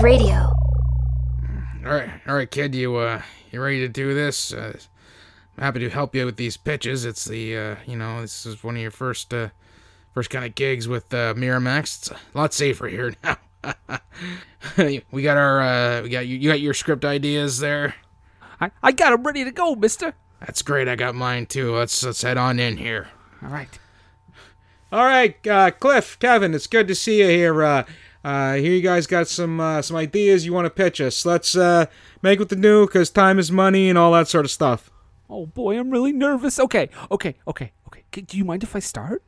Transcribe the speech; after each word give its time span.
Wave 0.00 0.18
Radio. 0.18 0.50
All 1.84 1.92
right, 1.92 2.10
all 2.26 2.34
right, 2.34 2.50
kid. 2.50 2.74
You 2.74 2.96
uh, 2.96 3.20
you 3.50 3.60
ready 3.60 3.80
to 3.80 3.88
do 3.88 4.14
this? 4.14 4.50
Uh, 4.50 4.78
I'm 5.58 5.64
happy 5.64 5.80
to 5.80 5.90
help 5.90 6.14
you 6.14 6.24
with 6.24 6.36
these 6.36 6.56
pitches. 6.56 7.04
It's 7.04 7.26
the 7.26 7.56
uh, 7.56 7.76
you 7.86 7.96
know, 7.96 8.22
this 8.22 8.46
is 8.46 8.64
one 8.64 8.76
of 8.76 8.80
your 8.80 8.90
first 8.90 9.34
uh, 9.34 9.48
first 10.14 10.30
kind 10.30 10.46
of 10.46 10.54
gigs 10.54 10.88
with 10.88 11.12
uh, 11.12 11.34
Miramax. 11.34 11.98
It's 11.98 12.10
a 12.10 12.16
lot 12.34 12.54
safer 12.54 12.88
here 12.88 13.12
now. 13.24 13.36
we 15.10 15.22
got 15.22 15.36
our 15.36 15.60
uh, 15.60 16.02
we 16.02 16.08
got 16.08 16.26
you, 16.26 16.38
you 16.38 16.48
got 16.48 16.60
your 16.60 16.72
script 16.72 17.04
ideas 17.04 17.58
there. 17.58 17.94
I, 18.58 18.70
I 18.82 18.92
got 18.92 19.12
him 19.12 19.22
ready 19.22 19.44
to 19.44 19.50
go, 19.50 19.74
mister. 19.74 20.14
That's 20.40 20.62
great. 20.62 20.88
I 20.88 20.96
got 20.96 21.14
mine 21.14 21.44
too. 21.44 21.74
Let's 21.76 22.02
let's 22.02 22.22
head 22.22 22.38
on 22.38 22.58
in 22.58 22.78
here. 22.78 23.08
All 23.42 23.50
right. 23.50 23.78
All 24.92 25.04
right, 25.04 25.46
uh, 25.46 25.70
Cliff, 25.70 26.18
Kevin, 26.18 26.52
it's 26.52 26.66
good 26.66 26.88
to 26.88 26.96
see 26.96 27.20
you 27.20 27.28
here. 27.28 27.62
Uh, 27.62 27.84
uh, 28.24 28.54
here 28.54 28.72
you 28.72 28.82
guys 28.82 29.06
got 29.06 29.28
some 29.28 29.60
uh, 29.60 29.82
some 29.82 29.96
ideas 29.96 30.44
you 30.46 30.52
want 30.52 30.66
to 30.66 30.70
pitch 30.70 31.00
us. 31.00 31.24
Let's 31.24 31.56
uh, 31.56 31.86
make 32.22 32.38
with 32.38 32.48
the 32.50 32.56
new 32.56 32.86
because 32.86 33.10
time 33.10 33.38
is 33.38 33.50
money 33.50 33.88
and 33.88 33.96
all 33.98 34.12
that 34.12 34.28
sort 34.28 34.44
of 34.44 34.50
stuff. 34.50 34.90
Oh 35.28 35.46
boy, 35.46 35.78
I'm 35.78 35.90
really 35.90 36.12
nervous. 36.12 36.58
Okay, 36.58 36.88
okay, 37.10 37.36
okay, 37.46 37.72
okay. 37.88 38.02
Do 38.22 38.36
you 38.36 38.44
mind 38.44 38.62
if 38.62 38.74
I 38.74 38.80
start? 38.80 39.22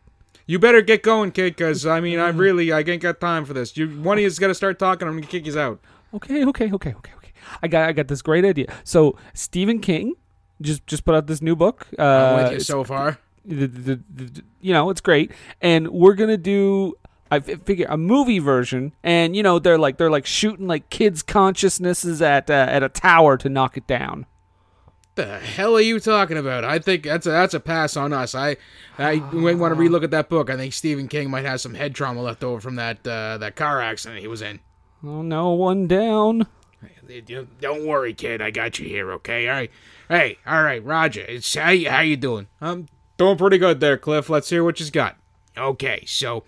You 0.47 0.59
better 0.59 0.83
get 0.83 1.03
going, 1.05 1.31
kid, 1.31 1.55
because 1.57 1.87
I 1.87 2.01
mean, 2.01 2.19
I 2.19 2.29
really 2.31 2.73
I 2.73 2.81
ain't 2.81 3.01
got 3.01 3.21
time 3.21 3.45
for 3.45 3.53
this. 3.55 3.77
You 3.77 3.89
one 3.89 4.19
of 4.19 4.23
you's 4.23 4.39
got 4.39 4.49
to 4.49 4.55
start 4.55 4.79
talking. 4.79 5.07
I'm 5.09 5.15
gonna 5.15 5.27
kick 5.27 5.47
you 5.47 5.59
out. 5.59 5.81
Okay, 6.15 6.45
okay, 6.45 6.71
okay, 6.73 6.93
okay, 6.93 7.13
okay. 7.17 7.31
I 7.63 7.69
got 7.69 7.89
I 7.89 7.93
got 7.93 8.09
this 8.09 8.21
great 8.23 8.45
idea. 8.45 8.67
So 8.85 9.17
Stephen 9.35 9.79
King 9.79 10.15
just 10.61 10.87
just 10.87 11.05
put 11.05 11.15
out 11.15 11.27
this 11.29 11.41
new 11.41 11.55
book. 11.57 11.87
Uh, 11.99 12.03
I'm 12.03 12.43
with 12.45 12.53
you 12.55 12.61
so 12.61 12.85
far. 12.85 13.19
the, 13.45 13.67
the, 13.67 14.01
the- 14.15 14.43
you 14.61 14.73
know, 14.73 14.91
it's 14.91 15.01
great, 15.01 15.33
and 15.61 15.89
we're 15.89 16.15
gonna 16.15 16.37
do. 16.37 16.95
I 17.33 17.41
figure 17.41 17.87
a 17.89 17.97
movie 17.97 18.41
version, 18.41 18.93
and 19.03 19.35
you 19.35 19.43
know 19.43 19.59
they're 19.59 19.79
like 19.79 19.97
they're 19.97 20.11
like 20.11 20.27
shooting 20.27 20.67
like 20.67 20.91
kids' 20.91 21.23
consciousnesses 21.23 22.21
at 22.21 22.51
uh, 22.51 22.67
at 22.69 22.83
a 22.83 22.91
tower 22.91 23.39
to 23.39 23.49
knock 23.49 23.79
it 23.79 23.87
down. 23.87 24.27
The 25.15 25.39
hell 25.39 25.75
are 25.77 25.81
you 25.81 25.99
talking 25.99 26.37
about? 26.37 26.63
I 26.63 26.79
think 26.79 27.05
that's 27.05 27.27
a 27.27 27.31
that's 27.31 27.55
a 27.55 27.61
pass 27.61 27.97
on 27.97 28.13
us. 28.13 28.35
I 28.35 28.59
I 28.99 29.17
might 29.33 29.57
want 29.57 29.75
to 29.75 29.81
relook 29.81 30.05
at 30.05 30.11
that 30.11 30.29
book. 30.29 30.51
I 30.51 30.57
think 30.59 30.75
Stephen 30.75 31.09
King 31.09 31.31
might 31.31 31.47
have 31.47 31.63
some 31.63 31.73
head 31.73 31.95
trauma 31.95 32.21
left 32.21 32.45
over 32.45 32.61
from 32.61 32.77
that 32.77 33.07
uh, 33.07 33.39
that 33.39 33.57
car 33.57 33.81
accident 33.81 34.21
he 34.21 34.29
was 34.29 34.43
in. 34.43 34.61
Oh 35.03 35.23
no, 35.23 35.53
one 35.53 35.87
down. 35.87 36.47
Don't 37.63 37.87
worry, 37.87 38.13
kid. 38.13 38.43
I 38.43 38.51
got 38.51 38.79
you 38.79 38.87
here. 38.87 39.11
Okay. 39.13 39.49
All 39.49 39.55
right. 39.55 39.71
Hey. 40.11 40.37
All 40.47 40.63
right, 40.63 40.85
Roger. 40.85 41.23
It's 41.23 41.55
how 41.55 41.71
you, 41.71 41.89
how 41.89 42.01
you 42.01 42.19
doing? 42.19 42.49
I'm 42.61 42.89
doing 43.17 43.39
pretty 43.39 43.57
good 43.57 43.81
there, 43.81 43.97
Cliff. 43.97 44.29
Let's 44.29 44.51
hear 44.51 44.63
what 44.65 44.81
you've 44.81 44.93
got. 44.93 45.17
Okay. 45.57 46.05
So 46.07 46.45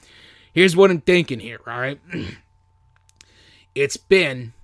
here's 0.54 0.74
what 0.74 0.90
I'm 0.90 1.00
thinking 1.02 1.40
here. 1.40 1.60
All 1.66 1.78
right. 1.78 2.00
it's 3.74 3.98
been 3.98 4.54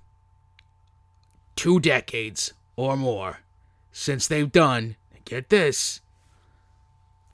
two 1.55 1.79
decades 1.79 2.53
or 2.75 2.97
more 2.97 3.39
since 3.91 4.27
they've 4.27 4.51
done. 4.51 4.95
Get 5.25 5.49
this. 5.49 6.01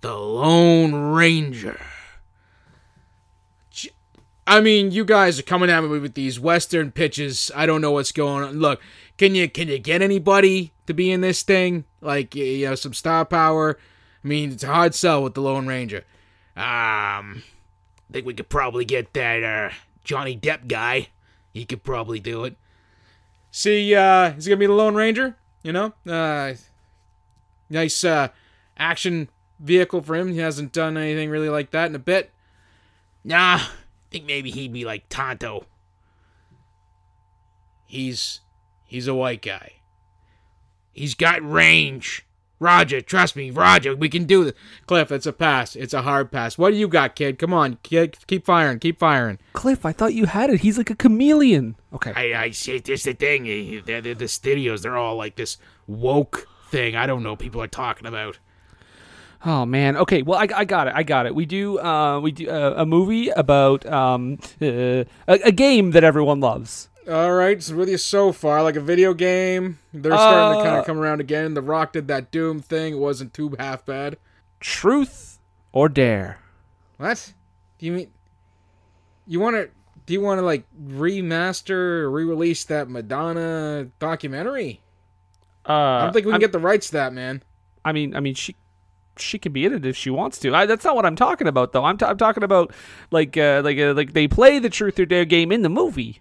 The 0.01 0.15
Lone 0.15 0.93
Ranger. 0.93 1.79
I 4.45 4.61
mean, 4.61 4.91
you 4.91 5.03
guys 5.03 5.39
are 5.39 5.43
coming 5.43 5.69
at 5.69 5.83
me 5.83 5.99
with 5.99 6.13
these 6.13 6.39
Western 6.39 6.91
pitches. 6.91 7.51
I 7.53 7.65
don't 7.65 7.81
know 7.81 7.91
what's 7.91 8.13
going 8.13 8.45
on. 8.45 8.59
Look, 8.59 8.81
can 9.17 9.35
you 9.35 9.49
can 9.49 9.67
you 9.67 9.77
get 9.77 10.01
anybody 10.01 10.71
to 10.85 10.93
be 10.93 11.11
in 11.11 11.19
this 11.19 11.43
thing? 11.43 11.83
Like 11.99 12.33
you 12.33 12.67
know, 12.67 12.75
some 12.75 12.93
star 12.93 13.25
power. 13.25 13.77
I 14.23 14.27
mean, 14.27 14.53
it's 14.53 14.63
a 14.63 14.67
hard 14.67 14.95
sell 14.95 15.21
with 15.21 15.33
the 15.33 15.41
Lone 15.41 15.67
Ranger. 15.67 16.05
Um, 16.55 17.43
I 18.09 18.13
think 18.13 18.25
we 18.25 18.33
could 18.33 18.49
probably 18.49 18.85
get 18.85 19.13
that 19.13 19.43
uh, 19.43 19.73
Johnny 20.03 20.37
Depp 20.37 20.67
guy. 20.67 21.09
He 21.53 21.65
could 21.65 21.83
probably 21.83 22.19
do 22.19 22.43
it. 22.45 22.55
See, 23.51 23.95
uh, 23.95 24.33
is 24.33 24.45
he 24.45 24.49
gonna 24.49 24.59
be 24.59 24.67
the 24.67 24.73
Lone 24.73 24.95
Ranger? 24.95 25.35
You 25.63 25.73
know, 25.73 25.93
uh, 26.07 26.53
nice 27.69 28.03
uh, 28.03 28.29
action 28.77 29.29
vehicle 29.59 30.01
for 30.01 30.15
him. 30.15 30.31
He 30.31 30.37
hasn't 30.37 30.71
done 30.71 30.97
anything 30.97 31.29
really 31.29 31.49
like 31.49 31.71
that 31.71 31.89
in 31.89 31.95
a 31.95 31.99
bit. 31.99 32.31
Nah, 33.23 33.55
I 33.55 33.69
think 34.11 34.25
maybe 34.25 34.51
he'd 34.51 34.73
be 34.73 34.85
like 34.85 35.09
Tonto. 35.09 35.65
He's 37.85 38.41
he's 38.85 39.07
a 39.07 39.15
white 39.15 39.41
guy. 39.41 39.73
He's 40.93 41.15
got 41.15 41.47
range. 41.49 42.26
Roger, 42.59 43.01
trust 43.01 43.35
me, 43.35 43.51
Roger, 43.51 43.95
we 43.95 44.09
can 44.09 44.25
do 44.25 44.45
this. 44.45 44.53
Cliff, 44.87 45.11
it's 45.11 45.27
a 45.27 45.33
pass. 45.33 45.75
It's 45.75 45.93
a 45.93 46.01
hard 46.01 46.31
pass. 46.31 46.57
What 46.57 46.71
do 46.71 46.77
you 46.77 46.87
got, 46.87 47.15
kid? 47.15 47.37
Come 47.37 47.53
on, 47.53 47.77
kid, 47.83 48.17
keep 48.25 48.45
firing, 48.45 48.79
keep 48.79 48.97
firing. 48.97 49.37
Cliff, 49.53 49.85
I 49.85 49.91
thought 49.91 50.15
you 50.15 50.25
had 50.25 50.49
it. 50.49 50.61
He's 50.61 50.77
like 50.77 50.89
a 50.89 50.95
chameleon. 50.95 51.75
Okay. 51.93 52.13
I 52.15 52.45
I 52.45 52.49
say 52.51 52.79
this 52.79 53.03
the 53.03 53.13
thing. 53.13 53.47
eh, 53.47 53.81
The, 53.85 54.13
the, 54.13 54.27
studios, 54.27 54.81
they're 54.81 54.97
all 54.97 55.15
like 55.17 55.35
this 55.35 55.57
woke 55.85 56.47
thing. 56.69 56.95
I 56.95 57.05
don't 57.05 57.21
know 57.21 57.31
what 57.31 57.39
people 57.39 57.61
are 57.61 57.67
talking 57.67 58.07
about. 58.07 58.39
Oh 59.45 59.65
man. 59.67 59.95
Okay. 59.97 60.23
Well, 60.23 60.39
I, 60.39 60.47
I 60.55 60.65
got 60.65 60.87
it. 60.87 60.93
I 60.95 61.03
got 61.03 61.27
it. 61.27 61.35
We 61.35 61.45
do 61.45 61.79
uh, 61.79 62.19
we 62.19 62.31
do 62.31 62.49
uh, 62.49 62.73
a 62.77 62.85
movie 62.87 63.29
about 63.29 63.85
um, 63.85 64.39
uh, 64.59 64.65
a, 64.65 65.05
a 65.27 65.51
game 65.51 65.91
that 65.91 66.03
everyone 66.03 66.39
loves. 66.39 66.89
All 67.09 67.33
right, 67.33 67.61
so 67.63 67.75
with 67.75 67.87
you 67.89 67.97
so 67.97 68.33
far, 68.33 68.61
like 68.63 68.75
a 68.75 68.81
video 68.81 69.13
game. 69.13 69.79
They're 69.93 70.11
starting 70.11 70.59
to 70.59 70.63
kind 70.65 70.75
Uh, 70.77 70.79
of 70.81 70.85
come 70.85 70.99
around 70.99 71.21
again. 71.21 71.53
The 71.53 71.61
Rock 71.61 71.93
did 71.93 72.07
that 72.09 72.31
Doom 72.31 72.59
thing. 72.59 72.93
It 72.95 72.99
wasn't 72.99 73.33
too 73.33 73.55
half 73.57 73.85
bad. 73.85 74.17
Truth 74.59 75.39
or 75.71 75.87
dare. 75.87 76.39
What? 76.97 77.33
Do 77.79 77.85
you 77.85 77.91
mean? 77.93 78.11
You 79.25 79.39
want 79.39 79.55
to? 79.55 79.69
Do 80.05 80.13
you 80.13 80.21
want 80.21 80.39
to 80.39 80.41
like 80.45 80.65
remaster 80.85 81.71
or 82.01 82.11
re-release 82.11 82.63
that 82.65 82.89
Madonna 82.89 83.87
documentary? 83.99 84.81
Uh, 85.67 85.71
I 85.73 86.01
don't 86.03 86.13
think 86.13 86.25
we 86.25 86.31
can 86.31 86.33
I'm- 86.35 86.41
get 86.41 86.51
the 86.51 86.59
rights 86.59 86.87
to 86.87 86.93
that, 86.93 87.13
man. 87.13 87.41
I 87.85 87.93
mean, 87.93 88.15
I 88.15 88.19
mean, 88.19 88.33
she 88.35 88.55
she 89.17 89.39
can 89.39 89.53
be 89.53 89.63
in 89.65 89.73
it 89.73 89.85
if 89.85 89.95
she 89.95 90.09
wants 90.09 90.39
to. 90.39 90.53
I, 90.53 90.65
that's 90.65 90.83
not 90.83 90.95
what 90.95 91.05
I'm 91.05 91.15
talking 91.15 91.47
about, 91.47 91.71
though. 91.71 91.85
I'm, 91.85 91.97
t- 91.97 92.05
I'm 92.05 92.17
talking 92.17 92.43
about 92.43 92.73
like 93.11 93.37
uh, 93.37 93.61
like 93.63 93.77
uh, 93.79 93.93
like 93.93 94.11
they 94.13 94.27
play 94.27 94.59
the 94.59 94.69
truth 94.69 94.99
or 94.99 95.05
dare 95.05 95.23
game 95.25 95.51
in 95.53 95.61
the 95.61 95.69
movie. 95.69 96.19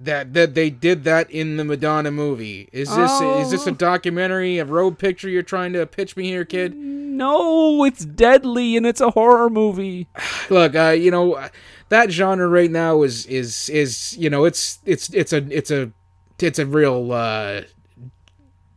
That 0.00 0.34
that 0.34 0.54
they 0.54 0.70
did 0.70 1.04
that 1.04 1.30
in 1.30 1.56
the 1.56 1.64
Madonna 1.64 2.10
movie. 2.10 2.68
Is 2.72 2.94
this 2.94 3.20
is 3.20 3.50
this 3.52 3.66
a 3.66 3.70
Oh. 3.70 3.74
documentary, 3.74 4.58
a 4.58 4.64
road 4.64 4.98
picture 4.98 5.28
you're 5.28 5.42
trying 5.42 5.72
to 5.74 5.86
pitch 5.86 6.16
me 6.16 6.24
here, 6.24 6.44
kid? 6.44 6.74
No, 6.74 7.84
it's 7.84 8.04
deadly 8.04 8.76
and 8.76 8.84
it's 8.84 9.00
a 9.00 9.10
horror 9.12 9.48
movie. 9.48 10.08
Look, 10.50 10.74
uh, 10.74 10.88
you 10.98 11.10
know 11.12 11.48
that 11.90 12.10
genre 12.10 12.48
right 12.48 12.70
now 12.70 13.02
is 13.02 13.24
is 13.26 13.68
is 13.70 14.16
you 14.18 14.28
know 14.28 14.44
it's 14.44 14.80
it's 14.84 15.08
it's 15.10 15.32
a 15.32 15.46
it's 15.56 15.70
a 15.70 15.92
it's 16.40 16.58
a 16.58 16.66
real 16.66 17.12
uh 17.12 17.60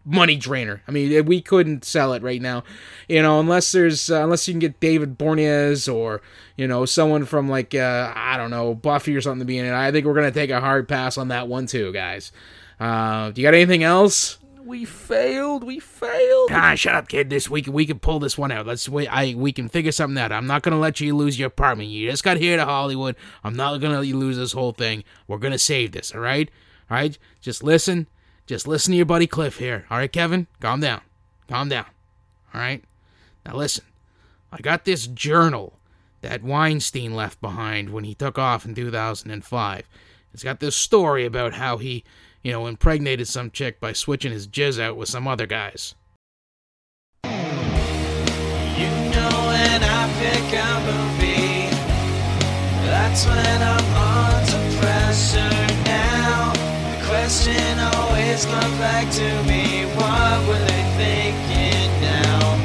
money 0.08 0.38
drainer. 0.38 0.82
I 0.88 0.92
mean, 0.92 1.26
we 1.26 1.42
couldn't 1.42 1.84
sell 1.84 2.14
it 2.14 2.24
right 2.24 2.42
now, 2.42 2.64
you 3.10 3.22
know, 3.22 3.40
unless 3.40 3.72
there's 3.74 4.10
uh, 4.10 4.24
unless 4.24 4.48
you 4.48 4.54
can 4.54 4.60
get 4.60 4.80
David 4.80 5.18
Boreanaz 5.20 5.94
or 5.94 6.22
you 6.56 6.68
know 6.68 6.86
someone 6.86 7.26
from 7.26 7.50
like 7.50 7.76
uh, 7.76 8.14
I 8.16 8.38
don't 8.38 8.50
know 8.50 8.74
Buffy 8.74 9.16
or 9.16 9.22
something 9.22 9.40
to 9.40 9.46
be 9.46 9.58
in 9.58 9.66
it. 9.66 9.74
I 9.74 9.92
think 9.92 10.06
we're 10.06 10.14
gonna 10.14 10.32
take 10.32 10.50
a 10.50 10.62
hard 10.62 10.88
pass 10.88 11.18
on 11.18 11.28
that 11.28 11.48
one 11.48 11.68
too, 11.68 11.92
guys. 11.92 12.32
Uh, 12.80 13.32
do 13.32 13.42
you 13.42 13.48
got 13.48 13.54
anything 13.54 13.84
else? 13.84 14.38
We 14.64 14.84
failed. 14.84 15.64
We 15.64 15.80
failed. 15.80 16.50
Ah, 16.52 16.76
shut 16.76 16.96
up, 16.96 17.08
kid. 17.08 17.30
This 17.30 17.50
week 17.50 17.68
we 17.68 17.86
can 17.86 18.00
pull 18.00 18.20
this 18.20 18.38
one 18.38 18.52
out. 18.52 18.66
Let's 18.66 18.88
wait. 18.88 19.08
I 19.08 19.34
we 19.36 19.52
can 19.52 19.70
figure 19.70 19.92
something 19.92 20.18
out. 20.18 20.32
I'm 20.32 20.48
not 20.48 20.64
gonna 20.64 20.80
let 20.80 21.02
you 21.02 21.16
lose 21.16 21.38
your 21.38 21.48
apartment. 21.48 21.90
You 21.90 22.10
just 22.10 22.24
got 22.24 22.38
here 22.38 22.58
to 22.58 22.66
Hollywood. 22.66 23.16
I'm 23.44 23.56
not 23.56 23.78
gonna 23.80 24.00
let 24.00 24.08
you 24.08 24.18
lose 24.18 24.38
this 24.38 24.54
whole 24.54 24.72
thing. 24.72 25.04
We're 25.28 25.38
gonna 25.38 25.60
save 25.60 25.92
this. 25.92 26.14
All 26.14 26.22
right, 26.22 26.50
all 26.90 26.98
right. 26.98 27.18
Just 27.42 27.64
listen. 27.64 28.08
Just 28.48 28.68
listen 28.68 28.92
to 28.92 28.98
your 28.98 29.06
buddy 29.06 29.28
Cliff 29.28 29.58
here. 29.58 29.86
All 29.92 29.98
right, 29.98 30.12
Kevin. 30.12 30.48
Calm 30.62 30.80
down. 30.80 31.02
Calm 31.48 31.70
down. 31.70 31.86
All 32.54 32.62
right. 32.62 32.84
Now 33.46 33.56
listen. 33.56 33.84
I 34.52 34.58
got 34.62 34.86
this 34.86 35.06
journal 35.06 35.78
that 36.22 36.42
Weinstein 36.42 37.14
left 37.14 37.42
behind 37.42 37.90
when 37.90 38.06
he 38.06 38.16
took 38.16 38.40
off 38.40 38.66
in 38.66 38.74
2005. 38.74 39.90
It's 40.34 40.44
got 40.44 40.62
this 40.62 40.76
story 40.76 41.26
about 41.26 41.54
how 41.54 41.78
he, 41.78 42.06
you 42.42 42.52
know, 42.54 42.66
impregnated 42.68 43.28
some 43.28 43.52
chick 43.52 43.80
by 43.82 43.92
switching 43.92 44.32
his 44.32 44.48
jizz 44.48 44.82
out 44.82 44.96
with 44.96 45.10
some 45.10 45.28
other 45.28 45.46
guys. 45.46 45.94
You 47.26 47.32
know 49.12 49.30
when 49.48 49.84
I 49.84 50.10
pick 50.20 50.54
a 50.54 50.78
that's 52.90 53.26
when 53.26 53.62
I'm 53.62 53.96
under 53.96 54.78
pressure 54.80 55.67
question 57.28 57.78
always 57.80 58.46
comes 58.46 58.78
back 58.78 59.12
to 59.12 59.44
me, 59.44 59.84
what 59.98 60.48
were 60.48 60.66
they 60.66 60.84
thinking 60.96 62.02
now? 62.02 62.56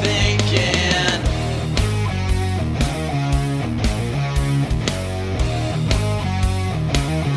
Thinking? 0.00 1.22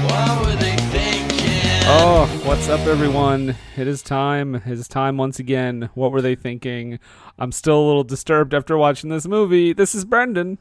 What 0.06 0.42
were 0.46 0.56
they 0.56 0.78
thinking? 0.78 1.82
Oh, 1.88 2.42
what's 2.46 2.70
up, 2.70 2.80
everyone? 2.88 3.56
It 3.76 3.88
is 3.88 4.02
time. 4.02 4.56
It 4.56 4.66
is 4.68 4.88
time 4.88 5.18
once 5.18 5.40
again. 5.40 5.90
What 5.94 6.14
were 6.14 6.22
they 6.22 6.36
thinking? 6.36 7.00
I'm 7.38 7.52
still 7.52 7.78
a 7.78 7.86
little 7.86 8.06
disturbed 8.06 8.54
after 8.54 8.78
watching 8.78 9.10
this 9.10 9.28
movie. 9.28 9.74
This 9.74 9.94
is 9.94 10.06
Brendan. 10.06 10.58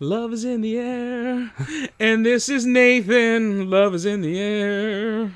Love 0.00 0.32
is 0.32 0.44
in 0.44 0.60
the 0.60 0.78
air. 0.78 1.52
And 1.98 2.24
this 2.24 2.48
is 2.48 2.66
Nathan. 2.66 3.70
Love 3.70 3.94
is 3.94 4.04
in 4.04 4.20
the 4.20 4.38
air. 4.38 5.32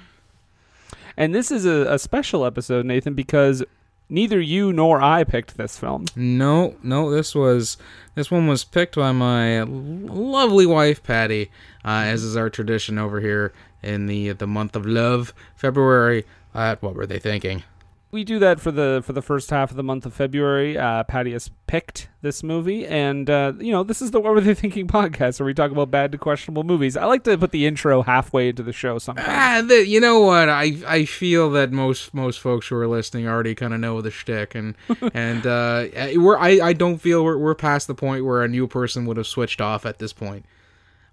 And 1.16 1.34
this 1.34 1.50
is 1.50 1.66
a, 1.66 1.92
a 1.92 1.98
special 1.98 2.44
episode, 2.44 2.86
Nathan, 2.86 3.14
because 3.14 3.62
neither 4.08 4.40
you 4.40 4.72
nor 4.72 5.00
I 5.00 5.24
picked 5.24 5.56
this 5.56 5.78
film. 5.78 6.06
No, 6.16 6.76
no, 6.82 7.10
this 7.10 7.34
was 7.34 7.76
this 8.14 8.30
one 8.30 8.46
was 8.46 8.64
picked 8.64 8.96
by 8.96 9.12
my 9.12 9.62
lovely 9.62 10.66
wife 10.66 11.02
Patty, 11.02 11.50
uh, 11.84 12.04
as 12.06 12.22
is 12.22 12.36
our 12.36 12.50
tradition 12.50 12.98
over 12.98 13.20
here 13.20 13.52
in 13.82 14.06
the 14.06 14.32
the 14.32 14.46
month 14.46 14.76
of 14.76 14.86
love, 14.86 15.32
February. 15.56 16.24
Uh, 16.54 16.76
what 16.80 16.94
were 16.94 17.06
they 17.06 17.18
thinking? 17.18 17.62
We 18.12 18.24
do 18.24 18.40
that 18.40 18.58
for 18.60 18.72
the 18.72 19.02
for 19.04 19.12
the 19.12 19.22
first 19.22 19.50
half 19.50 19.70
of 19.70 19.76
the 19.76 19.84
month 19.84 20.04
of 20.04 20.12
February. 20.12 20.76
Uh, 20.76 21.04
Patty 21.04 21.32
has 21.32 21.48
picked 21.68 22.08
this 22.22 22.42
movie, 22.42 22.84
and 22.84 23.30
uh, 23.30 23.52
you 23.60 23.70
know 23.70 23.84
this 23.84 24.02
is 24.02 24.10
the 24.10 24.18
What 24.18 24.34
Were 24.34 24.40
They 24.40 24.54
Thinking 24.54 24.86
podcast, 24.88 25.38
where 25.38 25.46
we 25.46 25.54
talk 25.54 25.70
about 25.70 25.92
bad 25.92 26.10
to 26.12 26.18
questionable 26.18 26.64
movies. 26.64 26.96
I 26.96 27.04
like 27.04 27.22
to 27.24 27.38
put 27.38 27.52
the 27.52 27.66
intro 27.66 28.02
halfway 28.02 28.48
into 28.48 28.64
the 28.64 28.72
show 28.72 28.98
sometimes. 28.98 29.28
Ah, 29.30 29.62
the, 29.64 29.86
you 29.86 30.00
know 30.00 30.20
what? 30.20 30.48
I 30.48 30.76
I 30.88 31.04
feel 31.04 31.50
that 31.52 31.70
most 31.70 32.12
most 32.12 32.40
folks 32.40 32.66
who 32.66 32.76
are 32.76 32.88
listening 32.88 33.28
already 33.28 33.54
kind 33.54 33.72
of 33.72 33.78
know 33.78 34.00
the 34.00 34.10
shtick, 34.10 34.56
and 34.56 34.74
and 35.14 35.46
uh, 35.46 35.86
we're 36.16 36.36
I, 36.36 36.58
I 36.60 36.72
don't 36.72 36.98
feel 36.98 37.24
we're 37.24 37.38
we're 37.38 37.54
past 37.54 37.86
the 37.86 37.94
point 37.94 38.24
where 38.24 38.42
a 38.42 38.48
new 38.48 38.66
person 38.66 39.06
would 39.06 39.18
have 39.18 39.28
switched 39.28 39.60
off 39.60 39.86
at 39.86 40.00
this 40.00 40.12
point. 40.12 40.46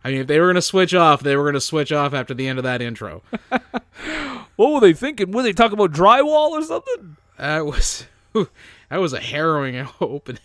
I 0.04 0.12
mean, 0.12 0.22
if 0.22 0.28
they 0.28 0.40
were 0.40 0.48
gonna 0.48 0.62
switch 0.62 0.94
off, 0.94 1.22
they 1.22 1.36
were 1.36 1.46
gonna 1.46 1.60
switch 1.62 1.92
off 1.92 2.14
after 2.14 2.34
the 2.34 2.48
end 2.48 2.60
of 2.60 2.64
that 2.64 2.82
intro. 2.82 3.24
What 4.56 4.72
were 4.74 4.80
they 4.80 4.94
thinking? 4.94 5.32
Were 5.32 5.44
they 5.44 5.54
talking 5.54 5.74
about 5.78 5.92
drywall 5.92 6.50
or 6.50 6.64
something? 6.64 7.16
That 7.38 7.64
was 7.66 8.08
that 8.90 8.98
was 8.98 9.14
a 9.14 9.20
harrowing 9.20 9.88
opening. 10.02 10.42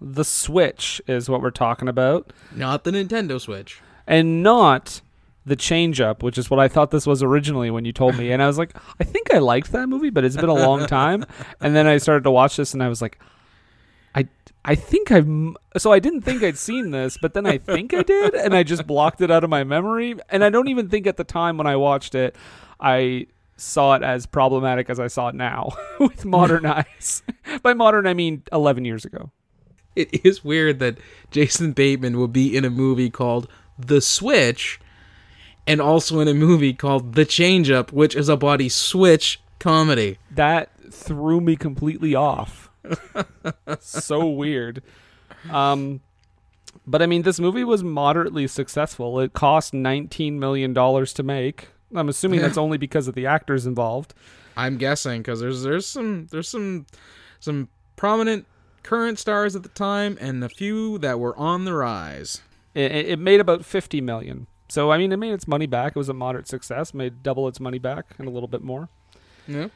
The 0.00 0.24
Switch 0.24 1.02
is 1.06 1.28
what 1.28 1.42
we're 1.42 1.50
talking 1.50 1.88
about, 1.88 2.32
Not 2.54 2.84
the 2.84 2.90
Nintendo 2.92 3.40
Switch. 3.40 3.80
and 4.06 4.42
not 4.42 5.00
the 5.44 5.56
Change 5.56 6.00
Up, 6.00 6.22
which 6.22 6.38
is 6.38 6.50
what 6.50 6.60
I 6.60 6.68
thought 6.68 6.90
this 6.92 7.06
was 7.06 7.22
originally 7.22 7.70
when 7.70 7.84
you 7.84 7.92
told 7.92 8.16
me. 8.16 8.30
And 8.32 8.42
I 8.42 8.46
was 8.46 8.58
like, 8.58 8.76
I 9.00 9.04
think 9.04 9.32
I 9.34 9.38
liked 9.38 9.72
that 9.72 9.88
movie, 9.88 10.10
but 10.10 10.24
it's 10.24 10.36
been 10.36 10.48
a 10.48 10.54
long 10.54 10.86
time. 10.86 11.24
And 11.60 11.74
then 11.74 11.86
I 11.86 11.98
started 11.98 12.24
to 12.24 12.30
watch 12.30 12.56
this, 12.56 12.74
and 12.74 12.82
I 12.82 12.88
was 12.88 13.02
like, 13.02 13.18
I 14.18 14.28
I 14.64 14.74
think 14.74 15.10
I've 15.10 15.28
so 15.76 15.92
I 15.92 15.98
didn't 15.98 16.22
think 16.22 16.42
I'd 16.42 16.58
seen 16.58 16.90
this, 16.90 17.16
but 17.20 17.34
then 17.34 17.46
I 17.46 17.58
think 17.58 17.94
I 17.94 18.02
did, 18.02 18.34
and 18.34 18.54
I 18.54 18.62
just 18.62 18.86
blocked 18.86 19.20
it 19.20 19.30
out 19.30 19.44
of 19.44 19.50
my 19.50 19.64
memory. 19.64 20.16
And 20.28 20.44
I 20.44 20.50
don't 20.50 20.68
even 20.68 20.88
think 20.88 21.06
at 21.06 21.16
the 21.16 21.24
time 21.24 21.56
when 21.56 21.66
I 21.66 21.76
watched 21.76 22.14
it, 22.14 22.36
I 22.80 23.26
saw 23.56 23.94
it 23.94 24.02
as 24.02 24.26
problematic 24.26 24.90
as 24.90 25.00
I 25.00 25.06
saw 25.08 25.28
it 25.28 25.34
now 25.34 25.70
with 26.00 26.24
modern 26.24 26.66
eyes. 26.78 27.22
By 27.62 27.74
modern, 27.74 28.06
I 28.06 28.14
mean 28.14 28.42
11 28.52 28.84
years 28.84 29.04
ago. 29.04 29.30
It 29.96 30.24
is 30.24 30.44
weird 30.44 30.78
that 30.78 30.98
Jason 31.30 31.72
Bateman 31.72 32.18
would 32.20 32.32
be 32.32 32.56
in 32.56 32.64
a 32.64 32.70
movie 32.70 33.10
called 33.10 33.48
The 33.78 34.00
Switch 34.00 34.78
and 35.66 35.80
also 35.80 36.20
in 36.20 36.28
a 36.28 36.34
movie 36.34 36.72
called 36.72 37.14
The 37.14 37.24
Change 37.24 37.70
Up, 37.70 37.92
which 37.92 38.14
is 38.14 38.28
a 38.28 38.36
body 38.36 38.68
switch 38.68 39.40
comedy. 39.58 40.18
that 40.30 40.70
threw 40.92 41.40
me 41.40 41.56
completely 41.56 42.14
off. 42.14 42.67
so 43.80 44.28
weird. 44.28 44.82
Um, 45.50 46.00
but 46.86 47.02
I 47.02 47.06
mean, 47.06 47.22
this 47.22 47.38
movie 47.38 47.64
was 47.64 47.82
moderately 47.82 48.46
successful. 48.46 49.20
It 49.20 49.32
cost 49.32 49.74
nineteen 49.74 50.38
million 50.38 50.72
dollars 50.72 51.12
to 51.14 51.22
make. 51.22 51.68
I'm 51.94 52.08
assuming 52.08 52.40
that's 52.40 52.58
only 52.58 52.78
because 52.78 53.08
of 53.08 53.14
the 53.14 53.26
actors 53.26 53.66
involved. 53.66 54.14
I'm 54.56 54.76
guessing 54.76 55.20
because 55.20 55.40
there's 55.40 55.62
there's 55.62 55.86
some 55.86 56.26
there's 56.30 56.48
some 56.48 56.86
some 57.40 57.68
prominent 57.96 58.46
current 58.82 59.18
stars 59.18 59.54
at 59.54 59.62
the 59.62 59.68
time 59.70 60.18
and 60.20 60.42
a 60.42 60.48
few 60.48 60.98
that 60.98 61.20
were 61.20 61.36
on 61.36 61.64
the 61.64 61.74
rise. 61.74 62.42
It, 62.74 62.92
it 62.92 63.08
it 63.10 63.18
made 63.18 63.40
about 63.40 63.64
fifty 63.64 64.00
million. 64.00 64.46
So 64.68 64.90
I 64.90 64.98
mean, 64.98 65.12
it 65.12 65.16
made 65.16 65.32
its 65.32 65.48
money 65.48 65.66
back. 65.66 65.92
It 65.92 65.98
was 65.98 66.08
a 66.08 66.14
moderate 66.14 66.48
success. 66.48 66.92
Made 66.92 67.22
double 67.22 67.48
its 67.48 67.60
money 67.60 67.78
back 67.78 68.14
and 68.18 68.28
a 68.28 68.30
little 68.30 68.48
bit 68.48 68.62
more. 68.62 68.88
Yeah. 69.46 69.68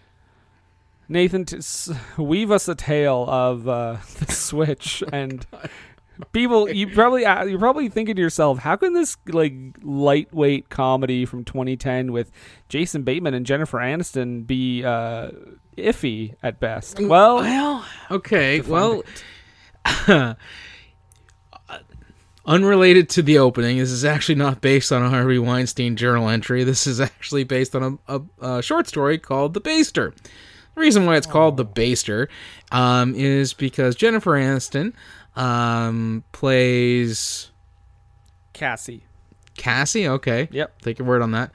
Nathan, 1.12 1.44
t- 1.44 1.58
s- 1.58 1.90
weave 2.16 2.50
us 2.50 2.68
a 2.68 2.74
tale 2.74 3.26
of 3.28 3.68
uh, 3.68 3.96
the 4.18 4.32
Switch 4.32 5.02
and 5.12 5.46
people. 6.32 6.68
You 6.70 6.88
probably 6.88 7.24
uh, 7.24 7.44
you're 7.44 7.58
probably 7.58 7.88
thinking 7.88 8.16
to 8.16 8.22
yourself, 8.22 8.58
how 8.58 8.76
can 8.76 8.92
this 8.94 9.16
like 9.28 9.54
lightweight 9.82 10.68
comedy 10.70 11.24
from 11.24 11.44
2010 11.44 12.12
with 12.12 12.30
Jason 12.68 13.02
Bateman 13.02 13.34
and 13.34 13.46
Jennifer 13.46 13.78
Aniston 13.78 14.46
be 14.46 14.84
uh, 14.84 15.30
iffy 15.76 16.34
at 16.42 16.58
best? 16.60 16.98
Well, 17.00 17.36
Well, 17.36 17.84
okay. 18.10 18.60
Well, 18.60 19.02
unrelated 22.44 23.08
to 23.10 23.22
the 23.22 23.38
opening, 23.38 23.78
this 23.78 23.90
is 23.90 24.04
actually 24.04 24.34
not 24.34 24.60
based 24.60 24.92
on 24.92 25.02
a 25.02 25.08
Harvey 25.10 25.38
Weinstein 25.38 25.96
journal 25.96 26.28
entry. 26.28 26.64
This 26.64 26.86
is 26.86 27.00
actually 27.00 27.44
based 27.44 27.74
on 27.76 27.98
a, 28.08 28.16
a, 28.18 28.56
a 28.58 28.62
short 28.62 28.88
story 28.88 29.18
called 29.18 29.54
The 29.54 29.60
Baster. 29.60 30.12
The 30.74 30.80
reason 30.80 31.06
why 31.06 31.16
it's 31.16 31.26
called 31.26 31.56
The 31.56 31.66
Baster 31.66 32.28
um, 32.70 33.14
is 33.14 33.52
because 33.52 33.94
Jennifer 33.94 34.32
Aniston 34.32 34.94
um, 35.36 36.24
plays 36.32 37.50
Cassie. 38.52 39.04
Cassie. 39.56 40.08
Okay. 40.08 40.48
Yep. 40.50 40.80
Take 40.82 40.98
your 40.98 41.06
word 41.06 41.22
on 41.22 41.32
that. 41.32 41.52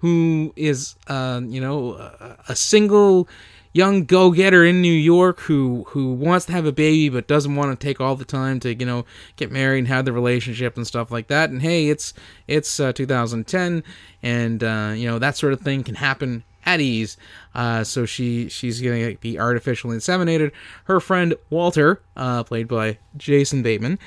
Who 0.00 0.52
is, 0.56 0.96
uh, 1.06 1.40
you 1.44 1.60
know, 1.60 1.94
a, 1.94 2.36
a 2.48 2.56
single 2.56 3.28
young 3.76 4.04
go-getter 4.06 4.64
in 4.64 4.80
New 4.80 4.92
York 4.92 5.40
who 5.40 5.84
who 5.88 6.14
wants 6.14 6.46
to 6.46 6.52
have 6.52 6.64
a 6.64 6.72
baby 6.72 7.10
but 7.10 7.28
doesn't 7.28 7.56
want 7.56 7.78
to 7.78 7.86
take 7.86 8.00
all 8.00 8.16
the 8.16 8.24
time 8.24 8.58
to 8.58 8.74
you 8.74 8.86
know 8.86 9.04
get 9.36 9.52
married 9.52 9.80
and 9.80 9.88
have 9.88 10.06
the 10.06 10.12
relationship 10.12 10.76
and 10.76 10.86
stuff 10.86 11.10
like 11.10 11.28
that. 11.28 11.50
And 11.50 11.60
hey, 11.60 11.88
it's 11.88 12.14
it's 12.48 12.80
uh, 12.80 12.92
2010, 12.94 13.84
and 14.22 14.64
uh, 14.64 14.94
you 14.96 15.06
know 15.06 15.18
that 15.18 15.36
sort 15.36 15.52
of 15.52 15.60
thing 15.60 15.84
can 15.84 15.96
happen 15.96 16.42
at 16.66 16.80
ease. 16.80 17.16
Uh, 17.54 17.84
so 17.84 18.04
she 18.04 18.48
she's 18.48 18.82
gonna 18.82 19.14
be 19.14 19.38
artificially 19.38 19.96
inseminated. 19.96 20.50
Her 20.84 21.00
friend 21.00 21.34
Walter, 21.48 22.02
uh, 22.16 22.42
played 22.42 22.68
by 22.68 22.98
Jason 23.16 23.62
Bateman, 23.62 23.98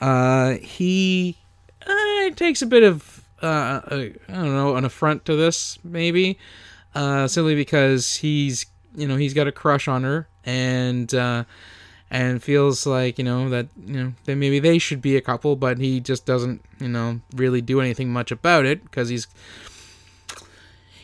uh, 0.00 0.54
he 0.54 1.38
uh, 1.86 2.30
takes 2.34 2.60
a 2.60 2.66
bit 2.66 2.82
of 2.82 3.24
uh, 3.40 3.46
uh, 3.46 3.80
I 4.28 4.32
don't 4.32 4.54
know 4.54 4.76
an 4.76 4.84
affront 4.84 5.24
to 5.26 5.36
this 5.36 5.78
maybe, 5.84 6.38
uh, 6.94 7.28
simply 7.28 7.54
because 7.54 8.16
he's 8.16 8.66
you 8.94 9.06
know 9.08 9.16
he's 9.16 9.32
got 9.32 9.46
a 9.46 9.52
crush 9.52 9.88
on 9.88 10.02
her 10.02 10.28
and 10.44 11.14
and 12.10 12.42
feels 12.42 12.84
like 12.84 13.16
you 13.16 13.24
know 13.24 13.48
that 13.48 13.68
you 13.86 13.94
know 13.94 14.12
that 14.24 14.36
maybe 14.36 14.58
they 14.58 14.78
should 14.78 15.00
be 15.00 15.16
a 15.16 15.22
couple, 15.22 15.56
but 15.56 15.78
he 15.78 15.98
just 15.98 16.26
doesn't 16.26 16.62
you 16.78 16.88
know 16.88 17.20
really 17.34 17.62
do 17.62 17.80
anything 17.80 18.12
much 18.12 18.30
about 18.30 18.66
it 18.66 18.84
because 18.84 19.08
he's 19.08 19.26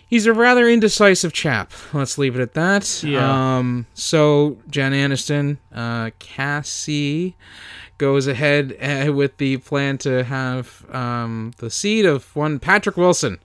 he's 0.09 0.27
a 0.27 0.33
rather 0.33 0.69
indecisive 0.69 1.33
chap. 1.33 1.73
Let's 1.93 2.19
leave 2.19 2.35
it 2.37 2.43
at 2.43 2.55
that. 2.55 3.03
Yeah. 3.05 3.59
Um. 3.59 3.87
So 3.95 4.59
Jen 4.69 4.93
Aniston, 4.93 5.59
uh, 5.73 6.11
Cassie, 6.19 7.37
goes 7.99 8.27
ahead 8.27 8.77
uh, 8.81 9.13
with 9.13 9.37
the 9.37 9.59
plan 9.59 9.99
to 9.99 10.25
have 10.25 10.85
um 10.93 11.53
the 11.59 11.71
seed 11.71 12.07
of 12.07 12.35
one 12.35 12.59
Patrick 12.59 12.97
Wilson. 12.97 13.39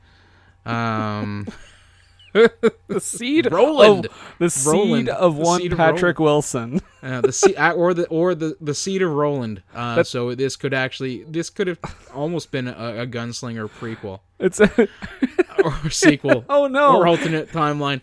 Um. 0.65 1.48
The 2.88 3.00
seed 3.00 3.52
Roland. 3.52 4.06
of 4.08 4.36
the 4.40 4.50
seed 4.50 4.74
Roland. 4.74 5.10
of 5.10 5.38
one 5.38 5.62
seed 5.62 5.72
of 5.72 5.78
Patrick 5.78 6.20
Wilson. 6.20 6.82
Uh, 7.02 7.22
the 7.22 7.32
seed, 7.34 7.58
or 7.58 7.94
the 7.94 8.08
or 8.08 8.36
the 8.36 8.56
the 8.62 8.74
seed 8.74 9.02
of 9.02 9.12
Roland. 9.12 9.62
Uh, 9.74 10.04
so 10.04 10.36
this 10.36 10.56
could 10.56 10.74
actually 10.74 11.24
this 11.24 11.50
could 11.50 11.68
have 11.68 11.80
almost 12.13 12.52
been 12.52 12.68
a, 12.68 13.02
a 13.02 13.08
gunslinger 13.08 13.70
prequel 13.70 14.20
It's 14.40 14.60
a, 14.60 14.88
or 15.63 15.90
sequel. 15.90 16.46
oh 16.50 16.68
no. 16.68 16.98
or 16.98 17.08
alternate 17.08 17.50
timeline. 17.52 18.02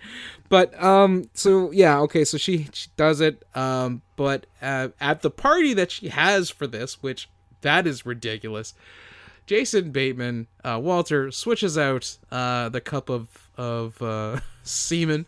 But 0.48 0.80
um, 0.82 1.30
so 1.34 1.70
yeah, 1.70 1.98
okay, 2.00 2.24
so 2.24 2.36
she, 2.36 2.68
she 2.72 2.88
does 2.96 3.20
it. 3.20 3.44
Um, 3.54 4.02
but 4.16 4.46
uh, 4.60 4.88
at 5.00 5.22
the 5.22 5.30
party 5.30 5.72
that 5.74 5.90
she 5.92 6.08
has 6.08 6.50
for 6.50 6.66
this, 6.66 7.02
which 7.02 7.28
that 7.60 7.86
is 7.86 8.04
ridiculous. 8.04 8.74
Jason 9.46 9.90
Bateman, 9.90 10.46
uh, 10.64 10.78
Walter 10.80 11.30
switches 11.32 11.76
out 11.76 12.18
uh, 12.30 12.68
the 12.68 12.80
cup 12.80 13.08
of 13.08 13.49
of 13.60 14.00
uh, 14.00 14.40
semen, 14.62 15.26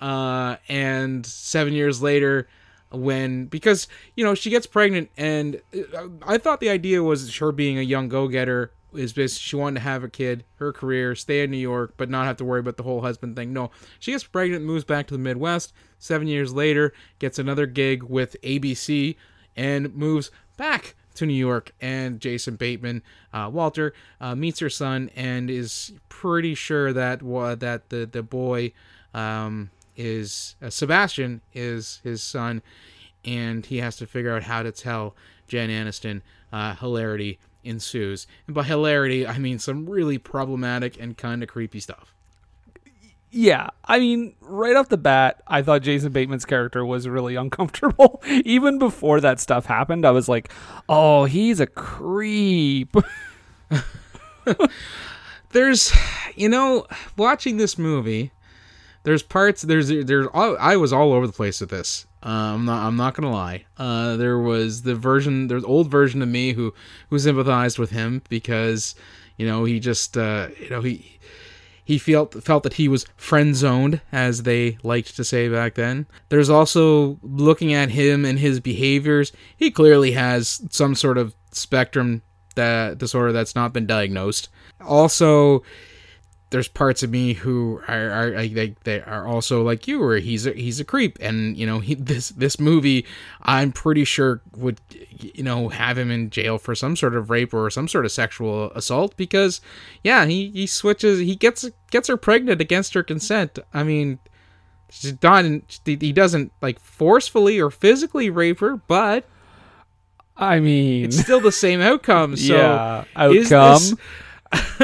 uh, 0.00 0.56
and 0.68 1.24
seven 1.24 1.72
years 1.72 2.02
later, 2.02 2.46
when 2.90 3.46
because 3.46 3.88
you 4.14 4.24
know 4.24 4.34
she 4.34 4.50
gets 4.50 4.66
pregnant, 4.66 5.10
and 5.16 5.60
uh, 5.96 6.08
I 6.26 6.36
thought 6.38 6.60
the 6.60 6.68
idea 6.68 7.02
was 7.02 7.38
her 7.38 7.52
being 7.52 7.78
a 7.78 7.82
young 7.82 8.08
go 8.08 8.28
getter 8.28 8.70
is 8.92 9.12
basically 9.12 9.40
she 9.40 9.56
wanted 9.56 9.80
to 9.80 9.80
have 9.80 10.04
a 10.04 10.08
kid, 10.08 10.44
her 10.56 10.72
career, 10.72 11.16
stay 11.16 11.42
in 11.42 11.50
New 11.50 11.56
York, 11.56 11.94
but 11.96 12.08
not 12.08 12.26
have 12.26 12.36
to 12.36 12.44
worry 12.44 12.60
about 12.60 12.76
the 12.76 12.84
whole 12.84 13.00
husband 13.00 13.34
thing. 13.34 13.52
No, 13.52 13.70
she 13.98 14.12
gets 14.12 14.22
pregnant, 14.22 14.64
moves 14.64 14.84
back 14.84 15.08
to 15.08 15.14
the 15.14 15.18
Midwest. 15.18 15.72
Seven 15.98 16.28
years 16.28 16.52
later, 16.52 16.92
gets 17.18 17.38
another 17.38 17.66
gig 17.66 18.02
with 18.04 18.36
ABC, 18.42 19.16
and 19.56 19.94
moves 19.96 20.30
back 20.56 20.94
to 21.14 21.26
New 21.26 21.34
York. 21.34 21.72
And 21.80 22.20
Jason 22.20 22.56
Bateman, 22.56 23.02
uh, 23.32 23.50
Walter, 23.52 23.94
uh, 24.20 24.34
meets 24.34 24.60
her 24.60 24.70
son 24.70 25.10
and 25.16 25.50
is 25.50 25.92
pretty 26.08 26.54
sure 26.54 26.92
that 26.92 27.22
uh, 27.22 27.54
that 27.56 27.90
the 27.90 28.06
the 28.06 28.22
boy 28.22 28.72
um, 29.12 29.70
is 29.96 30.56
uh, 30.62 30.70
Sebastian 30.70 31.40
is 31.52 32.00
his 32.02 32.22
son, 32.22 32.62
and 33.24 33.64
he 33.66 33.78
has 33.78 33.96
to 33.96 34.06
figure 34.06 34.34
out 34.34 34.44
how 34.44 34.62
to 34.62 34.72
tell 34.72 35.14
Jen 35.48 35.70
Aniston. 35.70 36.22
Uh, 36.52 36.76
hilarity 36.76 37.40
ensues, 37.64 38.28
and 38.46 38.54
by 38.54 38.62
hilarity, 38.62 39.26
I 39.26 39.38
mean 39.38 39.58
some 39.58 39.86
really 39.86 40.18
problematic 40.18 41.00
and 41.00 41.16
kind 41.16 41.42
of 41.42 41.48
creepy 41.48 41.80
stuff. 41.80 42.13
Yeah, 43.36 43.70
I 43.84 43.98
mean, 43.98 44.36
right 44.42 44.76
off 44.76 44.88
the 44.88 44.96
bat, 44.96 45.42
I 45.48 45.60
thought 45.62 45.82
Jason 45.82 46.12
Bateman's 46.12 46.44
character 46.44 46.86
was 46.86 47.08
really 47.08 47.34
uncomfortable. 47.44 48.22
Even 48.44 48.78
before 48.78 49.20
that 49.20 49.40
stuff 49.40 49.66
happened, 49.66 50.06
I 50.06 50.12
was 50.12 50.28
like, 50.28 50.52
"Oh, 50.88 51.24
he's 51.24 51.58
a 51.58 51.66
creep." 51.66 52.94
there's 55.50 55.92
you 56.36 56.48
know 56.48 56.86
watching 57.16 57.56
this 57.56 57.78
movie 57.78 58.30
there's 59.04 59.22
parts 59.22 59.62
there's 59.62 59.88
there's 59.88 60.26
i 60.34 60.76
was 60.76 60.92
all 60.92 61.12
over 61.14 61.26
the 61.26 61.32
place 61.32 61.60
with 61.60 61.70
this 61.70 62.04
uh, 62.24 62.28
i'm 62.28 62.66
not 62.66 62.86
i'm 62.86 62.96
not 62.96 63.14
gonna 63.14 63.32
lie 63.32 63.64
uh, 63.78 64.16
there 64.16 64.38
was 64.38 64.82
the 64.82 64.94
version 64.94 65.46
there's 65.46 65.64
old 65.64 65.90
version 65.90 66.20
of 66.20 66.28
me 66.28 66.52
who 66.52 66.74
who 67.08 67.18
sympathized 67.18 67.78
with 67.78 67.90
him 67.90 68.20
because 68.28 68.94
you 69.38 69.46
know 69.46 69.64
he 69.64 69.80
just 69.80 70.18
uh, 70.18 70.48
you 70.60 70.68
know 70.68 70.82
he 70.82 71.18
he 71.84 71.98
felt 71.98 72.42
felt 72.42 72.62
that 72.62 72.74
he 72.74 72.88
was 72.88 73.06
friend 73.16 73.54
zoned 73.54 74.00
as 74.10 74.42
they 74.42 74.78
liked 74.82 75.14
to 75.16 75.24
say 75.24 75.48
back 75.48 75.74
then. 75.74 76.06
There's 76.30 76.50
also 76.50 77.18
looking 77.22 77.72
at 77.72 77.90
him 77.90 78.24
and 78.24 78.38
his 78.38 78.60
behaviors 78.60 79.32
he 79.56 79.70
clearly 79.70 80.12
has 80.12 80.62
some 80.70 80.94
sort 80.94 81.18
of 81.18 81.34
spectrum 81.52 82.22
that 82.54 82.98
disorder 82.98 83.32
that's 83.32 83.54
not 83.54 83.72
been 83.72 83.86
diagnosed. 83.86 84.48
Also 84.80 85.62
there's 86.54 86.68
parts 86.68 87.02
of 87.02 87.10
me 87.10 87.32
who 87.32 87.82
are, 87.88 88.10
are 88.10 88.30
they, 88.46 88.76
they 88.84 89.00
are 89.00 89.26
also 89.26 89.64
like 89.64 89.88
you 89.88 89.98
where 89.98 90.18
he's 90.18 90.46
a, 90.46 90.52
he's 90.52 90.78
a 90.78 90.84
creep. 90.84 91.18
And 91.20 91.56
you 91.56 91.66
know 91.66 91.80
he, 91.80 91.96
this 91.96 92.28
this 92.28 92.60
movie 92.60 93.04
I'm 93.42 93.72
pretty 93.72 94.04
sure 94.04 94.40
would 94.56 94.80
you 95.18 95.42
know 95.42 95.68
have 95.68 95.98
him 95.98 96.12
in 96.12 96.30
jail 96.30 96.58
for 96.58 96.76
some 96.76 96.94
sort 96.94 97.16
of 97.16 97.28
rape 97.28 97.52
or 97.52 97.68
some 97.70 97.88
sort 97.88 98.04
of 98.04 98.12
sexual 98.12 98.70
assault 98.70 99.16
because 99.16 99.60
yeah 100.04 100.26
he, 100.26 100.50
he 100.50 100.68
switches 100.68 101.18
he 101.18 101.34
gets 101.34 101.68
gets 101.90 102.06
her 102.06 102.16
pregnant 102.16 102.60
against 102.60 102.94
her 102.94 103.02
consent. 103.02 103.58
I 103.74 103.82
mean 103.82 104.20
she's 104.90 105.20
not 105.24 105.44
he 105.84 106.12
doesn't 106.12 106.52
like 106.62 106.78
forcefully 106.78 107.60
or 107.60 107.72
physically 107.72 108.30
rape 108.30 108.60
her 108.60 108.76
but 108.76 109.24
I 110.36 110.60
mean, 110.60 111.04
it's 111.06 111.18
still 111.18 111.40
the 111.40 111.52
same 111.52 111.80
outcome. 111.80 112.36
So 112.36 112.56
yeah, 112.56 113.04
is 113.30 113.52
outcome. 113.52 113.72
this- 113.80 113.94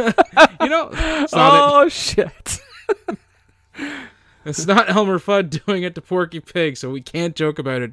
you 0.60 0.68
know, 0.68 0.90
it's 0.92 1.32
not, 1.34 1.72
oh 1.84 1.88
shit! 1.88 2.60
it's 4.44 4.66
not 4.66 4.90
Elmer 4.90 5.18
Fudd 5.18 5.64
doing 5.64 5.82
it 5.82 5.94
to 5.94 6.00
Porky 6.00 6.40
Pig, 6.40 6.76
so 6.76 6.90
we 6.90 7.00
can't 7.00 7.34
joke 7.36 7.58
about 7.58 7.82
it, 7.82 7.92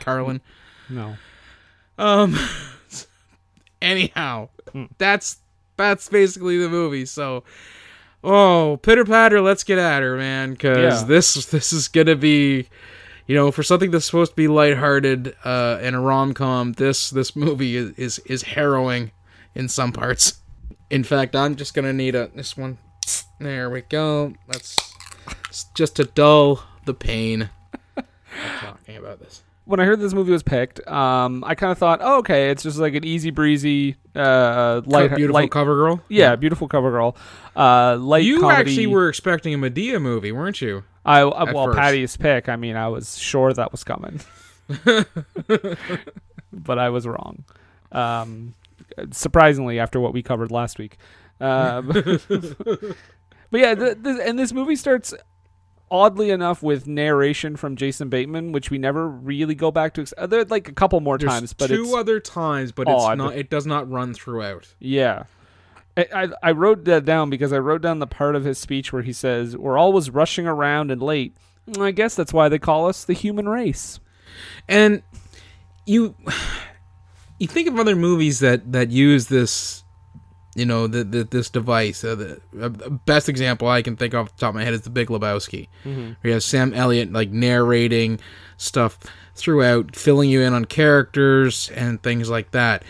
Carlin. 0.00 0.40
no. 0.88 1.16
Um. 1.98 2.36
Anyhow, 3.82 4.48
that's 4.98 5.38
that's 5.76 6.08
basically 6.08 6.58
the 6.58 6.68
movie. 6.68 7.06
So, 7.06 7.44
oh, 8.22 8.78
pitter 8.82 9.04
patter, 9.06 9.40
let's 9.40 9.64
get 9.64 9.78
at 9.78 10.02
her, 10.02 10.16
man, 10.16 10.52
because 10.52 11.00
Yeah. 11.02 11.06
this 11.08 11.46
this 11.46 11.72
is 11.72 11.88
gonna 11.88 12.16
be, 12.16 12.68
you 13.26 13.34
know, 13.34 13.50
for 13.50 13.62
something 13.62 13.90
that's 13.90 14.04
supposed 14.04 14.32
to 14.32 14.36
be 14.36 14.48
lighthearted 14.48 15.34
uh, 15.44 15.78
and 15.80 15.96
a 15.96 15.98
rom 15.98 16.34
com. 16.34 16.72
This 16.74 17.08
this 17.10 17.34
movie 17.34 17.76
is, 17.76 17.90
is 17.96 18.18
is 18.26 18.42
harrowing 18.42 19.12
in 19.54 19.66
some 19.68 19.92
parts. 19.92 20.39
In 20.90 21.04
fact, 21.04 21.36
I'm 21.36 21.54
just 21.54 21.72
gonna 21.72 21.92
need 21.92 22.14
a 22.14 22.28
this 22.34 22.56
one. 22.56 22.78
There 23.38 23.70
we 23.70 23.82
go. 23.82 24.34
That's 24.48 24.92
just 25.74 25.96
to 25.96 26.04
dull 26.04 26.62
the 26.84 26.94
pain. 26.94 27.48
of 27.96 28.04
talking 28.60 28.96
about 28.96 29.20
this. 29.20 29.42
When 29.64 29.78
I 29.78 29.84
heard 29.84 30.00
this 30.00 30.12
movie 30.12 30.32
was 30.32 30.42
picked, 30.42 30.86
um, 30.88 31.44
I 31.46 31.54
kind 31.54 31.70
of 31.70 31.78
thought, 31.78 32.00
oh, 32.02 32.18
okay, 32.18 32.50
it's 32.50 32.64
just 32.64 32.78
like 32.78 32.94
an 32.94 33.04
easy 33.04 33.30
breezy, 33.30 33.96
uh, 34.16 34.80
light, 34.84 35.14
beautiful 35.14 35.40
light, 35.40 35.50
cover 35.50 35.76
girl. 35.76 36.02
yeah, 36.08 36.34
beautiful 36.34 36.66
cover 36.66 36.90
girl, 36.90 37.16
uh, 37.54 37.96
light. 37.96 38.24
You 38.24 38.40
comedy. 38.40 38.70
actually 38.70 38.86
were 38.88 39.08
expecting 39.08 39.54
a 39.54 39.58
Madea 39.58 40.02
movie, 40.02 40.32
weren't 40.32 40.60
you? 40.60 40.82
I, 41.04 41.20
at 41.20 41.54
well, 41.54 41.66
first. 41.66 41.78
Patty's 41.78 42.16
pick. 42.16 42.48
I 42.48 42.56
mean, 42.56 42.74
I 42.74 42.88
was 42.88 43.16
sure 43.16 43.52
that 43.52 43.70
was 43.70 43.84
coming, 43.84 44.20
but 46.52 46.78
I 46.78 46.88
was 46.88 47.06
wrong. 47.06 47.44
Um, 47.92 48.54
surprisingly, 49.10 49.78
after 49.78 50.00
what 50.00 50.12
we 50.12 50.22
covered 50.22 50.50
last 50.50 50.78
week. 50.78 50.96
Um, 51.40 51.86
but 51.88 53.60
yeah, 53.60 53.74
th 53.74 54.02
th 54.02 54.20
and 54.22 54.38
this 54.38 54.52
movie 54.52 54.76
starts 54.76 55.14
oddly 55.90 56.30
enough 56.30 56.62
with 56.62 56.86
narration 56.86 57.56
from 57.56 57.76
Jason 57.76 58.08
Bateman, 58.08 58.52
which 58.52 58.70
we 58.70 58.78
never 58.78 59.08
really 59.08 59.54
go 59.54 59.70
back 59.70 59.94
to. 59.94 60.02
ex- 60.02 60.14
uh, 60.16 60.26
There 60.26 60.44
like 60.44 60.68
a 60.68 60.72
couple 60.72 61.00
more 61.00 61.18
There's 61.18 61.30
times, 61.32 61.52
but 61.52 61.66
two 61.68 61.96
other 61.96 62.20
times, 62.20 62.72
but 62.72 62.86
odd. 62.88 63.12
it's 63.12 63.18
not. 63.18 63.36
It 63.36 63.50
does 63.50 63.66
not 63.66 63.90
run 63.90 64.14
throughout. 64.14 64.74
Yeah. 64.78 65.24
I, 65.96 66.06
I, 66.14 66.28
I 66.42 66.50
wrote 66.52 66.84
that 66.84 67.04
down 67.04 67.30
because 67.30 67.52
I 67.52 67.58
wrote 67.58 67.82
down 67.82 67.98
the 67.98 68.06
part 68.06 68.36
of 68.36 68.44
his 68.44 68.58
speech 68.58 68.92
where 68.92 69.02
he 69.02 69.12
says, 69.12 69.56
We're 69.56 69.76
always 69.78 70.10
rushing 70.10 70.46
around 70.46 70.90
and 70.90 71.02
late. 71.02 71.36
I 71.78 71.90
guess 71.90 72.14
that's 72.14 72.32
why 72.32 72.48
they 72.48 72.58
call 72.58 72.88
us 72.88 73.04
the 73.04 73.12
human 73.12 73.48
race. 73.48 74.00
And 74.68 75.02
you, 75.86 76.14
you 77.40 77.48
think 77.48 77.66
of 77.66 77.78
other 77.78 77.96
movies 77.96 78.38
that 78.40 78.70
that 78.70 78.90
use 78.90 79.26
this, 79.26 79.82
you 80.54 80.66
know, 80.66 80.86
the, 80.86 81.02
the 81.02 81.24
this 81.24 81.50
device. 81.50 82.04
Uh, 82.04 82.14
the 82.14 82.40
uh, 82.60 82.68
best 82.68 83.28
example 83.28 83.66
I 83.66 83.82
can 83.82 83.96
think 83.96 84.14
of 84.14 84.26
off 84.26 84.36
the 84.36 84.40
top 84.40 84.50
of 84.50 84.54
my 84.56 84.64
head 84.64 84.74
is 84.74 84.82
The 84.82 84.90
Big 84.90 85.08
Lebowski. 85.08 85.68
Where 86.20 86.28
you 86.28 86.32
have 86.34 86.44
Sam 86.44 86.72
Elliott 86.74 87.12
like 87.12 87.30
narrating 87.30 88.20
stuff 88.58 88.98
throughout, 89.34 89.96
filling 89.96 90.28
you 90.28 90.42
in 90.42 90.52
on 90.52 90.66
characters 90.66 91.70
and 91.70 92.00
things 92.02 92.28
like 92.28 92.50
that. 92.50 92.84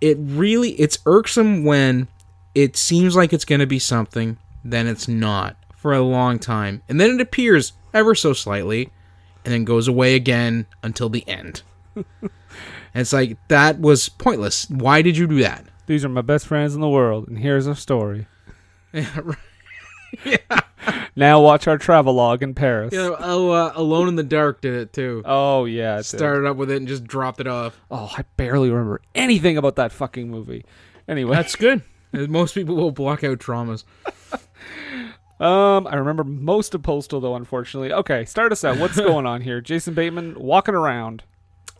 It 0.00 0.18
really 0.20 0.72
it's 0.72 0.98
irksome 1.06 1.64
when 1.64 2.08
it 2.54 2.76
seems 2.76 3.16
like 3.16 3.32
it's 3.32 3.46
going 3.46 3.60
to 3.60 3.66
be 3.66 3.78
something, 3.78 4.36
then 4.62 4.86
it's 4.86 5.08
not 5.08 5.56
for 5.74 5.94
a 5.94 6.02
long 6.02 6.38
time, 6.38 6.82
and 6.88 7.00
then 7.00 7.12
it 7.12 7.20
appears 7.20 7.72
ever 7.94 8.14
so 8.14 8.34
slightly, 8.34 8.90
and 9.44 9.54
then 9.54 9.64
goes 9.64 9.88
away 9.88 10.14
again 10.14 10.66
until 10.82 11.08
the 11.08 11.26
end. 11.26 11.62
and 12.94 13.00
it's 13.02 13.12
like 13.12 13.36
that 13.48 13.80
was 13.80 14.08
pointless. 14.08 14.68
Why 14.70 15.02
did 15.02 15.16
you 15.16 15.26
do 15.26 15.42
that? 15.42 15.64
These 15.86 16.04
are 16.04 16.08
my 16.08 16.22
best 16.22 16.46
friends 16.46 16.74
in 16.74 16.80
the 16.80 16.88
world, 16.88 17.28
and 17.28 17.38
here's 17.38 17.66
our 17.66 17.76
story. 17.76 18.26
Yeah, 18.90 19.20
right. 19.22 20.40
Now 21.18 21.42
watch 21.42 21.66
our 21.66 21.78
travelogue 21.78 22.44
in 22.44 22.54
Paris. 22.54 22.92
Know, 22.92 23.16
oh, 23.18 23.50
uh, 23.50 23.72
Alone 23.74 24.06
in 24.06 24.14
the 24.14 24.22
Dark 24.22 24.60
did 24.60 24.74
it 24.74 24.92
too. 24.92 25.22
Oh, 25.24 25.64
yeah. 25.64 26.00
Started 26.00 26.48
up 26.48 26.56
with 26.56 26.70
it 26.70 26.76
and 26.76 26.86
just 26.86 27.04
dropped 27.04 27.40
it 27.40 27.48
off. 27.48 27.80
Oh, 27.90 28.08
I 28.16 28.24
barely 28.36 28.70
remember 28.70 29.00
anything 29.16 29.56
about 29.56 29.74
that 29.76 29.90
fucking 29.90 30.30
movie. 30.30 30.64
Anyway, 31.08 31.34
That's 31.34 31.56
good. 31.56 31.82
Most 32.12 32.54
people 32.54 32.76
will 32.76 32.92
block 32.92 33.24
out 33.24 33.38
traumas. 33.38 33.82
um, 35.40 35.86
I 35.86 35.96
remember 35.96 36.22
most 36.22 36.74
of 36.74 36.82
Postal, 36.82 37.20
though, 37.20 37.34
unfortunately. 37.34 37.92
Okay, 37.92 38.24
start 38.24 38.52
us 38.52 38.64
out. 38.64 38.78
What's 38.78 38.96
going 38.96 39.26
on 39.26 39.40
here? 39.40 39.60
Jason 39.60 39.94
Bateman 39.94 40.38
walking 40.38 40.74
around. 40.76 41.24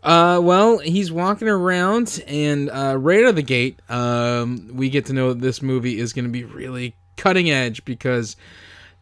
Uh, 0.03 0.39
well, 0.41 0.77
he's 0.77 1.11
walking 1.11 1.49
around, 1.49 2.23
and 2.27 2.69
uh, 2.69 2.95
right 2.97 3.23
out 3.23 3.29
of 3.29 3.35
the 3.35 3.41
gate, 3.41 3.79
um, 3.89 4.69
we 4.73 4.89
get 4.89 5.05
to 5.07 5.13
know 5.13 5.33
that 5.33 5.41
this 5.41 5.61
movie 5.61 5.99
is 5.99 6.13
going 6.13 6.25
to 6.25 6.31
be 6.31 6.45
really 6.45 6.95
cutting 7.17 7.49
edge 7.51 7.83
because 7.83 8.37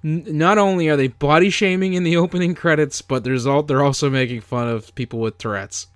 n- 0.04 0.26
not 0.28 0.58
only 0.58 0.88
are 0.90 0.96
they 0.96 1.08
body 1.08 1.50
shaming 1.52 1.94
in 1.94 2.04
the 2.04 2.18
opening 2.18 2.56
credits, 2.56 3.02
but 3.02 3.24
there's 3.24 3.46
all 3.46 3.62
they're 3.64 3.84
also 3.84 4.10
making 4.10 4.42
fun 4.42 4.68
of 4.68 4.94
people 4.96 5.20
with 5.20 5.38
Tourette's. 5.38 5.88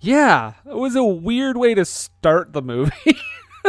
Yeah, 0.00 0.54
it 0.66 0.76
was 0.76 0.96
a 0.96 1.04
weird 1.04 1.56
way 1.56 1.74
to 1.74 1.84
start 1.84 2.52
the 2.52 2.62
movie. 2.62 2.92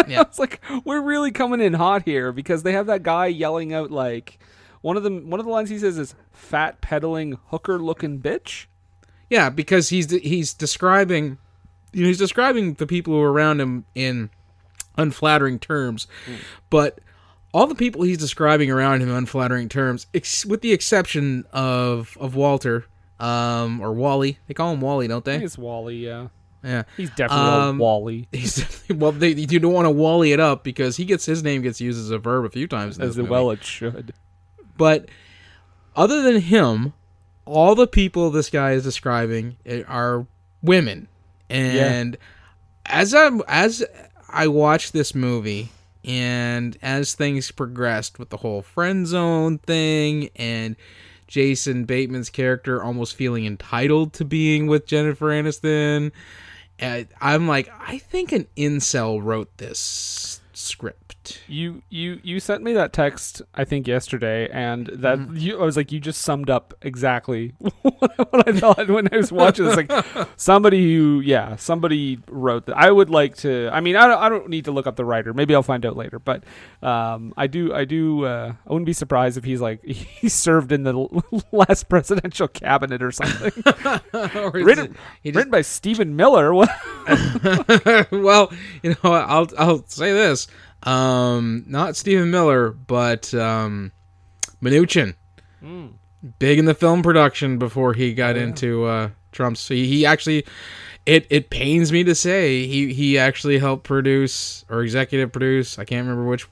Yeah. 0.07 0.21
it's 0.21 0.39
like 0.39 0.59
we're 0.85 1.03
really 1.03 1.29
coming 1.29 1.61
in 1.61 1.73
hot 1.75 2.01
here 2.03 2.31
because 2.31 2.63
they 2.63 2.71
have 2.71 2.87
that 2.87 3.03
guy 3.03 3.27
yelling 3.27 3.75
out 3.75 3.91
like 3.91 4.39
one 4.81 4.97
of 4.97 5.03
them. 5.03 5.29
One 5.29 5.39
of 5.39 5.45
the 5.45 5.51
lines 5.51 5.69
he 5.69 5.77
says 5.77 5.99
is 5.99 6.15
"fat 6.31 6.81
peddling 6.81 7.37
hooker 7.49 7.77
looking 7.77 8.19
bitch." 8.19 8.65
Yeah, 9.33 9.49
because 9.49 9.89
he's 9.89 10.11
he's 10.11 10.53
describing, 10.53 11.37
you 11.91 12.01
know, 12.03 12.07
he's 12.07 12.19
describing 12.19 12.75
the 12.75 12.85
people 12.85 13.13
who 13.15 13.21
are 13.21 13.31
around 13.33 13.59
him 13.59 13.85
in 13.95 14.29
unflattering 14.97 15.57
terms, 15.59 16.05
but 16.69 16.99
all 17.53 17.65
the 17.67 17.73
people 17.75 18.03
he's 18.03 18.17
describing 18.19 18.69
around 18.69 19.01
him 19.01 19.09
in 19.09 19.15
unflattering 19.15 19.69
terms, 19.69 20.05
ex- 20.13 20.45
with 20.45 20.61
the 20.61 20.71
exception 20.71 21.45
of 21.51 22.15
of 22.19 22.35
Walter, 22.35 22.85
um, 23.19 23.81
or 23.81 23.91
Wally. 23.93 24.37
They 24.47 24.53
call 24.53 24.71
him 24.73 24.81
Wally, 24.81 25.07
don't 25.07 25.25
they? 25.25 25.37
it's 25.43 25.57
Wally. 25.57 25.95
Yeah, 25.97 26.27
Yeah. 26.63 26.83
he's 26.95 27.09
definitely 27.11 27.47
Um, 27.69 27.79
a 27.79 27.83
Wally, 27.83 28.27
He's 28.31 28.83
well. 28.93 29.11
They 29.13 29.29
you 29.29 29.59
don't 29.59 29.73
want 29.73 29.85
to 29.85 29.91
Wally 29.91 30.31
it 30.31 30.39
up 30.39 30.63
because 30.63 30.97
he 30.97 31.05
gets 31.05 31.25
his 31.25 31.41
name 31.43 31.61
gets 31.63 31.81
used 31.81 31.99
as 31.99 32.11
a 32.11 32.19
verb 32.19 32.45
a 32.45 32.49
few 32.49 32.67
times. 32.67 32.97
In 32.97 33.03
as 33.03 33.09
this 33.15 33.17
movie. 33.17 33.29
well 33.31 33.49
it 33.51 33.63
should. 33.63 34.13
But 34.77 35.09
other 35.95 36.21
than 36.21 36.41
him, 36.41 36.93
all 37.45 37.75
the 37.75 37.87
people 37.87 38.29
this 38.29 38.49
guy 38.49 38.71
is 38.71 38.83
describing 38.83 39.57
eh, 39.65 39.83
are 39.87 40.25
women. 40.61 41.07
And 41.49 42.17
as 42.85 43.13
I 43.13 43.29
as 43.47 43.83
I 44.29 44.47
watched 44.47 44.93
this 44.93 45.13
movie 45.13 45.69
and 46.03 46.77
as 46.81 47.13
things 47.13 47.51
progressed 47.51 48.19
with 48.19 48.29
the 48.29 48.37
whole 48.37 48.61
friend 48.61 49.05
zone 49.07 49.59
thing 49.59 50.29
and 50.35 50.75
Jason 51.27 51.85
Bateman's 51.85 52.29
character 52.29 52.83
almost 52.83 53.15
feeling 53.15 53.45
entitled 53.45 54.13
to 54.13 54.25
being 54.25 54.67
with 54.67 54.85
Jennifer 54.85 55.27
Aniston. 55.27 56.11
Eh, 56.79 57.05
I'm 57.21 57.47
like, 57.47 57.69
I 57.79 57.97
think 57.99 58.31
an 58.31 58.47
incel 58.57 59.23
wrote 59.23 59.57
this 59.57 60.41
script. 60.53 61.02
You 61.47 61.81
you 61.89 62.19
you 62.23 62.39
sent 62.39 62.63
me 62.63 62.73
that 62.73 62.93
text 62.93 63.41
I 63.53 63.63
think 63.65 63.87
yesterday, 63.87 64.49
and 64.51 64.87
that 64.87 65.19
you, 65.35 65.59
I 65.61 65.63
was 65.65 65.77
like, 65.77 65.91
you 65.91 65.99
just 65.99 66.21
summed 66.21 66.49
up 66.49 66.73
exactly 66.81 67.53
what 67.81 68.47
I 68.47 68.51
thought 68.59 68.87
when 68.89 69.07
I 69.13 69.17
was 69.17 69.31
watching 69.31 69.65
this. 69.65 69.75
Like 69.77 69.91
somebody 70.35 70.95
who, 70.95 71.21
yeah, 71.21 71.55
somebody 71.55 72.19
wrote 72.27 72.65
that. 72.65 72.77
I 72.77 72.91
would 72.91 73.09
like 73.09 73.37
to. 73.37 73.69
I 73.71 73.79
mean, 73.81 73.95
I 73.95 74.07
don't, 74.07 74.19
I 74.21 74.29
don't 74.29 74.49
need 74.49 74.65
to 74.65 74.71
look 74.71 74.87
up 74.87 74.95
the 74.95 75.05
writer. 75.05 75.33
Maybe 75.33 75.53
I'll 75.55 75.63
find 75.63 75.85
out 75.85 75.95
later. 75.95 76.19
But 76.19 76.43
um, 76.81 77.33
I 77.37 77.47
do 77.47 77.73
I 77.73 77.85
do. 77.85 78.25
Uh, 78.25 78.53
I 78.67 78.71
wouldn't 78.73 78.85
be 78.85 78.93
surprised 78.93 79.37
if 79.37 79.43
he's 79.43 79.61
like 79.61 79.83
he 79.85 80.29
served 80.29 80.71
in 80.71 80.83
the 80.83 80.93
last 81.51 81.89
presidential 81.89 82.47
cabinet 82.47 83.01
or 83.01 83.11
something. 83.11 83.51
Or 84.13 84.51
written 84.51 84.85
it- 84.85 84.91
just- 85.23 85.35
written 85.35 85.51
by 85.51 85.61
Stephen 85.61 86.15
Miller. 86.15 86.53
Well, 86.53 88.51
you 88.81 88.91
know, 89.03 89.13
I'll 89.13 89.47
I'll 89.57 89.85
say 89.87 90.11
this. 90.13 90.47
Um, 90.83 91.63
not 91.67 91.95
Stephen 91.95 92.29
Miller, 92.31 92.69
but 92.71 93.33
um, 93.33 93.91
Mnuchin. 94.61 95.15
Big 96.39 96.59
in 96.59 96.65
the 96.65 96.73
film 96.73 97.01
production 97.03 97.57
before 97.57 97.93
he 97.93 98.13
got 98.13 98.35
into 98.37 98.85
uh, 98.85 99.09
Trump's. 99.31 99.67
He, 99.67 99.87
he 99.87 100.05
actually, 100.05 100.45
it 101.05 101.25
it 101.29 101.49
pains 101.49 101.91
me 101.91 102.03
to 102.05 102.15
say 102.15 102.65
he 102.65 102.93
he 102.93 103.17
actually 103.17 103.59
helped 103.59 103.83
produce 103.83 104.63
or 104.69 104.81
executive 104.83 105.31
produce. 105.31 105.77
I 105.79 105.85
can't 105.85 106.05
remember 106.07 106.29
which. 106.29 106.47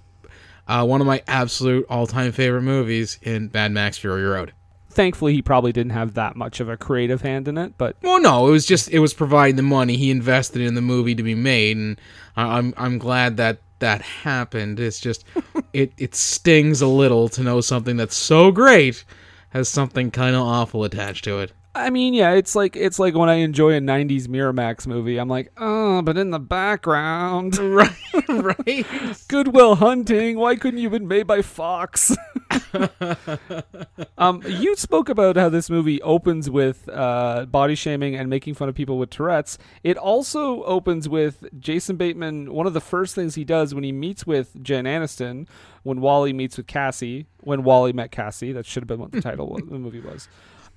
Uh, 0.68 0.86
one 0.86 1.02
of 1.02 1.08
my 1.08 1.22
absolute 1.28 1.86
all 1.90 2.08
time 2.08 2.32
favorite 2.32 2.62
movies 2.62 3.18
in 3.22 3.50
Mad 3.54 3.72
Max 3.74 3.98
Fury 3.98 4.24
Road. 4.24 4.54
Thankfully, 4.90 5.34
he 5.34 5.42
probably 5.42 5.72
didn't 5.74 5.92
have 5.94 6.14
that 6.14 6.36
much 6.36 6.60
of 6.60 6.70
a 6.70 6.78
creative 6.78 7.22
hand 7.22 7.48
in 7.48 7.58
it, 7.58 7.74
but 7.78 7.96
Well, 8.02 8.22
no, 8.22 8.48
it 8.48 8.52
was 8.52 8.66
just 8.66 8.90
it 8.90 9.00
was 9.00 9.14
providing 9.14 9.56
the 9.58 9.64
money. 9.64 9.98
He 9.98 10.12
invested 10.12 10.62
in 10.62 10.76
the 10.76 10.82
movie 10.82 11.16
to 11.16 11.24
be 11.24 11.36
made, 11.36 11.76
and 11.78 12.00
I- 12.38 12.58
I'm 12.58 12.74
I'm 12.78 12.98
glad 13.00 13.38
that 13.38 13.58
that 13.82 14.02
happened. 14.02 14.80
It's 14.80 15.00
just 15.00 15.26
it 15.74 15.94
it 15.98 16.16
stings 16.16 16.82
a 16.82 16.88
little 16.88 17.30
to 17.30 17.44
know 17.44 17.62
something 17.62 17.98
that's 17.98 18.16
so 18.16 18.52
great 18.52 19.04
has 19.50 19.68
something 19.70 20.10
kind 20.12 20.36
of 20.36 20.42
awful 20.44 20.84
attached 20.84 21.26
to 21.26 21.40
it. 21.40 21.52
I 21.74 21.90
mean, 21.90 22.14
yeah, 22.14 22.32
it's 22.32 22.54
like 22.54 22.76
it's 22.76 23.00
like 23.00 23.16
when 23.16 23.30
I 23.30 23.36
enjoy 23.36 23.76
a 23.76 23.80
'90s 23.80 24.28
Miramax 24.28 24.88
movie. 24.88 25.18
I'm 25.18 25.30
like, 25.30 25.52
oh, 25.58 26.02
but 26.02 26.18
in 26.18 26.32
the 26.32 26.40
background, 26.40 27.58
Right, 27.58 27.96
right. 28.30 28.86
Good 29.30 29.50
Will 29.54 29.76
Hunting. 29.76 30.38
Why 30.38 30.56
couldn't 30.56 30.80
you 30.80 30.90
have 30.90 31.00
been 31.00 31.08
made 31.08 31.28
by 31.28 31.42
Fox? 31.42 32.16
um, 34.18 34.42
you 34.46 34.76
spoke 34.76 35.10
about 35.10 35.36
how 35.36 35.50
this 35.50 35.70
movie 35.70 36.02
opens 36.02 36.50
with 36.50 36.88
uh, 36.90 37.46
body 37.46 37.76
shaming 37.76 38.16
and 38.16 38.30
making 38.30 38.54
fun 38.54 38.70
of 38.70 38.76
people 38.76 38.98
with 38.98 39.10
Tourette's. 39.10 39.58
It 39.84 39.98
also 39.98 40.64
opens 40.64 41.08
with 41.08 41.46
Jason 41.60 41.96
Bateman. 41.96 42.54
One 42.54 42.68
of 42.68 42.74
the 42.74 42.82
first 42.82 43.16
things 43.16 43.36
he 43.36 43.44
does 43.44 43.74
when 43.74 43.84
he 43.84 43.92
meets 43.92 44.26
with 44.26 44.62
Jen 44.62 44.86
Aniston, 44.86 45.48
when 45.84 46.02
Wally 46.02 46.34
meets 46.34 46.58
with 46.58 46.68
Cassie, 46.68 47.28
when 47.42 47.64
Wally 47.64 47.94
met 47.94 48.12
Cassie. 48.12 48.52
That 48.52 48.66
should 48.66 48.84
have 48.84 48.88
been 48.88 49.00
what 49.00 49.12
the 49.12 49.22
title 49.30 49.56
of 49.56 49.70
the 49.70 49.80
movie 49.80 50.02
was. 50.02 50.28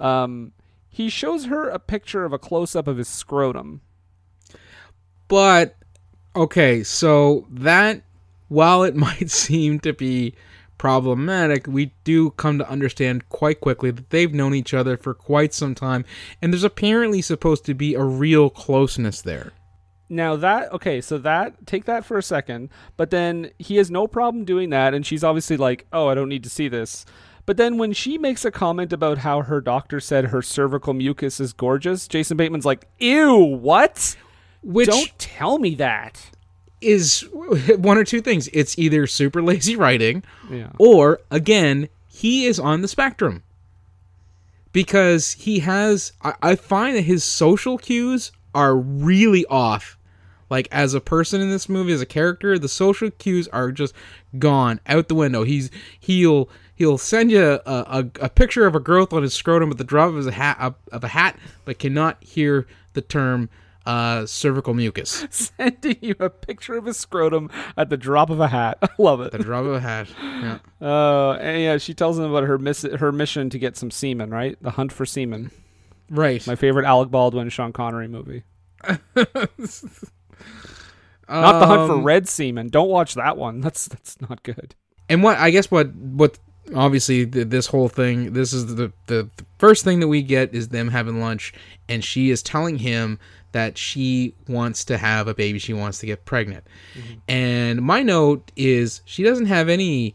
Um, 0.01 0.53
he 0.89 1.09
shows 1.09 1.47
her 1.47 1.69
a 1.69 1.79
picture 1.79 2.25
of 2.25 2.33
a 2.33 2.39
close 2.39 2.77
up 2.77 2.87
of 2.87 2.99
his 2.99 3.09
scrotum. 3.09 3.81
But 5.29 5.77
okay, 6.37 6.83
so 6.83 7.47
that 7.51 8.03
while 8.49 8.83
it 8.83 8.95
might 8.97 9.31
seem 9.31 9.81
to 9.81 9.93
be 9.93 10.35
problematic, 10.79 11.67
we 11.67 11.93
do 12.05 12.31
come 12.31 12.59
to 12.59 12.69
understand 12.69 13.29
quite 13.29 13.61
quickly 13.61 13.91
that 13.91 14.11
they've 14.11 14.35
known 14.35 14.55
each 14.55 14.75
other 14.75 14.97
for 14.97 15.15
quite 15.15 15.55
some 15.55 15.75
time, 15.75 16.05
and 16.41 16.53
there's 16.53 16.65
apparently 16.65 17.23
supposed 17.23 17.65
to 17.67 17.75
be 17.75 17.95
a 17.95 18.03
real 18.03 18.51
closeness 18.51 19.23
there. 19.23 19.53
Now 20.09 20.37
that 20.37 20.73
okay, 20.73 21.01
so 21.01 21.19
that 21.19 21.67
take 21.67 21.87
that 21.87 22.05
for 22.05 22.19
a 22.19 22.23
second, 22.23 22.69
but 22.97 23.11
then 23.11 23.51
he 23.59 23.77
has 23.77 23.91
no 23.91 24.07
problem 24.07 24.45
doing 24.45 24.71
that, 24.71 24.95
and 24.95 25.05
she's 25.05 25.25
obviously 25.25 25.57
like, 25.57 25.87
"Oh, 25.93 26.09
I 26.09 26.15
don't 26.15 26.29
need 26.29 26.45
to 26.45 26.51
see 26.51 26.69
this." 26.69 27.07
But 27.47 27.57
then 27.57 27.79
when 27.79 27.93
she 27.93 28.17
makes 28.17 28.45
a 28.45 28.51
comment 28.51 28.93
about 28.93 29.19
how 29.19 29.43
her 29.43 29.61
doctor 29.61 30.01
said 30.01 30.27
her 30.27 30.41
cervical 30.41 30.95
mucus 30.95 31.41
is 31.41 31.53
gorgeous, 31.53 32.09
Jason 32.09 32.37
Bateman's 32.37 32.65
like, 32.65 32.87
"Ew, 32.99 33.37
what? 33.37 34.17
Which 34.63 34.89
Don't 34.89 35.19
tell 35.19 35.59
me 35.59 35.75
that." 35.77 36.31
Is 36.85 37.27
one 37.33 37.99
or 37.99 38.05
two 38.05 38.21
things. 38.21 38.49
It's 38.53 38.79
either 38.79 39.07
super 39.07 39.43
lazy 39.43 39.77
writing, 39.85 40.23
Yeah. 40.51 40.71
or 40.79 41.21
again, 41.31 41.89
he 42.09 42.47
is 42.47 42.59
on 42.61 42.83
the 42.83 42.89
spectrum. 42.89 43.43
Because 44.73 45.33
he 45.33 45.61
has, 45.61 46.13
I, 46.23 46.35
I 46.43 46.57
find 46.57 46.97
that 46.97 47.03
his 47.03 47.23
social 47.23 47.79
cues 47.79 48.33
are 48.55 48.77
really 48.77 49.47
off. 49.47 49.97
Like 50.51 50.69
as 50.73 50.95
a 50.95 51.01
person 51.01 51.41
in 51.41 51.51
this 51.51 51.69
movie, 51.69 51.93
as 51.93 52.01
a 52.01 52.07
character, 52.07 52.59
the 52.59 52.69
social 52.69 53.11
cues 53.11 53.49
are 53.49 53.71
just 53.73 53.95
gone 54.39 54.81
out 54.87 55.09
the 55.09 55.15
window. 55.15 55.43
He's 55.45 55.71
he'll 55.99 56.49
he'll 56.75 56.99
send 56.99 57.31
you 57.31 57.43
a, 57.43 57.61
a, 57.67 58.11
a 58.21 58.29
picture 58.29 58.67
of 58.67 58.75
a 58.75 58.81
growth 58.81 59.13
on 59.13 59.23
his 59.23 59.33
scrotum 59.33 59.71
at 59.71 59.79
the 59.79 59.85
drop 59.85 60.11
of 60.11 60.17
his 60.17 60.27
hat 60.29 60.75
of 60.93 61.03
a 61.05 61.09
hat, 61.09 61.39
but 61.65 61.79
cannot 61.79 62.23
hear 62.23 62.67
the 62.93 63.01
term 63.01 63.49
uh, 63.87 64.25
cervical 64.27 64.75
mucus. 64.75 65.27
Sending 65.31 65.97
you 66.01 66.15
a 66.21 66.31
picture 66.31 66.75
of 66.77 66.87
his 66.87 66.97
scrotum 66.97 67.51
at 67.77 67.91
the 67.91 67.97
drop 67.97 68.31
of 68.31 68.41
a 68.41 68.49
hat. 68.49 68.79
I 68.83 68.89
love 68.99 69.21
it. 69.21 69.33
The 69.33 69.39
drop 69.39 69.65
of 69.65 69.73
a 69.75 69.81
hat. 69.81 70.09
Yeah. 70.23 70.59
Uh, 70.81 71.33
and 71.41 71.63
yeah, 71.63 71.77
she 71.79 71.95
tells 71.95 72.19
him 72.19 72.25
about 72.25 72.45
her 72.45 72.59
miss- 72.59 72.83
her 72.99 73.13
mission 73.13 73.51
to 73.51 73.59
get 73.59 73.77
some 73.77 73.91
semen, 73.91 74.31
right? 74.31 74.57
The 74.63 74.71
hunt 74.71 74.93
for 74.93 75.05
semen. 75.07 75.51
Right. 76.11 76.47
My 76.47 76.55
favorite 76.55 76.85
Alec 76.87 77.11
Baldwin, 77.11 77.49
Sean 77.49 77.73
Connery 77.73 78.09
movie. 78.09 78.43
Not 81.29 81.59
the 81.59 81.67
hunt 81.67 81.89
for 81.89 81.95
Um, 81.95 82.05
red 82.05 82.29
semen. 82.29 82.69
Don't 82.69 82.89
watch 82.91 83.15
that 83.15 83.37
one. 83.37 83.61
That's 83.61 83.89
that's 83.89 84.21
not 84.21 84.43
good. 84.43 84.75
and 85.09 85.23
what 85.23 85.39
I 85.39 85.51
guess 85.51 85.71
what 85.71 85.95
what 85.95 86.39
obviously 86.75 87.27
th- 87.27 87.49
this 87.49 87.67
whole 87.67 87.89
thing 87.89 88.33
this 88.35 88.53
is 88.53 88.67
the, 88.67 88.93
the 89.07 89.29
the 89.37 89.45
first 89.59 89.85
thing 89.85 90.01
that 90.01 90.09
we 90.09 90.23
get 90.23 90.55
is 90.55 90.69
them 90.69 90.89
having 90.89 91.21
lunch 91.21 91.53
and 91.89 92.03
she 92.05 92.31
is 92.31 92.43
telling 92.43 92.79
him 92.79 93.19
that 93.55 93.79
she 93.79 94.35
wants 94.49 94.85
to 94.85 94.99
have 94.99 95.27
a 95.29 95.35
baby 95.35 95.59
she 95.59 95.73
wants 95.73 95.99
to 96.01 96.07
get 96.07 96.25
pregnant. 96.27 96.65
And 97.29 97.81
my 97.83 98.03
note 98.03 98.53
is 98.57 99.01
she 99.05 99.23
doesn't 99.23 99.47
have 99.47 99.69
any 99.69 100.15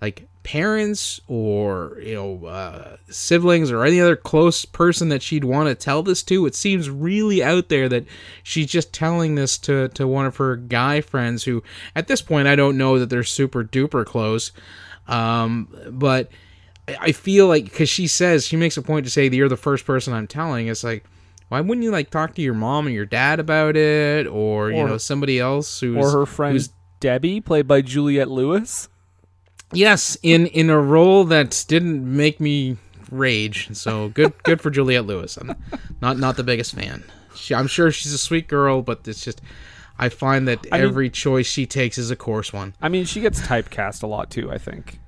like 0.00 0.26
parents 0.44 1.20
or 1.26 1.98
you 2.00 2.14
know 2.14 2.46
uh, 2.46 2.96
siblings 3.10 3.72
or 3.72 3.84
any 3.84 4.00
other 4.00 4.14
close 4.14 4.64
person 4.64 5.08
that 5.08 5.20
she'd 5.20 5.42
want 5.44 5.68
to 5.68 5.74
tell 5.74 6.04
this 6.04 6.22
to. 6.22 6.46
It 6.46 6.54
seems 6.54 6.88
really 6.88 7.42
out 7.42 7.68
there 7.68 7.88
that 7.88 8.04
she's 8.44 8.68
just 8.68 8.92
telling 8.92 9.34
this 9.34 9.58
to 9.58 9.88
to 9.88 10.06
one 10.06 10.24
of 10.26 10.36
her 10.36 10.54
guy 10.56 11.00
friends 11.00 11.42
who 11.44 11.62
at 11.96 12.06
this 12.06 12.22
point 12.22 12.46
i 12.46 12.54
don't 12.54 12.78
know 12.78 12.98
that 13.00 13.10
they're 13.10 13.24
super 13.24 13.64
duper 13.64 14.06
close. 14.06 14.52
Um 15.08 15.68
but 15.90 16.30
I- 16.88 16.96
i 17.00 17.12
feel 17.12 17.48
like 17.48 17.64
because 17.64 17.88
she 17.88 18.06
says 18.06 18.46
she 18.46 18.56
makes 18.56 18.76
a 18.76 18.82
point 18.82 19.04
to 19.06 19.10
say 19.10 19.28
that 19.28 19.36
you're 19.36 19.48
the 19.48 19.56
first 19.56 19.84
person 19.84 20.14
i'm 20.14 20.28
telling. 20.28 20.68
It's 20.68 20.84
like 20.84 21.04
why 21.48 21.60
wouldn't 21.60 21.84
you 21.84 21.90
like 21.90 22.10
talk 22.10 22.34
to 22.34 22.42
your 22.42 22.54
mom 22.54 22.86
or 22.86 22.90
your 22.90 23.06
dad 23.06 23.38
about 23.40 23.76
it 23.76 24.26
or, 24.26 24.70
you 24.70 24.84
know 24.84 24.98
somebody 24.98 25.38
else 25.38 25.80
who's 25.80 25.96
Or 26.04 26.10
her 26.20 26.26
friend 26.26 26.52
who's 26.52 26.70
Debbie, 27.00 27.40
played 27.40 27.68
by 27.68 27.82
Juliette 27.82 28.30
Lewis. 28.30 28.88
Yes, 29.72 30.16
in 30.22 30.46
in 30.46 30.70
a 30.70 30.80
role 30.80 31.24
that 31.24 31.64
didn't 31.68 32.04
make 32.04 32.40
me 32.40 32.76
rage. 33.10 33.68
So 33.76 34.08
good 34.08 34.32
good 34.44 34.60
for 34.60 34.70
Juliette 34.70 35.06
Lewis. 35.06 35.36
I'm 35.36 35.54
not 36.00 36.18
not 36.18 36.36
the 36.36 36.44
biggest 36.44 36.74
fan. 36.74 37.04
She, 37.34 37.54
I'm 37.54 37.66
sure 37.66 37.90
she's 37.90 38.12
a 38.12 38.18
sweet 38.18 38.48
girl, 38.48 38.80
but 38.82 39.06
it's 39.06 39.22
just 39.24 39.40
I 39.98 40.08
find 40.08 40.48
that 40.48 40.66
I 40.72 40.78
mean- 40.78 40.88
every 40.88 41.10
choice 41.10 41.46
she 41.46 41.66
takes 41.66 41.98
is 41.98 42.10
a 42.10 42.16
coarse 42.16 42.52
one. 42.52 42.74
I 42.80 42.88
mean, 42.88 43.04
she 43.04 43.20
gets 43.20 43.40
typecast 43.40 44.02
a 44.02 44.06
lot 44.06 44.30
too. 44.30 44.50
I 44.50 44.58
think 44.58 44.98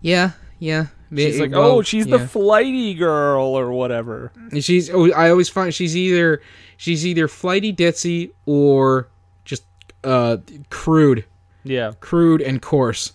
Yeah, 0.00 0.32
yeah. 0.58 0.86
She's 1.14 1.38
Eh, 1.38 1.42
like, 1.42 1.50
well, 1.52 1.62
oh, 1.78 1.82
she's 1.82 2.06
the 2.06 2.18
flighty 2.18 2.94
girl 2.94 3.46
or 3.58 3.72
whatever. 3.72 4.32
she's. 4.60 4.90
Oh, 4.90 5.10
I 5.12 5.30
always 5.30 5.48
find 5.48 5.72
she's 5.74 5.96
either 5.96 6.40
she's 6.76 7.06
either 7.06 7.28
flighty 7.28 7.72
ditzy 7.72 8.30
or 8.46 9.08
just 9.44 9.64
uh 10.04 10.38
crude, 10.70 11.24
Yeah. 11.64 11.92
crude 12.00 12.42
and 12.42 12.60
coarse. 12.62 13.12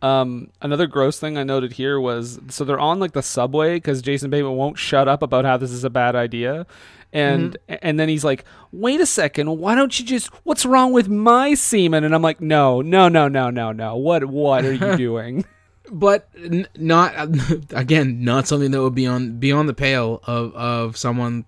Um, 0.00 0.50
another 0.62 0.86
gross 0.86 1.18
thing 1.18 1.36
I 1.36 1.42
noted 1.42 1.72
here 1.72 1.98
was 1.98 2.38
so 2.48 2.64
they're 2.64 2.78
on 2.78 3.00
like 3.00 3.12
the 3.12 3.22
subway 3.22 3.74
because 3.76 4.00
Jason 4.00 4.30
Bateman 4.30 4.54
won't 4.56 4.78
shut 4.78 5.08
up 5.08 5.22
about 5.22 5.44
how 5.44 5.56
this 5.56 5.72
is 5.72 5.82
a 5.82 5.90
bad 5.90 6.14
idea, 6.14 6.66
and 7.12 7.56
and 7.68 7.98
then 7.98 8.08
he's 8.08 8.22
like, 8.24 8.44
"Wait 8.70 9.00
a 9.00 9.06
second, 9.06 9.58
why 9.58 9.74
don't 9.74 9.98
you 9.98 10.04
just? 10.06 10.28
What's 10.44 10.64
wrong 10.64 10.92
with 10.92 11.08
my 11.08 11.54
semen?" 11.54 12.04
And 12.04 12.14
I'm 12.14 12.22
like, 12.22 12.40
"No, 12.40 12.80
no, 12.80 13.08
no, 13.08 13.26
no, 13.26 13.50
no, 13.50 13.72
no. 13.72 13.96
What 13.96 14.26
what 14.26 14.64
are 14.64 14.72
you 14.72 14.96
doing?" 14.96 15.44
But 15.90 16.28
n- 16.36 16.68
not 16.76 17.14
again 17.72 18.24
not 18.24 18.46
something 18.46 18.70
that 18.70 18.82
would 18.82 18.94
be 18.94 19.06
on 19.06 19.38
beyond 19.38 19.68
the 19.68 19.74
pale 19.74 20.20
of 20.24 20.54
of 20.54 20.96
someone 20.96 21.44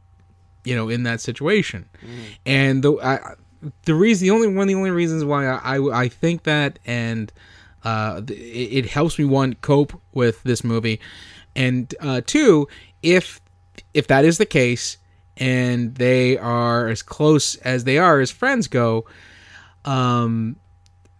you 0.65 0.75
know 0.75 0.89
in 0.89 1.03
that 1.05 1.21
situation. 1.21 1.89
And 2.47 2.83
the 2.83 2.95
I, 3.03 3.35
the 3.85 3.95
reason 3.95 4.27
the 4.27 4.31
only 4.31 4.49
one 4.49 4.63
of 4.63 4.69
the 4.69 4.75
only 4.75 4.91
reasons 4.91 5.25
why 5.25 5.47
I 5.47 5.77
I, 5.77 6.03
I 6.03 6.09
think 6.09 6.45
that 6.45 6.79
and 6.85 7.33
uh 7.85 8.23
it, 8.29 8.33
it 8.33 8.87
helps 8.87 9.19
me 9.19 9.25
one 9.25 9.55
cope 9.55 10.01
with 10.13 10.43
this 10.43 10.65
movie. 10.65 11.01
And 11.57 11.93
uh, 12.01 12.21
two, 12.25 12.69
if 13.03 13.41
if 13.93 14.07
that 14.07 14.25
is 14.25 14.39
the 14.39 14.47
case, 14.47 14.99
and 15.37 15.95
they 15.97 16.39
are 16.39 16.89
as 16.89 17.03
close 17.03 17.57
as 17.57 17.85
they 17.85 17.99
are 17.99 18.21
as 18.21 18.31
friends 18.31 18.69
go, 18.69 19.05
um, 19.85 20.57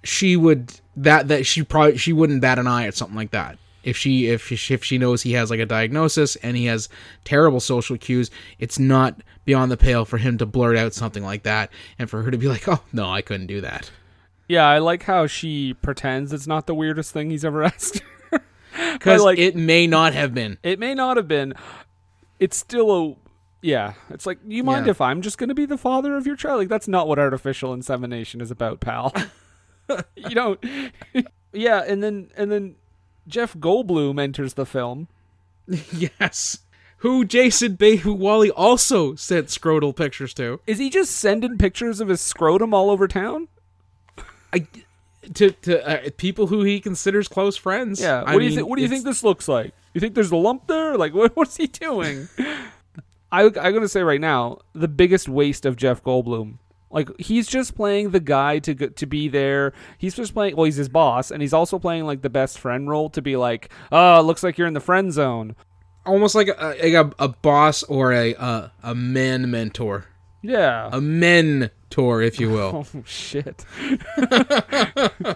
she 0.05 0.37
would 0.37 0.80
that 0.97 1.29
that 1.29 1.47
she 1.47 1.63
probably 1.63 1.97
she 1.99 2.13
wouldn't 2.13 2.41
bat 2.41 2.59
an 2.59 2.67
eye 2.67 2.87
at 2.87 2.95
something 2.95 3.17
like 3.17 3.31
that. 3.31 3.59
If 3.83 3.97
she 3.97 4.27
if 4.27 4.47
she, 4.47 4.75
if 4.75 4.85
she 4.85 4.99
knows 4.99 5.23
he 5.23 5.33
has 5.33 5.51
like 5.51 5.61
a 5.61 5.65
diagnosis 5.67 6.37
and 6.37 6.57
he 6.57 6.67
has 6.67 6.89
terrible 7.25 7.61
social 7.61 7.97
cues, 7.97 8.31
it's 8.59 8.79
not 8.79 9.23
beyond 9.47 9.73
the 9.73 9.77
pale 9.79 10.05
for 10.05 10.19
him 10.19 10.37
to 10.39 10.45
blurt 10.47 10.77
out 10.77 10.93
something 10.93 11.23
like 11.25 11.45
that 11.45 11.71
and 11.99 12.11
for 12.11 12.23
her 12.23 12.31
to 12.31 12.37
be 12.37 12.47
like, 12.47 12.69
"Oh 12.69 12.83
no, 12.93 13.09
I 13.11 13.23
couldn't 13.23 13.47
do 13.47 13.61
that." 13.63 13.91
Yeah, 14.49 14.67
I 14.67 14.79
like 14.79 15.05
how 15.05 15.27
she 15.27 15.75
pretends 15.75 16.33
it's 16.33 16.47
not 16.47 16.67
the 16.67 16.75
weirdest 16.75 17.13
thing 17.13 17.31
he's 17.31 17.45
ever 17.45 17.63
asked. 17.65 18.03
Because 18.93 19.23
like- 19.23 19.39
it 19.39 19.57
may 19.57 19.87
not 19.87 20.13
have 20.13 20.35
been. 20.35 20.59
it 20.63 20.79
may 20.79 20.95
not 20.95 21.17
have 21.17 21.27
been. 21.29 21.55
It's 22.39 22.57
still 22.57 22.91
a. 23.11 23.15
Yeah, 23.63 23.95
it's 24.11 24.27
like 24.27 24.39
you 24.47 24.63
mind 24.65 24.87
Yeah. 24.87 24.91
if 24.93 25.01
I'm 25.01 25.23
just 25.23 25.39
gonna 25.39 25.55
be 25.55 25.67
the 25.67 25.79
father 25.79 26.17
of 26.17 26.27
your 26.27 26.37
child? 26.37 26.59
Like 26.59 26.69
that's 26.69 26.89
not 26.89 27.09
what 27.09 27.19
artificial 27.19 27.73
insemination 27.73 28.41
is 28.43 28.51
about, 28.51 28.81
pal. 28.81 29.15
you 30.17 30.31
don't. 30.35 30.63
yeah, 31.53 31.83
and 31.87 32.03
then 32.03 32.31
and 32.37 32.51
then 32.51 32.77
Jeff 33.29 33.55
Goldblum 33.55 34.21
enters 34.21 34.55
the 34.55 34.67
film. 34.67 35.09
Yes. 35.93 36.59
Who 36.99 37.25
Jason 37.25 37.77
Bay, 37.77 37.97
who 37.97 38.13
Wally 38.13 38.51
also 38.51 39.15
sent 39.15 39.47
scrotal 39.47 39.95
pictures 39.97 40.35
to. 40.35 40.61
Is 40.67 40.79
he 40.79 40.91
just 40.91 41.13
sending 41.17 41.57
pictures 41.57 42.01
of 42.01 42.09
his 42.09 42.21
scrotum 42.21 42.75
all 42.75 42.91
over 42.91 43.09
town? 43.09 43.49
I, 44.53 44.67
to 45.35 45.51
to 45.53 46.07
uh, 46.07 46.11
people 46.19 46.49
who 46.49 46.63
he 46.63 46.81
considers 46.81 47.29
close 47.29 47.57
friends. 47.57 48.01
Yeah. 48.01 48.23
I 48.27 48.33
What 48.35 48.41
do 48.41 48.45
you 48.45 48.51
mean, 48.51 48.57
think? 48.59 48.69
What 48.69 48.77
do 48.77 48.83
you 48.83 48.87
it's- 48.87 48.99
think 48.99 49.07
this 49.07 49.23
looks 49.25 49.49
like? 49.49 49.73
You 49.95 50.01
think 50.01 50.15
there's 50.15 50.31
a 50.31 50.37
lump 50.37 50.67
there? 50.67 50.97
Like 50.99 51.15
what, 51.15 51.35
what's 51.37 51.57
he 51.57 51.67
doing? 51.69 52.29
I 53.33 53.45
I'm 53.45 53.53
gonna 53.53 53.89
say 53.89 54.03
right 54.03 54.21
now 54.21 54.59
the 54.75 54.89
biggest 54.89 55.29
waste 55.29 55.65
of 55.65 55.77
Jeff 55.77 56.03
Goldblum. 56.03 56.59
Like 56.91 57.09
he's 57.21 57.47
just 57.47 57.75
playing 57.77 58.11
the 58.11 58.21
guy 58.21 58.59
to 58.61 58.75
to 58.75 59.07
be 59.07 59.29
there. 59.29 59.73
He's 59.99 60.15
just 60.17 60.35
playing. 60.35 60.57
Well, 60.57 60.65
he's 60.65 60.77
his 60.77 60.89
boss, 60.89 61.31
and 61.31 61.41
he's 61.41 61.53
also 61.55 61.79
playing 61.79 62.05
like 62.05 62.23
the 62.23 62.31
best 62.31 62.59
friend 62.59 62.89
role 62.89 63.09
to 63.11 63.23
be 63.23 63.37
like, 63.37 63.71
oh, 63.93 64.19
it 64.21 64.23
looks 64.25 64.43
like 64.43 64.59
you're 64.59 64.67
in 64.69 64.75
the 64.75 64.81
friend 64.81 65.13
zone. 65.13 65.55
almost 66.05 66.35
like 66.35 66.49
a, 66.49 66.75
like 66.83 66.95
a, 66.95 67.13
a 67.19 67.29
boss 67.29 67.83
or 67.85 68.13
a 68.13 68.35
uh, 68.35 68.69
a 68.83 68.95
men 68.95 69.51
mentor, 69.51 70.07
Yeah. 70.43 70.89
a 70.93 71.01
mentor, 71.01 72.23
if 72.23 72.41
you 72.41 72.51
will. 72.51 72.87
Oh 72.97 73.03
shit. 73.07 73.65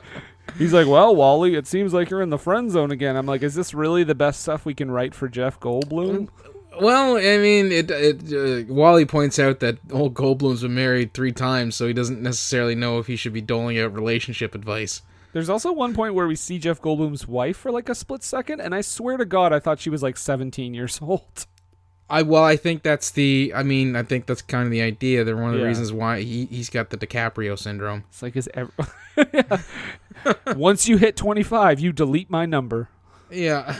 He's 0.58 0.72
like, 0.72 0.86
well, 0.86 1.16
Wally, 1.16 1.54
it 1.56 1.66
seems 1.66 1.92
like 1.92 2.10
you're 2.10 2.22
in 2.22 2.30
the 2.30 2.38
friend 2.38 2.70
zone 2.70 2.92
again. 2.92 3.16
I'm 3.16 3.26
like, 3.26 3.42
is 3.42 3.54
this 3.54 3.74
really 3.74 4.04
the 4.04 4.14
best 4.14 4.40
stuff 4.42 4.64
we 4.64 4.72
can 4.74 4.88
write 4.90 5.12
for 5.14 5.28
Jeff 5.28 5.58
Goldblum? 5.58 6.28
Well, 6.80 7.16
I 7.16 7.38
mean, 7.38 7.72
it, 7.72 7.90
it 7.90 8.68
uh, 8.68 8.72
Wally 8.72 9.04
points 9.04 9.38
out 9.38 9.60
that 9.60 9.78
old 9.92 10.14
Goldblum's 10.14 10.62
been 10.62 10.74
married 10.74 11.14
three 11.14 11.32
times, 11.32 11.74
so 11.76 11.86
he 11.86 11.92
doesn't 11.92 12.22
necessarily 12.22 12.74
know 12.74 12.98
if 12.98 13.06
he 13.06 13.16
should 13.16 13.32
be 13.32 13.40
doling 13.40 13.78
out 13.78 13.94
relationship 13.94 14.54
advice. 14.54 15.02
There's 15.32 15.48
also 15.50 15.72
one 15.72 15.94
point 15.94 16.14
where 16.14 16.28
we 16.28 16.36
see 16.36 16.58
Jeff 16.58 16.80
Goldblum's 16.80 17.26
wife 17.26 17.56
for 17.56 17.70
like 17.72 17.88
a 17.88 17.94
split 17.94 18.22
second, 18.22 18.60
and 18.60 18.74
I 18.74 18.82
swear 18.82 19.16
to 19.16 19.24
God, 19.24 19.52
I 19.52 19.58
thought 19.58 19.80
she 19.80 19.90
was 19.90 20.02
like 20.02 20.16
17 20.16 20.74
years 20.74 21.00
old. 21.02 21.46
I 22.08 22.22
well, 22.22 22.44
I 22.44 22.56
think 22.56 22.82
that's 22.82 23.10
the. 23.10 23.52
I 23.56 23.62
mean, 23.62 23.96
I 23.96 24.02
think 24.02 24.26
that's 24.26 24.42
kind 24.42 24.64
of 24.66 24.70
the 24.70 24.82
idea. 24.82 25.24
They're 25.24 25.36
one 25.36 25.46
of 25.50 25.52
the 25.54 25.60
Yeah. 25.62 25.68
reasons 25.68 25.90
why 25.90 26.20
he 26.20 26.44
he's 26.46 26.68
got 26.68 26.90
the 26.90 26.98
DiCaprio 26.98 27.58
syndrome. 27.58 28.04
It's 28.10 28.22
like, 28.22 28.36
is 28.36 28.48
ever. 28.52 28.70
Once 30.54 30.86
you 30.88 30.98
hit 30.98 31.16
25, 31.16 31.80
you 31.80 31.92
delete 31.92 32.30
my 32.30 32.46
number. 32.46 32.88
Yeah. 33.30 33.78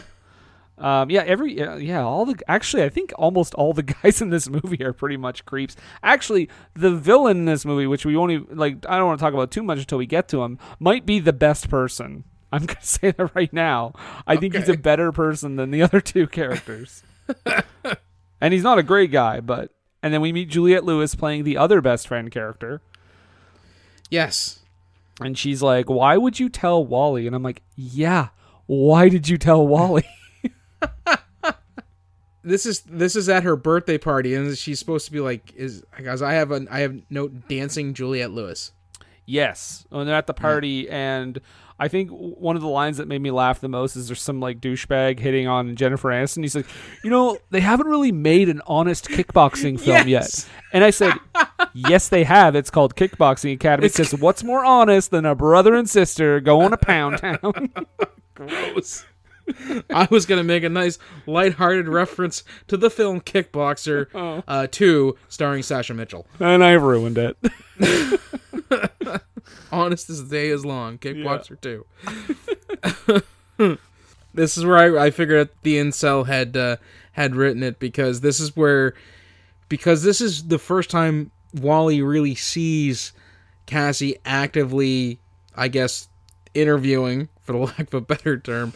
Um, 0.77 1.09
yeah, 1.09 1.23
every 1.23 1.57
yeah, 1.57 1.77
yeah, 1.77 2.03
all 2.03 2.27
the 2.27 2.37
actually, 2.49 2.83
I 2.83 2.89
think 2.89 3.13
almost 3.17 3.55
all 3.55 3.73
the 3.73 3.83
guys 4.03 4.21
in 4.21 4.31
this 4.31 4.49
movie 4.49 4.83
are 4.83 4.93
pretty 4.93 5.17
much 5.17 5.45
creeps. 5.45 5.77
Actually, 6.03 6.49
the 6.75 6.91
villain 6.91 7.39
in 7.39 7.45
this 7.45 7.65
movie, 7.65 7.87
which 7.87 8.05
we 8.05 8.17
won't 8.17 8.57
like, 8.57 8.85
I 8.89 8.99
don't 8.99 9.07
want 9.07 9.19
to 9.21 9.25
talk 9.25 9.35
about 9.35 9.51
too 9.51 9.63
much 9.63 9.79
until 9.79 9.99
we 9.99 10.07
get 10.07 10.29
to 10.29 10.43
him, 10.43 10.59
might 10.81 11.07
be 11.07 11.21
the 11.21 11.33
best 11.33 11.71
person. 11.71 12.25
I'm 12.53 12.67
gonna 12.67 12.83
say 12.83 13.13
that 13.13 13.35
right 13.35 13.53
now. 13.53 13.95
I 14.27 14.37
think 14.37 14.55
he's 14.55 14.69
a 14.69 14.77
better 14.77 15.13
person 15.13 15.57
than 15.57 15.71
the 15.71 15.83
other 15.85 16.01
two 16.01 16.27
characters. 16.27 17.03
and 18.41 18.53
he's 18.53 18.63
not 18.63 18.79
a 18.79 18.83
great 18.83 19.11
guy, 19.13 19.41
but 19.41 19.71
and 20.03 20.13
then 20.13 20.21
we 20.21 20.33
meet 20.33 20.49
Juliette 20.51 20.85
Lewis 20.85 21.15
playing 21.15 21.45
the 21.45 21.57
other 21.57 21.81
best 21.81 22.07
friend 22.09 22.31
character. 22.31 22.81
Yes. 24.11 24.61
And 25.21 25.39
she's 25.39 25.63
like, 25.63 25.89
Why 25.89 26.17
would 26.17 26.39
you 26.41 26.49
tell 26.49 26.85
Wally? 26.85 27.27
And 27.27 27.35
I'm 27.35 27.43
like, 27.43 27.63
Yeah, 27.77 28.29
why 28.67 29.09
did 29.09 29.29
you 29.29 29.39
tell 29.39 29.67
Wally? 29.67 30.05
this 32.43 32.67
is 32.67 32.81
this 32.83 33.17
is 33.17 33.29
at 33.29 33.43
her 33.43 33.57
birthday 33.57 33.99
party 33.99 34.35
and 34.35 34.57
she's 34.57 34.79
supposed 34.79 35.07
to 35.07 35.13
be 35.13 35.21
like 35.21 35.53
is 35.57 35.83
guys 36.03 36.23
i 36.23 36.35
have 36.35 36.51
a 36.51 36.67
i 36.71 36.81
have 36.81 36.95
note 37.11 37.49
dancing 37.49 37.95
Juliette 37.95 38.33
lewis 38.33 38.73
Yes, 39.27 39.87
when 39.89 40.07
they're 40.07 40.15
at 40.15 40.27
the 40.27 40.35
party, 40.35 40.89
and 40.91 41.41
I 41.79 41.89
think 41.89 42.11
one 42.11 42.57
of 42.57 42.63
the 42.63 42.69
lines 42.69 42.99
that 42.99 43.09
made 43.09 43.23
me 43.23 43.31
laugh 43.31 43.61
the 43.61 43.69
most 43.69 43.97
is 43.97 44.07
there's 44.09 44.21
some 44.21 44.39
like 44.39 44.61
douchebag 44.61 45.19
hitting 45.19 45.49
on 45.49 45.77
Jennifer 45.77 46.11
Aniston. 46.11 46.43
He's 46.43 46.55
like, 46.55 46.67
you 47.03 47.09
know, 47.09 47.39
they 47.51 47.61
haven't 47.61 47.87
really 47.87 48.13
made 48.13 48.51
an 48.51 48.61
honest 48.67 49.09
kickboxing 49.09 49.81
film 49.81 49.97
Yes. 50.09 50.47
yet, 50.47 50.49
and 50.75 50.85
I 50.85 50.91
said, 50.91 51.15
yes, 51.75 52.11
they 52.11 52.25
have. 52.25 52.55
It's 52.55 52.71
called 52.71 52.97
Kickboxing 52.97 53.55
Academy. 53.55 53.89
Because 53.89 54.15
what's 54.15 54.45
more 54.45 54.63
honest 54.65 55.11
than 55.11 55.25
a 55.25 55.35
brother 55.35 55.75
and 55.75 55.89
sister 55.89 56.39
going 56.41 56.73
to 56.73 56.77
Pound 56.77 57.19
Town? 57.19 57.71
gross 58.35 59.07
i 59.91 60.07
was 60.11 60.27
gonna 60.27 60.43
make 60.45 60.63
a 60.65 60.69
nice 60.69 60.99
lighthearted 61.27 61.89
reference 61.89 62.45
to 62.69 62.77
the 62.77 62.91
film 62.91 63.21
kickboxer 63.21 64.07
Oh. 64.15 64.43
uh 64.49 64.67
2 64.71 65.17
starring 65.29 65.63
sasha 65.63 65.95
mitchell 65.95 66.27
and 66.41 66.65
I 66.65 66.73
ruined 66.73 67.19
it. 67.19 67.37
honest 69.73 70.09
as 70.11 70.27
the 70.29 70.37
day 70.37 70.49
is 70.49 70.65
long 70.65 70.99
kickboxer 70.99 71.61
2 71.61 71.85
this 74.35 74.57
is 74.57 74.65
where 74.65 74.99
I, 74.99 75.07
I 75.07 75.11
figured 75.11 75.49
out 75.49 75.55
the 75.63 75.77
incel 75.77 76.27
had 76.27 76.57
uh, 76.57 76.77
had 77.13 77.37
written 77.37 77.63
it 77.63 77.79
because 77.79 78.21
this 78.21 78.41
is 78.41 78.57
where 78.57 78.95
because 79.69 80.03
this 80.03 80.21
is 80.21 80.49
the 80.49 80.59
first 80.59 80.91
time 80.91 81.31
Wally 81.55 82.03
really 82.03 82.35
sees 82.35 83.13
Cassie 83.67 84.17
actively, 84.25 85.21
I 85.57 85.69
guess, 85.69 86.09
interviewing 86.53 87.29
for 87.43 87.53
the 87.53 87.59
lack 87.59 87.81
of 87.81 87.95
a 87.95 88.01
better 88.01 88.39
term, 88.39 88.73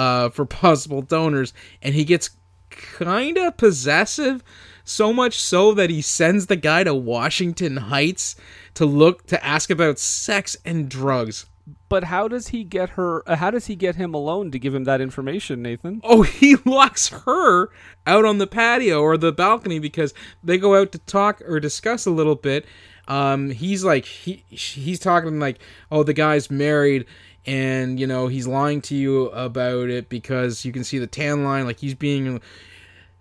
uh, 0.00 0.30
for 0.30 0.46
possible 0.62 1.02
donors, 1.02 1.52
and 1.82 1.94
he 1.94 2.04
gets 2.04 2.30
kind 2.70 3.36
of 3.36 3.58
possessive, 3.58 4.42
so 4.82 5.12
much 5.12 5.38
so 5.38 5.74
that 5.74 5.90
he 5.90 6.00
sends 6.00 6.46
the 6.46 6.56
guy 6.56 6.84
to 6.84 6.94
Washington 6.94 7.76
Heights 7.76 8.34
to 8.74 8.86
look 8.86 9.26
to 9.26 9.44
ask 9.44 9.68
about 9.68 9.98
sex 9.98 10.56
and 10.64 10.88
drugs. 10.88 11.44
But 11.90 12.04
how 12.04 12.28
does 12.28 12.48
he 12.48 12.64
get 12.64 12.90
her? 12.90 13.28
Uh, 13.28 13.36
how 13.36 13.50
does 13.50 13.66
he 13.66 13.76
get 13.76 13.96
him 13.96 14.14
alone 14.14 14.50
to 14.52 14.58
give 14.58 14.74
him 14.74 14.84
that 14.84 15.02
information, 15.02 15.60
Nathan? 15.60 16.00
Oh, 16.04 16.22
he 16.22 16.56
locks 16.64 17.08
her 17.08 17.68
out 18.06 18.24
on 18.24 18.38
the 18.38 18.46
patio 18.46 19.02
or 19.02 19.18
the 19.18 19.32
balcony 19.32 19.78
because 19.78 20.14
they 20.42 20.56
go 20.56 20.80
out 20.80 20.92
to 20.92 20.98
talk 21.00 21.42
or 21.46 21.60
discuss 21.60 22.06
a 22.06 22.10
little 22.10 22.36
bit. 22.36 22.64
Um, 23.06 23.50
he's 23.50 23.84
like 23.84 24.04
he 24.06 24.44
he's 24.48 24.98
talking 24.98 25.38
like, 25.40 25.58
oh, 25.90 26.04
the 26.04 26.14
guy's 26.14 26.50
married, 26.50 27.06
and 27.46 27.98
you 27.98 28.06
know 28.06 28.28
he's 28.28 28.46
lying 28.46 28.80
to 28.82 28.94
you 28.94 29.26
about 29.30 29.88
it 29.88 30.08
because 30.08 30.64
you 30.64 30.72
can 30.72 30.84
see 30.84 30.98
the 30.98 31.06
tan 31.06 31.44
line. 31.44 31.64
Like 31.64 31.78
he's 31.78 31.94
being 31.94 32.40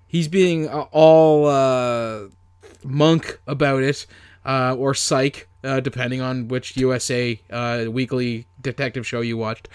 he's 0.08 0.27
being 0.27 0.67
all 0.69 1.47
uh, 1.47 2.23
monk 2.84 3.39
about 3.47 3.84
it 3.84 4.05
uh, 4.45 4.75
or 4.75 4.93
psych, 4.93 5.47
uh, 5.63 5.79
depending 5.79 6.21
on 6.21 6.47
which 6.47 6.75
USA 6.77 7.39
uh, 7.49 7.86
weekly 7.89 8.47
detective 8.62 9.08
show 9.08 9.21
you 9.21 9.38
watched. 9.38 9.69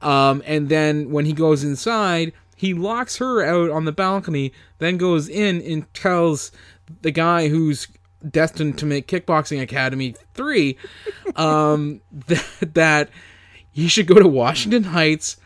Um, 0.00 0.42
and 0.46 0.68
then 0.68 1.10
when 1.10 1.24
he 1.24 1.32
goes 1.32 1.64
inside, 1.64 2.32
he 2.56 2.74
locks 2.74 3.16
her 3.18 3.44
out 3.44 3.70
on 3.70 3.84
the 3.84 3.92
balcony, 3.92 4.52
then 4.78 4.96
goes 4.96 5.28
in 5.28 5.60
and 5.62 5.92
tells 5.94 6.52
the 7.02 7.10
guy 7.10 7.48
who's 7.48 7.88
destined 8.28 8.78
to 8.78 8.86
make 8.86 9.06
Kickboxing 9.06 9.62
Academy 9.62 10.14
3 10.34 10.76
um, 11.36 12.00
that, 12.26 12.44
that 12.74 13.10
he 13.78 13.86
should 13.86 14.08
go 14.08 14.16
to 14.16 14.26
Washington 14.26 14.84
Heights, 14.84 15.36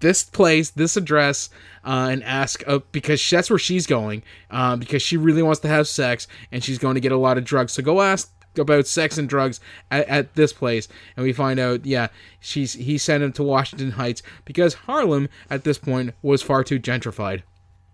this 0.00 0.24
place, 0.24 0.70
this 0.70 0.96
address, 0.96 1.50
uh, 1.84 2.08
and 2.10 2.24
ask 2.24 2.66
uh, 2.66 2.78
because 2.90 3.28
that's 3.28 3.50
where 3.50 3.58
she's 3.58 3.86
going 3.86 4.22
uh, 4.50 4.76
because 4.76 5.02
she 5.02 5.18
really 5.18 5.42
wants 5.42 5.60
to 5.60 5.68
have 5.68 5.86
sex 5.86 6.26
and 6.50 6.64
she's 6.64 6.78
going 6.78 6.94
to 6.94 7.02
get 7.02 7.12
a 7.12 7.18
lot 7.18 7.36
of 7.36 7.44
drugs. 7.44 7.74
So 7.74 7.82
go 7.82 8.00
ask 8.00 8.32
about 8.56 8.86
sex 8.86 9.18
and 9.18 9.28
drugs 9.28 9.60
at, 9.90 10.08
at 10.08 10.34
this 10.36 10.54
place, 10.54 10.88
and 11.16 11.24
we 11.24 11.34
find 11.34 11.60
out, 11.60 11.84
yeah, 11.84 12.08
she's 12.40 12.72
he 12.72 12.96
sent 12.96 13.22
him 13.22 13.32
to 13.32 13.42
Washington 13.42 13.90
Heights 13.90 14.22
because 14.46 14.72
Harlem 14.72 15.28
at 15.50 15.64
this 15.64 15.76
point 15.76 16.14
was 16.22 16.42
far 16.42 16.64
too 16.64 16.80
gentrified. 16.80 17.42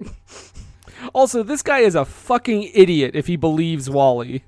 Also, 1.15 1.43
this 1.43 1.63
guy 1.63 1.81
is 1.81 1.97
a 1.97 2.05
fucking 2.05 2.71
idiot 2.75 3.17
if 3.17 3.27
he 3.27 3.35
believes 3.35 3.91
Wally. 3.91 4.45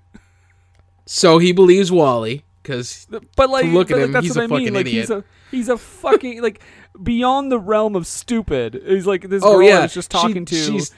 So 1.04 1.38
he 1.38 1.50
believes 1.50 1.90
Wally. 1.90 2.44
Because 2.64 3.06
But 3.36 3.50
like, 3.50 3.66
look 3.66 3.90
at 3.92 3.98
like, 3.98 4.04
him, 4.06 4.12
that's 4.12 4.26
he's 4.26 4.36
what 4.36 4.40
a 4.42 4.44
I 4.44 4.46
mean. 4.48 4.58
fucking 4.58 4.74
Like 4.74 4.86
idiot. 4.86 5.02
he's 5.02 5.10
a 5.10 5.24
he's 5.52 5.68
a 5.68 5.78
fucking 5.78 6.42
like 6.42 6.60
beyond 7.02 7.52
the 7.52 7.58
realm 7.60 7.94
of 7.94 8.06
stupid. 8.06 8.82
He's 8.86 9.06
like 9.06 9.28
this 9.28 9.42
oh 9.44 9.58
girl 9.58 9.62
yeah, 9.68 9.78
I 9.78 9.82
was 9.82 9.94
just 9.94 10.10
talking 10.10 10.44
She- 10.46 10.56
to. 10.56 10.80
She's 10.80 10.94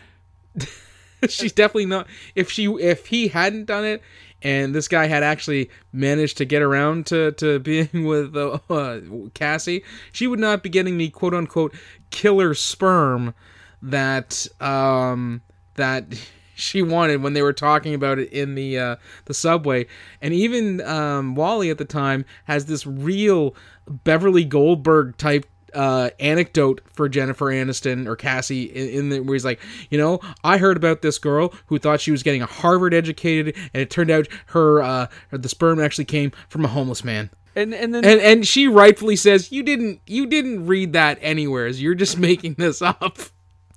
she's 1.29 1.53
definitely 1.53 1.87
not. 1.87 2.07
If 2.35 2.51
she 2.51 2.67
if 2.67 3.07
he 3.07 3.29
hadn't 3.29 3.65
done 3.67 3.85
it, 3.85 4.03
and 4.43 4.75
this 4.75 4.87
guy 4.89 5.07
had 5.07 5.23
actually 5.23 5.71
managed 5.93 6.37
to 6.39 6.45
get 6.45 6.63
around 6.63 7.07
to 7.07 7.33
to 7.33 7.59
being 7.59 7.89
with 8.07 8.37
uh, 8.37 8.59
uh, 8.71 9.01
Cassie, 9.35 9.83
she 10.13 10.27
would 10.27 10.39
not 10.41 10.63
be 10.63 10.69
getting 10.69 10.99
the 10.99 11.11
quote 11.11 11.35
unquote 11.35 11.75
killer 12.11 12.55
sperm 12.55 13.35
that 13.83 14.47
um 14.61 15.43
that 15.75 16.07
she 16.57 16.83
wanted 16.83 17.23
when 17.23 17.35
they 17.35 17.43
were 17.43 17.53
talking 17.53 17.95
about 17.95 18.19
it 18.19 18.33
in 18.33 18.55
the 18.55 18.79
uh, 18.79 18.97
the 19.27 19.35
subway, 19.35 19.87
and 20.21 20.35
even 20.35 20.81
um, 20.81 21.35
Wally 21.37 21.71
at 21.71 21.79
the 21.79 21.85
time 21.85 22.25
has 22.45 22.67
this 22.67 22.87
real 22.87 23.55
Beverly 23.87 24.45
Goldberg 24.45 25.17
type 25.19 25.47
uh, 25.75 26.11
anecdote 26.19 26.81
for 26.93 27.09
Jennifer 27.09 27.47
Aniston 27.47 28.07
or 28.07 28.17
Cassie 28.17 28.65
in, 28.65 28.89
in 28.89 29.09
the, 29.11 29.21
where 29.21 29.35
he's 29.35 29.45
like, 29.45 29.61
you 29.91 29.99
know, 29.99 30.21
I 30.43 30.57
heard 30.57 30.77
about 30.77 31.03
this 31.03 31.19
girl 31.19 31.53
who 31.67 31.79
thought 31.79 32.01
she 32.01 32.11
was 32.11 32.23
getting 32.23 32.43
a 32.43 32.47
Harvard 32.47 32.95
educated, 32.95 33.55
and 33.75 33.83
it 33.83 33.91
turned 33.91 34.11
out 34.11 34.27
her 34.47 34.83
uh, 34.83 35.07
the 35.31 35.49
sperm 35.49 35.79
actually 35.81 36.07
came 36.07 36.33
from 36.49 36.65
a 36.65 36.69
homeless 36.69 37.05
man. 37.05 37.31
and 37.55 37.75
and 37.75 37.95
then 37.95 38.05
And 38.05 38.21
and 38.21 38.47
she 38.47 38.67
rightfully 38.67 39.17
says, 39.17 39.53
you 39.53 39.63
didn't 39.63 40.01
you 40.07 40.27
didn't 40.27 40.67
read 40.67 40.95
that 40.95 41.19
anywhere. 41.21 41.69
You're 41.69 41.95
just 41.95 42.19
making 42.31 42.55
this 42.55 42.81
up. 42.81 43.19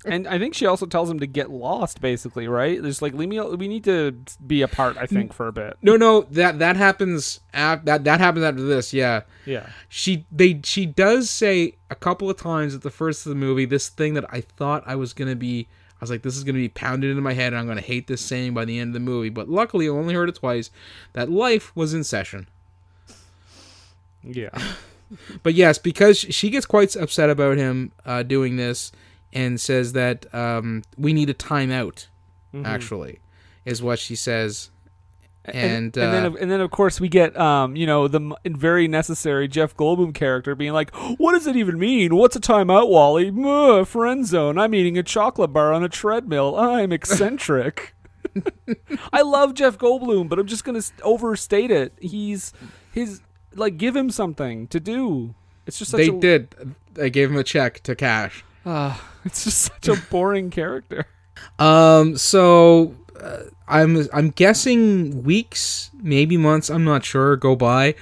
And 0.06 0.26
I 0.26 0.38
think 0.38 0.54
she 0.54 0.64
also 0.66 0.86
tells 0.86 1.10
him 1.10 1.20
to 1.20 1.26
get 1.26 1.50
lost, 1.50 2.00
basically, 2.00 2.48
right? 2.48 2.82
There's 2.82 3.02
like 3.02 3.12
leave 3.12 3.28
me. 3.28 3.38
We 3.40 3.68
need 3.68 3.84
to 3.84 4.16
be 4.46 4.62
apart. 4.62 4.96
I 4.96 5.06
think 5.06 5.32
for 5.32 5.46
a 5.48 5.52
bit. 5.52 5.76
No, 5.82 5.96
no, 5.96 6.22
that 6.30 6.58
that 6.58 6.76
happens. 6.76 7.40
Af- 7.52 7.84
that 7.84 8.04
that 8.04 8.20
happens 8.20 8.44
after 8.44 8.62
this. 8.62 8.92
Yeah, 8.94 9.22
Yeah. 9.44 9.68
she 9.88 10.24
they 10.32 10.60
she 10.64 10.86
does 10.86 11.28
say 11.30 11.74
a 11.90 11.94
couple 11.94 12.30
of 12.30 12.36
times 12.36 12.74
at 12.74 12.82
the 12.82 12.90
first 12.90 13.26
of 13.26 13.30
the 13.30 13.36
movie 13.36 13.64
this 13.66 13.88
thing 13.88 14.14
that 14.14 14.24
I 14.30 14.40
thought 14.40 14.82
I 14.86 14.96
was 14.96 15.12
gonna 15.12 15.36
be. 15.36 15.68
I 15.96 16.04
was 16.04 16.10
like, 16.10 16.22
this 16.22 16.34
is 16.36 16.44
gonna 16.44 16.56
be 16.58 16.70
pounded 16.70 17.10
into 17.10 17.20
my 17.22 17.34
head, 17.34 17.52
and 17.52 17.58
I'm 17.60 17.66
gonna 17.66 17.82
hate 17.82 18.06
this 18.06 18.22
saying 18.22 18.54
by 18.54 18.64
the 18.64 18.78
end 18.78 18.88
of 18.88 18.94
the 18.94 19.00
movie. 19.00 19.28
But 19.28 19.50
luckily, 19.50 19.86
I 19.86 19.90
only 19.90 20.14
heard 20.14 20.30
it 20.30 20.36
twice. 20.36 20.70
That 21.12 21.30
life 21.30 21.76
was 21.76 21.92
in 21.92 22.04
session. 22.04 22.48
Yeah. 24.22 24.50
But 25.42 25.54
yes, 25.54 25.76
because 25.76 26.18
she 26.20 26.50
gets 26.50 26.66
quite 26.66 26.94
upset 26.94 27.30
about 27.30 27.56
him 27.56 27.90
uh, 28.06 28.22
doing 28.22 28.54
this, 28.54 28.92
and 29.32 29.60
says 29.60 29.92
that 29.92 30.32
um, 30.34 30.82
we 30.96 31.12
need 31.12 31.30
a 31.30 31.34
timeout. 31.34 32.06
Actually, 32.64 33.20
is 33.64 33.80
what 33.80 34.00
she 34.00 34.16
says. 34.16 34.70
And, 35.44 35.56
and, 35.56 35.92
then 35.94 36.24
uh, 36.24 36.26
of- 36.26 36.36
and 36.36 36.50
then 36.50 36.60
of 36.60 36.70
course 36.70 37.00
we 37.00 37.08
get 37.08 37.34
um 37.40 37.74
you 37.74 37.86
know 37.86 38.08
the 38.08 38.36
very 38.44 38.86
necessary 38.88 39.48
Jeff 39.48 39.74
Goldblum 39.74 40.14
character 40.14 40.54
being 40.54 40.74
like 40.74 40.94
what 41.16 41.32
does 41.32 41.46
it 41.46 41.56
even 41.56 41.78
mean 41.78 42.14
what's 42.14 42.36
a 42.36 42.40
timeout 42.40 42.90
Wally 42.90 43.30
Muh, 43.30 43.84
friend 43.84 44.26
zone 44.26 44.58
I'm 44.58 44.74
eating 44.74 44.98
a 44.98 45.02
chocolate 45.02 45.50
bar 45.50 45.72
on 45.72 45.82
a 45.82 45.88
treadmill 45.88 46.56
I'm 46.56 46.92
eccentric 46.92 47.94
I 49.14 49.22
love 49.22 49.54
Jeff 49.54 49.78
Goldblum 49.78 50.28
but 50.28 50.38
I'm 50.38 50.46
just 50.46 50.62
gonna 50.62 50.82
overstate 51.02 51.70
it 51.70 51.94
he's 52.00 52.52
his 52.92 53.22
like 53.54 53.78
give 53.78 53.96
him 53.96 54.10
something 54.10 54.68
to 54.68 54.78
do 54.78 55.34
it's 55.70 55.78
just 55.78 55.92
such 55.92 55.98
they 55.98 56.08
a, 56.08 56.12
did. 56.12 56.74
They 56.94 57.10
gave 57.10 57.30
him 57.30 57.36
a 57.36 57.44
check 57.44 57.80
to 57.84 57.94
cash. 57.94 58.44
Ah, 58.64 59.02
it's 59.24 59.44
just 59.44 59.58
such 59.58 59.88
a 59.88 59.96
boring 60.10 60.50
character 60.50 61.06
Um. 61.58 62.16
So 62.16 62.94
uh, 63.20 63.44
I'm 63.68 64.06
I'm 64.12 64.30
guessing 64.30 65.22
weeks, 65.22 65.90
maybe 66.02 66.36
months. 66.36 66.70
I'm 66.70 66.84
not 66.84 67.04
sure. 67.04 67.36
Go 67.36 67.56
by. 67.56 67.94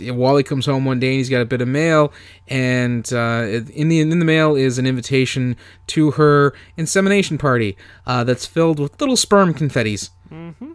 Wally 0.00 0.42
comes 0.42 0.66
home 0.66 0.84
one 0.84 0.98
day 0.98 1.08
and 1.08 1.16
he's 1.18 1.30
got 1.30 1.40
a 1.40 1.44
bit 1.44 1.60
of 1.60 1.68
mail, 1.68 2.12
and 2.48 3.12
uh, 3.12 3.62
in 3.72 3.88
the 3.88 4.00
in 4.00 4.10
the 4.10 4.24
mail 4.24 4.56
is 4.56 4.78
an 4.78 4.86
invitation 4.86 5.56
to 5.88 6.12
her 6.12 6.52
insemination 6.76 7.38
party 7.38 7.76
uh, 8.06 8.24
that's 8.24 8.44
filled 8.44 8.80
with 8.80 9.00
little 9.00 9.16
sperm 9.16 9.54
confettis. 9.54 10.10
Mm-hmm. 10.30 10.72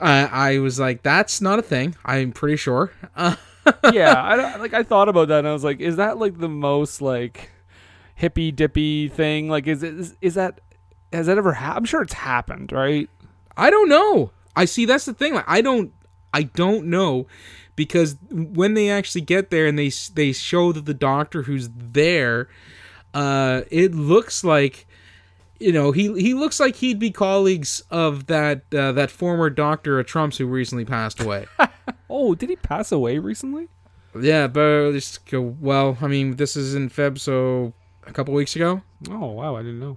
I 0.00 0.54
I 0.54 0.58
was 0.58 0.80
like, 0.80 1.02
that's 1.02 1.40
not 1.40 1.58
a 1.58 1.62
thing. 1.62 1.94
I'm 2.04 2.32
pretty 2.32 2.56
sure. 2.56 2.92
Uh, 3.14 3.36
yeah, 3.92 4.14
I 4.14 4.56
like 4.56 4.74
I 4.74 4.82
thought 4.82 5.08
about 5.08 5.28
that 5.28 5.40
and 5.40 5.48
I 5.48 5.52
was 5.52 5.64
like, 5.64 5.80
is 5.80 5.96
that 5.96 6.18
like 6.18 6.38
the 6.38 6.48
most 6.48 7.00
like 7.00 7.50
hippy 8.20 8.52
dippy 8.52 9.08
thing? 9.08 9.48
Like, 9.48 9.66
is 9.66 9.82
it 9.82 9.94
is, 9.94 10.16
is 10.20 10.34
that 10.34 10.60
has 11.12 11.26
that 11.26 11.38
ever 11.38 11.54
happened? 11.54 11.78
I'm 11.78 11.84
sure 11.86 12.02
it's 12.02 12.12
happened, 12.12 12.72
right? 12.72 13.08
I 13.56 13.70
don't 13.70 13.88
know. 13.88 14.30
I 14.54 14.64
see 14.66 14.84
that's 14.84 15.06
the 15.06 15.14
thing. 15.14 15.34
Like 15.34 15.48
I 15.48 15.60
don't 15.60 15.92
I 16.32 16.44
don't 16.44 16.86
know 16.86 17.26
because 17.76 18.16
when 18.30 18.74
they 18.74 18.90
actually 18.90 19.22
get 19.22 19.50
there 19.50 19.66
and 19.66 19.78
they 19.78 19.90
they 20.14 20.32
show 20.32 20.72
that 20.72 20.84
the 20.84 20.94
doctor 20.94 21.42
who's 21.42 21.68
there 21.74 22.48
uh 23.14 23.62
it 23.70 23.92
looks 23.94 24.44
like 24.44 24.86
you 25.58 25.72
know 25.72 25.90
he 25.90 26.12
he 26.20 26.34
looks 26.34 26.60
like 26.60 26.76
he'd 26.76 26.98
be 26.98 27.10
colleagues 27.10 27.82
of 27.90 28.26
that 28.26 28.62
uh, 28.74 28.92
that 28.92 29.10
former 29.10 29.50
doctor 29.50 29.98
of 29.98 30.06
Trump's 30.06 30.38
who 30.38 30.46
recently 30.46 30.84
passed 30.84 31.20
away. 31.20 31.46
Oh, 32.12 32.34
did 32.34 32.50
he 32.50 32.56
pass 32.56 32.90
away 32.90 33.18
recently? 33.18 33.68
yeah, 34.20 34.48
but 34.48 34.90
just 34.92 35.24
go 35.26 35.40
well, 35.40 35.96
I 36.00 36.08
mean 36.08 36.36
this 36.36 36.56
is 36.56 36.74
in 36.74 36.90
Feb 36.90 37.18
so 37.18 37.72
a 38.10 38.12
couple 38.12 38.34
weeks 38.34 38.54
ago. 38.56 38.82
Oh 39.10 39.28
wow, 39.32 39.56
I 39.56 39.60
didn't 39.62 39.80
know. 39.80 39.96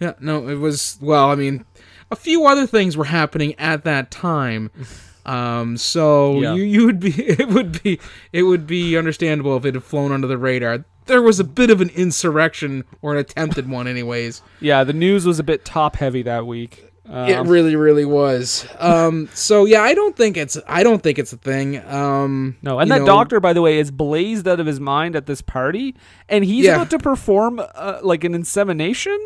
Yeah, 0.00 0.12
no, 0.20 0.46
it 0.48 0.56
was 0.56 0.98
well. 1.00 1.30
I 1.30 1.34
mean, 1.34 1.64
a 2.10 2.16
few 2.16 2.46
other 2.46 2.66
things 2.66 2.96
were 2.96 3.04
happening 3.06 3.54
at 3.58 3.84
that 3.84 4.10
time, 4.10 4.70
um, 5.26 5.76
so 5.76 6.40
Yeah. 6.40 6.54
you 6.54 6.62
you 6.62 6.86
would 6.86 7.00
be 7.00 7.10
it 7.28 7.48
would 7.48 7.82
be 7.82 7.98
it 8.32 8.42
would 8.44 8.66
be 8.66 8.96
understandable 8.96 9.56
if 9.56 9.64
it 9.64 9.74
had 9.74 9.82
flown 9.84 10.12
under 10.12 10.26
the 10.26 10.38
radar. 10.38 10.84
There 11.06 11.22
was 11.22 11.38
a 11.38 11.44
bit 11.44 11.70
of 11.70 11.80
an 11.80 11.90
insurrection 11.90 12.82
or 13.00 13.12
an 13.12 13.18
attempted 13.18 13.68
one, 13.70 13.86
anyways. 13.86 14.42
Yeah, 14.60 14.82
the 14.82 14.92
news 14.92 15.24
was 15.24 15.38
a 15.38 15.44
bit 15.44 15.64
top 15.64 15.94
heavy 15.96 16.22
that 16.22 16.46
week. 16.48 16.85
Um, 17.08 17.28
it 17.28 17.40
really, 17.46 17.76
really 17.76 18.04
was. 18.04 18.66
Um, 18.78 19.28
so 19.32 19.64
yeah, 19.64 19.82
I 19.82 19.94
don't 19.94 20.16
think 20.16 20.36
it's 20.36 20.58
I 20.66 20.82
don't 20.82 21.02
think 21.02 21.18
it's 21.18 21.32
a 21.32 21.36
thing. 21.36 21.78
Um, 21.86 22.56
no, 22.62 22.78
and 22.80 22.90
that 22.90 23.00
know, 23.00 23.06
doctor, 23.06 23.38
by 23.40 23.52
the 23.52 23.62
way, 23.62 23.78
is 23.78 23.90
blazed 23.90 24.48
out 24.48 24.58
of 24.60 24.66
his 24.66 24.80
mind 24.80 25.14
at 25.14 25.26
this 25.26 25.40
party, 25.40 25.94
and 26.28 26.44
he's 26.44 26.64
Yeah. 26.64 26.74
about 26.74 26.90
to 26.90 26.98
perform 26.98 27.60
uh, 27.60 28.00
like 28.02 28.24
an 28.24 28.34
insemination. 28.34 29.16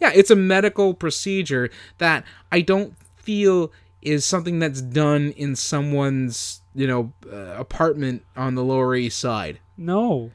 Yeah, 0.00 0.10
it's 0.14 0.30
a 0.30 0.36
medical 0.36 0.92
procedure 0.94 1.70
that 1.98 2.24
I 2.50 2.62
don't 2.62 2.94
feel 3.16 3.70
is 4.02 4.24
something 4.24 4.58
that's 4.58 4.80
done 4.80 5.32
in 5.36 5.54
someone's 5.54 6.62
you 6.74 6.86
know 6.86 7.12
uh, 7.30 7.54
apartment 7.58 8.24
on 8.36 8.54
the 8.54 8.64
Lower 8.64 8.94
East 8.94 9.18
Side. 9.18 9.60
No, 9.76 10.30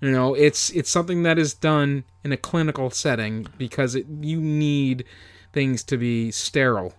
You 0.00 0.10
know, 0.10 0.34
it's 0.34 0.70
it's 0.70 0.90
something 0.90 1.22
that 1.22 1.38
is 1.38 1.54
done 1.54 2.04
in 2.22 2.32
a 2.32 2.36
clinical 2.36 2.90
setting 2.90 3.46
because 3.56 3.94
it, 3.94 4.06
you 4.20 4.40
need 4.40 5.04
things 5.54 5.82
to 5.84 5.96
be 5.96 6.30
sterile. 6.30 6.92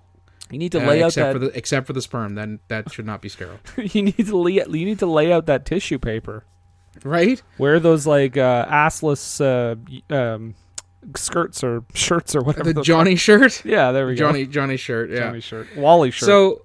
you 0.49 0.57
need 0.57 0.71
to 0.71 0.81
uh, 0.83 0.87
lay 0.87 1.03
out 1.03 1.07
except 1.09 1.33
that. 1.33 1.33
for 1.33 1.39
the 1.39 1.57
except 1.57 1.85
for 1.87 1.93
the 1.93 2.01
sperm, 2.01 2.33
then 2.35 2.59
that 2.69 2.91
should 2.91 3.05
not 3.05 3.21
be 3.21 3.29
sterile, 3.29 3.59
you 3.77 4.01
need 4.01 4.25
to 4.25 4.37
lay. 4.37 4.53
You 4.53 4.85
need 4.85 4.99
to 4.99 5.05
lay 5.05 5.31
out 5.31 5.45
that 5.45 5.65
tissue 5.65 5.99
paper. 5.99 6.43
right? 7.03 7.41
Wear 7.59 7.79
those 7.79 8.07
like 8.07 8.37
uh, 8.37 8.65
assless 8.65 9.39
uh, 9.41 10.15
um, 10.15 10.55
skirts 11.15 11.63
or 11.63 11.83
shirts 11.93 12.35
or 12.35 12.41
whatever. 12.41 12.73
The 12.73 12.81
Johnny 12.81 13.15
shirt, 13.15 13.63
Yeah, 13.65 13.91
there 13.91 14.07
we 14.07 14.15
go. 14.15 14.25
Johnny 14.27 14.45
Johnny 14.47 14.77
shirt, 14.77 15.11
yeah. 15.11 15.19
Johnny 15.19 15.41
shirt. 15.41 15.67
Wally 15.77 16.11
shirt. 16.11 16.27
So 16.27 16.61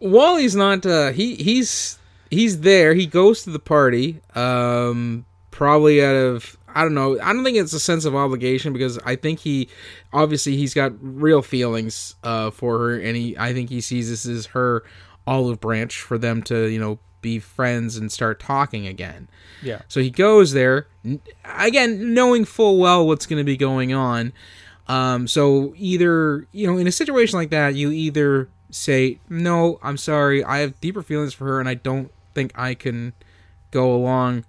Wally's 0.00 0.54
not 0.54 0.84
uh 0.86 1.12
he 1.12 1.34
he's 1.36 1.98
he's 2.30 2.60
there. 2.60 2.94
He 2.94 3.06
goes 3.06 3.42
to 3.44 3.50
the 3.50 3.58
party 3.58 4.20
um 4.34 5.24
probably 5.50 6.04
out 6.04 6.14
of 6.14 6.56
I 6.74 6.82
don't 6.82 6.94
know. 6.94 7.20
I 7.20 7.32
don't 7.32 7.44
think 7.44 7.56
it's 7.56 7.72
a 7.72 7.80
sense 7.80 8.04
of 8.04 8.14
obligation 8.14 8.72
because 8.72 8.98
I 9.04 9.16
think 9.16 9.40
he 9.40 9.68
obviously 10.12 10.56
he's 10.56 10.74
got 10.74 10.92
real 11.00 11.42
feelings 11.42 12.14
uh 12.22 12.50
for 12.50 12.78
her 12.78 12.98
and 12.98 13.16
he 13.16 13.36
I 13.38 13.52
think 13.52 13.70
he 13.70 13.80
sees 13.80 14.10
this 14.10 14.26
as 14.26 14.46
her 14.46 14.82
olive 15.26 15.60
branch 15.60 16.00
for 16.00 16.18
them 16.18 16.42
to, 16.44 16.66
you 16.66 16.80
know, 16.80 16.98
be 17.20 17.38
friends 17.38 17.96
and 17.96 18.10
start 18.10 18.40
talking 18.40 18.86
again. 18.86 19.28
yeah. 19.62 19.82
So 19.88 20.00
he 20.00 20.10
goes 20.10 20.52
there 20.52 20.88
again, 21.44 22.14
knowing 22.14 22.44
full 22.44 22.78
well 22.78 23.06
what's 23.06 23.26
going 23.26 23.38
to 23.38 23.44
be 23.44 23.56
going 23.56 23.94
on. 23.94 24.32
Um, 24.88 25.28
so 25.28 25.72
either 25.76 26.46
you 26.52 26.66
know, 26.66 26.76
in 26.78 26.86
a 26.86 26.92
situation 26.92 27.38
like 27.38 27.50
that, 27.50 27.76
you 27.76 27.92
either 27.92 28.48
say, 28.70 29.20
"No, 29.28 29.78
I'm 29.82 29.96
sorry, 29.96 30.42
I 30.42 30.58
have 30.58 30.80
deeper 30.80 31.02
feelings 31.02 31.32
for 31.32 31.44
her, 31.46 31.60
and 31.60 31.68
I 31.68 31.74
don't 31.74 32.10
think 32.34 32.50
I 32.56 32.74
can 32.74 33.12
go 33.70 33.94
along. 33.94 34.44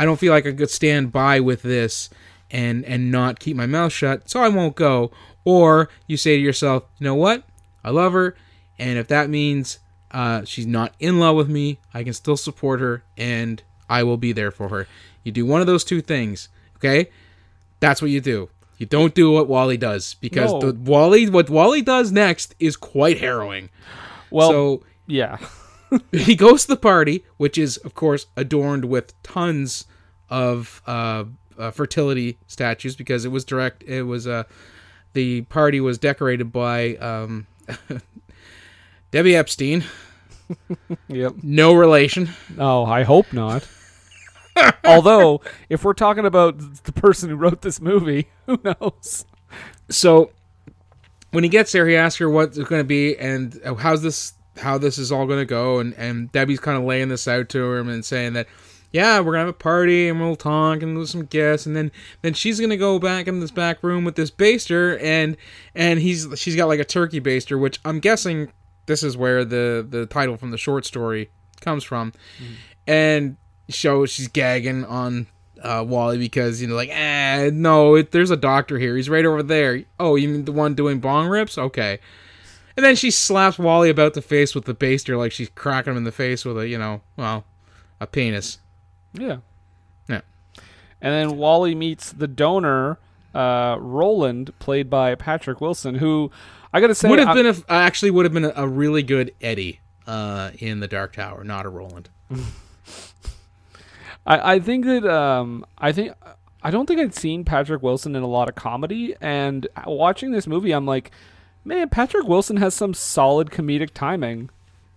I 0.00 0.06
don't 0.06 0.18
feel 0.18 0.32
like 0.32 0.46
I 0.46 0.52
could 0.52 0.70
stand 0.70 1.12
by 1.12 1.40
with 1.40 1.60
this 1.60 2.08
and 2.50 2.86
and 2.86 3.12
not 3.12 3.38
keep 3.38 3.54
my 3.54 3.66
mouth 3.66 3.92
shut, 3.92 4.30
so 4.30 4.40
I 4.40 4.48
won't 4.48 4.74
go." 4.74 5.10
Or 5.44 5.90
you 6.06 6.16
say 6.16 6.36
to 6.36 6.42
yourself, 6.42 6.84
"You 6.98 7.04
know 7.04 7.14
what? 7.14 7.44
I 7.84 7.90
love 7.90 8.14
her, 8.14 8.34
and 8.78 8.98
if 8.98 9.08
that 9.08 9.28
means 9.28 9.78
uh, 10.10 10.44
she's 10.46 10.66
not 10.66 10.94
in 11.00 11.20
love 11.20 11.36
with 11.36 11.50
me, 11.50 11.78
I 11.92 12.02
can 12.02 12.14
still 12.14 12.38
support 12.38 12.80
her, 12.80 13.02
and 13.18 13.62
I 13.90 14.02
will 14.02 14.16
be 14.16 14.32
there 14.32 14.50
for 14.50 14.70
her." 14.70 14.86
You 15.22 15.32
do 15.32 15.44
one 15.44 15.60
of 15.60 15.66
those 15.66 15.84
two 15.84 16.00
things, 16.00 16.48
okay? 16.76 17.10
That's 17.80 18.00
what 18.00 18.10
you 18.10 18.22
do. 18.22 18.48
You 18.78 18.86
don't 18.86 19.14
do 19.14 19.30
what 19.30 19.48
Wally 19.48 19.76
does 19.76 20.14
because 20.14 20.50
No. 20.50 20.60
the 20.72 20.90
Wally 20.90 21.28
what 21.28 21.50
Wally 21.50 21.82
does 21.82 22.10
next 22.10 22.54
is 22.58 22.74
quite 22.74 23.18
harrowing. 23.18 23.68
Well, 24.30 24.50
so 24.50 24.82
yeah. 25.06 25.36
he 26.12 26.34
goes 26.34 26.62
to 26.62 26.68
the 26.68 26.76
party, 26.76 27.24
which 27.36 27.56
is 27.58 27.76
of 27.78 27.94
course 27.94 28.26
adorned 28.36 28.84
with 28.86 29.20
tons 29.22 29.86
of 30.28 30.80
uh, 30.86 31.24
uh, 31.58 31.70
fertility 31.70 32.38
statues 32.46 32.96
because 32.96 33.24
it 33.24 33.30
was 33.30 33.44
direct. 33.44 33.82
It 33.84 34.02
was 34.02 34.26
uh, 34.26 34.44
the 35.12 35.42
party 35.42 35.80
was 35.80 35.98
decorated 35.98 36.52
by 36.52 36.96
um, 36.96 37.46
Debbie 39.10 39.34
Epstein, 39.36 39.84
Yep. 41.08 41.34
no 41.42 41.74
relation. 41.74 42.30
Oh, 42.58 42.84
I 42.84 43.02
hope 43.02 43.32
not. 43.32 43.66
Although, 44.84 45.40
if 45.68 45.84
we're 45.84 45.94
talking 45.94 46.26
about 46.26 46.58
the 46.84 46.92
person 46.92 47.30
who 47.30 47.36
wrote 47.36 47.62
this 47.62 47.80
movie, 47.80 48.28
who 48.46 48.60
knows? 48.62 49.24
So 49.88 50.30
when 51.30 51.44
he 51.44 51.48
gets 51.50 51.72
there, 51.72 51.88
he 51.88 51.96
asks 51.96 52.18
her 52.18 52.28
what 52.28 52.48
it's 52.48 52.58
going 52.58 52.80
to 52.80 52.84
be 52.84 53.16
and 53.16 53.58
how's 53.78 54.02
this, 54.02 54.34
how 54.60 54.78
this 54.78 54.98
is 54.98 55.10
all 55.10 55.26
going 55.26 55.40
to 55.40 55.46
go, 55.46 55.78
and 55.78 55.94
and 55.94 56.30
Debbie's 56.32 56.60
kind 56.60 56.78
of 56.78 56.84
laying 56.84 57.08
this 57.08 57.26
out 57.26 57.48
to 57.50 57.74
him 57.74 57.88
and 57.88 58.04
saying 58.04 58.34
that. 58.34 58.46
Yeah, 58.92 59.20
we're 59.20 59.26
gonna 59.26 59.38
have 59.38 59.48
a 59.48 59.52
party 59.52 60.08
and 60.08 60.18
we'll 60.18 60.34
talk 60.34 60.82
and 60.82 60.96
do 60.96 61.06
some 61.06 61.24
guests, 61.24 61.64
and 61.64 61.76
then 61.76 61.92
then 62.22 62.34
she's 62.34 62.58
gonna 62.58 62.76
go 62.76 62.98
back 62.98 63.28
in 63.28 63.38
this 63.38 63.52
back 63.52 63.84
room 63.84 64.02
with 64.02 64.16
this 64.16 64.32
baster, 64.32 65.00
and 65.00 65.36
and 65.76 66.00
he's 66.00 66.26
she's 66.34 66.56
got 66.56 66.66
like 66.66 66.80
a 66.80 66.84
turkey 66.84 67.20
baster, 67.20 67.56
which 67.56 67.78
I'm 67.84 68.00
guessing 68.00 68.50
this 68.86 69.04
is 69.04 69.16
where 69.16 69.44
the 69.44 69.86
the 69.88 70.06
title 70.06 70.36
from 70.36 70.50
the 70.50 70.58
short 70.58 70.86
story 70.86 71.30
comes 71.60 71.84
from, 71.84 72.12
and 72.88 73.36
so 73.68 74.06
she's 74.06 74.26
gagging 74.26 74.84
on 74.84 75.28
uh, 75.62 75.84
Wally 75.86 76.18
because 76.18 76.60
you 76.60 76.66
know 76.66 76.74
like 76.74 76.90
ah 76.92 77.48
no 77.52 77.94
it, 77.94 78.10
there's 78.10 78.32
a 78.32 78.36
doctor 78.36 78.76
here. 78.76 78.96
He's 78.96 79.08
right 79.08 79.24
over 79.24 79.44
there. 79.44 79.84
Oh 80.00 80.16
you 80.16 80.28
mean 80.28 80.46
the 80.46 80.52
one 80.52 80.74
doing 80.74 80.98
bong 80.98 81.28
rips? 81.28 81.56
Okay 81.58 82.00
and 82.80 82.86
then 82.86 82.96
she 82.96 83.10
slaps 83.10 83.58
Wally 83.58 83.90
about 83.90 84.14
the 84.14 84.22
face 84.22 84.54
with 84.54 84.64
the 84.64 84.74
baster 84.74 85.18
like 85.18 85.32
she's 85.32 85.50
cracking 85.50 85.90
him 85.92 85.98
in 85.98 86.04
the 86.04 86.12
face 86.12 86.46
with 86.46 86.56
a 86.58 86.66
you 86.66 86.78
know 86.78 87.02
well 87.16 87.44
a 88.00 88.06
penis 88.06 88.58
Yeah. 89.12 89.38
Yeah. 90.08 90.22
And 91.02 91.12
then 91.14 91.36
Wally 91.36 91.74
meets 91.74 92.10
the 92.12 92.26
donor, 92.26 92.98
uh, 93.34 93.76
Roland, 93.78 94.58
played 94.58 94.88
by 94.88 95.14
Patrick 95.14 95.60
Wilson, 95.60 95.96
who 95.96 96.30
I 96.72 96.80
gotta 96.80 96.94
say, 96.94 97.10
would 97.10 97.18
have 97.18 97.28
I- 97.28 97.34
been 97.34 97.46
a, 97.46 97.54
actually 97.68 98.10
would 98.12 98.24
have 98.24 98.32
been 98.32 98.44
a, 98.46 98.52
a 98.56 98.66
really 98.66 99.02
good 99.02 99.34
Eddie 99.42 99.80
uh, 100.06 100.50
in 100.58 100.80
the 100.80 100.88
Dark 100.88 101.12
Tower 101.14 101.44
not 101.44 101.66
a 101.66 101.68
Roland 101.68 102.08
I, 104.26 104.54
I 104.54 104.60
think 104.60 104.84
that 104.86 105.04
um, 105.06 105.64
I 105.78 105.92
think 105.92 106.12
I 106.62 106.70
don't 106.70 106.86
think 106.86 107.00
I'd 107.00 107.14
seen 107.14 107.44
Patrick 107.44 107.82
Wilson 107.82 108.14
in 108.16 108.22
a 108.22 108.26
lot 108.26 108.48
of 108.48 108.54
comedy, 108.54 109.14
and 109.20 109.66
watching 109.86 110.30
this 110.32 110.46
movie, 110.46 110.72
I'm 110.72 110.84
like, 110.86 111.10
man, 111.64 111.88
Patrick 111.88 112.26
Wilson 112.26 112.56
has 112.58 112.74
some 112.74 112.94
solid 112.94 113.50
comedic 113.50 113.90
timing. 113.94 114.50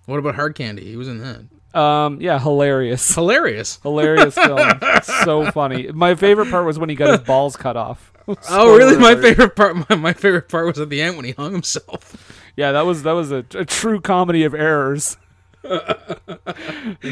what 0.05 0.19
about 0.19 0.35
Hard 0.35 0.55
Candy 0.55 0.85
he 0.85 0.95
was 0.95 1.07
in 1.07 1.19
that 1.19 1.79
Um, 1.79 2.19
yeah, 2.21 2.39
hilarious, 2.39 3.15
hilarious 3.15 3.77
hilarious 3.83 4.35
film, 4.35 4.79
so 5.03 5.51
funny. 5.51 5.91
My 5.91 6.15
favorite 6.15 6.49
part 6.51 6.65
was 6.65 6.77
when 6.79 6.89
he 6.89 6.95
got 6.95 7.09
his 7.11 7.27
balls 7.27 7.55
cut 7.55 7.75
off. 7.77 8.11
oh 8.49 8.77
really 8.77 8.97
my 8.97 9.15
favorite 9.15 9.53
part 9.53 9.75
my, 9.89 9.95
my 9.97 10.13
favorite 10.13 10.47
part 10.47 10.65
was 10.65 10.79
at 10.79 10.89
the 10.89 11.01
end 11.01 11.17
when 11.17 11.25
he 11.25 11.33
hung 11.33 11.51
himself 11.51 12.33
Yeah, 12.55 12.71
that 12.71 12.85
was 12.85 13.03
that 13.03 13.11
was 13.11 13.33
a, 13.33 13.43
a 13.53 13.65
true 13.65 13.99
comedy 13.99 14.45
of 14.45 14.53
errors. 14.53 15.17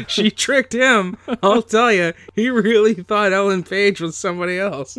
she 0.08 0.30
tricked 0.30 0.72
him. 0.72 1.16
I'll 1.42 1.62
tell 1.62 1.92
you, 1.92 2.12
he 2.34 2.48
really 2.50 2.94
thought 2.94 3.32
Ellen 3.32 3.62
Page 3.62 4.00
was 4.00 4.16
somebody 4.16 4.58
else. 4.58 4.96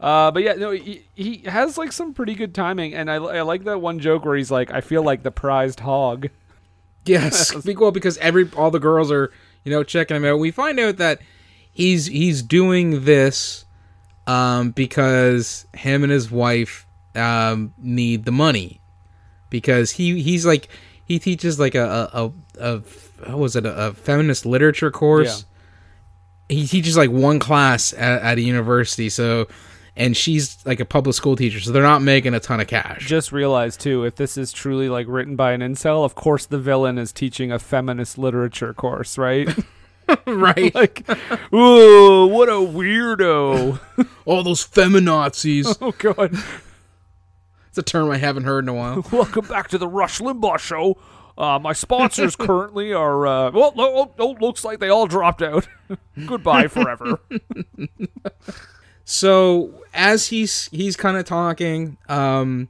Uh, 0.00 0.30
but 0.30 0.42
yeah, 0.42 0.52
no, 0.54 0.70
he, 0.70 1.04
he 1.14 1.38
has 1.46 1.76
like 1.76 1.92
some 1.92 2.14
pretty 2.14 2.34
good 2.34 2.54
timing, 2.54 2.94
and 2.94 3.10
I, 3.10 3.16
I 3.16 3.42
like 3.42 3.64
that 3.64 3.80
one 3.80 3.98
joke 3.98 4.24
where 4.24 4.36
he's 4.36 4.50
like, 4.50 4.70
"I 4.70 4.80
feel 4.80 5.02
like 5.02 5.22
the 5.22 5.30
prized 5.30 5.80
hog." 5.80 6.28
Yes, 7.04 7.54
well, 7.76 7.90
because 7.90 8.18
every 8.18 8.50
all 8.54 8.70
the 8.70 8.78
girls 8.78 9.10
are 9.10 9.32
you 9.64 9.72
know 9.72 9.82
checking 9.82 10.14
him 10.14 10.26
out. 10.26 10.38
We 10.38 10.50
find 10.50 10.78
out 10.78 10.98
that 10.98 11.20
he's 11.72 12.04
he's 12.04 12.42
doing 12.42 13.04
this 13.06 13.64
um, 14.26 14.72
because 14.72 15.66
him 15.74 16.02
and 16.02 16.12
his 16.12 16.30
wife 16.30 16.86
um, 17.14 17.72
need 17.78 18.26
the 18.26 18.32
money 18.32 18.82
because 19.48 19.92
he 19.92 20.20
he's 20.20 20.44
like 20.44 20.68
he 21.04 21.18
teaches 21.18 21.58
like 21.58 21.74
a 21.74 22.10
a, 22.12 22.24
a, 22.24 22.32
a 22.60 22.78
what 23.30 23.38
was 23.38 23.56
it 23.56 23.64
a, 23.64 23.86
a 23.88 23.92
feminist 23.94 24.44
literature 24.44 24.90
course. 24.90 25.46
He 26.50 26.66
teaches 26.66 26.96
like 26.96 27.10
one 27.10 27.38
class 27.38 27.92
at, 27.92 28.22
at 28.22 28.38
a 28.38 28.40
university, 28.40 29.08
so 29.08 29.48
and 29.98 30.16
she's 30.16 30.64
like 30.64 30.80
a 30.80 30.84
public 30.86 31.14
school 31.14 31.36
teacher, 31.36 31.60
so 31.60 31.72
they're 31.72 31.82
not 31.82 32.00
making 32.00 32.32
a 32.32 32.40
ton 32.40 32.60
of 32.60 32.66
cash. 32.68 33.06
Just 33.06 33.32
realized 33.32 33.80
too, 33.80 34.04
if 34.04 34.14
this 34.16 34.38
is 34.38 34.52
truly 34.52 34.88
like 34.88 35.06
written 35.08 35.36
by 35.36 35.52
an 35.52 35.60
incel, 35.60 36.04
of 36.04 36.14
course 36.14 36.46
the 36.46 36.58
villain 36.58 36.96
is 36.96 37.12
teaching 37.12 37.52
a 37.52 37.58
feminist 37.58 38.16
literature 38.16 38.72
course, 38.72 39.18
right? 39.18 39.48
right? 40.26 40.74
like, 40.74 41.06
ooh, 41.52 42.26
what 42.28 42.48
a 42.48 42.52
weirdo! 42.52 43.78
All 44.24 44.42
those 44.42 44.66
feminazis. 44.66 45.76
oh 45.82 45.92
god, 45.98 46.34
It's 47.68 47.76
a 47.76 47.82
term 47.82 48.10
I 48.10 48.16
haven't 48.16 48.44
heard 48.44 48.64
in 48.64 48.70
a 48.70 48.74
while. 48.74 49.04
welcome 49.12 49.46
back 49.46 49.68
to 49.68 49.76
the 49.76 49.86
Rush 49.86 50.20
Limbaugh 50.20 50.58
show. 50.60 50.96
Uh, 51.36 51.58
my 51.58 51.74
sponsors 51.74 52.36
currently 52.36 52.92
are 52.94 53.26
uh, 53.26 53.50
well, 53.50 53.72
lo- 53.76 54.14
oh, 54.18 54.36
looks 54.40 54.64
like 54.64 54.78
they 54.80 54.88
all 54.88 55.06
dropped 55.06 55.42
out. 55.42 55.68
Goodbye 56.26 56.68
forever. 56.68 57.20
So 59.10 59.72
as 59.94 60.26
he's 60.26 60.68
he's 60.70 60.94
kind 60.94 61.16
of 61.16 61.24
talking, 61.24 61.96
um, 62.10 62.68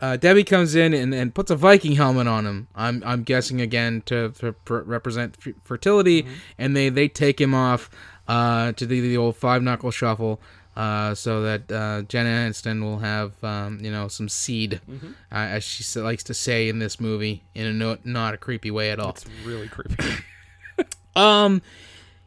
uh, 0.00 0.16
Debbie 0.16 0.42
comes 0.42 0.74
in 0.74 0.92
and, 0.92 1.14
and 1.14 1.32
puts 1.32 1.52
a 1.52 1.56
Viking 1.56 1.92
helmet 1.92 2.26
on 2.26 2.44
him. 2.46 2.66
I'm 2.74 3.00
I'm 3.06 3.22
guessing 3.22 3.60
again 3.60 4.02
to, 4.06 4.30
to 4.40 4.52
pr- 4.54 4.78
represent 4.78 5.36
f- 5.46 5.54
fertility, 5.62 6.26
and 6.58 6.74
they 6.74 6.88
they 6.88 7.06
take 7.06 7.40
him 7.40 7.54
off 7.54 7.88
uh, 8.26 8.72
to 8.72 8.86
the 8.86 9.00
the 9.00 9.16
old 9.16 9.36
five 9.36 9.62
knuckle 9.62 9.92
shuffle. 9.92 10.40
Uh, 10.76 11.14
so 11.14 11.42
that 11.42 11.70
uh, 11.70 12.02
Jenna 12.02 12.28
Aniston 12.30 12.82
will 12.82 12.98
have, 12.98 13.32
um, 13.42 13.78
you 13.80 13.90
know, 13.90 14.06
some 14.08 14.28
seed, 14.28 14.80
uh, 14.92 15.02
as 15.34 15.62
she 15.64 15.82
s- 15.82 15.96
likes 15.96 16.22
to 16.24 16.34
say 16.34 16.68
in 16.68 16.78
this 16.80 16.98
movie, 17.00 17.42
in 17.54 17.66
a 17.66 17.72
no, 17.72 17.98
not 18.04 18.34
a 18.34 18.36
creepy 18.36 18.70
way 18.72 18.90
at 18.90 18.98
all. 19.00 19.10
It's 19.10 19.26
really 19.44 19.68
creepy. 19.68 19.96
Um, 21.16 21.62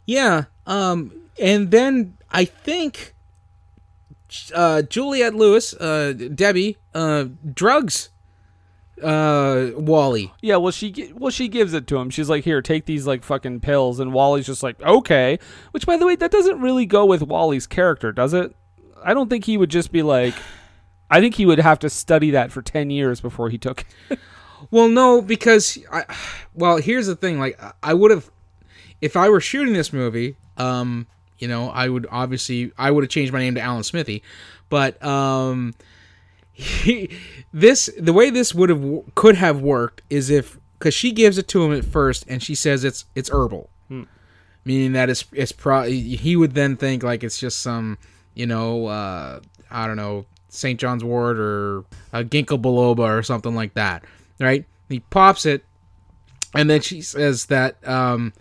yeah. 0.05 0.45
Um, 0.67 1.13
and 1.39 1.71
then 1.71 2.17
I 2.29 2.43
think 2.43 3.13
uh, 4.53 4.81
Juliette 4.83 5.35
Lewis, 5.35 5.73
uh, 5.73 6.13
Debbie, 6.13 6.77
uh, 6.93 7.25
drugs 7.53 8.09
uh, 9.01 9.71
Wally. 9.75 10.33
Yeah, 10.41 10.57
well 10.57 10.71
she 10.71 11.11
well 11.15 11.31
she 11.31 11.47
gives 11.47 11.73
it 11.73 11.87
to 11.87 11.97
him. 11.97 12.09
She's 12.09 12.29
like, 12.29 12.43
"Here, 12.43 12.61
take 12.61 12.85
these 12.85 13.07
like 13.07 13.23
fucking 13.23 13.61
pills." 13.61 13.99
And 13.99 14.13
Wally's 14.13 14.45
just 14.45 14.63
like, 14.63 14.81
"Okay." 14.81 15.39
Which 15.71 15.85
by 15.85 15.97
the 15.97 16.05
way, 16.05 16.15
that 16.15 16.31
doesn't 16.31 16.61
really 16.61 16.85
go 16.85 17.05
with 17.05 17.23
Wally's 17.23 17.67
character, 17.67 18.11
does 18.11 18.33
it? 18.33 18.55
I 19.03 19.13
don't 19.13 19.29
think 19.29 19.45
he 19.45 19.57
would 19.57 19.71
just 19.71 19.91
be 19.91 20.03
like 20.03 20.35
I 21.11 21.19
think 21.19 21.35
he 21.35 21.45
would 21.45 21.59
have 21.59 21.79
to 21.79 21.89
study 21.89 22.31
that 22.31 22.53
for 22.53 22.61
10 22.61 22.89
years 22.89 23.19
before 23.19 23.49
he 23.49 23.57
took 23.57 23.85
it. 24.09 24.19
Well, 24.69 24.89
no, 24.89 25.23
because 25.23 25.79
I. 25.91 26.05
Well, 26.53 26.77
here's 26.77 27.07
the 27.07 27.15
thing. 27.15 27.39
Like, 27.39 27.59
I 27.81 27.95
would 27.95 28.11
have, 28.11 28.29
if 29.01 29.17
I 29.17 29.27
were 29.27 29.41
shooting 29.41 29.73
this 29.73 29.91
movie, 29.91 30.37
um, 30.55 31.07
you 31.41 31.47
know, 31.47 31.69
I 31.69 31.89
would 31.89 32.07
obviously 32.09 32.71
I 32.77 32.91
would 32.91 33.03
have 33.03 33.09
changed 33.09 33.33
my 33.33 33.39
name 33.39 33.55
to 33.55 33.61
Alan 33.61 33.83
Smithee, 33.83 34.21
but 34.69 35.03
um, 35.03 35.73
he, 36.53 37.09
this 37.51 37.89
the 37.99 38.13
way 38.13 38.29
this 38.29 38.53
would 38.53 38.69
have 38.69 38.85
could 39.15 39.35
have 39.35 39.59
worked 39.59 40.03
is 40.09 40.29
if 40.29 40.59
because 40.77 40.93
she 40.93 41.11
gives 41.11 41.37
it 41.39 41.47
to 41.49 41.63
him 41.63 41.73
at 41.73 41.83
first 41.83 42.25
and 42.27 42.41
she 42.43 42.53
says 42.53 42.83
it's 42.83 43.05
it's 43.15 43.29
herbal, 43.29 43.69
meaning 44.63 44.93
that 44.93 45.09
it's 45.09 45.25
it's 45.33 45.51
pro. 45.51 45.83
He 45.83 46.35
would 46.35 46.53
then 46.53 46.77
think 46.77 47.01
like 47.01 47.23
it's 47.23 47.39
just 47.39 47.59
some 47.59 47.97
you 48.35 48.45
know 48.45 48.85
uh, 48.85 49.39
I 49.71 49.87
don't 49.87 49.97
know 49.97 50.25
St. 50.49 50.79
John's 50.79 51.03
Wort 51.03 51.39
or 51.39 51.79
a 52.13 52.23
ginkgo 52.23 52.61
biloba 52.61 53.17
or 53.17 53.23
something 53.23 53.55
like 53.55 53.73
that, 53.73 54.03
right? 54.39 54.65
He 54.89 54.99
pops 54.99 55.47
it, 55.47 55.65
and 56.53 56.69
then 56.69 56.81
she 56.81 57.01
says 57.01 57.47
that 57.47 57.75
um, 57.87 58.31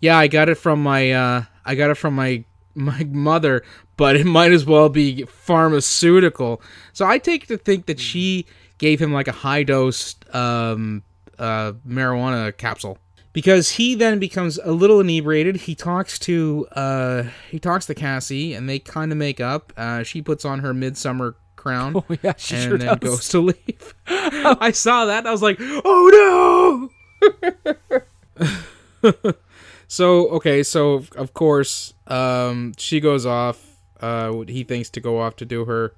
yeah, 0.00 0.18
I 0.18 0.26
got 0.26 0.48
it 0.48 0.56
from 0.56 0.82
my 0.82 1.12
uh, 1.12 1.44
I 1.64 1.74
got 1.74 1.90
it 1.90 1.94
from 1.96 2.14
my 2.14 2.44
my 2.74 3.04
mother, 3.10 3.62
but 3.96 4.16
it 4.16 4.24
might 4.26 4.52
as 4.52 4.64
well 4.64 4.88
be 4.88 5.24
pharmaceutical. 5.24 6.62
So 6.92 7.06
I 7.06 7.18
take 7.18 7.46
to 7.48 7.58
think 7.58 7.86
that 7.86 8.00
she 8.00 8.46
gave 8.78 9.00
him 9.00 9.12
like 9.12 9.28
a 9.28 9.32
high 9.32 9.62
dose 9.62 10.16
um, 10.32 11.02
uh, 11.38 11.72
marijuana 11.86 12.56
capsule 12.56 12.98
because 13.32 13.70
he 13.72 13.94
then 13.94 14.18
becomes 14.18 14.58
a 14.58 14.72
little 14.72 15.00
inebriated. 15.00 15.56
He 15.56 15.74
talks 15.74 16.18
to 16.20 16.66
uh, 16.72 17.24
he 17.50 17.58
talks 17.58 17.86
to 17.86 17.94
Cassie, 17.94 18.54
and 18.54 18.68
they 18.68 18.78
kind 18.78 19.12
of 19.12 19.18
make 19.18 19.40
up. 19.40 19.72
Uh, 19.76 20.02
she 20.02 20.22
puts 20.22 20.44
on 20.44 20.60
her 20.60 20.74
midsummer 20.74 21.36
crown. 21.56 21.94
Oh, 21.96 22.04
yeah, 22.22 22.34
she 22.36 22.56
and 22.56 22.64
sure 22.64 22.78
then 22.78 22.98
does. 22.98 23.10
goes 23.10 23.28
to 23.28 23.40
leave. 23.40 23.94
I 24.06 24.72
saw 24.72 25.04
that. 25.06 25.18
And 25.18 25.28
I 25.28 25.30
was 25.32 25.42
like, 25.42 25.58
"Oh 25.60 26.90
no!" 28.42 29.32
so 29.92 30.28
okay, 30.28 30.62
so 30.62 31.04
of 31.16 31.34
course, 31.34 31.92
um, 32.06 32.72
she 32.78 32.98
goes 32.98 33.26
off. 33.26 33.76
Uh, 34.00 34.32
he 34.48 34.64
thinks 34.64 34.88
to 34.88 35.00
go 35.00 35.20
off 35.20 35.36
to 35.36 35.44
do 35.44 35.66
her, 35.66 35.94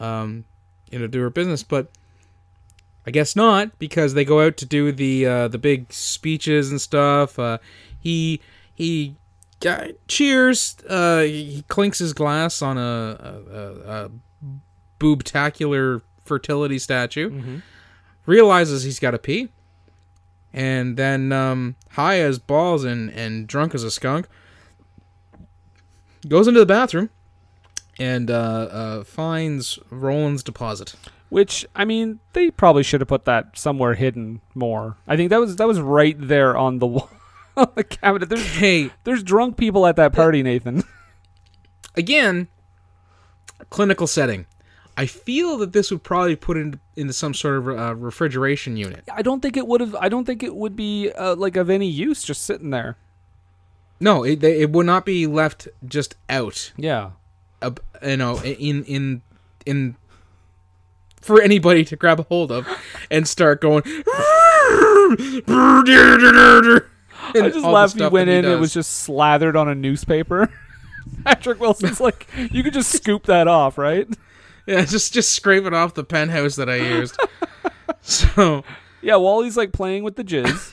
um, 0.00 0.46
you 0.90 0.98
know, 0.98 1.06
do 1.06 1.20
her 1.20 1.28
business. 1.28 1.62
But 1.62 1.90
I 3.06 3.10
guess 3.10 3.36
not 3.36 3.78
because 3.78 4.14
they 4.14 4.24
go 4.24 4.40
out 4.40 4.56
to 4.56 4.64
do 4.64 4.90
the 4.90 5.26
uh, 5.26 5.48
the 5.48 5.58
big 5.58 5.92
speeches 5.92 6.70
and 6.70 6.80
stuff. 6.80 7.38
Uh, 7.38 7.58
he 8.00 8.40
he 8.74 9.16
uh, 9.66 9.88
cheers. 10.08 10.76
Uh, 10.88 11.20
he 11.20 11.62
clinks 11.68 11.98
his 11.98 12.14
glass 12.14 12.62
on 12.62 12.78
a, 12.78 12.80
a, 12.80 13.52
a, 13.52 14.04
a 14.06 14.10
boobtacular 14.98 16.00
fertility 16.24 16.78
statue. 16.78 17.60
Realizes 18.24 18.82
he's 18.84 18.98
got 18.98 19.10
to 19.10 19.18
pee, 19.18 19.50
and 20.56 20.96
then 20.96 21.32
um, 21.32 21.76
high 21.90 22.18
as 22.18 22.40
balls 22.40 22.82
and 22.82 23.10
and 23.10 23.46
drunk 23.46 23.74
as 23.74 23.84
a 23.84 23.90
skunk, 23.90 24.26
goes 26.26 26.48
into 26.48 26.58
the 26.58 26.66
bathroom 26.66 27.10
and 27.98 28.30
uh, 28.30 28.34
uh, 28.34 29.04
finds 29.04 29.78
Roland's 29.90 30.42
deposit. 30.42 30.96
Which 31.28 31.66
I 31.76 31.84
mean, 31.84 32.20
they 32.32 32.50
probably 32.50 32.82
should 32.82 33.00
have 33.00 33.08
put 33.08 33.26
that 33.26 33.58
somewhere 33.58 33.94
hidden 33.94 34.40
more. 34.54 34.96
I 35.06 35.16
think 35.16 35.30
that 35.30 35.40
was 35.40 35.56
that 35.56 35.68
was 35.68 35.80
right 35.80 36.16
there 36.18 36.56
on 36.56 36.78
the 36.78 36.86
wall, 36.86 37.10
on 37.56 37.68
the 37.74 37.84
cabinet. 37.84 38.28
There's 38.28 38.46
Hey, 38.46 38.90
there's 39.04 39.22
drunk 39.22 39.56
people 39.56 39.86
at 39.86 39.96
that 39.96 40.12
party, 40.12 40.42
Nathan. 40.42 40.84
again, 41.96 42.48
clinical 43.68 44.06
setting. 44.06 44.46
I 44.96 45.04
feel 45.06 45.58
that 45.58 45.72
this 45.72 45.90
would 45.90 46.02
probably 46.02 46.36
put 46.36 46.56
into 46.56 46.78
into 46.96 47.12
some 47.12 47.34
sort 47.34 47.58
of 47.58 47.68
uh, 47.68 47.94
refrigeration 47.96 48.76
unit. 48.76 49.04
I 49.12 49.22
don't 49.22 49.40
think 49.40 49.56
it 49.56 49.66
would 49.66 49.80
have. 49.82 49.94
I 49.96 50.08
don't 50.08 50.24
think 50.24 50.42
it 50.42 50.54
would 50.56 50.74
be 50.76 51.10
uh, 51.12 51.34
like 51.36 51.56
of 51.56 51.68
any 51.68 51.86
use 51.86 52.22
just 52.22 52.44
sitting 52.44 52.70
there. 52.70 52.96
No, 54.00 54.24
it 54.24 54.40
they- 54.40 54.60
it 54.60 54.70
would 54.72 54.86
not 54.86 55.04
be 55.04 55.26
left 55.26 55.68
just 55.86 56.16
out. 56.30 56.72
Yeah. 56.76 57.10
uh, 57.62 57.72
you 58.02 58.16
know, 58.16 58.38
in 58.40 58.84
in 58.84 59.22
in 59.66 59.96
for 61.20 61.42
anybody 61.42 61.84
to 61.84 61.96
grab 61.96 62.20
a 62.20 62.22
hold 62.22 62.50
of 62.52 62.66
and 63.10 63.26
start 63.28 63.60
going. 63.60 63.82
I 67.34 67.50
just 67.52 67.64
laughed. 67.64 67.94
He 67.96 68.06
went 68.06 68.30
in. 68.30 68.44
It 68.44 68.58
was 68.58 68.72
just 68.72 68.92
slathered 68.92 69.56
on 69.56 69.68
a 69.68 69.74
newspaper. 69.74 70.50
Patrick 71.24 71.60
Wilson's 71.60 72.00
like, 72.00 72.26
you 72.50 72.62
could 72.62 72.72
just 72.74 72.90
scoop 72.92 73.24
that 73.24 73.46
off, 73.48 73.78
right? 73.78 74.08
Yeah, 74.66 74.84
just 74.84 75.12
just 75.12 75.32
scrape 75.32 75.64
it 75.64 75.74
off 75.74 75.94
the 75.94 76.04
penthouse 76.04 76.56
that 76.56 76.68
I 76.68 76.76
used. 76.76 77.18
so 78.02 78.64
Yeah. 79.02 79.16
Wally's 79.16 79.56
like 79.56 79.72
playing 79.72 80.02
with 80.04 80.16
the 80.16 80.24
jizz. 80.24 80.72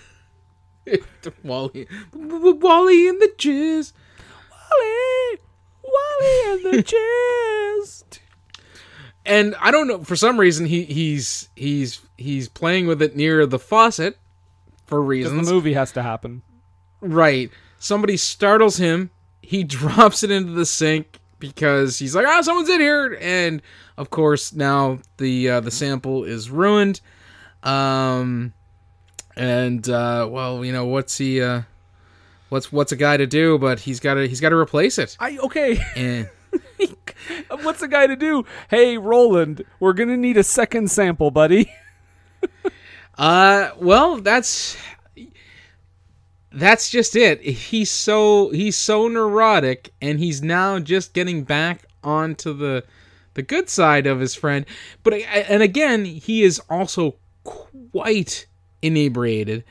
Wally, 1.43 1.87
Wally 2.13 3.07
and 3.07 3.21
the 3.21 3.31
jizz. 3.37 3.93
Wally, 4.51 5.39
Wally 5.83 6.51
and 6.51 6.65
the 6.73 6.83
jizz. 6.83 8.19
and 9.25 9.55
I 9.61 9.71
don't 9.71 9.87
know 9.87 10.03
for 10.03 10.15
some 10.15 10.39
reason 10.39 10.65
he 10.65 10.83
he's 10.83 11.47
he's 11.55 12.01
he's 12.17 12.49
playing 12.49 12.87
with 12.87 13.01
it 13.01 13.15
near 13.15 13.45
the 13.45 13.59
faucet 13.59 14.17
for 14.85 15.01
reasons. 15.01 15.47
the 15.47 15.53
movie 15.53 15.73
has 15.73 15.91
to 15.93 16.03
happen. 16.03 16.41
Right. 16.99 17.49
Somebody 17.79 18.17
startles 18.17 18.77
him. 18.77 19.09
He 19.41 19.63
drops 19.63 20.23
it 20.23 20.31
into 20.31 20.51
the 20.53 20.65
sink 20.65 21.19
because 21.43 21.99
he's 21.99 22.15
like, 22.15 22.25
"Ah, 22.25 22.39
someone's 22.39 22.69
in 22.69 22.79
here!" 22.79 23.17
And 23.19 23.61
of 23.97 24.09
course, 24.09 24.53
now 24.53 24.99
the 25.17 25.49
uh, 25.49 25.59
the 25.59 25.71
sample 25.71 26.23
is 26.23 26.49
ruined. 26.49 27.01
Um, 27.63 28.53
and 29.35 29.87
uh, 29.89 30.29
well, 30.31 30.63
you 30.63 30.71
know 30.71 30.85
what's 30.85 31.17
he? 31.17 31.41
Uh, 31.41 31.63
what's 32.47 32.71
what's 32.71 32.93
a 32.93 32.95
guy 32.95 33.17
to 33.17 33.27
do? 33.27 33.57
But 33.57 33.81
he's 33.81 33.99
got 33.99 34.13
to 34.13 34.25
he's 34.25 34.39
got 34.39 34.49
to 34.49 34.55
replace 34.55 34.97
it. 34.97 35.17
I 35.19 35.37
okay. 35.39 35.79
And 35.97 36.29
What's 37.61 37.81
a 37.81 37.87
guy 37.87 38.07
to 38.07 38.15
do? 38.15 38.45
Hey, 38.69 38.97
Roland, 38.97 39.65
we're 39.79 39.93
gonna 39.93 40.17
need 40.17 40.37
a 40.37 40.43
second 40.43 40.89
sample, 40.91 41.29
buddy. 41.29 41.71
Uh, 43.15 43.69
well, 43.77 44.17
that's 44.17 44.75
that's 46.53 46.89
just 46.89 47.15
it. 47.15 47.41
He's 47.41 47.91
so 47.91 48.49
he's 48.51 48.77
so 48.77 49.07
neurotic, 49.07 49.91
and 50.01 50.19
he's 50.19 50.41
now 50.41 50.79
just 50.79 51.13
getting 51.13 51.43
back 51.43 51.85
onto 52.03 52.53
the 52.53 52.83
the 53.33 53.41
good 53.41 53.69
side 53.69 54.05
of 54.05 54.19
his 54.19 54.35
friend. 54.35 54.65
But 55.03 55.13
and 55.13 55.63
again, 55.63 56.05
he 56.05 56.43
is 56.43 56.61
also 56.69 57.15
quite 57.43 58.45
inebriated. 58.81 59.63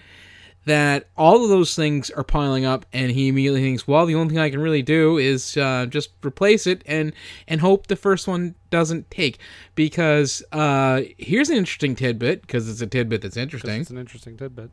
That 0.64 1.09
all 1.16 1.43
of 1.43 1.51
those 1.51 1.74
things 1.74 2.09
are 2.11 2.22
piling 2.22 2.64
up, 2.64 2.87
and 2.93 3.11
he 3.11 3.26
immediately 3.26 3.62
thinks, 3.62 3.89
"Well, 3.89 4.07
the 4.07 4.14
only 4.14 4.35
thing 4.35 4.43
I 4.43 4.51
can 4.51 4.61
really 4.61 4.83
do 4.83 5.18
is 5.18 5.57
uh, 5.57 5.87
just 5.87 6.11
replace 6.24 6.68
it 6.68 6.83
and 6.87 7.12
and 7.49 7.61
hope 7.61 7.89
the 7.89 7.97
first 7.97 8.28
one 8.28 8.55
doesn't 8.70 9.11
take." 9.11 9.39
Because 9.74 10.41
uh, 10.53 11.03
here's 11.18 11.51
an 11.51 11.57
interesting 11.57 11.97
tidbit, 11.97 12.43
because 12.43 12.68
it's 12.68 12.80
a 12.80 12.87
tidbit 12.87 13.22
that's 13.22 13.37
interesting. 13.37 13.80
It's 13.80 13.91
an 13.91 13.99
interesting 13.99 14.37
tidbit. 14.37 14.70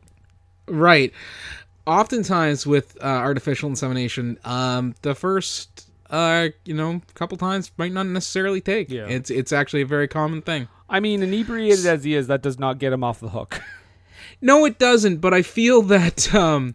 Right. 0.70 1.12
Oftentimes 1.86 2.66
with 2.66 2.96
uh, 3.02 3.06
artificial 3.06 3.68
insemination, 3.68 4.38
um, 4.44 4.94
the 5.02 5.14
first, 5.14 5.90
uh, 6.10 6.48
you 6.64 6.74
know, 6.74 7.00
couple 7.14 7.36
times 7.36 7.72
might 7.76 7.92
not 7.92 8.06
necessarily 8.06 8.60
take. 8.60 8.90
Yeah. 8.90 9.06
It's 9.06 9.30
it's 9.30 9.52
actually 9.52 9.82
a 9.82 9.86
very 9.86 10.08
common 10.08 10.42
thing. 10.42 10.68
I 10.88 11.00
mean, 11.00 11.22
inebriated 11.22 11.86
as 11.86 12.04
he 12.04 12.14
is, 12.14 12.26
that 12.26 12.42
does 12.42 12.58
not 12.58 12.78
get 12.78 12.92
him 12.92 13.04
off 13.04 13.20
the 13.20 13.30
hook. 13.30 13.62
No, 14.42 14.64
it 14.64 14.78
doesn't. 14.78 15.18
But 15.18 15.34
I 15.34 15.42
feel 15.42 15.82
that 15.82 16.34
um, 16.34 16.74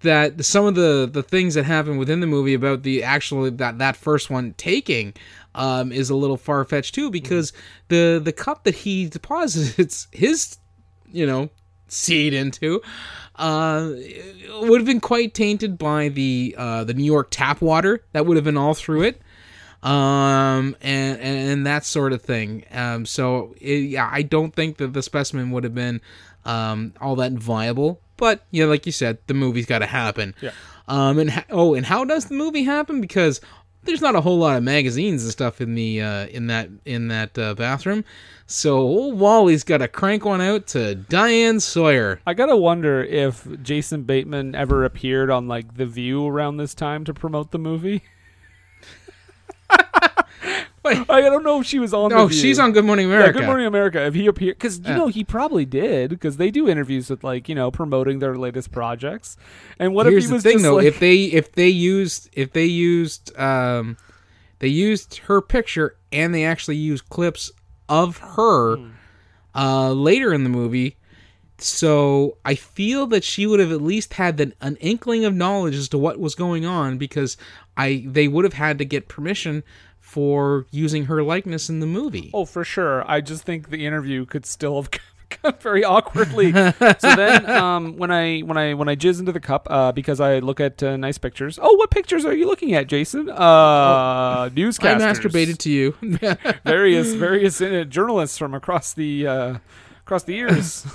that 0.00 0.44
some 0.44 0.64
of 0.64 0.74
the 0.74 1.08
the 1.10 1.22
things 1.22 1.54
that 1.54 1.64
happen 1.64 1.96
within 1.98 2.20
the 2.20 2.26
movie 2.26 2.54
about 2.54 2.82
the 2.82 3.02
actually 3.02 3.50
that 3.50 3.78
that 3.78 3.96
first 3.96 4.30
one 4.30 4.54
taking 4.56 5.14
um, 5.54 5.92
is 5.92 6.08
a 6.10 6.14
little 6.14 6.36
far 6.36 6.64
fetched 6.64 6.94
too, 6.94 7.10
because 7.10 7.52
the 7.88 8.20
the 8.22 8.32
cup 8.32 8.64
that 8.64 8.74
he 8.74 9.06
deposits 9.08 10.08
his, 10.12 10.58
you 11.12 11.26
know, 11.26 11.50
seed 11.88 12.32
into. 12.32 12.80
Uh, 13.36 13.90
would 14.60 14.80
have 14.80 14.86
been 14.86 15.00
quite 15.00 15.34
tainted 15.34 15.76
by 15.76 16.08
the 16.08 16.54
uh, 16.56 16.84
the 16.84 16.94
New 16.94 17.04
York 17.04 17.28
tap 17.30 17.60
water 17.60 18.02
that 18.12 18.26
would 18.26 18.36
have 18.36 18.44
been 18.44 18.56
all 18.56 18.74
through 18.74 19.02
it, 19.02 19.20
um, 19.82 20.76
and, 20.80 21.18
and 21.20 21.50
and 21.50 21.66
that 21.66 21.84
sort 21.84 22.12
of 22.12 22.22
thing. 22.22 22.64
Um, 22.70 23.04
so 23.04 23.54
it, 23.60 23.90
yeah, 23.90 24.08
I 24.10 24.22
don't 24.22 24.54
think 24.54 24.76
that 24.76 24.92
the 24.92 25.02
specimen 25.02 25.50
would 25.50 25.64
have 25.64 25.74
been 25.74 26.00
um, 26.44 26.92
all 27.00 27.16
that 27.16 27.32
viable. 27.32 28.00
But 28.16 28.44
yeah, 28.52 28.66
like 28.66 28.86
you 28.86 28.92
said, 28.92 29.18
the 29.26 29.34
movie's 29.34 29.66
got 29.66 29.80
to 29.80 29.86
happen. 29.86 30.34
Yeah. 30.40 30.52
Um, 30.86 31.18
and 31.18 31.30
ha- 31.30 31.44
oh, 31.50 31.74
and 31.74 31.86
how 31.86 32.04
does 32.04 32.26
the 32.26 32.34
movie 32.34 32.62
happen? 32.62 33.00
Because 33.00 33.40
there's 33.84 34.00
not 34.00 34.14
a 34.14 34.20
whole 34.20 34.38
lot 34.38 34.56
of 34.56 34.62
magazines 34.62 35.22
and 35.22 35.32
stuff 35.32 35.60
in 35.60 35.74
the 35.74 36.00
uh, 36.00 36.26
in 36.26 36.46
that 36.48 36.68
in 36.84 37.08
that 37.08 37.38
uh, 37.38 37.54
bathroom. 37.54 38.04
So 38.46 38.78
old 38.78 39.18
Wally's 39.18 39.64
got 39.64 39.78
to 39.78 39.88
crank 39.88 40.24
one 40.24 40.40
out 40.40 40.66
to 40.68 40.94
Diane 40.94 41.60
Sawyer. 41.60 42.20
I 42.26 42.34
gotta 42.34 42.56
wonder 42.56 43.02
if 43.02 43.46
Jason 43.62 44.02
Bateman 44.02 44.54
ever 44.54 44.84
appeared 44.84 45.30
on 45.30 45.48
like 45.48 45.76
The 45.76 45.86
View 45.86 46.26
around 46.26 46.58
this 46.58 46.74
time 46.74 47.04
to 47.04 47.14
promote 47.14 47.50
the 47.50 47.58
movie. 47.58 48.02
Wait. 50.84 50.98
I 51.08 51.20
don't 51.22 51.42
know 51.42 51.60
if 51.60 51.66
she 51.66 51.78
was 51.78 51.94
on. 51.94 52.12
Oh, 52.12 52.28
the 52.28 52.34
she's 52.34 52.58
on 52.58 52.72
Good 52.72 52.84
Morning 52.84 53.08
Yeah, 53.08 53.14
America. 53.16 53.38
Good 53.40 53.46
Morning 53.46 53.66
America. 53.66 54.04
If 54.04 54.14
he 54.14 54.26
appeared, 54.26 54.56
because 54.58 54.78
you 54.78 54.84
Yeah. 54.88 54.96
know 54.96 55.06
he 55.08 55.24
probably 55.24 55.64
did, 55.64 56.10
because 56.10 56.36
they 56.36 56.50
do 56.50 56.68
interviews 56.68 57.08
with 57.10 57.24
like 57.24 57.48
you 57.48 57.54
know 57.54 57.70
promoting 57.70 58.18
their 58.18 58.36
latest 58.36 58.70
projects. 58.70 59.36
And 59.78 59.94
what 59.94 60.06
Here's 60.06 60.24
if 60.24 60.24
he 60.24 60.28
the 60.28 60.34
was 60.34 60.42
thing, 60.42 60.52
just 60.56 60.64
though: 60.64 60.76
like, 60.76 60.86
if 60.86 61.00
they 61.00 61.16
if 61.24 61.52
they 61.52 61.68
used 61.68 62.28
if 62.34 62.52
they 62.52 62.66
used 62.66 63.36
um, 63.38 63.96
they 64.58 64.68
used 64.68 65.16
her 65.26 65.40
picture 65.40 65.96
and 66.12 66.34
they 66.34 66.44
actually 66.44 66.76
used 66.76 67.08
clips 67.08 67.50
of 67.88 68.18
her 68.18 68.76
Hmm. 68.76 68.90
uh, 69.54 69.92
later 69.92 70.32
in 70.34 70.44
the 70.44 70.50
movie. 70.50 70.96
So 71.58 72.36
I 72.44 72.56
feel 72.56 73.06
that 73.06 73.22
she 73.24 73.46
would 73.46 73.60
have 73.60 73.70
at 73.70 73.80
least 73.80 74.14
had 74.14 74.38
an, 74.40 74.54
an 74.60 74.76
inkling 74.76 75.24
of 75.24 75.34
knowledge 75.34 75.76
as 75.76 75.88
to 75.90 75.98
what 75.98 76.18
was 76.18 76.34
going 76.34 76.66
on 76.66 76.98
because 76.98 77.36
I 77.76 78.04
they 78.06 78.26
would 78.28 78.44
have 78.44 78.54
had 78.54 78.76
to 78.78 78.84
get 78.84 79.08
permission 79.08 79.62
for 80.04 80.66
using 80.70 81.06
her 81.06 81.22
likeness 81.22 81.70
in 81.70 81.80
the 81.80 81.86
movie. 81.86 82.30
Oh, 82.34 82.44
for 82.44 82.62
sure. 82.62 83.02
I 83.10 83.22
just 83.22 83.42
think 83.42 83.70
the 83.70 83.86
interview 83.86 84.26
could 84.26 84.44
still 84.44 84.76
have 84.76 84.90
come 85.30 85.54
very 85.60 85.82
awkwardly. 85.82 86.52
so 86.52 87.16
then, 87.16 87.48
um, 87.50 87.96
when 87.96 88.10
I 88.10 88.40
when 88.40 88.56
I 88.58 88.74
when 88.74 88.88
I 88.88 88.96
jizz 88.96 89.18
into 89.18 89.32
the 89.32 89.40
cup, 89.40 89.66
uh, 89.70 89.92
because 89.92 90.20
I 90.20 90.38
look 90.40 90.60
at 90.60 90.82
uh, 90.82 90.96
nice 90.98 91.16
pictures. 91.18 91.58
Oh, 91.60 91.74
what 91.76 91.90
pictures 91.90 92.24
are 92.26 92.34
you 92.34 92.46
looking 92.46 92.74
at, 92.74 92.86
Jason? 92.86 93.30
Uh, 93.30 93.34
I 93.34 94.50
newscasters. 94.54 95.00
masturbated 95.00 95.58
to 95.58 95.70
you. 95.70 95.96
various 96.64 97.14
various 97.14 97.60
uh, 97.60 97.84
journalists 97.88 98.36
from 98.38 98.54
across 98.54 98.92
the 98.92 99.26
uh, 99.26 99.58
across 100.02 100.24
the 100.24 100.34
years. 100.34 100.86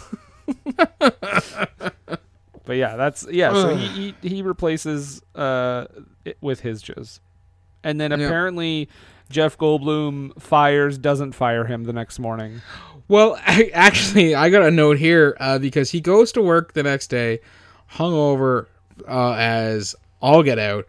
but 2.64 2.74
yeah, 2.74 2.96
that's 2.96 3.26
yeah. 3.30 3.52
So 3.54 3.76
he 3.76 4.14
he, 4.22 4.30
he 4.30 4.42
replaces 4.44 5.22
uh, 5.36 5.88
it 6.24 6.38
with 6.42 6.62
his 6.62 6.82
jizz, 6.84 7.20
and 7.84 8.00
then 8.00 8.12
Yeah. 8.12 8.26
apparently 8.26 8.90
Jeff 9.30 9.58
Goldblum 9.58 10.42
fires 10.42 10.98
doesn't 10.98 11.34
fire 11.34 11.66
him 11.66 11.84
the 11.84 11.94
next 11.94 12.20
morning. 12.20 12.62
Well, 13.08 13.40
I, 13.46 13.70
actually, 13.74 14.36
I 14.36 14.50
got 14.50 14.64
a 14.64 14.72
note 14.72 14.98
here 14.98 15.36
uh, 15.40 15.60
because 15.60 15.92
he 15.92 16.02
goes 16.02 16.32
to 16.34 16.42
work 16.42 16.74
the 16.74 16.84
next 16.84 17.08
day, 17.08 17.40
hungover 17.94 18.68
uh, 19.08 19.34
as 19.34 19.96
all 20.22 20.44
get 20.44 20.60
out, 20.60 20.86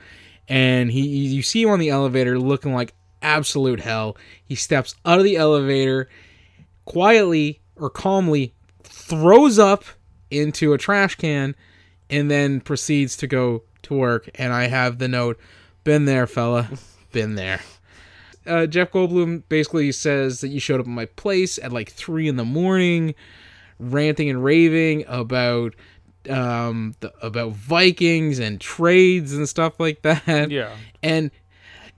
and 0.48 0.90
he 0.90 1.00
you 1.06 1.42
see 1.42 1.62
him 1.62 1.70
on 1.70 1.78
the 1.78 1.90
elevator 1.90 2.38
looking 2.38 2.72
like 2.74 2.94
absolute 3.22 3.80
hell. 3.80 4.16
He 4.44 4.54
steps 4.54 4.94
out 5.04 5.18
of 5.18 5.24
the 5.24 5.36
elevator, 5.36 6.08
quietly 6.84 7.60
or 7.76 7.90
calmly 7.90 8.54
throws 8.82 9.58
up 9.58 9.84
into 10.30 10.72
a 10.72 10.78
trash 10.78 11.14
can, 11.16 11.54
and 12.08 12.30
then 12.30 12.60
proceeds 12.60 13.16
to 13.18 13.26
go 13.26 13.62
to 13.82 13.94
work. 13.94 14.28
And 14.36 14.52
I 14.52 14.66
have 14.66 14.98
the 14.98 15.08
note, 15.08 15.38
"Been 15.84 16.04
there, 16.04 16.26
fella, 16.26 16.68
been 17.12 17.34
there." 17.34 17.60
Uh, 18.46 18.66
Jeff 18.66 18.90
Goldblum 18.90 19.42
basically 19.48 19.92
says 19.92 20.40
that 20.40 20.48
you 20.48 20.60
showed 20.60 20.80
up 20.80 20.86
at 20.86 20.92
my 20.92 21.06
place 21.06 21.58
at 21.58 21.72
like 21.72 21.92
three 21.92 22.26
in 22.26 22.36
the 22.36 22.44
morning, 22.44 23.14
ranting 23.78 24.30
and 24.30 24.42
raving 24.42 25.04
about 25.08 25.74
um 26.28 26.94
the, 27.00 27.12
about 27.24 27.52
Vikings 27.52 28.38
and 28.38 28.60
trades 28.60 29.32
and 29.32 29.48
stuff 29.48 29.78
like 29.78 30.02
that. 30.02 30.50
Yeah. 30.50 30.74
And 31.02 31.30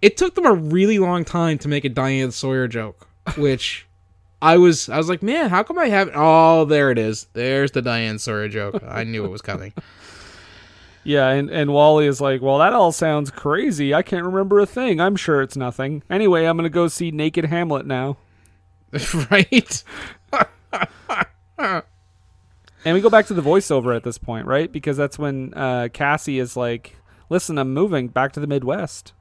it 0.01 0.17
took 0.17 0.35
them 0.35 0.47
a 0.47 0.53
really 0.53 0.99
long 0.99 1.25
time 1.25 1.59
to 1.59 1.69
make 1.69 1.85
a 1.85 1.89
Diane 1.89 2.33
Sawyer 2.33 2.69
joke, 2.69 3.07
which 3.37 3.87
I 4.43 4.57
was 4.57 4.89
I 4.89 4.99
was 4.99 5.09
like, 5.09 5.23
man, 5.23 5.49
how 5.49 5.63
come 5.63 5.79
I 5.79 5.89
haven't? 5.89 6.15
Oh, 6.17 6.65
there 6.65 6.91
it 6.91 6.99
is. 6.99 7.29
There's 7.33 7.71
the 7.71 7.83
Diane 7.83 8.19
Sawyer 8.19 8.49
joke. 8.49 8.83
I 8.87 9.05
knew 9.05 9.25
it 9.25 9.31
was 9.31 9.43
coming. 9.43 9.73
Yeah, 11.05 11.29
and, 11.29 11.51
and 11.51 11.73
Wally 11.73 12.07
is 12.07 12.21
like, 12.21 12.41
Well, 12.43 12.59
that 12.59 12.73
all 12.73 12.93
sounds 12.93 13.31
crazy. 13.31 13.93
I 13.93 14.03
can't 14.03 14.25
remember 14.25 14.61
a 14.61 14.67
thing. 14.67 15.01
I'm 15.01 15.17
sure 15.17 15.43
it's 15.43 15.57
nothing. 15.57 16.03
Anyway, 16.09 16.45
I'm 16.45 16.57
gonna 16.57 16.69
go 16.69 16.89
see 16.89 17.11
Naked 17.11 17.47
Hamlet 17.47 17.87
now. 17.87 18.17
right? 19.31 19.85
And 22.85 22.95
we 22.95 23.01
go 23.01 23.11
back 23.11 23.27
to 23.27 23.35
the 23.35 23.43
voiceover 23.43 23.95
at 23.95 24.03
this 24.03 24.19
point, 24.19 24.47
right? 24.47 24.71
Because 24.71 24.97
that's 24.97 25.19
when 25.19 25.55
uh, 25.55 25.89
Cassie 25.93 26.39
is 26.39 26.57
like, 26.57 26.97
Listen, 27.29 27.57
I'm 27.57 27.73
moving 27.73 28.09
back 28.09 28.33
to 28.33 28.41
the 28.41 28.47
Midwest. 28.47 29.13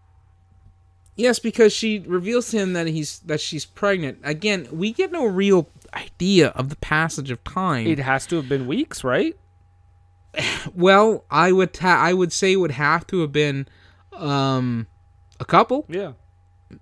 Yes, 1.15 1.39
because 1.39 1.71
she 1.71 1.99
reveals 1.99 2.49
to 2.51 2.57
him 2.57 2.73
that 2.73 2.87
he's 2.87 3.19
that 3.19 3.39
she's 3.39 3.65
pregnant. 3.65 4.19
Again, 4.23 4.67
we 4.71 4.91
get 4.91 5.11
no 5.11 5.25
real 5.25 5.69
idea 5.93 6.49
of 6.49 6.69
the 6.69 6.75
passage 6.77 7.31
of 7.31 7.43
time. 7.43 7.87
It 7.87 7.99
has 7.99 8.25
to 8.27 8.37
have 8.37 8.49
been 8.49 8.65
weeks, 8.67 9.03
right? 9.03 9.37
Well, 10.73 11.25
I 11.29 11.51
would 11.51 11.73
ta- 11.73 12.01
I 12.01 12.13
would 12.13 12.31
say 12.33 12.53
it 12.53 12.57
would 12.57 12.71
have 12.71 13.05
to 13.07 13.21
have 13.21 13.31
been 13.31 13.67
um 14.13 14.87
a 15.39 15.45
couple. 15.45 15.85
Yeah. 15.89 16.13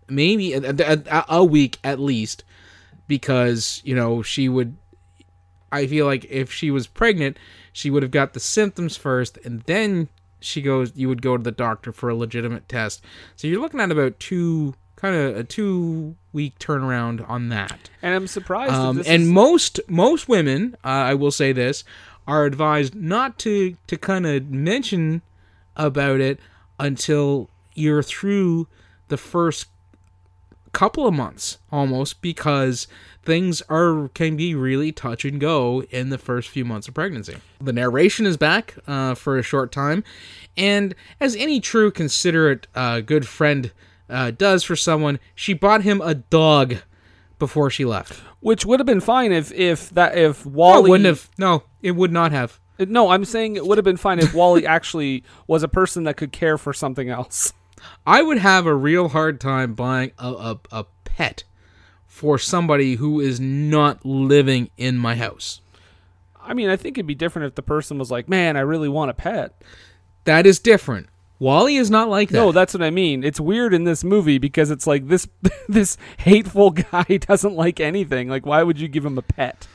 maybe 0.07 0.53
a, 0.53 0.61
a, 0.71 1.25
a 1.29 1.43
week 1.43 1.79
at 1.83 1.99
least 1.99 2.43
because 3.07 3.81
you 3.83 3.95
know 3.95 4.21
she 4.21 4.47
would 4.49 4.75
i 5.71 5.87
feel 5.87 6.05
like 6.05 6.25
if 6.25 6.51
she 6.51 6.69
was 6.69 6.85
pregnant 6.87 7.37
she 7.73 7.89
would 7.89 8.03
have 8.03 8.11
got 8.11 8.33
the 8.33 8.39
symptoms 8.39 8.95
first 8.97 9.37
and 9.45 9.61
then 9.63 10.07
she 10.39 10.61
goes 10.61 10.91
you 10.95 11.07
would 11.07 11.21
go 11.21 11.37
to 11.37 11.43
the 11.43 11.51
doctor 11.51 11.91
for 11.91 12.09
a 12.09 12.15
legitimate 12.15 12.67
test 12.69 13.03
so 13.35 13.47
you're 13.47 13.61
looking 13.61 13.79
at 13.79 13.91
about 13.91 14.19
two 14.19 14.73
kind 14.95 15.15
of 15.15 15.37
a 15.37 15.43
two 15.43 16.15
week 16.33 16.57
turnaround 16.59 17.27
on 17.29 17.49
that 17.49 17.89
And 18.01 18.13
I'm 18.13 18.27
surprised. 18.27 18.71
that 18.73 18.79
um, 18.79 18.97
this 18.97 19.07
and 19.07 19.23
is- 19.23 19.29
most 19.29 19.79
most 19.87 20.27
women 20.29 20.75
uh, 20.83 20.87
i 20.87 21.13
will 21.15 21.31
say 21.31 21.51
this 21.51 21.83
are 22.29 22.45
advised 22.45 22.93
not 22.93 23.39
to 23.39 23.75
to 23.87 23.97
kind 23.97 24.25
of 24.27 24.51
mention 24.51 25.23
about 25.75 26.21
it 26.21 26.39
until 26.79 27.49
you're 27.73 28.03
through 28.03 28.67
the 29.07 29.17
first 29.17 29.67
couple 30.71 31.07
of 31.07 31.13
months 31.13 31.57
almost 31.71 32.21
because 32.21 32.87
things 33.23 33.63
are 33.63 34.09
can 34.09 34.35
be 34.37 34.53
really 34.53 34.91
touch 34.91 35.25
and 35.25 35.41
go 35.41 35.81
in 35.89 36.09
the 36.09 36.19
first 36.19 36.49
few 36.49 36.63
months 36.63 36.87
of 36.87 36.93
pregnancy 36.93 37.37
the 37.59 37.73
narration 37.73 38.27
is 38.27 38.37
back 38.37 38.75
uh, 38.85 39.15
for 39.15 39.39
a 39.39 39.41
short 39.41 39.71
time 39.71 40.03
and 40.55 40.93
as 41.19 41.35
any 41.35 41.59
true 41.59 41.89
considerate 41.89 42.67
uh, 42.75 42.99
good 42.99 43.27
friend 43.27 43.71
uh, 44.07 44.29
does 44.29 44.63
for 44.63 44.75
someone 44.75 45.19
she 45.33 45.53
bought 45.53 45.81
him 45.81 45.99
a 46.01 46.13
dog 46.13 46.75
before 47.39 47.71
she 47.71 47.83
left 47.83 48.21
which 48.39 48.65
would 48.65 48.79
have 48.79 48.87
been 48.87 49.01
fine 49.01 49.31
if 49.31 49.51
if 49.51 49.89
that 49.89 50.17
if 50.17 50.45
Wally 50.45 50.87
it 50.87 50.89
wouldn't 50.89 51.07
have. 51.07 51.29
No, 51.37 51.63
it 51.81 51.91
would 51.91 52.11
not 52.11 52.31
have. 52.31 52.59
No, 52.79 53.09
I'm 53.09 53.25
saying 53.25 53.55
it 53.55 53.65
would 53.65 53.77
have 53.77 53.85
been 53.85 53.97
fine 53.97 54.19
if 54.19 54.33
Wally 54.33 54.65
actually 54.77 55.23
was 55.47 55.63
a 55.63 55.67
person 55.67 56.03
that 56.05 56.17
could 56.17 56.31
care 56.31 56.57
for 56.57 56.73
something 56.73 57.09
else. 57.09 57.53
I 58.05 58.21
would 58.21 58.37
have 58.39 58.65
a 58.65 58.75
real 58.75 59.09
hard 59.09 59.39
time 59.39 59.73
buying 59.73 60.11
a, 60.17 60.27
a, 60.27 60.59
a 60.71 60.85
pet 61.05 61.43
for 62.05 62.37
somebody 62.37 62.95
who 62.95 63.19
is 63.19 63.39
not 63.39 64.05
living 64.05 64.69
in 64.77 64.97
my 64.97 65.15
house. 65.15 65.61
I 66.41 66.53
mean, 66.53 66.69
I 66.69 66.75
think 66.75 66.97
it'd 66.97 67.07
be 67.07 67.15
different 67.15 67.47
if 67.47 67.55
the 67.55 67.61
person 67.61 67.97
was 67.97 68.11
like, 68.11 68.27
"Man, 68.27 68.57
I 68.57 68.61
really 68.61 68.89
want 68.89 69.11
a 69.11 69.13
pet." 69.13 69.61
That 70.25 70.45
is 70.45 70.59
different. 70.59 71.07
Wally 71.39 71.77
is 71.77 71.89
not 71.89 72.09
like 72.09 72.29
that. 72.29 72.37
No, 72.37 72.51
that's 72.51 72.73
what 72.73 72.83
I 72.83 72.89
mean. 72.89 73.23
It's 73.23 73.39
weird 73.39 73.73
in 73.73 73.85
this 73.85 74.03
movie 74.03 74.37
because 74.37 74.71
it's 74.71 74.85
like 74.85 75.07
this 75.07 75.27
this 75.69 75.97
hateful 76.17 76.71
guy 76.91 77.03
doesn't 77.03 77.55
like 77.55 77.79
anything. 77.79 78.27
Like, 78.29 78.45
why 78.45 78.63
would 78.63 78.79
you 78.79 78.87
give 78.87 79.05
him 79.05 79.17
a 79.17 79.21
pet? 79.21 79.67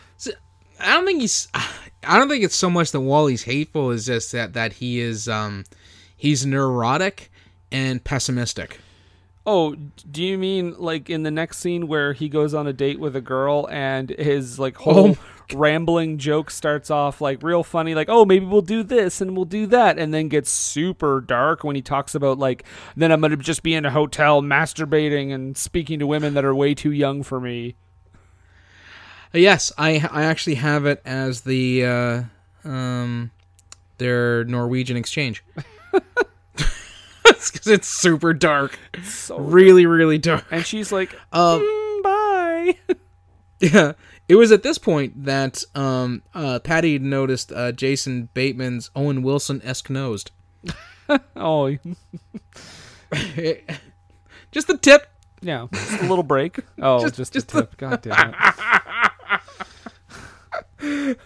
I 0.81 0.95
don't 0.95 1.07
think 1.07 1.21
he's. 1.21 1.49
I 2.07 2.19
don't 2.19 2.29
think 2.29 2.45
it's 2.45 2.57
so 2.57 2.71
much 2.71 2.93
that 2.93 3.01
Wally's 3.01 3.45
hateful. 3.45 3.91
Is 3.91 4.07
just 4.07 4.33
that 4.33 4.53
that 4.55 4.75
he 4.75 5.01
is. 5.01 5.29
Um, 5.29 5.65
he's 6.17 6.47
neurotic 6.47 7.31
and 7.71 8.03
pessimistic. 8.03 8.79
Oh, 9.47 9.75
do 10.11 10.23
you 10.23 10.39
mean 10.39 10.75
like 10.79 11.11
in 11.11 11.23
the 11.23 11.31
next 11.31 11.59
scene 11.59 11.87
where 11.87 12.15
he 12.15 12.29
goes 12.29 12.55
on 12.55 12.67
a 12.67 12.73
date 12.73 12.99
with 12.99 13.15
a 13.15 13.21
girl 13.21 13.69
and 13.71 14.09
his 14.11 14.59
like 14.59 14.77
whole 14.77 15.11
Oh 15.11 15.19
rambling 15.53 16.19
joke 16.19 16.51
starts 16.51 16.91
off 16.91 17.21
like 17.21 17.43
real 17.43 17.63
funny, 17.63 17.95
like, 17.95 18.09
oh, 18.09 18.25
maybe 18.25 18.47
we'll 18.47 18.63
do 18.63 18.83
this 18.83 19.21
and 19.21 19.37
we'll 19.37 19.45
do 19.45 19.67
that, 19.67 19.99
and 19.99 20.15
then 20.15 20.29
gets 20.29 20.51
super 20.51 21.21
dark 21.21 21.65
when 21.65 21.77
he 21.77 21.83
talks 21.83 22.15
about 22.15 22.39
like, 22.39 22.65
then 22.97 23.13
I'm 23.13 23.21
gonna 23.21 23.37
just 23.37 23.63
be 23.63 23.75
in 23.75 23.85
a 23.85 23.91
hotel 23.91 24.41
masturbating 24.41 25.33
and 25.35 25.57
speaking 25.57 25.99
to 25.99 26.07
women 26.07 26.35
that 26.35 26.45
are 26.45 26.55
way 26.55 26.75
too 26.75 26.93
young 26.93 27.23
for 27.23 27.41
me. 27.41 27.75
Yes, 29.35 29.73
I 29.77 30.07
I 30.11 30.25
actually 30.25 30.55
have 30.57 30.87
it 30.87 31.03
as 31.05 31.41
the 31.43 31.85
uh, 31.85 32.23
um, 32.65 33.31
their 33.99 34.45
Norwegian 34.45 34.97
exchange. 34.97 35.45
Because 37.53 37.67
it's 37.67 37.89
super 37.89 38.33
dark, 38.33 38.79
So 39.03 39.39
really, 39.39 39.85
really 39.87 40.17
dark. 40.19 40.45
and 40.51 40.65
she's 40.65 40.91
like, 40.93 41.15
Um, 41.33 41.61
"Mm, 41.61 42.03
bye. 42.03 42.77
Yeah, 43.61 43.93
it 44.29 44.35
was 44.37 44.51
at 44.53 44.63
this 44.63 44.79
point 44.79 45.25
that 45.25 45.63
um, 45.75 46.23
uh, 46.35 46.59
Patty 46.61 46.99
noticed 46.99 47.53
uh, 47.53 47.73
Jason 47.73 48.29
Bateman's 48.35 48.91
Owen 48.97 49.23
Wilson 49.23 49.61
esque 49.65 49.91
nosed. 49.91 50.31
oh, 51.37 51.77
Just 54.53 54.67
the 54.69 54.79
tip. 54.81 55.07
yeah, 55.43 55.67
just 55.73 56.03
a 56.03 56.07
little 56.07 56.23
break. 56.25 56.59
Oh, 56.81 57.01
just, 57.03 57.17
Just- 57.17 57.33
just, 57.33 57.55
a 57.55 57.61
tip. 57.63 57.77
God 57.77 58.03
damn 58.03 58.31
it. 58.31 58.37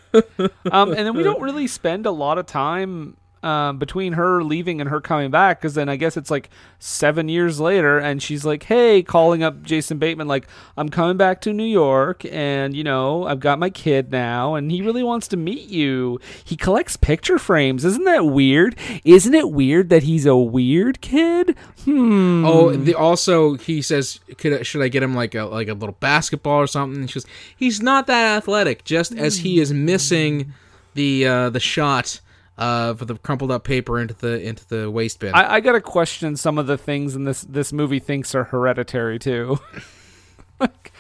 um, 0.73 0.93
and 0.93 1.07
then 1.07 1.17
we 1.17 1.23
don't 1.23 1.43
really 1.43 1.67
spend 1.67 2.07
a 2.07 2.11
lot 2.11 2.39
of 2.39 2.47
time 2.47 3.17
um, 3.43 3.79
between 3.79 4.15
her 4.15 4.43
leaving 4.43 4.81
and 4.81 4.91
her 4.91 5.01
coming 5.01 5.31
back 5.31 5.61
because 5.61 5.75
then 5.75 5.89
I 5.89 5.97
guess 5.97 6.17
it's 6.17 6.31
like 6.31 6.51
seven 6.79 7.29
years 7.29 7.61
later 7.61 7.99
and 7.99 8.23
she's 8.23 8.45
like, 8.45 8.65
hey, 8.65 9.03
calling 9.03 9.43
up 9.43 9.63
Jason 9.63 9.99
Bateman, 9.99 10.29
like, 10.29 10.49
I'm 10.77 10.89
coming 10.89 11.17
back 11.17 11.41
to 11.43 11.53
New 11.53 11.65
York 11.65 12.25
and, 12.31 12.77
you 12.77 12.85
know, 12.85 13.25
I've 13.27 13.41
got 13.41 13.59
my 13.59 13.71
kid 13.71 14.11
now 14.11 14.55
and 14.55 14.71
he 14.71 14.83
really 14.83 15.03
wants 15.03 15.29
to 15.29 15.37
meet 15.37 15.69
you. 15.69 16.21
He 16.45 16.57
collects 16.57 16.97
picture 16.97 17.39
frames. 17.39 17.85
Isn't 17.85 18.05
that 18.05 18.27
weird? 18.27 18.77
Isn't 19.05 19.35
it 19.35 19.51
weird 19.51 19.89
that 19.91 20.03
he's 20.03 20.27
a 20.27 20.37
weird 20.37 21.01
kid? 21.01 21.57
Hmm. 21.85 22.45
Oh, 22.45 22.75
the, 22.75 22.95
also 22.95 23.55
he 23.55 23.81
says, 23.81 24.21
"Could 24.37 24.67
should 24.67 24.83
I 24.83 24.89
get 24.89 25.03
him 25.03 25.15
like 25.15 25.35
a 25.35 25.45
like 25.45 25.69
a 25.69 25.75
little 25.75 25.97
basketball 26.01 26.59
or 26.59 26.67
something?" 26.67 27.01
And 27.01 27.11
she 27.11 27.21
goes, 27.21 27.27
"He's 27.57 27.81
not 27.81 28.07
that 28.09 28.37
athletic." 28.37 28.85
Just 28.85 29.15
as 29.15 29.39
he 29.39 29.59
is 29.59 29.73
missing 29.73 30.53
the 30.95 31.27
uh, 31.27 31.51
the 31.51 31.61
shot 31.61 32.21
of 32.59 33.07
the 33.07 33.15
crumpled 33.17 33.51
up 33.53 33.65
paper 33.65 33.99
into 34.01 34.15
the 34.15 34.43
into 34.43 34.67
the 34.69 34.91
waste 34.91 35.21
bin. 35.21 35.33
I, 35.35 35.55
I 35.55 35.61
gotta 35.61 35.81
question 35.81 36.37
some 36.37 36.59
of 36.59 36.67
the 36.67 36.77
things 36.77 37.15
in 37.15 37.25
this 37.25 37.43
this 37.43 37.73
movie 37.73 38.01
thinks 38.01 38.35
are 38.35 38.45
hereditary 38.45 39.19
too. 39.19 39.59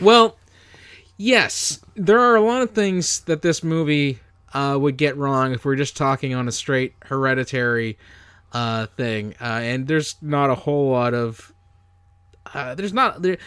Well, 0.00 0.36
yes, 1.16 1.80
there 1.96 2.20
are 2.20 2.36
a 2.36 2.40
lot 2.40 2.62
of 2.62 2.70
things 2.70 3.20
that 3.22 3.42
this 3.42 3.64
movie 3.64 4.20
uh, 4.54 4.78
would 4.80 4.96
get 4.96 5.16
wrong 5.16 5.52
if 5.52 5.64
we're 5.64 5.74
just 5.74 5.96
talking 5.96 6.34
on 6.34 6.46
a 6.46 6.52
straight 6.52 6.94
hereditary 7.02 7.98
uh, 8.52 8.86
thing, 8.86 9.34
uh, 9.40 9.44
and 9.44 9.88
there's 9.88 10.14
not 10.22 10.50
a 10.50 10.54
whole 10.54 10.90
lot 10.92 11.14
of 11.14 11.52
uh, 12.54 12.76
there's 12.76 12.92
not 12.92 13.22
there. 13.22 13.38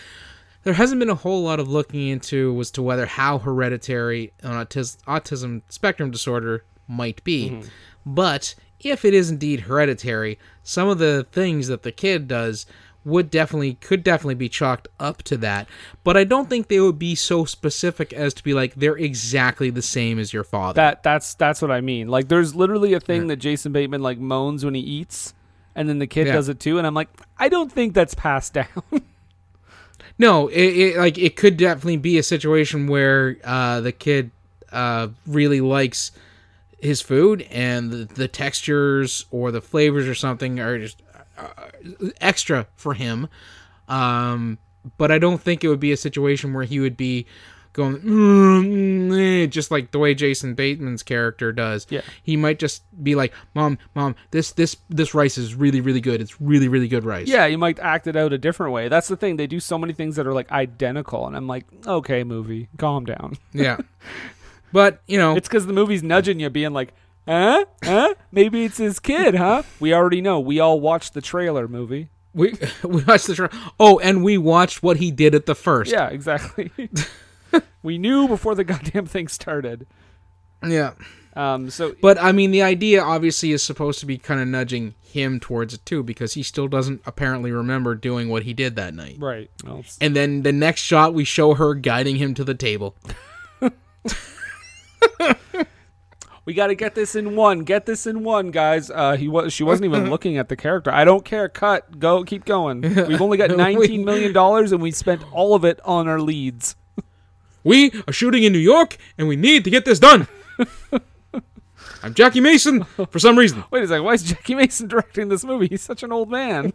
There 0.64 0.74
hasn't 0.74 1.00
been 1.00 1.10
a 1.10 1.16
whole 1.16 1.42
lot 1.42 1.60
of 1.60 1.70
looking 1.70 2.10
into 2.10 2.60
as 2.60 2.70
to 2.72 2.82
whether 2.84 3.06
how 3.06 3.40
hereditary 3.40 4.34
an 4.44 4.52
autis- 4.52 4.98
autism 5.06 5.62
spectrum 5.70 6.12
disorder 6.12 6.66
might 6.88 7.24
be. 7.24 7.62
But 8.06 8.56
if 8.80 9.06
it 9.06 9.14
is 9.14 9.30
indeed 9.30 9.62
hereditary, 9.62 10.40
some 10.64 10.88
of 10.90 10.98
the 10.98 11.26
things 11.32 11.68
that 11.68 11.84
the 11.84 11.92
kid 11.92 12.28
does 12.28 12.66
would 13.04 13.32
definitely 13.32 13.74
could 13.76 14.04
definitely 14.04 14.36
be 14.36 14.48
chalked 14.50 14.88
up 15.00 15.24
to 15.24 15.36
that. 15.38 15.68
But 16.04 16.18
I 16.18 16.24
don't 16.24 16.50
think 16.50 16.68
they 16.68 16.80
would 16.80 17.00
be 17.00 17.16
so 17.16 17.46
specific 17.46 18.14
as 18.14 18.34
to 18.36 18.44
be 18.44 18.54
like 18.54 18.76
they're 18.76 18.98
exactly 18.98 19.70
the 19.72 19.82
same 19.82 20.20
as 20.20 20.34
your 20.34 20.44
father. 20.44 20.76
that 20.76 21.02
that's 21.02 21.34
that's 21.34 21.62
what 21.64 21.72
I 21.72 21.82
mean. 21.82 22.10
Like 22.10 22.28
there's 22.28 22.54
literally 22.56 22.94
a 22.94 23.00
thing 23.00 23.26
that 23.28 23.38
Jason 23.38 23.72
Bateman 23.72 24.02
like 24.04 24.20
moans 24.20 24.64
when 24.64 24.76
he 24.76 24.82
eats, 24.82 25.34
and 25.76 25.90
then 25.90 25.98
the 25.98 26.06
kid 26.08 26.28
Yeah. 26.28 26.34
does 26.34 26.48
it 26.50 26.60
too, 26.60 26.78
and 26.78 26.86
I'm 26.86 26.94
like, 26.94 27.10
I 27.40 27.50
don't 27.50 27.72
think 27.72 27.94
that's 27.96 28.14
passed 28.14 28.54
down. 28.62 28.68
No, 30.20 30.48
it, 30.50 30.62
it 30.62 30.98
like 30.98 31.18
it 31.18 31.36
could 31.36 31.58
definitely 31.58 31.98
be 31.98 32.18
a 32.20 32.24
situation 32.24 32.88
where 32.88 33.38
uh, 33.44 33.82
the 33.82 33.92
kid 33.92 34.30
uh, 34.72 35.08
really 35.26 35.62
likes 35.62 36.12
his 36.82 37.02
food, 37.02 37.48
and 37.52 37.92
the, 37.92 38.06
the 38.06 38.28
textures 38.28 39.26
or 39.32 39.52
the 39.52 39.62
flavors 39.62 40.08
or 40.08 40.16
something 40.16 40.60
are 40.60 40.80
just 40.80 41.02
uh, 41.38 41.48
extra 42.20 42.68
for 42.76 42.94
him. 42.94 43.28
Um, 43.88 44.58
but 44.98 45.12
I 45.12 45.20
don't 45.20 45.42
think 45.42 45.64
it 45.64 45.68
would 45.70 45.80
be 45.80 45.92
a 45.92 45.98
situation 45.98 46.54
where 46.54 46.64
he 46.64 46.80
would 46.80 46.98
be 46.98 47.28
going 47.74 48.00
"Mm, 48.00 49.44
eh," 49.44 49.46
just 49.48 49.72
like 49.72 49.92
the 49.92 50.00
way 50.00 50.14
Jason 50.14 50.56
Bateman's 50.56 51.04
character 51.04 51.52
does. 51.52 51.88
Yeah. 51.90 52.02
he 52.24 52.36
might 52.36 52.60
just 52.60 52.84
be 53.04 53.16
like, 53.16 53.34
"Mom, 53.54 53.78
mom, 53.96 54.16
this 54.32 54.52
this 54.52 54.76
this 54.90 55.14
rice 55.14 55.38
is 55.38 55.56
really 55.56 55.82
really 55.82 56.02
good. 56.02 56.20
It's 56.22 56.42
really 56.42 56.68
really 56.68 56.88
good 56.88 57.06
rice." 57.06 57.28
Yeah, 57.28 57.46
you 57.46 57.58
might 57.58 57.80
act 57.80 58.08
it 58.08 58.16
out 58.16 58.34
a 58.34 58.38
different 58.38 58.74
way. 58.74 58.88
That's 58.88 59.08
the 59.08 59.16
thing. 59.16 59.38
They 59.38 59.48
do 59.48 59.60
so 59.60 59.78
many 59.78 59.94
things 59.94 60.16
that 60.16 60.28
are 60.28 60.34
like 60.34 60.52
identical, 60.52 61.28
and 61.28 61.36
I'm 61.36 61.48
like, 61.48 61.66
okay, 61.86 62.24
movie, 62.24 62.70
calm 62.78 63.06
down. 63.06 63.38
yeah. 63.54 63.78
But 64.72 65.02
you 65.08 65.18
know, 65.18 65.36
It's 65.36 65.48
because 65.48 65.66
the 65.66 65.74
movie's 65.74 66.04
nudging 66.04 66.40
you, 66.40 66.50
being 66.50 66.74
like, 66.74 66.94
huh? 67.28 67.66
Huh? 67.84 68.14
Maybe 68.32 68.66
it's 68.66 68.78
his 68.78 69.00
kid, 69.00 69.36
huh? 69.36 69.64
We 69.80 69.94
already 69.94 70.22
know. 70.22 70.40
We 70.40 70.60
all 70.60 70.80
watched 70.80 71.14
the 71.14 71.22
trailer 71.22 71.68
movie. 71.68 72.10
we 72.34 72.54
we 72.84 73.04
watched 73.04 73.28
the 73.28 73.36
show. 73.36 73.50
Oh, 73.80 74.00
and 74.00 74.24
we 74.24 74.38
watched 74.38 74.82
what 74.84 74.98
he 74.98 75.12
did 75.12 75.36
at 75.36 75.46
the 75.46 75.56
first. 75.56 75.92
Yeah, 75.92 76.08
exactly. 76.10 76.72
we 77.84 77.98
knew 77.98 78.28
before 78.28 78.56
the 78.56 78.64
goddamn 78.64 79.06
thing 79.06 79.28
started. 79.28 79.86
yeah. 80.66 80.94
Um, 81.34 81.70
so 81.70 81.96
But 82.02 82.18
I 82.22 82.34
mean, 82.34 82.52
the 82.52 82.62
idea 82.62 83.02
obviously 83.02 83.52
is 83.54 83.64
supposed 83.64 84.00
to 84.02 84.06
be 84.06 84.18
kind 84.18 84.42
of 84.42 84.50
nudging 84.50 84.96
him 85.02 85.40
towards 85.40 85.74
it 85.74 85.86
too, 85.86 86.04
because 86.04 86.34
he 86.34 86.44
still 86.44 86.68
doesn't 86.68 87.02
apparently 87.06 87.52
remember 87.54 87.96
doing 87.96 88.28
what 88.28 88.44
he 88.44 88.54
did 88.54 88.76
that 88.76 88.94
night. 88.94 89.16
right. 89.20 89.50
Well, 89.66 89.84
And 90.02 90.14
then 90.14 90.42
the 90.44 90.52
next 90.52 90.82
shot, 90.82 91.14
we 91.14 91.24
show 91.24 91.54
her 91.54 91.74
guiding 91.74 92.18
him 92.18 92.34
to 92.34 92.44
the 92.44 92.54
table. 92.54 92.96
we 96.46 96.54
got 96.54 96.68
to 96.68 96.76
get 96.76 96.96
this 96.96 97.16
in 97.16 97.36
one. 97.36 97.60
Get 97.60 97.86
this 97.86 98.08
in 98.08 98.24
one, 98.24 98.52
guys. 98.52 98.90
Uh, 98.90 99.16
he 99.16 99.28
was. 99.28 99.54
She 99.54 99.64
wasn't 99.64 99.86
even 99.86 100.10
looking 100.12 100.38
at 100.38 100.50
the 100.50 100.56
character. 100.56 100.92
I 100.92 101.04
don't 101.06 101.26
care. 101.26 101.50
Cut. 101.50 102.00
Go. 102.00 102.24
Keep 102.24 102.46
going. 102.46 102.82
We've 102.82 103.22
only 103.22 103.38
got 103.38 103.52
nineteen 103.52 104.06
million 104.06 104.34
dollars, 104.34 104.72
and 104.72 104.82
we 104.82 104.92
spent 104.92 105.24
all 105.32 105.56
of 105.56 105.66
it 105.66 105.80
on 105.86 106.08
our 106.08 106.20
leads. 106.20 106.76
We 107.64 107.92
are 108.08 108.14
shooting 108.14 108.44
in 108.44 108.54
New 108.54 108.60
York, 108.60 108.98
and 109.18 109.28
we 109.28 109.36
need 109.36 109.64
to 109.66 109.70
get 109.70 109.86
this 109.86 110.00
done. 110.00 110.28
I'm 112.04 112.16
Jackie 112.16 112.42
Mason 112.42 112.84
for 112.84 113.20
some 113.20 113.38
reason. 113.38 113.64
Wait 113.70 113.84
a 113.84 113.88
second. 113.88 114.04
Why 114.04 114.14
is 114.14 114.24
Jackie 114.24 114.56
Mason 114.56 114.88
directing 114.88 115.30
this 115.30 115.44
movie? 115.44 115.68
He's 115.68 115.84
such 115.84 116.02
an 116.02 116.12
old 116.12 116.32
man. 116.32 116.74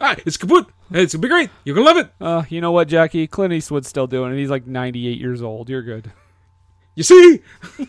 Ah, 0.00 0.16
it's 0.26 0.36
kaput. 0.36 0.66
It's 0.90 1.14
gonna 1.14 1.22
be 1.22 1.28
great. 1.28 1.50
You're 1.64 1.74
gonna 1.74 1.86
love 1.86 1.96
it. 1.96 2.10
Uh, 2.20 2.42
you 2.48 2.60
know 2.60 2.72
what, 2.72 2.88
Jackie? 2.88 3.26
Clint 3.26 3.52
Eastwood's 3.52 3.88
still 3.88 4.06
doing 4.06 4.32
it. 4.32 4.36
He's 4.36 4.50
like 4.50 4.66
ninety-eight 4.66 5.18
years 5.18 5.42
old. 5.42 5.70
You're 5.70 5.82
good. 5.82 6.12
You 6.96 7.02
see? 7.04 7.40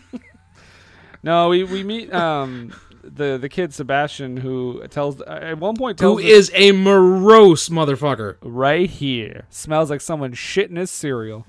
No, 1.24 1.48
we 1.48 1.64
we 1.64 1.82
meet 1.82 2.14
um 2.14 2.72
the 3.02 3.36
the 3.38 3.48
kid 3.48 3.74
Sebastian 3.74 4.36
who 4.36 4.86
tells 4.88 5.20
at 5.22 5.58
one 5.58 5.76
point 5.76 5.98
Who 5.98 6.20
tells 6.20 6.20
us- 6.20 6.26
is 6.26 6.50
a 6.54 6.70
morose 6.72 7.68
motherfucker? 7.70 8.36
right 8.40 8.88
here 8.88 9.44
smells 9.50 9.90
like 9.90 10.00
someone 10.00 10.32
shitting 10.32 10.76
his 10.76 10.90
cereal. 10.92 11.44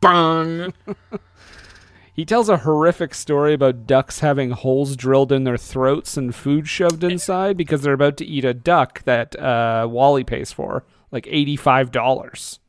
Bang. 0.00 0.74
He 2.16 2.24
tells 2.24 2.48
a 2.48 2.58
horrific 2.58 3.12
story 3.12 3.54
about 3.54 3.86
ducks 3.88 4.20
having 4.20 4.50
holes 4.52 4.94
drilled 4.94 5.32
in 5.32 5.42
their 5.42 5.56
throats 5.56 6.16
and 6.16 6.32
food 6.32 6.68
shoved 6.68 7.02
inside 7.02 7.56
because 7.56 7.82
they're 7.82 7.92
about 7.92 8.16
to 8.18 8.24
eat 8.24 8.44
a 8.44 8.54
duck 8.54 9.02
that 9.02 9.34
uh, 9.36 9.88
Wally 9.90 10.22
pays 10.22 10.52
for, 10.52 10.84
like 11.10 11.26
eighty-five 11.28 11.90
dollars. 11.90 12.60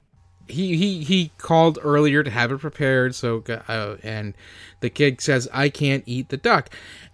He 0.47 0.77
he 0.77 1.03
he 1.03 1.31
called 1.37 1.79
earlier 1.81 2.23
to 2.23 2.29
have 2.29 2.51
it 2.51 2.59
prepared 2.59 3.15
so 3.15 3.43
uh, 3.67 3.95
and 4.03 4.33
the 4.79 4.89
kid 4.89 5.19
says 5.21 5.47
i 5.53 5.69
can't 5.69 6.03
eat 6.05 6.29
the 6.29 6.37
duck 6.37 6.69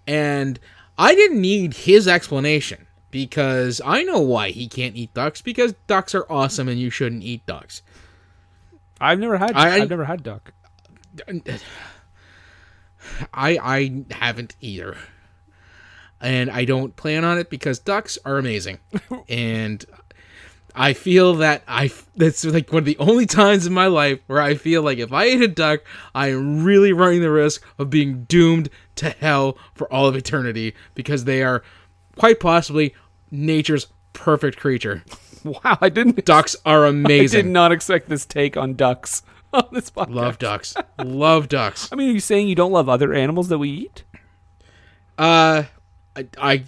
and 0.05 0.59
i 0.97 1.15
didn't 1.15 1.39
need 1.39 1.73
his 1.73 2.07
explanation 2.07 2.88
because 3.09 3.82
i 3.86 4.03
know 4.03 4.19
why 4.19 4.49
he 4.49 4.67
can't 4.67 4.95
eat 4.95 5.13
ducks 5.13 5.41
because 5.41 5.73
ducks 5.88 6.13
are 6.13 6.25
awesome 6.29 6.67
and 6.67 6.79
you 6.79 6.89
shouldn't 6.89 7.23
eat 7.23 7.45
ducks 7.45 7.82
I've 9.03 9.17
never 9.19 9.38
had. 9.38 9.53
I- 9.53 9.79
have 9.79 9.89
never 9.89 10.05
had 10.05 10.21
duck. 10.21 10.53
i 13.34 13.57
i 13.57 14.03
haven't 14.11 14.55
either 14.61 14.95
and 16.19 16.51
i 16.51 16.65
don't 16.65 16.95
plan 16.95 17.25
on 17.25 17.38
it 17.39 17.49
because 17.49 17.79
ducks 17.79 18.17
are 18.25 18.38
amazing 18.38 18.77
and 19.29 19.86
I 20.76 20.93
feel 20.93 21.36
that 21.36 21.63
I 21.67 21.91
that's 22.15 22.45
like 22.45 22.72
one 22.72 22.80
of 22.80 22.86
the 22.86 22.97
only 22.97 23.26
times 23.26 23.65
in 23.65 23.74
my 23.74 23.88
life 23.88 24.19
where 24.28 24.41
I 24.41 24.55
feel 24.55 24.82
like 24.82 24.99
if 24.99 25.11
I 25.11 25.26
ate 25.26 25.41
a 25.41 25.47
duck, 25.47 25.82
I 26.15 26.30
am 26.32 26.63
really 26.63 26.93
running 26.93 27.22
the 27.22 27.32
risk 27.32 27.63
of 27.78 27.89
being 27.89 28.24
doomed 28.24 28.69
to 28.95 29.09
hell 29.09 29.57
for 29.74 29.91
all 29.91 30.07
of 30.07 30.15
eternity 30.15 30.74
because 30.95 31.26
they 31.26 31.43
are 31.43 31.63
quite 32.17 32.39
possibly 32.39 32.95
nature's 33.32 33.88
perfect 34.13 34.57
creature. 34.57 35.03
Wow, 35.43 35.80
I 35.82 35.89
didn't. 35.89 36.24
Ducks 36.24 36.55
are 36.67 36.86
amazing. 36.86 37.39
I 37.39 37.41
did 37.41 37.51
not 37.51 37.72
expect 37.72 38.07
this 38.09 38.28
take 38.28 38.55
on 38.55 38.76
ducks 38.76 39.24
on 39.53 39.67
this 39.72 39.89
podcast. 39.89 40.13
Love 40.13 40.38
ducks. 40.38 40.76
Love 40.99 41.49
ducks. 41.49 41.89
I 41.91 41.95
mean, 41.95 42.11
are 42.11 42.13
you 42.13 42.19
saying 42.19 42.47
you 42.47 42.53
don't 42.53 42.72
love 42.72 42.88
other 42.88 43.11
animals 43.11 43.47
that 43.47 43.57
we 43.57 43.72
eat? 43.72 44.03
Uh 45.17 45.63
I 46.15 46.28
I, 46.38 46.63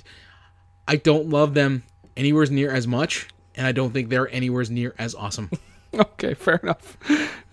I 0.88 0.96
don't 0.96 1.30
love 1.30 1.54
them 1.54 1.84
anywhere 2.18 2.48
near 2.48 2.72
as 2.72 2.88
much 2.88 3.28
and 3.56 3.68
I 3.68 3.72
don't 3.72 3.92
think 3.92 4.10
they're 4.10 4.30
anywhere 4.30 4.64
near 4.70 4.94
as 4.98 5.16
awesome. 5.16 5.50
Okay, 5.96 6.34
fair 6.34 6.56
enough. 6.56 6.98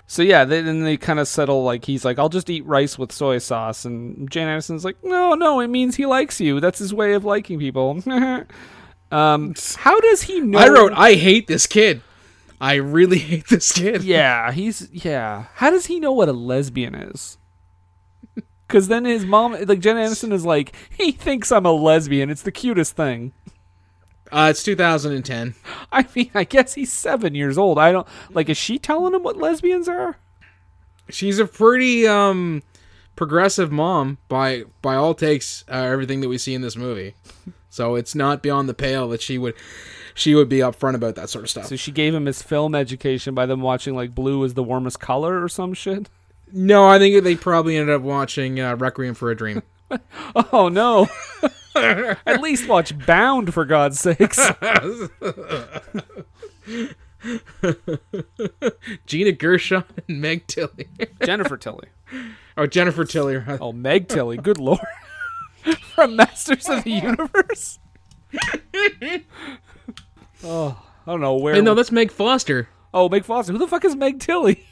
So 0.07 0.22
yeah, 0.22 0.46
they, 0.46 0.62
then 0.62 0.82
they 0.82 0.96
kind 0.96 1.20
of 1.20 1.28
settle 1.28 1.62
like 1.62 1.84
he's 1.84 2.07
like, 2.07 2.18
I'll 2.18 2.30
just 2.30 2.48
eat 2.48 2.64
rice 2.64 2.98
with 2.98 3.12
soy 3.12 3.36
sauce, 3.36 3.84
and 3.84 4.30
Jane 4.30 4.48
Anderson's 4.48 4.84
like, 4.84 4.96
No, 5.05 5.34
no, 5.34 5.61
it 5.61 5.68
means 5.68 5.96
he 5.96 6.07
likes 6.07 6.40
you. 6.40 6.59
That's 6.59 6.78
his 6.78 6.94
way 6.94 7.12
of 7.12 7.24
liking 7.24 7.59
people. 7.59 8.03
um, 9.12 9.55
how 9.76 10.01
does 10.01 10.22
he 10.22 10.40
know? 10.40 10.59
I 10.59 10.68
wrote 10.68 10.92
I 10.94 11.12
hate 11.14 11.48
this 11.48 11.66
kid. 11.66 12.01
I 12.61 12.74
really 12.74 13.18
hate 13.30 13.48
this 13.48 13.72
kid. 13.72 14.03
Yeah, 14.03 14.51
he's 14.53 14.88
yeah. 14.90 15.44
How 15.55 15.70
does 15.70 15.86
he 15.86 16.01
know 16.01 16.12
what 16.12 16.28
a 16.28 16.32
lesbian 16.32 16.94
is? 16.94 17.38
Because 18.66 18.88
then 18.88 19.05
his 19.05 19.24
mom, 19.26 19.57
like 19.64 19.80
Jen 19.80 19.96
Anderson, 19.96 20.32
is 20.32 20.44
like, 20.44 20.72
he 20.96 21.11
thinks 21.11 21.51
I'm 21.51 21.66
a 21.66 21.72
lesbian. 21.72 22.30
It's 22.30 22.42
the 22.42 22.53
cutest 22.53 22.94
thing. 22.94 23.32
Uh, 24.33 24.49
it's 24.51 24.62
2010. 24.62 25.55
I 25.93 26.07
mean, 26.14 26.31
I 26.35 26.45
guess 26.45 26.74
he's 26.74 26.93
seven 26.93 27.35
years 27.35 27.59
old. 27.59 27.78
I 27.78 27.93
don't 27.93 28.07
like. 28.31 28.49
Is 28.49 28.57
she 28.57 28.78
telling 28.78 29.14
him 29.14 29.22
what 29.22 29.37
lesbians 29.37 29.89
are? 29.89 30.18
She's 31.09 31.39
a 31.39 31.47
pretty 31.47 32.07
um 32.07 32.62
progressive 33.16 33.70
mom 33.72 34.18
by 34.28 34.64
by 34.83 34.95
all 34.95 35.14
takes 35.14 35.64
uh, 35.68 35.74
everything 35.74 36.20
that 36.20 36.28
we 36.28 36.39
see 36.39 36.55
in 36.55 36.62
this 36.62 36.76
movie. 36.76 37.14
So 37.72 37.95
it's 37.95 38.16
not 38.16 38.43
beyond 38.43 38.68
the 38.68 38.74
pale 38.74 39.09
that 39.11 39.22
she 39.22 39.39
would 39.39 39.55
she 40.12 40.35
would 40.35 40.49
be 40.49 40.59
upfront 40.59 40.97
about 40.97 41.14
that 41.14 41.31
sort 41.31 41.45
of 41.45 41.51
stuff. 41.51 41.66
So 41.66 41.76
she 41.76 41.93
gave 41.93 42.12
him 42.12 42.26
his 42.26 42.43
film 42.43 42.74
education 42.74 43.33
by 43.33 43.47
them 43.47 43.61
watching 43.61 43.95
like 43.95 44.12
blue 44.12 44.43
is 44.43 44.55
the 44.55 44.62
warmest 44.64 44.99
color 44.99 45.41
or 45.41 45.49
some 45.49 45.72
shit. 45.72 46.09
no, 46.53 46.89
I 46.89 46.99
think 46.99 47.22
they 47.22 47.37
probably 47.37 47.76
ended 47.76 47.95
up 47.95 48.03
watching 48.03 48.59
uh, 48.59 48.74
Requiem 48.74 49.14
for 49.14 49.31
a 49.31 49.37
Dream. 49.37 49.62
Oh 50.53 50.68
no! 50.68 51.09
At 52.26 52.41
least 52.41 52.68
watch 52.68 52.97
Bound 53.07 53.53
for 53.53 53.64
God's 53.64 53.99
sakes. 53.99 54.38
Gina 59.07 59.32
Gershon 59.32 59.84
and 60.09 60.20
Meg 60.20 60.47
Tilly. 60.47 60.88
Jennifer 61.24 61.57
Tilly. 61.57 61.88
oh, 62.57 62.66
Jennifer 62.66 63.05
Tilly. 63.05 63.43
Oh, 63.61 63.72
Meg 63.72 64.09
Tilly. 64.09 64.36
Good 64.36 64.59
lord. 64.59 64.80
From 65.95 66.16
Masters 66.16 66.68
of 66.68 66.84
the 66.84 66.91
Universe. 66.93 67.78
oh, 70.45 70.82
I 71.07 71.11
don't 71.11 71.20
know 71.20 71.36
where. 71.36 71.55
Hey, 71.55 71.61
no, 71.61 71.74
that's 71.74 71.93
Meg 71.93 72.11
Foster. 72.11 72.68
oh, 72.95 73.09
Meg 73.09 73.24
Foster. 73.24 73.53
Who 73.53 73.59
the 73.59 73.66
fuck 73.68 73.84
is 73.84 73.97
Meg 73.97 74.20
Tilly? 74.20 74.64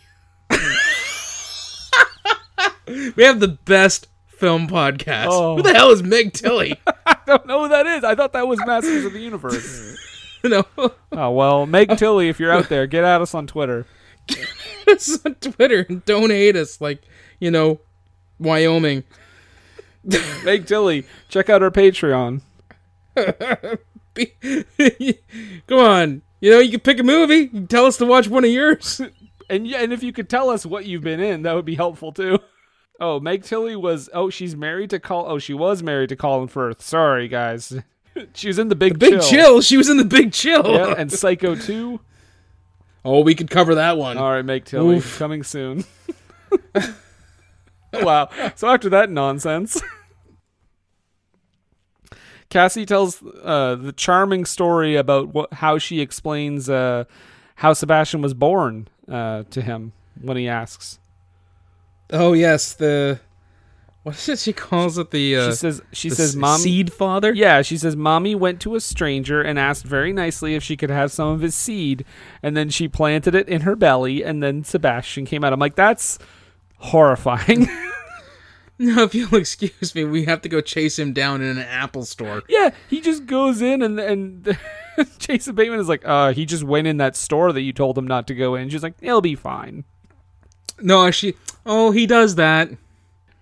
We 3.16 3.22
have 3.24 3.40
the 3.40 3.58
best 3.66 4.08
film 4.38 4.68
podcast. 4.68 5.26
Oh. 5.30 5.56
Who 5.56 5.62
the 5.62 5.74
hell 5.74 5.90
is 5.90 6.02
Meg 6.02 6.32
Tilly? 6.32 6.80
I 7.06 7.16
don't 7.26 7.46
know 7.46 7.62
who 7.62 7.68
that 7.68 7.86
is. 7.86 8.04
I 8.04 8.14
thought 8.14 8.32
that 8.32 8.46
was 8.46 8.58
Masters 8.64 9.04
of 9.04 9.12
the 9.12 9.20
Universe. 9.20 9.98
no. 10.44 10.64
Oh 11.12 11.30
well, 11.30 11.66
Meg 11.66 11.88
Tilly, 11.98 12.28
if 12.28 12.38
you're 12.38 12.52
out 12.52 12.68
there, 12.68 12.86
get 12.86 13.04
at 13.04 13.20
us 13.20 13.34
on 13.34 13.46
Twitter. 13.46 13.86
Get 14.26 14.46
us 14.88 15.24
on 15.24 15.34
Twitter 15.36 15.86
and 15.88 16.04
don't 16.04 16.30
hate 16.30 16.56
us 16.56 16.80
like, 16.80 17.02
you 17.40 17.50
know, 17.50 17.80
Wyoming. 18.38 19.04
Meg 20.44 20.66
Tilly, 20.66 21.04
check 21.28 21.50
out 21.50 21.62
our 21.62 21.70
Patreon. 21.70 22.42
Be- 24.14 25.18
Come 25.66 25.78
on. 25.78 26.22
You 26.40 26.52
know, 26.52 26.58
you 26.60 26.70
can 26.70 26.80
pick 26.80 27.00
a 27.00 27.02
movie. 27.02 27.48
Tell 27.66 27.86
us 27.86 27.96
to 27.96 28.06
watch 28.06 28.28
one 28.28 28.44
of 28.44 28.50
yours. 28.50 29.00
And 29.50 29.66
yeah, 29.66 29.82
and 29.82 29.92
if 29.92 30.02
you 30.02 30.12
could 30.12 30.28
tell 30.28 30.50
us 30.50 30.64
what 30.64 30.84
you've 30.86 31.02
been 31.02 31.20
in, 31.20 31.42
that 31.42 31.54
would 31.54 31.64
be 31.64 31.74
helpful 31.74 32.12
too. 32.12 32.38
Oh, 33.00 33.20
Meg 33.20 33.44
Tilly 33.44 33.76
was 33.76 34.10
oh, 34.12 34.28
she's 34.28 34.56
married 34.56 34.90
to 34.90 34.98
Col 34.98 35.24
oh, 35.28 35.38
she 35.38 35.54
was 35.54 35.82
married 35.82 36.08
to 36.08 36.16
Colin 36.16 36.48
Firth. 36.48 36.82
Sorry, 36.82 37.28
guys. 37.28 37.76
she 38.34 38.48
was 38.48 38.58
in 38.58 38.68
the 38.68 38.74
Big, 38.74 38.98
Big 38.98 39.20
chill. 39.22 39.60
She 39.60 39.76
was 39.76 39.88
in 39.88 39.96
the 39.96 40.04
Big 40.04 40.32
Chill. 40.32 40.66
Yeah, 40.66 40.94
and 40.96 41.12
Psycho 41.12 41.54
2. 41.54 42.00
oh, 43.04 43.20
we 43.20 43.34
could 43.34 43.50
cover 43.50 43.76
that 43.76 43.96
one. 43.96 44.16
All 44.16 44.30
right, 44.30 44.44
Meg 44.44 44.64
Tilly 44.64 44.96
Oof. 44.96 45.18
coming 45.18 45.44
soon. 45.44 45.84
wow. 47.92 48.28
So 48.56 48.68
after 48.68 48.88
that 48.88 49.10
nonsense, 49.10 49.80
Cassie 52.50 52.86
tells 52.86 53.22
uh, 53.22 53.76
the 53.76 53.92
charming 53.92 54.44
story 54.44 54.96
about 54.96 55.28
what, 55.28 55.52
how 55.52 55.78
she 55.78 56.00
explains 56.00 56.68
uh, 56.68 57.04
how 57.56 57.72
Sebastian 57.74 58.22
was 58.22 58.34
born 58.34 58.88
uh, 59.08 59.44
to 59.50 59.62
him 59.62 59.92
when 60.20 60.36
he 60.36 60.48
asks. 60.48 60.98
Oh 62.10 62.32
yes, 62.32 62.72
the 62.74 63.20
what 64.02 64.16
is 64.16 64.28
it 64.28 64.38
she 64.38 64.52
calls 64.52 64.96
it? 64.96 65.10
The 65.10 65.36
uh, 65.36 65.50
She 65.50 65.56
says, 65.56 65.82
"She 65.92 66.10
says, 66.10 66.34
mommy." 66.34 66.62
seed 66.62 66.92
father. 66.92 67.32
Yeah, 67.32 67.62
she 67.62 67.76
says, 67.76 67.96
"Mommy 67.96 68.34
went 68.34 68.60
to 68.62 68.74
a 68.74 68.80
stranger 68.80 69.42
and 69.42 69.58
asked 69.58 69.84
very 69.84 70.12
nicely 70.12 70.54
if 70.54 70.62
she 70.62 70.76
could 70.76 70.90
have 70.90 71.12
some 71.12 71.28
of 71.28 71.40
his 71.40 71.54
seed, 71.54 72.04
and 72.42 72.56
then 72.56 72.70
she 72.70 72.88
planted 72.88 73.34
it 73.34 73.48
in 73.48 73.62
her 73.62 73.76
belly, 73.76 74.22
and 74.24 74.42
then 74.42 74.64
Sebastian 74.64 75.26
came 75.26 75.44
out." 75.44 75.52
I'm 75.52 75.60
like, 75.60 75.74
"That's 75.76 76.18
horrifying." 76.78 77.68
No, 78.80 79.02
if 79.02 79.12
you'll 79.12 79.34
excuse 79.34 79.92
me, 79.96 80.04
we 80.04 80.24
have 80.26 80.40
to 80.42 80.48
go 80.48 80.60
chase 80.60 81.00
him 81.00 81.12
down 81.12 81.42
in 81.42 81.58
an 81.58 81.58
Apple 81.58 82.04
store. 82.04 82.44
Yeah, 82.48 82.70
he 82.88 83.00
just 83.00 83.26
goes 83.26 83.60
in 83.60 83.82
and 83.82 83.98
and 83.98 84.56
Jason 85.18 85.56
Bateman 85.56 85.80
is 85.80 85.88
like, 85.88 86.06
uh, 86.06 86.32
he 86.32 86.46
just 86.46 86.62
went 86.62 86.86
in 86.86 86.98
that 86.98 87.16
store 87.16 87.52
that 87.52 87.62
you 87.62 87.72
told 87.72 87.98
him 87.98 88.06
not 88.06 88.28
to 88.28 88.36
go 88.36 88.54
in. 88.54 88.68
She's 88.68 88.84
like, 88.84 88.94
he'll 89.00 89.20
be 89.20 89.34
fine. 89.34 89.82
No, 90.80 91.10
she. 91.10 91.34
Oh, 91.68 91.90
he 91.90 92.06
does 92.06 92.36
that. 92.36 92.70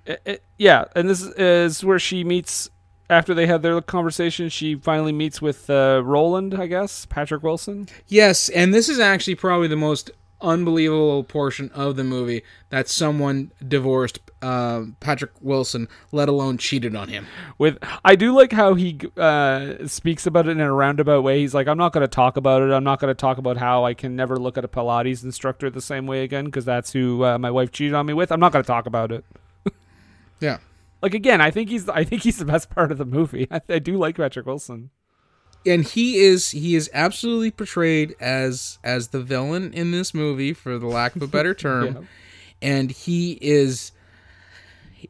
Uh, 0.07 0.17
uh, 0.27 0.35
yeah, 0.59 0.85
and 0.97 1.09
this 1.09 1.23
is 1.23 1.85
where 1.85 2.01
she 2.01 2.25
meets 2.25 2.69
after 3.09 3.35
they 3.35 3.47
had 3.47 3.63
their 3.63 3.81
conversation. 3.81 4.49
She 4.49 4.75
finally 4.75 5.13
meets 5.13 5.41
with 5.41 5.71
uh, 5.71 6.03
Roland, 6.05 6.55
I 6.55 6.67
guess, 6.67 7.07
Patrick 7.07 7.45
Wilson. 7.45 7.89
Yes, 8.09 8.49
and 8.49 8.75
this 8.75 8.89
is 8.89 8.99
actually 8.99 9.37
probably 9.37 9.69
the 9.69 9.77
most 9.77 10.11
unbelievable 10.41 11.25
portion 11.25 11.71
of 11.71 11.97
the 11.97 12.05
movie 12.05 12.43
that 12.71 12.89
someone 12.89 13.53
divorced 13.67 14.21
uh, 14.43 14.83
Patrick 15.01 15.33
Wilson, 15.41 15.89
let 16.13 16.29
alone 16.29 16.59
cheated 16.59 16.95
on 16.95 17.09
him. 17.09 17.27
With 17.59 17.79
I 18.05 18.17
do 18.17 18.35
like 18.35 18.53
how 18.53 18.75
he 18.75 19.01
uh, 19.17 19.87
speaks 19.87 20.27
about 20.27 20.47
it 20.47 20.53
in 20.53 20.61
a 20.61 20.73
roundabout 20.73 21.23
way. 21.23 21.41
He's 21.41 21.55
like, 21.55 21.67
I'm 21.67 21.79
not 21.79 21.93
going 21.93 22.05
to 22.05 22.09
talk 22.09 22.37
about 22.37 22.63
it. 22.63 22.71
I'm 22.71 22.85
not 22.85 23.01
going 23.01 23.11
to 23.11 23.19
talk 23.19 23.39
about 23.39 23.57
how 23.57 23.85
I 23.85 23.95
can 23.95 24.15
never 24.15 24.37
look 24.37 24.59
at 24.59 24.65
a 24.65 24.69
Pilates 24.69 25.25
instructor 25.25 25.71
the 25.71 25.81
same 25.81 26.07
way 26.07 26.23
again 26.23 26.45
because 26.47 26.65
that's 26.65 26.93
who 26.93 27.25
uh, 27.25 27.39
my 27.39 27.51
wife 27.51 27.73
cheated 27.73 27.95
on 27.95 28.07
me 28.07 28.13
with. 28.13 28.31
I'm 28.31 28.41
not 28.41 28.53
going 28.53 28.63
to 28.63 28.67
talk 28.67 28.87
about 28.87 29.13
it. 29.13 29.25
Yeah. 30.41 30.59
Like 31.03 31.15
again, 31.15 31.41
I 31.41 31.51
think 31.51 31.71
he's 31.71 31.89
I 31.89 32.05
think 32.05 32.23
he's 32.23 32.39
the 32.39 32.45
best 32.45 32.71
part 32.71 32.91
of 32.91 32.99
the 32.99 33.05
movie. 33.05 33.47
I, 33.51 33.61
I 33.69 33.79
do 33.79 33.97
like 33.97 34.17
Patrick 34.17 34.47
Wilson. 34.47 34.91
And 35.67 35.85
he 35.85 36.19
is 36.19 36.51
he 36.53 36.75
is 36.77 36.89
absolutely 36.95 37.51
portrayed 37.51 38.15
as 38.21 38.79
as 38.85 39.09
the 39.09 39.21
villain 39.21 39.73
in 39.73 39.91
this 39.91 40.15
movie 40.15 40.53
for 40.53 40.79
the 40.79 40.87
lack 40.87 41.17
of 41.17 41.23
a 41.23 41.27
better 41.27 41.55
term. 41.67 41.87
Yeah. 41.87 42.01
and 42.63 42.91
he 42.91 43.39
is 43.41 43.93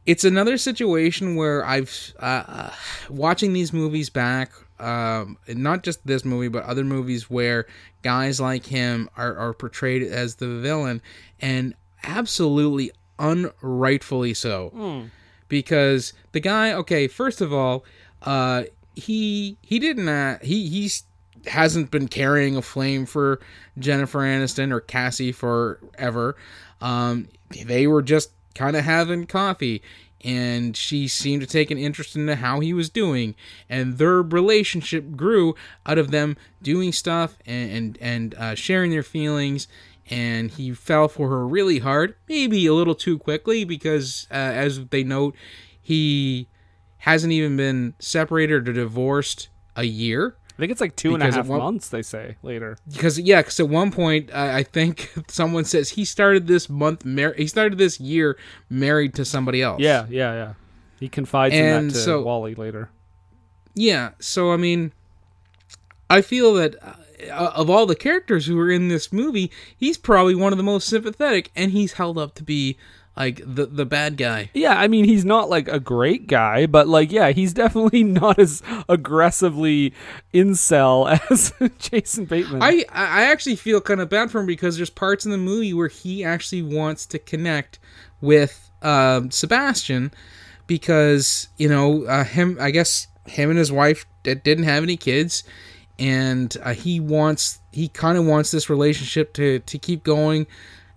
it's 0.05 0.23
another 0.23 0.57
situation 0.57 1.35
where 1.35 1.65
i've 1.65 2.13
uh, 2.19 2.43
uh, 2.47 2.71
watching 3.09 3.53
these 3.53 3.71
movies 3.73 4.09
back 4.09 4.51
um 4.79 5.37
not 5.47 5.81
just 5.83 6.05
this 6.05 6.23
movie 6.25 6.49
but 6.49 6.63
other 6.65 6.83
movies 6.83 7.29
where 7.29 7.65
guys 8.03 8.39
like 8.39 8.65
him 8.65 9.09
are, 9.17 9.35
are 9.35 9.53
portrayed 9.53 10.03
as 10.03 10.35
the 10.35 10.47
villain 10.59 11.01
and 11.39 11.73
absolutely 12.03 12.91
unrightfully 13.19 14.33
so. 14.35 15.09
Because 15.49 16.13
the 16.33 16.39
guy 16.39 16.73
okay 16.73 17.07
first 17.07 17.41
of 17.41 17.51
all 17.53 17.83
uh 18.21 18.63
he 18.97 19.57
he 19.61 19.79
didn't 19.79 20.09
uh, 20.09 20.39
he 20.41 20.67
he's 20.67 21.03
hasn't 21.45 21.91
been 21.91 22.07
carrying 22.07 22.57
a 22.57 22.61
flame 22.61 23.05
for 23.05 23.39
Jennifer 23.77 24.19
Aniston 24.19 24.71
or 24.71 24.81
Cassie 24.81 25.31
forever. 25.31 26.35
Um 26.81 27.29
they 27.65 27.87
were 27.87 28.01
just 28.01 28.31
kind 28.55 28.75
of 28.75 28.83
having 28.83 29.27
coffee 29.27 29.81
and 30.21 30.75
she 30.75 31.07
seemed 31.07 31.41
to 31.41 31.47
take 31.47 31.69
an 31.69 31.77
interest 31.77 32.15
in 32.15 32.27
how 32.27 32.59
he 32.59 32.73
was 32.73 32.89
doing 32.89 33.35
and 33.69 33.99
their 33.99 34.23
relationship 34.23 35.15
grew 35.15 35.55
out 35.85 35.99
of 35.99 36.09
them 36.09 36.35
doing 36.61 36.91
stuff 36.91 37.37
and 37.45 37.71
and, 37.71 37.97
and 38.01 38.35
uh, 38.35 38.55
sharing 38.55 38.89
their 38.89 39.03
feelings 39.03 39.67
and 40.09 40.51
he 40.51 40.73
fell 40.73 41.07
for 41.07 41.29
her 41.29 41.47
really 41.47 41.79
hard 41.79 42.15
maybe 42.27 42.65
a 42.65 42.73
little 42.73 42.95
too 42.95 43.19
quickly 43.19 43.63
because 43.63 44.27
uh, 44.31 44.33
as 44.33 44.85
they 44.87 45.03
note 45.03 45.35
he 45.79 46.47
hasn't 47.07 47.33
even 47.33 47.57
been 47.57 47.93
separated 47.99 48.67
or 48.69 48.73
divorced 48.73 49.49
a 49.75 49.83
year 49.83 50.35
I 50.49 50.59
think 50.59 50.71
it's 50.71 50.81
like 50.81 50.95
two 50.95 51.13
and 51.13 51.21
a 51.21 51.31
half 51.31 51.45
one- 51.45 51.59
months. 51.59 51.89
They 51.89 52.01
say 52.01 52.35
later. 52.41 52.77
because 52.91 53.19
yeah 53.19 53.41
because 53.41 53.59
at 53.59 53.69
one 53.69 53.91
point 53.91 54.31
uh, 54.31 54.49
i 54.53 54.63
think 54.63 55.13
someone 55.27 55.65
says 55.65 55.89
he 55.91 56.03
started 56.03 56.47
this 56.47 56.67
month 56.69 57.05
mar- 57.05 57.35
he 57.37 57.45
started 57.47 57.77
this 57.77 57.99
year 57.99 58.37
married 58.69 59.13
to 59.15 59.23
somebody 59.25 59.61
else 59.61 59.79
Yeah, 59.79 60.05
yeah, 60.09 60.33
yeah. 60.33 60.53
He 60.99 61.09
confides 61.09 61.53
in 61.53 61.87
that 61.89 61.93
to 61.93 61.99
so- 61.99 62.23
Wally 62.23 62.55
later. 62.55 62.89
yeah 63.75 64.11
so 64.19 64.51
i 64.51 64.57
mean 64.57 64.93
i 66.09 66.21
feel 66.21 66.53
that 66.55 66.75
uh, 66.83 67.51
of 67.55 67.69
all 67.69 67.85
the 67.85 67.95
characters 67.95 68.45
who 68.47 68.59
are 68.59 68.71
in 68.71 68.87
this 68.87 69.13
movie 69.13 69.51
he's 69.77 69.97
probably 69.97 70.33
one 70.35 70.53
of 70.53 70.57
the 70.57 70.63
most 70.63 70.87
sympathetic 70.87 71.51
and 71.55 71.71
he's 71.71 71.93
held 71.93 72.17
up 72.17 72.33
to 72.35 72.43
be 72.43 72.77
like 73.17 73.41
the 73.45 73.65
the 73.65 73.85
bad 73.85 74.15
guy 74.15 74.49
Yeah, 74.53 74.79
I 74.79 74.87
mean 74.87 75.05
he's 75.05 75.25
not 75.25 75.49
like 75.49 75.67
a 75.67 75.79
great 75.79 76.27
guy, 76.27 76.65
but 76.65 76.87
like 76.87 77.11
yeah, 77.11 77.31
he's 77.31 77.53
definitely 77.53 78.03
not 78.21 78.39
as 78.39 78.61
aggressively 78.87 79.93
incel 80.33 81.19
as 81.31 81.51
Jason 81.79 82.25
Bateman. 82.25 82.61
I 82.61 82.85
I 82.91 83.23
actually 83.25 83.55
feel 83.55 83.81
kind 83.81 84.01
of 84.01 84.09
bad 84.09 84.31
for 84.31 84.39
him 84.39 84.45
because 84.45 84.77
there's 84.77 84.89
parts 84.89 85.25
in 85.25 85.31
the 85.31 85.37
movie 85.37 85.73
where 85.73 85.87
he 85.87 86.23
actually 86.23 86.61
wants 86.61 87.05
to 87.07 87.19
connect 87.19 87.79
with 88.21 88.69
um, 88.81 89.31
Sebastian 89.31 90.13
because 90.67 91.49
you 91.57 91.67
know 91.67 92.05
uh, 92.05 92.23
him 92.23 92.57
I 92.61 92.71
guess 92.71 93.07
him 93.25 93.49
and 93.49 93.59
his 93.59 93.71
wife 93.71 94.05
d- 94.23 94.35
didn't 94.35 94.65
have 94.65 94.83
any 94.83 94.97
kids 94.97 95.43
and 95.99 96.55
uh, 96.63 96.73
he 96.73 96.99
wants 96.99 97.59
he 97.71 97.87
kind 97.87 98.17
of 98.17 98.25
wants 98.25 98.51
this 98.51 98.69
relationship 98.69 99.33
to 99.33 99.59
to 99.59 99.77
keep 99.79 100.03
going 100.03 100.47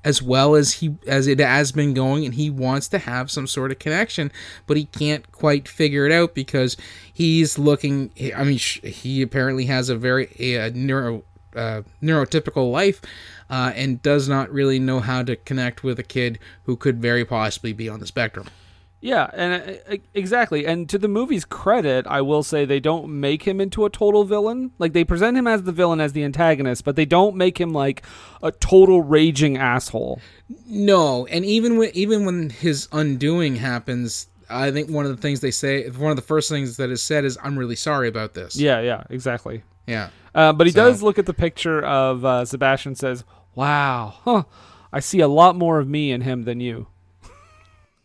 as 0.05 0.23
well 0.23 0.55
as 0.55 0.75
he 0.75 0.97
as 1.07 1.27
it 1.27 1.39
has 1.39 1.73
been 1.73 1.95
going 1.95 2.25
and 2.25 2.35
he 2.35 2.49
wants 2.49 2.89
to 2.89 2.99
have 2.99 3.31
some 3.31 3.47
sort 3.47 3.71
of 3.71 3.79
connection 3.79 4.33
but 4.67 4.77
he 4.77 4.87
can't 4.87 5.31
quite 5.33 5.69
figure 5.69 6.07
it 6.07 6.13
out 6.13 6.35
because 6.35 6.77
he's 7.13 7.59
looking 7.59 8.11
i 8.37 8.45
mean 8.45 8.59
he 8.59 9.23
apparently 9.23 9.67
has 9.67 9.89
a 9.89 9.97
very 9.97 10.27
uh, 10.59 10.71
neuro 10.75 11.23
uh, 11.55 11.83
neurotypical 12.03 12.71
life 12.71 13.01
uh, 13.51 13.73
and 13.75 14.01
does 14.03 14.29
not 14.29 14.51
really 14.53 14.79
know 14.79 15.01
how 15.01 15.23
to 15.23 15.35
connect 15.35 15.83
with 15.83 15.99
a 15.99 16.05
kid 16.05 16.39
who 16.65 16.77
could 16.77 17.03
very 17.03 17.25
possibly 17.25 17.73
be 17.73 17.89
on 17.89 18.01
the 18.01 18.07
spectrum 18.07 18.47
Yeah, 19.03 19.31
and 19.33 19.79
uh, 19.91 19.97
exactly. 20.13 20.67
And 20.67 20.87
to 20.91 20.99
the 20.99 21.09
movie's 21.09 21.47
credit, 21.47 22.07
I 22.07 22.21
will 22.21 22.43
say 22.43 22.67
they 22.67 22.81
don't 22.81 23.09
make 23.19 23.45
him 23.45 23.59
into 23.59 23.87
a 23.87 23.91
total 23.91 24.25
villain. 24.25 24.73
Like 24.79 24.93
they 24.93 25.05
present 25.05 25.39
him 25.39 25.47
as 25.47 25.63
the 25.63 25.73
villain 25.73 26.01
as 26.01 26.13
the 26.13 26.23
antagonist, 26.23 26.85
but 26.85 26.97
they 26.97 27.07
don't 27.07 27.35
make 27.35 27.59
him 27.59 27.73
like 27.73 28.03
a 28.43 28.53
total 28.53 29.01
raging 29.03 29.57
asshole. 29.57 30.21
No, 30.67 31.25
and 31.27 31.45
even 31.47 31.79
when 31.79 31.91
even 31.95 32.27
when 32.27 32.51
his 32.51 32.89
undoing 32.93 33.57
happens, 33.57 34.27
I 34.51 34.71
think 34.71 34.91
one 34.91 35.07
of 35.07 35.17
the 35.17 35.23
things 35.23 35.41
they 35.41 35.51
say, 35.51 35.89
one 35.89 36.11
of 36.11 36.17
the 36.17 36.23
first 36.23 36.51
things 36.51 36.77
that 36.77 36.91
is 36.91 37.03
said 37.03 37.25
is, 37.25 37.39
"I'm 37.43 37.59
really 37.59 37.77
sorry 37.77 38.09
about 38.09 38.35
this." 38.35 38.55
Yeah, 38.57 38.81
yeah, 38.81 39.05
exactly. 39.09 39.63
yeah. 39.87 40.11
Uh, 40.35 40.53
but 40.53 40.67
he 40.67 40.73
So- 40.73 40.85
does 40.85 41.03
look 41.03 41.19
at 41.19 41.25
the 41.27 41.33
picture 41.35 41.81
of 41.83 42.23
uh, 42.25 42.45
Sebastian. 42.45 42.95
Says, 42.97 43.25
"Wow, 43.55 44.15
huh? 44.25 44.43
I 44.93 45.01
see 45.01 45.21
a 45.21 45.29
lot 45.29 45.57
more 45.57 45.79
of 45.79 45.89
me 45.89 46.13
in 46.13 46.21
him 46.21 46.43
than 46.43 46.61
you." 46.61 46.89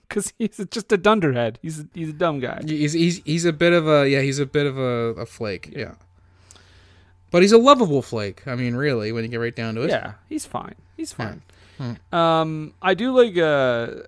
Because 0.09 0.33
he's 0.37 0.57
just 0.69 0.91
a 0.91 0.97
dunderhead. 0.97 1.57
He's 1.61 1.79
a, 1.79 1.87
he's 1.93 2.09
a 2.09 2.13
dumb 2.13 2.39
guy. 2.39 2.61
He's 2.65 2.93
he's 2.93 3.23
he's 3.25 3.45
a 3.45 3.53
bit 3.53 3.73
of 3.73 3.87
a 3.87 4.07
yeah, 4.07 4.21
he's 4.21 4.39
a 4.39 4.45
bit 4.45 4.67
of 4.67 4.77
a, 4.77 5.21
a 5.21 5.25
flake. 5.25 5.73
Yeah. 5.75 5.95
But 7.31 7.41
he's 7.41 7.51
a 7.51 7.57
lovable 7.57 8.01
flake. 8.01 8.47
I 8.47 8.55
mean, 8.55 8.75
really, 8.75 9.11
when 9.11 9.23
you 9.23 9.29
get 9.29 9.37
right 9.37 9.55
down 9.55 9.75
to 9.75 9.81
it. 9.81 9.89
Yeah, 9.89 10.13
he's 10.29 10.45
fine. 10.45 10.75
He's 10.95 11.11
fine. 11.11 11.41
Hmm. 11.77 12.15
Um, 12.15 12.73
I 12.81 12.93
do 12.93 13.11
like. 13.11 13.37
Uh, 13.37 14.03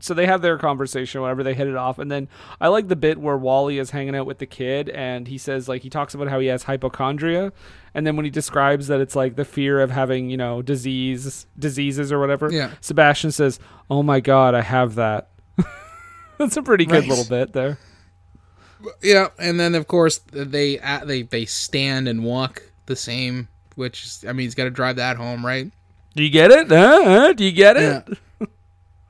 so 0.00 0.14
they 0.14 0.26
have 0.26 0.42
their 0.42 0.58
conversation, 0.58 1.20
whatever 1.20 1.42
they 1.42 1.54
hit 1.54 1.68
it 1.68 1.76
off, 1.76 1.98
and 1.98 2.10
then 2.10 2.28
I 2.60 2.68
like 2.68 2.88
the 2.88 2.96
bit 2.96 3.18
where 3.18 3.36
Wally 3.36 3.78
is 3.78 3.90
hanging 3.90 4.16
out 4.16 4.26
with 4.26 4.38
the 4.38 4.46
kid, 4.46 4.88
and 4.88 5.28
he 5.28 5.38
says 5.38 5.68
like 5.68 5.82
he 5.82 5.90
talks 5.90 6.14
about 6.14 6.28
how 6.28 6.40
he 6.40 6.48
has 6.48 6.64
hypochondria, 6.64 7.52
and 7.94 8.06
then 8.06 8.16
when 8.16 8.24
he 8.24 8.30
describes 8.30 8.88
that 8.88 9.00
it's 9.00 9.14
like 9.14 9.36
the 9.36 9.44
fear 9.44 9.80
of 9.80 9.90
having 9.90 10.30
you 10.30 10.36
know 10.36 10.62
disease, 10.62 11.46
diseases 11.58 12.10
or 12.10 12.18
whatever. 12.18 12.50
Yeah. 12.50 12.72
Sebastian 12.80 13.30
says, 13.30 13.60
"Oh 13.88 14.02
my 14.02 14.20
God, 14.20 14.54
I 14.54 14.62
have 14.62 14.96
that." 14.96 15.28
That's 16.38 16.56
a 16.56 16.62
pretty 16.62 16.84
good 16.86 17.00
Right. 17.00 17.08
little 17.08 17.24
bit 17.24 17.52
there. 17.52 17.78
Yeah, 19.02 19.28
and 19.38 19.58
then 19.58 19.74
of 19.74 19.86
course 19.86 20.18
they 20.18 20.78
they 21.04 21.22
they 21.22 21.44
stand 21.46 22.06
and 22.08 22.22
walk 22.24 22.62
the 22.86 22.96
same, 22.96 23.48
which 23.76 24.04
is, 24.04 24.24
I 24.28 24.32
mean, 24.32 24.44
he's 24.44 24.54
got 24.54 24.64
to 24.64 24.70
drive 24.70 24.96
that 24.96 25.16
home, 25.16 25.44
right? 25.44 25.70
Do 26.14 26.22
you 26.22 26.30
get 26.30 26.50
it? 26.50 26.68
Huh? 26.68 27.02
Huh? 27.04 27.32
Do 27.32 27.44
you 27.44 27.52
get 27.52 27.76
it? 27.76 28.04
Yeah. 28.40 28.46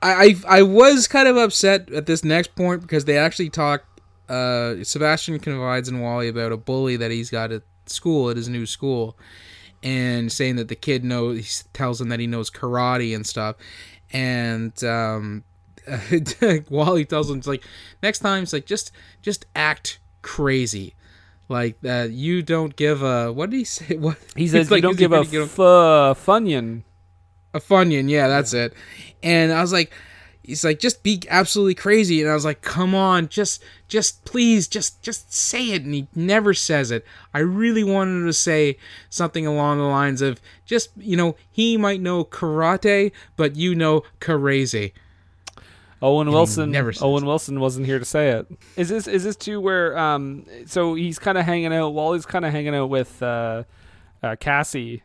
I, 0.01 0.37
I 0.47 0.59
I 0.59 0.63
was 0.63 1.09
kind 1.09 1.27
of 1.27 1.37
upset 1.37 1.91
at 1.93 2.07
this 2.07 2.23
next 2.23 2.55
point 2.55 2.83
because 2.83 3.05
they 3.05 3.17
actually 3.19 3.51
talk. 3.51 3.85
Uh, 4.29 4.83
Sebastian 4.85 5.39
confides 5.39 5.89
in 5.89 6.01
Wally 6.01 6.29
about 6.29 6.53
a 6.53 6.57
bully 6.57 6.97
that 6.97 7.11
he's 7.11 7.29
got 7.31 7.51
at 7.53 7.63
school 7.87 8.31
at 8.31 8.37
his 8.37 8.49
new 8.49 8.67
school, 8.67 9.17
and 9.83 10.31
saying 10.31 10.57
that 10.57 10.69
the 10.69 10.77
kid 10.77 11.05
knows. 11.05 11.39
He 11.39 11.69
tells 11.73 12.01
him 12.01 12.11
that 12.11 12.21
he 12.21 12.27
knows 12.27 12.49
karate 12.51 13.15
and 13.15 13.27
stuff, 13.27 13.57
and 14.13 14.83
um, 14.85 15.43
uh, 16.43 16.55
Wally 16.71 17.05
tells 17.05 17.31
him, 17.31 17.39
it's 17.39 17.47
like, 17.47 17.65
next 18.03 18.21
time, 18.21 18.43
it's 18.43 18.53
like, 18.53 18.67
just, 18.67 18.91
just 19.23 19.47
act 19.55 19.99
crazy. 20.23 20.95
Like 21.49 21.81
that, 21.83 22.11
you 22.11 22.43
don't 22.43 22.75
give 22.75 23.03
a. 23.03 23.31
What 23.31 23.51
did 23.51 23.59
he 23.59 23.65
say? 23.65 23.97
What 23.99 24.17
He 24.35 24.49
says 24.49 24.71
like, 24.71 24.79
you 24.79 24.83
don't 24.83 24.97
give 24.97 25.13
a 25.13 25.17
gonna 25.17 25.29
get 25.29 25.43
f- 25.43 25.61
uh, 25.61 26.15
funyun. 26.15 26.85
a 27.53 27.61
Funyun, 27.61 28.09
yeah, 28.09 28.29
that's 28.29 28.55
it. 28.55 28.73
And 29.23 29.53
I 29.53 29.61
was 29.61 29.73
like, 29.73 29.93
he's 30.43 30.65
like, 30.65 30.79
just 30.79 31.03
be 31.03 31.23
absolutely 31.29 31.75
crazy. 31.75 32.23
And 32.23 32.31
I 32.31 32.35
was 32.35 32.45
like, 32.45 32.63
come 32.63 32.95
on, 32.95 33.29
just, 33.29 33.63
just 33.89 34.25
please, 34.25 34.69
just, 34.69 35.03
just 35.03 35.33
say 35.33 35.73
it. 35.73 35.83
And 35.83 35.95
he 35.95 36.09
never 36.15 36.55
says 36.55 36.91
it. 36.91 37.05
I 37.33 37.41
really 37.41 37.85
wanted 37.85 38.21
him 38.23 38.27
to 38.27 38.33
say 38.33 38.79
something 39.11 39.47
along 39.47 39.79
the 39.79 39.85
lines 39.85 40.23
of, 40.23 40.41
just, 40.65 40.91
you 40.97 41.17
know, 41.17 41.37
he 41.51 41.77
might 41.77 42.01
know 42.01 42.25
karate, 42.25 43.13
but 43.37 43.57
you 43.57 43.75
know 43.75 44.03
crazy. 44.21 44.95
Owen 46.03 46.31
Wilson. 46.31 46.71
never 46.71 46.93
Owen 47.01 47.25
Wilson 47.25 47.61
wasn't 47.61 47.87
here 47.87 47.99
to 47.99 48.05
say 48.05 48.31
it. 48.31 48.47
Is 48.77 48.89
this 48.89 49.07
is 49.07 49.25
this 49.25 49.37
too 49.37 49.61
where 49.61 49.97
um 49.97 50.45
so 50.67 50.95
he's 50.95 51.19
kind 51.19 51.39
of 51.39 51.45
hanging 51.45 51.73
out. 51.73 51.91
Wally's 51.95 52.27
kind 52.27 52.45
of 52.45 52.53
hanging 52.53 52.75
out 52.75 52.91
with 52.91 53.23
uh, 53.23 53.65
uh, 54.23 54.37
Cassie. 54.37 55.03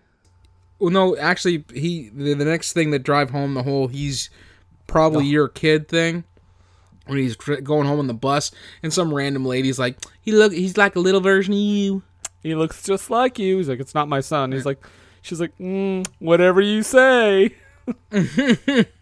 Well, 0.80 0.92
no, 0.92 1.18
actually, 1.18 1.66
he 1.74 2.10
the, 2.14 2.34
the 2.34 2.46
next 2.46 2.74
thing 2.74 2.92
that 2.92 3.00
drive 3.00 3.30
home 3.30 3.54
the 3.54 3.64
whole 3.64 3.88
he's 3.88 4.30
probably 4.88 5.26
your 5.26 5.48
kid 5.48 5.88
thing. 5.88 6.24
When 7.06 7.18
he's 7.18 7.36
tr- 7.36 7.56
going 7.56 7.88
home 7.88 7.98
on 8.00 8.06
the 8.06 8.14
bus, 8.14 8.52
and 8.84 8.94
some 8.94 9.12
random 9.12 9.44
lady's 9.44 9.80
like, 9.80 9.98
he 10.22 10.32
look, 10.32 10.54
he's 10.54 10.78
like 10.78 10.96
a 10.96 11.00
little 11.00 11.22
version 11.22 11.54
of 11.54 11.60
you. 11.60 12.04
He 12.44 12.54
looks 12.54 12.84
just 12.84 13.10
like 13.10 13.40
you. 13.40 13.58
He's 13.58 13.68
like, 13.68 13.80
it's 13.80 13.96
not 13.96 14.08
my 14.08 14.20
son. 14.20 14.52
He's 14.52 14.66
like, 14.66 14.86
she's 15.24 15.42
like, 15.42 15.58
mm, 15.58 16.08
whatever 16.20 16.62
you 16.62 16.84
say. 16.84 17.56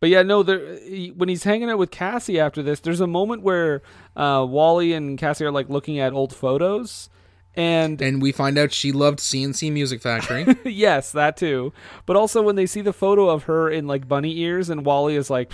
but 0.00 0.08
yeah, 0.10 0.22
no. 0.22 0.42
There, 0.42 0.78
he, 0.78 1.12
when 1.16 1.28
he's 1.28 1.44
hanging 1.44 1.70
out 1.70 1.78
with 1.78 1.90
Cassie 1.90 2.38
after 2.38 2.62
this, 2.62 2.80
there's 2.80 3.00
a 3.00 3.06
moment 3.06 3.42
where 3.42 3.82
uh, 4.16 4.44
Wally 4.48 4.92
and 4.92 5.18
Cassie 5.18 5.44
are 5.44 5.50
like 5.50 5.68
looking 5.68 5.98
at 5.98 6.12
old 6.12 6.34
photos, 6.34 7.08
and 7.56 8.02
And 8.02 8.20
we 8.20 8.32
find 8.32 8.58
out 8.58 8.72
she 8.72 8.90
loved 8.90 9.20
C+C 9.20 9.70
Music 9.70 10.02
Factory. 10.02 10.44
yes, 10.64 11.12
that 11.12 11.36
too. 11.36 11.72
But 12.04 12.16
also 12.16 12.42
when 12.42 12.56
they 12.56 12.66
see 12.66 12.80
the 12.80 12.92
photo 12.92 13.28
of 13.28 13.44
her 13.44 13.70
in 13.70 13.86
like 13.86 14.08
bunny 14.08 14.38
ears, 14.40 14.70
and 14.70 14.84
Wally 14.84 15.14
is 15.14 15.30
like, 15.30 15.52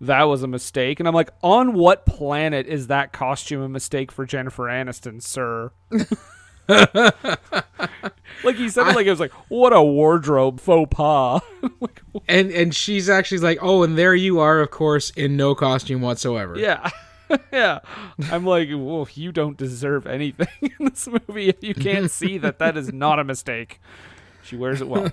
"That 0.00 0.22
was 0.22 0.42
a 0.42 0.48
mistake," 0.48 1.00
and 1.00 1.08
I'm 1.08 1.14
like, 1.14 1.30
"On 1.42 1.74
what 1.74 2.06
planet 2.06 2.66
is 2.66 2.86
that 2.86 3.12
costume 3.12 3.60
a 3.60 3.68
mistake 3.68 4.12
for 4.12 4.24
Jennifer 4.24 4.64
Aniston, 4.64 5.20
sir?" 5.20 5.72
like 8.44 8.56
he 8.56 8.68
said 8.68 8.88
it 8.88 8.96
like 8.96 9.06
it 9.06 9.10
was 9.10 9.20
like, 9.20 9.32
"What 9.48 9.72
a 9.72 9.82
wardrobe 9.82 10.60
faux 10.60 10.88
pas." 10.94 11.40
like, 11.80 12.02
and 12.28 12.50
and 12.50 12.74
she's 12.74 13.08
actually 13.08 13.38
like, 13.38 13.58
oh, 13.60 13.82
and 13.82 13.96
there 13.98 14.14
you 14.14 14.38
are, 14.40 14.60
of 14.60 14.70
course, 14.70 15.10
in 15.10 15.36
no 15.36 15.54
costume 15.54 16.00
whatsoever. 16.00 16.58
yeah. 16.58 16.90
yeah, 17.52 17.78
I'm 18.30 18.44
like, 18.44 18.68
well, 18.70 19.08
you 19.14 19.32
don't 19.32 19.56
deserve 19.56 20.06
anything 20.06 20.48
in 20.60 20.86
this 20.86 21.08
movie 21.08 21.48
if 21.48 21.62
you 21.62 21.74
can't 21.74 22.10
see 22.10 22.36
that 22.36 22.58
that 22.58 22.76
is 22.76 22.92
not 22.92 23.18
a 23.18 23.24
mistake. 23.24 23.80
She 24.42 24.54
wears 24.54 24.82
it 24.82 24.88
well. 24.88 25.10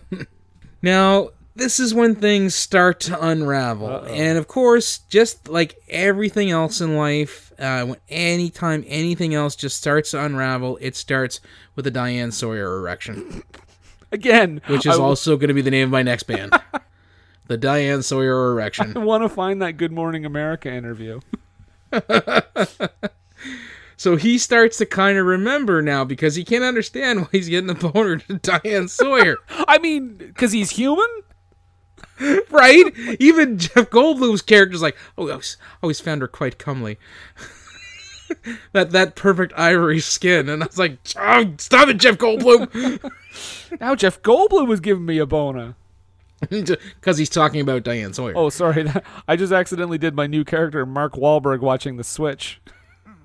Now, 0.81 1.29
this 1.59 1.79
is 1.79 1.93
when 1.93 2.15
things 2.15 2.55
start 2.55 2.99
to 3.01 3.25
unravel. 3.25 4.03
And 4.05 4.37
of 4.37 4.47
course, 4.47 4.99
just 5.09 5.47
like 5.47 5.75
everything 5.89 6.49
else 6.51 6.81
in 6.81 6.95
life, 6.95 7.51
uh, 7.59 7.85
when 7.85 7.99
anytime 8.09 8.83
anything 8.87 9.33
else 9.35 9.55
just 9.55 9.77
starts 9.77 10.11
to 10.11 10.23
unravel, 10.23 10.77
it 10.81 10.95
starts 10.95 11.39
with 11.75 11.85
a 11.87 11.91
Diane 11.91 12.31
Sawyer 12.31 12.77
erection, 12.77 13.43
Again, 14.11 14.61
which 14.67 14.85
is 14.85 14.97
I- 14.97 15.01
also 15.01 15.37
going 15.37 15.49
to 15.49 15.53
be 15.53 15.61
the 15.61 15.71
name 15.71 15.85
of 15.85 15.91
my 15.91 16.01
next 16.01 16.23
band. 16.23 16.53
the 17.47 17.57
Diane 17.57 18.01
Sawyer 18.01 18.51
erection. 18.51 18.93
I 18.97 18.99
want 19.01 19.23
to 19.23 19.29
find 19.29 19.61
that 19.61 19.73
Good 19.73 19.91
Morning 19.91 20.25
America 20.25 20.71
interview. 20.71 21.19
So 23.97 24.15
he 24.15 24.37
starts 24.37 24.77
to 24.77 24.85
kind 24.85 25.17
of 25.17 25.25
remember 25.25 25.81
now 25.81 26.05
because 26.05 26.35
he 26.35 26.45
can't 26.45 26.63
understand 26.63 27.19
why 27.19 27.27
he's 27.33 27.49
getting 27.49 27.69
a 27.69 27.75
boner 27.75 28.15
to 28.19 28.35
Diane 28.35 28.87
Sawyer. 28.87 29.35
I 29.67 29.77
mean, 29.77 30.15
because 30.15 30.53
he's 30.53 30.69
human. 30.69 31.05
right? 32.49 32.85
Even 33.19 33.57
Jeff 33.57 33.89
Goldblum's 33.89 34.41
character's 34.41 34.81
like, 34.81 34.97
oh, 35.17 35.27
I 35.27 35.31
always, 35.31 35.57
always 35.81 35.99
found 35.99 36.21
her 36.21 36.27
quite 36.27 36.57
comely. 36.57 36.97
that 38.73 38.91
that 38.91 39.15
perfect 39.15 39.53
ivory 39.57 39.99
skin, 39.99 40.49
and 40.49 40.63
I 40.63 40.67
was 40.67 40.77
like, 40.77 40.97
oh, 41.17 41.53
stop 41.57 41.87
it, 41.89 41.97
Jeff 41.97 42.17
Goldblum, 42.17 43.11
Now 43.79 43.95
Jeff 43.95 44.21
Goldblum 44.21 44.67
was 44.67 44.79
giving 44.79 45.05
me 45.05 45.17
a 45.17 45.25
boner. 45.25 45.75
because 46.49 47.17
he's 47.17 47.29
talking 47.29 47.59
about 47.59 47.83
Diane 47.83 48.13
Sawyer. 48.13 48.33
Oh, 48.35 48.49
sorry, 48.49 48.87
I 49.27 49.35
just 49.35 49.51
accidentally 49.51 49.97
did 49.97 50.15
my 50.15 50.27
new 50.27 50.43
character, 50.43 50.85
Mark 50.85 51.13
Wahlberg, 51.13 51.59
watching 51.59 51.97
The 51.97 52.03
Switch. 52.03 52.61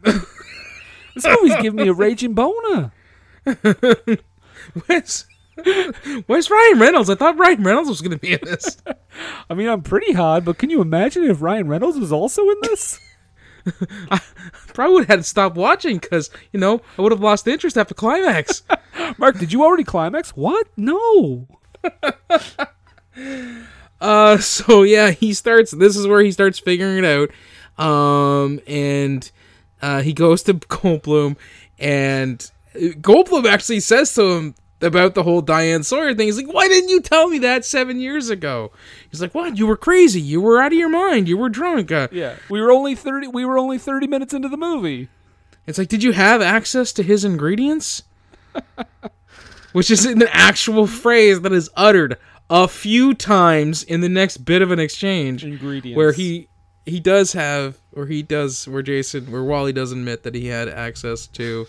this 0.02 1.24
movie's 1.24 1.56
giving 1.62 1.76
me 1.76 1.88
a 1.88 1.92
raging 1.92 2.34
boner. 2.34 2.92
Where's, 4.86 5.26
where's 6.26 6.50
Ryan 6.50 6.78
Reynolds? 6.78 7.10
I 7.10 7.14
thought 7.14 7.38
Ryan 7.38 7.62
Reynolds 7.62 7.88
was 7.88 8.00
going 8.00 8.12
to 8.12 8.18
be 8.18 8.32
in 8.32 8.40
this. 8.42 8.82
I 9.50 9.54
mean, 9.54 9.68
I'm 9.68 9.82
pretty 9.82 10.12
hot, 10.12 10.44
but 10.44 10.58
can 10.58 10.70
you 10.70 10.80
imagine 10.80 11.24
if 11.24 11.42
Ryan 11.42 11.68
Reynolds 11.68 11.98
was 11.98 12.12
also 12.12 12.48
in 12.48 12.56
this? 12.62 13.00
I 14.10 14.20
probably 14.68 14.94
would 14.94 15.04
have 15.04 15.08
had 15.08 15.20
to 15.20 15.22
stop 15.22 15.54
watching 15.54 15.98
because 15.98 16.30
you 16.52 16.60
know 16.60 16.82
I 16.98 17.02
would 17.02 17.12
have 17.12 17.20
lost 17.20 17.48
interest 17.48 17.78
after 17.78 17.94
climax. 17.94 18.62
Mark, 19.18 19.38
did 19.38 19.52
you 19.52 19.62
already 19.62 19.84
climax? 19.84 20.30
What? 20.30 20.66
No. 20.76 21.48
Uh, 24.00 24.36
so 24.36 24.82
yeah, 24.82 25.12
he 25.12 25.32
starts. 25.32 25.70
This 25.70 25.96
is 25.96 26.06
where 26.06 26.20
he 26.20 26.30
starts 26.30 26.58
figuring 26.58 27.02
it 27.02 27.06
out. 27.06 27.30
Um, 27.82 28.60
and 28.66 29.30
uh, 29.80 30.02
he 30.02 30.12
goes 30.12 30.42
to 30.42 30.54
Goldblum, 30.54 31.36
and 31.78 32.50
Goldblum 32.74 33.46
actually 33.46 33.80
says 33.80 34.12
to 34.14 34.30
him 34.30 34.54
about 34.84 35.14
the 35.14 35.22
whole 35.22 35.40
Diane 35.40 35.82
Sawyer 35.82 36.14
thing. 36.14 36.26
He's 36.26 36.36
like, 36.36 36.52
"Why 36.52 36.68
didn't 36.68 36.90
you 36.90 37.00
tell 37.00 37.28
me 37.28 37.38
that 37.40 37.64
seven 37.64 38.00
years 38.00 38.30
ago?" 38.30 38.70
He's 39.10 39.20
like, 39.20 39.34
"What? 39.34 39.56
You 39.58 39.66
were 39.66 39.76
crazy. 39.76 40.20
You 40.20 40.40
were 40.40 40.60
out 40.60 40.72
of 40.72 40.78
your 40.78 40.88
mind. 40.88 41.28
You 41.28 41.36
were 41.36 41.48
drunk." 41.48 41.90
Uh, 41.90 42.08
Yeah, 42.12 42.36
we 42.48 42.60
were 42.60 42.70
only 42.70 42.94
thirty. 42.94 43.26
We 43.26 43.44
were 43.44 43.58
only 43.58 43.78
thirty 43.78 44.06
minutes 44.06 44.32
into 44.34 44.48
the 44.48 44.56
movie. 44.56 45.08
It's 45.66 45.78
like, 45.78 45.88
did 45.88 46.02
you 46.02 46.12
have 46.12 46.42
access 46.42 46.92
to 46.92 47.02
his 47.02 47.24
ingredients? 47.24 48.02
Which 49.72 49.90
is 49.90 50.04
an 50.04 50.22
actual 50.30 50.86
phrase 50.86 51.40
that 51.40 51.52
is 51.52 51.68
uttered 51.74 52.16
a 52.48 52.68
few 52.68 53.14
times 53.14 53.82
in 53.82 54.00
the 54.02 54.08
next 54.08 54.38
bit 54.38 54.62
of 54.62 54.70
an 54.70 54.78
exchange. 54.78 55.42
Ingredients. 55.44 55.96
Where 55.96 56.12
he 56.12 56.48
he 56.86 57.00
does 57.00 57.32
have 57.32 57.78
or 57.92 58.06
he 58.06 58.22
does 58.22 58.68
where 58.68 58.82
Jason 58.82 59.32
where 59.32 59.42
Wally 59.42 59.72
does 59.72 59.90
admit 59.90 60.22
that 60.22 60.34
he 60.34 60.46
had 60.48 60.68
access 60.68 61.26
to 61.28 61.66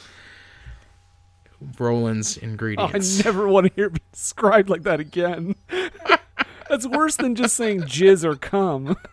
Roland's 1.80 2.38
Oh, 2.42 2.92
I 2.94 3.00
never 3.24 3.48
want 3.48 3.68
to 3.68 3.74
hear 3.76 3.88
it 3.88 4.02
described 4.12 4.70
like 4.70 4.84
that 4.84 5.00
again. 5.00 5.56
That's 6.70 6.88
worse 6.88 7.16
than 7.16 7.36
just 7.36 7.56
saying 7.56 7.84
jizz 7.84 8.24
or 8.24 8.36
cum. 8.36 8.98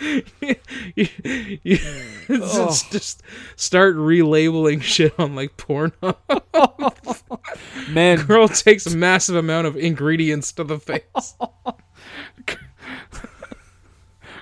It's 2.30 2.56
oh. 2.56 2.90
just 2.90 3.22
start 3.56 3.96
relabeling 3.96 4.82
shit 4.82 5.18
on 5.18 5.34
like 5.34 5.56
porno. 5.56 6.16
Man, 7.88 8.24
Girl 8.26 8.48
takes 8.48 8.86
a 8.86 8.96
massive 8.96 9.36
amount 9.36 9.66
of 9.66 9.76
ingredients 9.76 10.52
to 10.52 10.64
the 10.64 10.78
face. 10.78 11.34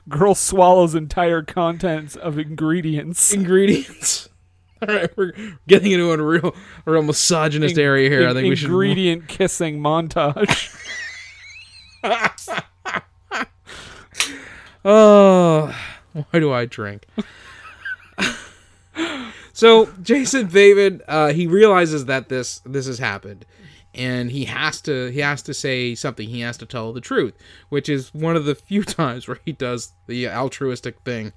girl 0.09 0.35
swallows 0.35 0.95
entire 0.95 1.43
contents 1.43 2.17
of 2.17 2.39
ingredients. 2.39 3.33
ingredients. 3.33 4.29
All 4.89 4.95
right, 4.95 5.17
we're 5.17 5.33
getting 5.67 5.93
into 5.93 6.11
a 6.13 6.23
real, 6.23 6.55
a 6.87 6.91
real 6.91 7.03
misogynist 7.03 7.79
area 7.79 8.09
here. 8.11 8.29
I 8.29 8.33
think 8.35 8.49
we 8.49 8.57
should. 8.57 8.69
ingredient 8.71 9.27
kissing 9.29 9.81
montage. 9.81 10.73
Oh, 14.89 15.75
why 16.13 16.39
do 16.39 16.53
I 16.53 16.65
drink? 16.65 17.07
so 19.53 19.87
Jason 20.03 20.47
David, 20.47 21.03
uh, 21.09 21.33
he 21.33 21.47
realizes 21.49 22.05
that 22.07 22.29
this 22.29 22.61
this 22.65 22.87
has 22.87 22.99
happened, 23.01 23.45
and 23.95 24.31
he 24.31 24.45
has 24.45 24.81
to 24.83 25.09
he 25.11 25.19
has 25.21 25.43
to 25.43 25.55
say 25.55 25.97
something. 25.97 26.29
He 26.29 26.41
has 26.41 26.57
to 26.59 26.67
tell 26.67 26.93
the 26.93 27.01
truth, 27.01 27.35
which 27.69 27.89
is 27.89 28.15
one 28.15 28.37
of 28.37 28.45
the 28.45 28.55
few 28.55 28.85
times 28.85 29.27
where 29.27 29.39
he 29.45 29.51
does 29.51 29.93
the 30.07 30.29
altruistic 30.29 31.01
thing, 31.01 31.33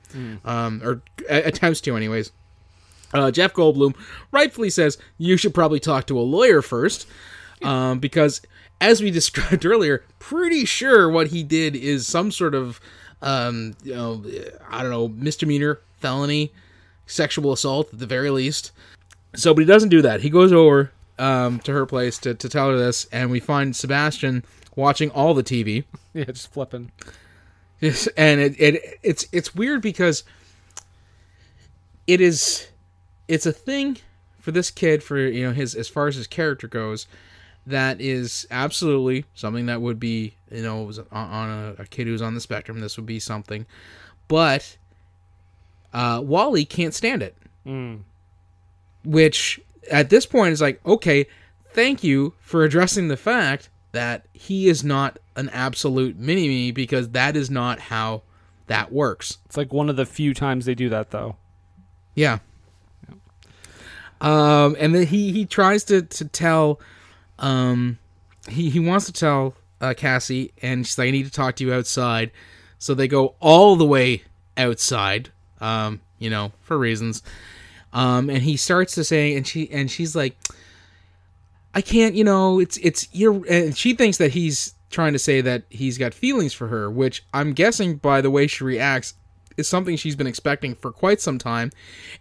um, 0.46 0.82
or 0.84 1.02
a- 1.28 1.44
attempts 1.48 1.82
to, 1.82 1.96
anyways. 1.96 2.32
Uh, 3.14 3.32
Jeff 3.32 3.54
Goldblum 3.54 3.96
rightfully 4.32 4.70
says 4.70 4.98
you 5.18 5.38
should 5.38 5.54
probably 5.54 5.80
talk 5.80 6.06
to 6.08 6.20
a 6.20 6.22
lawyer 6.22 6.62
first, 6.62 7.08
um, 7.64 8.00
because 8.00 8.42
as 8.82 9.02
we 9.02 9.12
described 9.20 9.66
earlier, 9.66 10.04
pretty 10.20 10.66
sure 10.66 11.10
what 11.10 11.28
he 11.28 11.44
did 11.44 11.76
is 11.76 12.08
some 12.08 12.32
sort 12.32 12.56
of, 12.56 12.80
um, 13.22 13.76
you 13.84 13.96
know, 13.96 14.24
I 14.70 14.82
don't 14.82 14.92
know, 14.92 15.08
misdemeanor, 15.08 15.82
felony, 15.98 16.52
sexual 17.06 17.52
assault 17.52 17.92
at 17.94 18.00
the 18.00 18.06
very 18.06 18.30
least. 18.30 18.72
So, 19.36 19.54
but 19.54 19.62
he 19.62 19.66
doesn't 19.66 19.90
do 19.90 20.02
that. 20.02 20.22
He 20.22 20.30
goes 20.30 20.52
over 20.52 20.92
um, 21.18 21.60
to 21.60 21.72
her 21.74 21.86
place 21.86 22.18
to, 22.20 22.34
to 22.34 22.50
tell 22.50 22.70
her 22.70 22.78
this, 22.78 23.06
and 23.12 23.30
we 23.30 23.40
find 23.40 23.76
Sebastian 23.76 24.44
watching 24.76 25.12
all 25.12 25.34
the 25.34 25.44
TV. 25.44 25.84
yeah, 26.14 26.26
just 26.26 26.52
flipping. 26.52 26.92
Yes, 27.80 28.08
and 28.18 28.42
it, 28.42 28.60
it 28.60 29.00
it's 29.04 29.26
it's 29.32 29.56
weird 29.56 29.82
because 29.82 30.24
it 32.08 32.20
is 32.20 32.68
it's 33.30 33.46
a 33.46 33.54
thing 33.54 33.98
for 34.40 34.52
this 34.52 34.70
kid 34.72 35.02
for 35.04 35.18
you 35.18 35.46
know 35.46 35.54
his 35.54 35.74
as 35.76 35.88
far 35.88 36.08
as 36.08 36.16
his 36.16 36.28
character 36.28 36.68
goes 36.68 37.08
that 37.68 38.02
is 38.02 38.48
absolutely 38.50 39.24
something 39.36 39.68
that 39.68 39.80
would 39.82 40.00
be 40.00 40.34
you 40.52 40.64
know 40.64 40.82
was 40.84 41.00
on, 41.12 41.50
a, 41.50 41.82
a 41.84 41.86
kid 41.86 42.08
who's 42.08 42.22
on 42.22 42.34
the 42.34 42.42
spectrum 42.42 42.80
this 42.80 42.98
would 42.98 43.06
be 43.06 43.20
something 43.20 43.66
but 44.28 44.76
uh, 45.94 46.22
Wally 46.24 46.66
can't 46.66 46.94
stand 46.94 47.22
it 47.24 47.36
which 49.06 49.60
at 49.92 50.10
this 50.10 50.26
point 50.26 50.52
is 50.54 50.62
like 50.62 50.80
okay 50.86 51.28
thank 51.72 52.04
you 52.04 52.34
for 52.40 52.64
addressing 52.64 53.08
the 53.10 53.18
fact 53.18 53.70
that 53.92 54.26
he 54.34 54.68
is 54.68 54.84
not 54.84 55.20
an 55.36 55.50
absolute 55.50 56.18
mini 56.18 56.48
me 56.48 56.72
because 56.72 57.10
that 57.10 57.36
is 57.36 57.50
not 57.50 57.80
how 57.80 58.22
that 58.68 58.92
works 58.92 59.38
It's 59.46 59.58
like 59.58 59.74
one 59.74 59.90
of 59.90 59.96
the 59.96 60.06
few 60.06 60.34
times 60.34 60.66
they 60.66 60.76
do 60.76 60.90
that 60.90 61.12
though. 61.12 61.36
yeah. 62.16 62.40
Um, 64.22 64.76
and 64.80 64.94
then 64.94 65.08
he 65.08 65.32
he 65.32 65.46
tries 65.46 65.84
to 65.86 66.02
to 66.02 66.26
tell, 66.26 66.80
um, 67.38 67.98
he 68.48 68.70
he 68.70 68.80
wants 68.80 69.06
to 69.06 69.14
tell 69.14 69.56
uh, 69.82 69.94
Cassie, 69.96 70.52
and 70.62 70.86
she's 70.86 70.98
like, 70.98 71.08
"I 71.08 71.12
need 71.12 71.26
to 71.26 71.32
talk 71.32 71.56
to 71.58 71.64
you 71.66 71.74
outside." 71.74 72.32
So 72.78 72.94
they 72.94 73.08
go 73.08 73.36
all 73.40 73.76
the 73.76 73.86
way 73.86 74.24
outside, 74.58 75.30
um, 75.62 76.02
you 76.18 76.30
know, 76.30 76.52
for 76.62 76.78
reasons. 76.78 77.24
Um, 77.92 78.30
and 78.30 78.44
he 78.44 78.58
starts 78.58 78.94
to 78.96 79.04
say, 79.04 79.36
and 79.36 79.48
she 79.48 79.70
and 79.72 79.90
she's 79.90 80.16
like, 80.16 80.38
"I 81.74 81.82
can't, 81.82 82.16
you 82.16 82.24
know, 82.24 82.60
it's 82.60 82.78
it's 82.78 83.08
you're," 83.12 83.46
and 83.50 83.78
she 83.78 83.96
thinks 83.96 84.18
that 84.18 84.32
he's 84.32 84.76
trying 84.90 85.14
to 85.14 85.20
say 85.20 85.42
that 85.42 85.64
he's 85.70 85.98
got 85.98 86.14
feelings 86.14 86.54
for 86.54 86.68
her, 86.68 86.90
which 86.90 87.24
I'm 87.34 87.54
guessing 87.54 87.96
by 87.96 88.22
the 88.22 88.32
way 88.32 88.48
she 88.48 88.64
reacts 88.64 89.14
is 89.60 89.68
something 89.68 89.96
she's 89.96 90.16
been 90.16 90.28
expecting 90.28 90.74
for 90.74 90.92
quite 90.92 91.22
some 91.22 91.38
time 91.38 91.72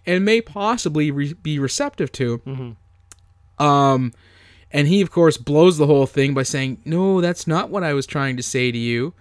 and 0.05 0.24
may 0.24 0.41
possibly 0.41 1.11
re- 1.11 1.32
be 1.34 1.59
receptive 1.59 2.12
to. 2.12 2.74
Um, 3.59 4.12
and 4.70 4.86
he, 4.89 5.01
of 5.01 5.11
course, 5.11 5.36
blows 5.39 5.78
the 5.78 5.86
whole 5.86 6.07
thing 6.07 6.34
by 6.34 6.43
saying, 6.43 6.82
No, 6.84 7.20
that's 7.20 7.47
not 7.47 7.70
what 7.70 7.82
I 7.82 7.95
was 7.95 8.07
trying 8.07 8.36
to 8.36 8.43
say 8.43 8.70
to 8.70 8.78
you. 8.78 9.14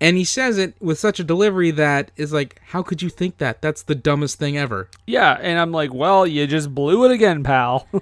And 0.00 0.16
he 0.16 0.24
says 0.24 0.58
it 0.58 0.74
with 0.80 0.98
such 0.98 1.20
a 1.20 1.24
delivery 1.24 1.70
that 1.72 2.10
is 2.16 2.32
like, 2.32 2.60
How 2.68 2.82
could 2.82 3.02
you 3.02 3.10
think 3.10 3.38
that? 3.38 3.60
That's 3.60 3.82
the 3.82 3.94
dumbest 3.94 4.38
thing 4.38 4.56
ever. 4.56 4.88
Yeah, 5.06 5.38
and 5.40 5.58
I'm 5.58 5.72
like, 5.72 5.92
well, 5.92 6.26
you 6.26 6.46
just 6.46 6.74
blew 6.74 7.04
it 7.04 7.10
again, 7.10 7.42
pal. 7.44 7.86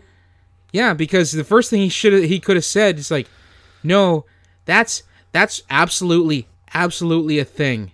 Yeah, 0.72 0.94
because 0.94 1.32
the 1.32 1.44
first 1.44 1.70
thing 1.70 1.80
he 1.80 1.88
should 1.88 2.24
he 2.24 2.38
could 2.38 2.56
have 2.56 2.64
said 2.64 2.98
is 2.98 3.10
like, 3.10 3.26
"No, 3.82 4.24
that's 4.66 5.02
that's 5.32 5.62
absolutely 5.68 6.46
absolutely 6.72 7.38
a 7.38 7.44
thing." 7.44 7.92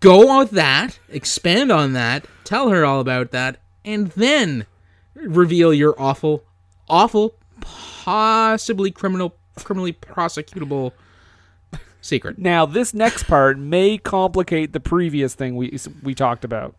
Go 0.00 0.28
on 0.28 0.48
that, 0.52 0.98
expand 1.08 1.72
on 1.72 1.94
that, 1.94 2.26
tell 2.44 2.68
her 2.68 2.84
all 2.84 3.00
about 3.00 3.32
that, 3.32 3.56
and 3.84 4.10
then 4.12 4.66
reveal 5.14 5.74
your 5.74 6.00
awful, 6.00 6.44
awful, 6.88 7.34
possibly 7.60 8.92
criminal, 8.92 9.34
criminally 9.56 9.92
prosecutable 9.92 10.92
secret. 12.00 12.38
now, 12.38 12.64
this 12.66 12.94
next 12.94 13.24
part 13.24 13.58
may 13.58 13.98
complicate 13.98 14.72
the 14.72 14.80
previous 14.80 15.34
thing 15.34 15.56
we 15.56 15.76
we 16.02 16.14
talked 16.14 16.44
about. 16.44 16.76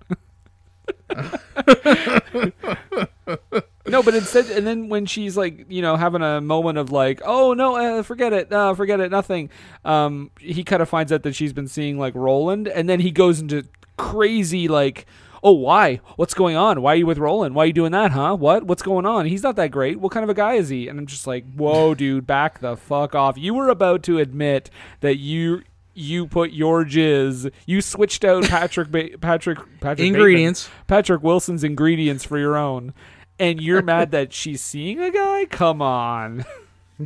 no, 3.88 4.02
but 4.04 4.16
instead, 4.16 4.50
and 4.50 4.66
then 4.66 4.90
when 4.90 5.06
she's 5.06 5.38
like, 5.38 5.66
you 5.70 5.82
know, 5.82 5.96
having 5.96 6.22
a 6.22 6.42
moment 6.42 6.78
of 6.78 6.92
like, 6.92 7.22
oh 7.26 7.54
no, 7.54 7.76
uh, 7.76 8.04
forget 8.04 8.34
it, 8.34 8.52
uh, 8.52 8.74
forget 8.74 9.00
it, 9.00 9.12
nothing. 9.12 9.50
Um, 9.84 10.32
he 10.40 10.64
kind 10.64 10.82
of 10.82 10.90
finds 10.90 11.12
out 11.12 11.24
that 11.24 11.36
she's 11.36 11.54
been 11.54 11.68
seeing 11.68 11.98
like 12.00 12.16
Roland, 12.16 12.68
and 12.68 12.90
then 12.90 13.00
he 13.00 13.12
goes 13.12 13.40
into 13.40 13.66
crazy 13.98 14.68
like. 14.68 15.06
Oh, 15.44 15.52
why? 15.52 15.98
What's 16.16 16.34
going 16.34 16.56
on? 16.56 16.82
Why 16.82 16.94
are 16.94 16.96
you 16.96 17.06
with 17.06 17.20
Roland? 17.20 17.54
Why 17.54 17.66
are 17.66 17.68
you 17.68 17.74
doing 17.74 17.92
that, 17.92 18.10
huh? 18.10 18.34
What? 18.36 18.64
What's 18.64 18.82
going 18.82 19.06
on? 19.06 19.28
He's 19.28 19.44
not 19.44 19.56
that 19.58 19.70
great. 19.70 20.00
What 20.00 20.12
kind 20.12 20.24
of 20.24 20.30
a 20.32 20.34
guy 20.34 20.54
is 20.56 20.70
he? 20.70 20.88
And 20.88 20.98
I'm 20.98 21.06
just 21.06 21.28
like, 21.28 21.46
whoa, 21.54 21.94
dude, 21.96 22.26
back 22.26 22.62
the 22.62 22.76
fuck 22.76 23.14
off. 23.14 23.38
You 23.38 23.54
were 23.54 23.70
about 23.70 24.02
to 24.04 24.18
admit 24.18 24.72
that 25.02 25.18
you 25.18 25.62
you 25.94 26.26
put 26.26 26.50
your 26.52 26.84
jizz, 26.84 27.52
you 27.68 27.82
switched 27.82 28.26
out 28.26 28.44
Patrick 28.50 28.90
ba- 28.90 29.20
Patrick 29.22 29.60
Patrick 29.60 29.98
Bateman- 29.98 30.08
Ingredients. 30.16 30.68
Patrick 30.88 31.22
Wilson's 31.22 31.64
ingredients 31.64 32.24
for 32.26 32.40
your 32.40 32.58
own, 32.58 32.96
and 33.40 33.62
you're 33.62 33.82
mad 33.82 34.12
that 34.12 34.34
she's 34.34 34.62
seeing 34.62 35.00
a 35.00 35.12
guy. 35.12 35.46
Come 35.46 35.82
on. 35.82 36.46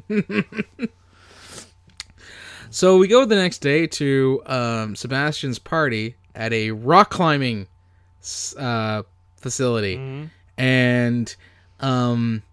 So 2.71 2.97
we 2.97 3.07
go 3.07 3.25
the 3.25 3.36
next 3.36 3.59
day 3.59 3.88
to 3.88 4.43
um, 4.45 4.95
Sebastian's 4.95 5.57
party 5.57 6.15
at 6.36 6.53
a 6.53 6.71
rock 6.71 7.09
climbing 7.09 7.67
uh, 8.57 9.03
facility, 9.38 10.30
and 10.57 11.36
um, 11.80 12.43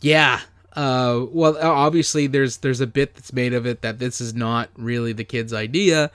yeah. 0.00 0.40
Uh, 0.72 1.26
well, 1.30 1.56
obviously, 1.62 2.26
there's 2.26 2.56
there's 2.58 2.80
a 2.80 2.86
bit 2.88 3.14
that's 3.14 3.32
made 3.32 3.54
of 3.54 3.66
it 3.66 3.82
that 3.82 4.00
this 4.00 4.20
is 4.20 4.34
not 4.34 4.68
really 4.76 5.12
the 5.12 5.22
kid's 5.22 5.52
idea, 5.52 6.10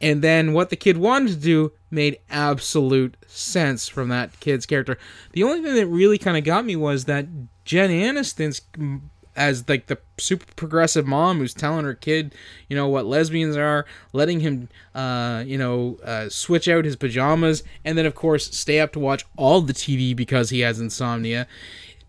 and 0.00 0.22
then 0.22 0.52
what 0.52 0.70
the 0.70 0.76
kid 0.76 0.96
wanted 0.96 1.28
to 1.28 1.36
do 1.36 1.72
made 1.90 2.18
absolute 2.30 3.16
sense 3.26 3.88
from 3.88 4.08
that 4.08 4.38
kid's 4.40 4.66
character. 4.66 4.98
The 5.32 5.42
only 5.42 5.62
thing 5.62 5.74
that 5.74 5.86
really 5.86 6.18
kind 6.18 6.36
of 6.36 6.44
got 6.44 6.64
me 6.64 6.76
was 6.76 7.04
that 7.04 7.26
Jen 7.64 7.90
Aniston's 7.90 8.62
as 9.36 9.68
like 9.68 9.86
the 9.86 9.98
super 10.18 10.44
progressive 10.56 11.06
mom 11.06 11.38
who's 11.38 11.54
telling 11.54 11.84
her 11.84 11.94
kid, 11.94 12.34
you 12.68 12.76
know, 12.76 12.88
what 12.88 13.06
lesbians 13.06 13.56
are, 13.56 13.86
letting 14.12 14.40
him, 14.40 14.68
uh, 14.94 15.42
you 15.46 15.56
know, 15.56 15.98
uh, 16.04 16.28
switch 16.28 16.68
out 16.68 16.84
his 16.84 16.96
pajamas, 16.96 17.62
and 17.84 17.96
then 17.96 18.06
of 18.06 18.14
course 18.14 18.54
stay 18.56 18.80
up 18.80 18.92
to 18.92 18.98
watch 18.98 19.24
all 19.36 19.60
the 19.60 19.72
TV 19.72 20.14
because 20.14 20.50
he 20.50 20.60
has 20.60 20.80
insomnia. 20.80 21.46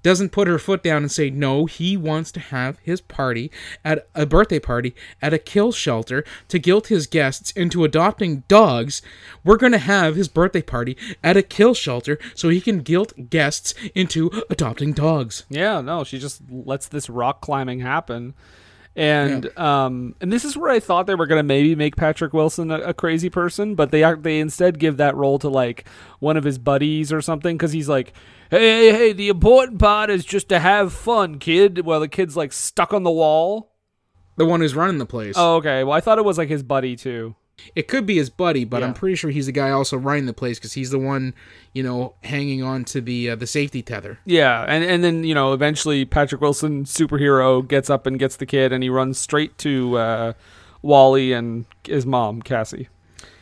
Doesn't 0.04 0.32
put 0.32 0.48
her 0.48 0.60
foot 0.60 0.84
down 0.84 1.04
and 1.04 1.12
say 1.12 1.30
no. 1.30 1.66
He 1.66 1.96
wants 1.96 2.32
to 2.34 2.40
have 2.40 2.80
his 2.80 3.02
party 3.02 3.52
at 3.86 4.08
a 4.16 4.26
birthday 4.26 4.60
party 4.60 4.96
at 5.22 5.34
a 5.34 5.38
kill 5.38 5.72
shelter 5.72 6.24
to 6.48 6.60
guilt 6.60 6.88
his 6.88 7.08
guests 7.08 7.52
into 7.52 7.84
adopting 7.84 8.44
dogs. 8.48 9.02
We're 9.44 9.58
gonna 9.58 9.78
have 9.78 10.16
his 10.16 10.28
birthday 10.28 10.62
party 10.62 10.98
at 11.24 11.38
a 11.38 11.44
kill 11.44 11.74
shelter 11.74 12.18
so 12.34 12.50
he 12.50 12.62
can 12.62 12.80
guilt 12.80 13.30
guests 13.30 13.74
into 13.94 14.32
adopting 14.50 14.94
dogs. 14.94 15.46
Yeah, 15.50 15.82
no, 15.82 16.04
she 16.04 16.20
just 16.20 16.42
lets 16.50 16.88
this 16.88 17.10
rock 17.10 17.42
climbing 17.42 17.82
happen. 17.82 18.34
And 18.96 19.58
um 19.58 20.16
and 20.20 20.34
this 20.34 20.44
is 20.44 20.58
where 20.58 20.70
I 20.70 20.82
thought 20.82 21.08
they 21.08 21.16
were 21.16 21.26
gonna 21.28 21.44
maybe 21.44 21.76
make 21.76 21.96
Patrick 21.96 22.34
Wilson 22.34 22.72
a, 22.72 22.80
a 22.80 22.94
crazy 22.94 23.30
person, 23.30 23.74
but 23.76 23.92
they 23.92 24.04
are 24.04 24.18
they 24.18 24.40
instead 24.40 24.80
give 24.80 24.98
that 24.98 25.16
role 25.16 25.40
to 25.40 25.48
like 25.50 25.88
one 26.20 26.36
of 26.36 26.44
his 26.44 26.58
buddies 26.58 27.14
or 27.14 27.22
something 27.22 27.56
because 27.56 27.72
he's 27.72 27.88
like, 27.88 28.12
hey 28.50 28.92
hey 28.92 28.98
hey, 28.98 29.14
the 29.14 29.30
important 29.30 29.80
part 29.80 30.10
is 30.10 30.26
just 30.26 30.50
to 30.50 30.60
have 30.60 30.92
fun, 30.92 31.40
kid. 31.40 31.86
While 31.86 32.02
the 32.02 32.10
kid's 32.10 32.36
like 32.36 32.52
stuck 32.52 32.94
on 32.94 33.04
the 33.04 33.12
wall. 33.12 33.72
The 34.38 34.46
one 34.46 34.62
who's 34.62 34.76
running 34.76 34.98
the 34.98 35.06
place. 35.06 35.36
Oh, 35.38 35.56
okay. 35.58 35.84
Well, 35.84 35.96
I 35.96 36.02
thought 36.02 36.18
it 36.18 36.26
was 36.26 36.38
like 36.38 36.50
his 36.50 36.64
buddy 36.64 36.96
too. 36.96 37.36
It 37.76 37.88
could 37.88 38.06
be 38.06 38.16
his 38.16 38.30
buddy, 38.30 38.66
but 38.66 38.82
Yeah. 38.82 38.88
I'm 38.88 38.94
pretty 38.94 39.16
sure 39.16 39.30
he's 39.32 39.46
the 39.46 39.52
guy 39.52 39.70
also 39.70 39.98
running 39.98 40.26
the 40.26 40.34
place 40.34 40.58
because 40.60 40.74
he's 40.74 40.90
the 40.92 41.00
one, 41.00 41.34
you 41.74 41.84
know, 41.84 42.16
hanging 42.24 42.64
on 42.64 42.84
to 42.86 43.02
the 43.02 43.30
uh, 43.32 43.36
the 43.36 43.48
safety 43.48 43.82
tether. 43.82 44.20
Yeah, 44.26 44.64
and 44.68 44.84
and 44.84 45.04
then 45.04 45.24
you 45.24 45.34
know 45.36 45.54
eventually 45.54 46.06
Patrick 46.06 46.42
Wilson, 46.42 46.86
superhero, 46.86 47.68
gets 47.68 47.90
up 47.90 48.06
and 48.06 48.18
gets 48.20 48.36
the 48.38 48.46
kid, 48.46 48.72
and 48.72 48.84
he 48.84 48.90
runs 48.90 49.18
straight 49.20 49.58
to 49.60 49.98
uh, 49.98 50.34
Wally 50.82 51.34
and 51.34 51.66
his 51.86 52.06
mom, 52.06 52.42
Cassie. 52.42 52.90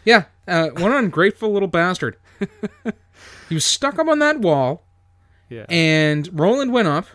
Yeah, 0.05 0.25
uh, 0.47 0.69
what 0.69 0.91
an 0.91 0.97
ungrateful 1.05 1.51
little 1.51 1.67
bastard. 1.67 2.17
he 3.49 3.55
was 3.55 3.65
stuck 3.65 3.99
up 3.99 4.07
on 4.07 4.19
that 4.19 4.39
wall, 4.39 4.83
Yeah. 5.49 5.65
and 5.69 6.29
Roland 6.37 6.71
went 6.73 6.87
up 6.87 7.05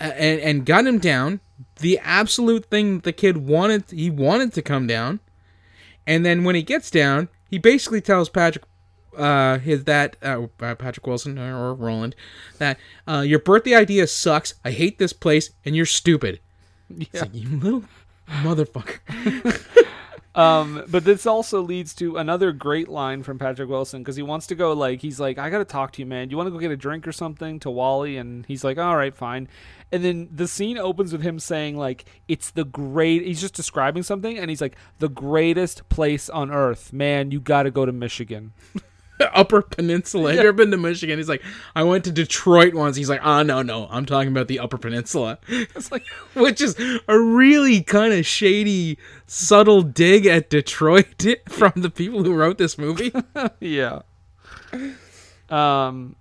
and 0.00 0.40
and 0.40 0.66
got 0.66 0.86
him 0.86 0.98
down. 0.98 1.40
The 1.80 1.98
absolute 2.02 2.66
thing 2.66 2.96
that 2.96 3.04
the 3.04 3.12
kid 3.12 3.38
wanted, 3.38 3.84
he 3.90 4.10
wanted 4.10 4.52
to 4.54 4.62
come 4.62 4.86
down, 4.86 5.20
and 6.06 6.24
then 6.24 6.44
when 6.44 6.54
he 6.54 6.62
gets 6.62 6.90
down, 6.90 7.28
he 7.50 7.58
basically 7.58 8.00
tells 8.00 8.28
Patrick. 8.28 8.64
Uh, 9.16 9.58
his 9.60 9.84
that 9.84 10.14
uh, 10.22 10.46
uh, 10.60 10.74
Patrick 10.74 11.06
Wilson 11.06 11.38
or 11.38 11.72
Roland 11.72 12.14
that 12.58 12.78
uh, 13.08 13.20
your 13.20 13.38
birthday 13.38 13.74
idea 13.74 14.06
sucks. 14.06 14.52
I 14.62 14.72
hate 14.72 14.98
this 14.98 15.14
place, 15.14 15.52
and 15.64 15.74
you're 15.74 15.86
stupid. 15.86 16.38
It's 16.90 17.22
like, 17.22 17.34
you 17.34 17.58
little 17.58 17.84
motherfucker. 18.28 18.98
Um, 20.36 20.84
but 20.88 21.04
this 21.04 21.24
also 21.24 21.62
leads 21.62 21.94
to 21.94 22.18
another 22.18 22.52
great 22.52 22.88
line 22.88 23.22
from 23.22 23.38
Patrick 23.38 23.70
Wilson 23.70 24.02
because 24.02 24.16
he 24.16 24.22
wants 24.22 24.46
to 24.48 24.54
go 24.54 24.74
like 24.74 25.00
he's 25.00 25.18
like 25.18 25.38
I 25.38 25.48
got 25.48 25.58
to 25.58 25.64
talk 25.64 25.92
to 25.92 26.02
you, 26.02 26.06
man. 26.06 26.28
You 26.28 26.36
want 26.36 26.46
to 26.48 26.50
go 26.50 26.58
get 26.58 26.70
a 26.70 26.76
drink 26.76 27.08
or 27.08 27.12
something 27.12 27.58
to 27.60 27.70
Wally? 27.70 28.18
And 28.18 28.44
he's 28.44 28.62
like, 28.62 28.76
all 28.76 28.96
right, 28.96 29.14
fine. 29.14 29.48
And 29.90 30.04
then 30.04 30.28
the 30.30 30.46
scene 30.46 30.76
opens 30.76 31.12
with 31.12 31.22
him 31.22 31.38
saying 31.38 31.78
like 31.78 32.04
it's 32.28 32.50
the 32.50 32.64
great. 32.64 33.22
He's 33.22 33.40
just 33.40 33.54
describing 33.54 34.02
something, 34.02 34.36
and 34.36 34.50
he's 34.50 34.60
like 34.60 34.76
the 34.98 35.08
greatest 35.08 35.88
place 35.88 36.28
on 36.28 36.50
earth, 36.50 36.92
man. 36.92 37.30
You 37.30 37.40
got 37.40 37.62
to 37.62 37.70
go 37.70 37.86
to 37.86 37.92
Michigan. 37.92 38.52
Upper 39.32 39.62
Peninsula. 39.62 40.30
Have 40.32 40.42
you 40.42 40.48
ever 40.48 40.56
been 40.56 40.70
to 40.70 40.76
Michigan? 40.76 41.18
He's 41.18 41.28
like, 41.28 41.42
I 41.74 41.82
went 41.82 42.04
to 42.04 42.12
Detroit 42.12 42.74
once. 42.74 42.96
He's 42.96 43.08
like, 43.08 43.20
oh 43.24 43.42
no, 43.42 43.62
no, 43.62 43.88
I'm 43.90 44.06
talking 44.06 44.30
about 44.30 44.48
the 44.48 44.58
Upper 44.58 44.78
Peninsula. 44.78 45.38
It's 45.48 45.90
like, 45.92 46.04
which 46.34 46.60
is 46.60 46.76
a 47.08 47.18
really 47.18 47.82
kind 47.82 48.12
of 48.12 48.26
shady, 48.26 48.98
subtle 49.26 49.82
dig 49.82 50.26
at 50.26 50.50
Detroit 50.50 51.24
from 51.48 51.72
the 51.76 51.90
people 51.90 52.24
who 52.24 52.34
wrote 52.34 52.58
this 52.58 52.78
movie. 52.78 53.12
yeah. 53.60 54.00
Um, 55.48 56.16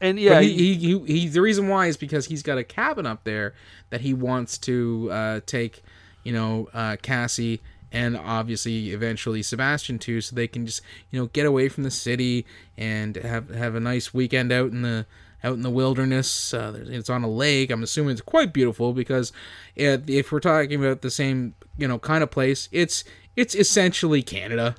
and 0.00 0.18
yeah, 0.20 0.34
But 0.34 0.44
he, 0.44 0.74
he, 0.74 0.74
he, 0.74 1.20
he, 1.20 1.28
the 1.28 1.40
reason 1.40 1.68
why 1.68 1.86
is 1.86 1.96
because 1.96 2.26
he's 2.26 2.42
got 2.42 2.58
a 2.58 2.64
cabin 2.64 3.06
up 3.06 3.24
there 3.24 3.54
that 3.90 4.02
he 4.02 4.12
wants 4.12 4.58
to 4.58 5.08
uh, 5.10 5.40
take, 5.46 5.82
you 6.24 6.32
know, 6.32 6.68
uh, 6.74 6.96
Cassie 7.00 7.60
and 7.92 8.16
obviously 8.16 8.90
eventually 8.90 9.42
Sebastian 9.42 9.98
too, 9.98 10.20
so 10.20 10.34
they 10.34 10.48
can 10.48 10.66
just 10.66 10.82
you 11.10 11.20
know 11.20 11.26
get 11.26 11.46
away 11.46 11.68
from 11.68 11.84
the 11.84 11.90
city 11.90 12.46
and 12.76 13.16
have 13.16 13.50
have 13.50 13.74
a 13.74 13.80
nice 13.80 14.12
weekend 14.12 14.52
out 14.52 14.70
in 14.70 14.82
the 14.82 15.06
out 15.44 15.54
in 15.54 15.62
the 15.62 15.70
wilderness. 15.70 16.52
Uh, 16.52 16.84
it's 16.86 17.10
on 17.10 17.22
a 17.22 17.30
lake. 17.30 17.70
I'm 17.70 17.82
assuming 17.82 18.12
it's 18.12 18.20
quite 18.20 18.52
beautiful 18.52 18.92
because 18.92 19.32
uh, 19.78 19.98
if 20.06 20.32
we're 20.32 20.40
talking 20.40 20.82
about 20.82 21.02
the 21.02 21.10
same 21.10 21.54
you 21.76 21.88
know 21.88 21.98
kind 21.98 22.22
of 22.22 22.30
place, 22.30 22.68
it's 22.72 23.04
it's 23.36 23.54
essentially 23.54 24.22
Canada. 24.22 24.76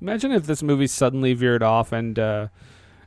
Imagine 0.00 0.32
if 0.32 0.46
this 0.46 0.62
movie 0.62 0.86
suddenly 0.86 1.34
veered 1.34 1.62
off 1.62 1.92
and 1.92 2.18
uh, 2.18 2.48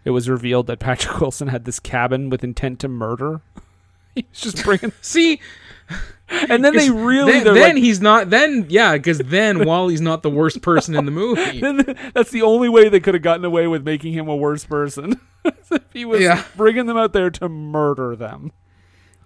it 0.03 0.11
was 0.11 0.29
revealed 0.29 0.67
that 0.67 0.79
Patrick 0.79 1.19
Wilson 1.21 1.47
had 1.47 1.65
this 1.65 1.79
cabin 1.79 2.29
with 2.29 2.43
intent 2.43 2.79
to 2.79 2.87
murder. 2.87 3.41
He's 4.15 4.25
just 4.33 4.63
bringing, 4.63 4.91
See, 5.01 5.39
and 6.31 6.63
then 6.63 6.75
they 6.75 6.89
really 6.89 7.31
then, 7.33 7.53
then 7.53 7.75
like, 7.75 7.83
he's 7.83 8.01
not 8.01 8.29
then 8.29 8.65
yeah 8.69 8.93
because 8.93 9.19
then 9.19 9.65
Wally's 9.65 10.01
not 10.01 10.23
the 10.23 10.29
worst 10.29 10.61
person 10.61 10.95
in 10.95 11.05
the 11.05 11.11
movie. 11.11 11.59
that's 12.13 12.31
the 12.31 12.41
only 12.41 12.69
way 12.69 12.89
they 12.89 12.99
could 12.99 13.13
have 13.13 13.23
gotten 13.23 13.45
away 13.45 13.67
with 13.67 13.83
making 13.83 14.13
him 14.13 14.27
a 14.27 14.35
worse 14.35 14.65
person. 14.65 15.19
if 15.45 15.83
he 15.93 16.05
was 16.05 16.21
Yeah. 16.21 16.43
bringing 16.55 16.85
them 16.85 16.97
out 16.97 17.13
there 17.13 17.29
to 17.29 17.49
murder 17.49 18.15
them. 18.15 18.51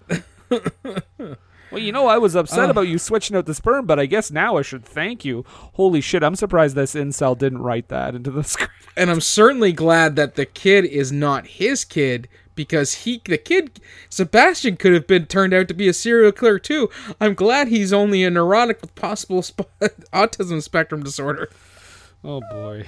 well, 0.49 1.81
you 1.81 1.91
know, 1.91 2.07
I 2.07 2.17
was 2.17 2.35
upset 2.35 2.67
oh. 2.67 2.71
about 2.71 2.87
you 2.87 2.97
switching 2.97 3.35
out 3.35 3.45
the 3.45 3.53
sperm, 3.53 3.85
but 3.85 3.99
I 3.99 4.05
guess 4.05 4.31
now 4.31 4.57
I 4.57 4.61
should 4.61 4.85
thank 4.85 5.25
you. 5.25 5.43
Holy 5.47 6.01
shit, 6.01 6.23
I'm 6.23 6.35
surprised 6.35 6.75
this 6.75 6.95
incel 6.95 7.37
didn't 7.37 7.61
write 7.61 7.89
that 7.89 8.15
into 8.15 8.31
the 8.31 8.43
script. 8.43 8.71
and 8.95 9.09
I'm 9.09 9.21
certainly 9.21 9.71
glad 9.73 10.15
that 10.15 10.35
the 10.35 10.45
kid 10.45 10.85
is 10.85 11.11
not 11.11 11.47
his 11.47 11.83
kid 11.85 12.27
because 12.55 12.93
he 12.93 13.21
the 13.25 13.37
kid 13.37 13.79
Sebastian 14.09 14.77
could 14.77 14.93
have 14.93 15.07
been 15.07 15.25
turned 15.25 15.53
out 15.53 15.67
to 15.67 15.73
be 15.73 15.87
a 15.87 15.93
serial 15.93 16.31
killer 16.31 16.59
too. 16.59 16.89
I'm 17.19 17.33
glad 17.33 17.67
he's 17.67 17.93
only 17.93 18.23
a 18.23 18.29
neurotic 18.29 18.81
with 18.81 18.95
possible 18.95 19.41
sp- 19.43 19.69
autism 20.13 20.61
spectrum 20.61 21.03
disorder. 21.03 21.49
Oh 22.23 22.41
boy. 22.51 22.85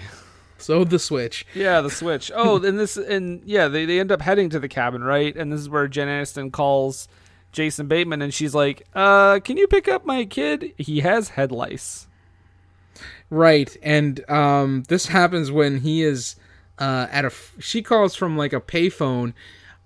So 0.57 0.84
the 0.84 0.99
switch. 0.99 1.45
Yeah, 1.53 1.82
the 1.82 1.91
switch. 1.91 2.32
Oh, 2.34 2.63
and 2.63 2.80
this 2.80 2.97
and 2.97 3.41
yeah, 3.45 3.68
they, 3.68 3.86
they 3.86 3.99
end 3.99 4.11
up 4.11 4.22
heading 4.22 4.49
to 4.49 4.59
the 4.59 4.68
cabin, 4.68 5.03
right? 5.03 5.36
And 5.36 5.51
this 5.51 5.59
is 5.59 5.70
where 5.70 5.88
Jen 5.88 6.07
Aniston 6.07 6.51
calls 6.51 7.07
Jason 7.51 7.88
Bateman 7.88 8.22
and 8.22 8.34
she's 8.34 8.55
like, 8.55 8.88
uh, 8.93 9.39
can 9.39 9.57
you 9.57 9.68
pick 9.68 9.88
up 9.88 10.05
my 10.05 10.26
kid? 10.26 10.74
He 10.78 11.01
has 11.01 11.30
head 11.30 11.51
lice. 11.51 12.07
Right, 13.30 13.76
and 13.84 14.28
um, 14.30 14.84
this 14.88 15.07
happens 15.07 15.51
when 15.51 15.82
he 15.82 16.01
is 16.01 16.38
uh, 16.80 17.07
at 17.11 17.25
a 17.25 17.32
She 17.59 17.82
calls 17.82 18.15
from 18.15 18.38
like 18.38 18.53
a 18.53 18.61
payphone, 18.61 19.34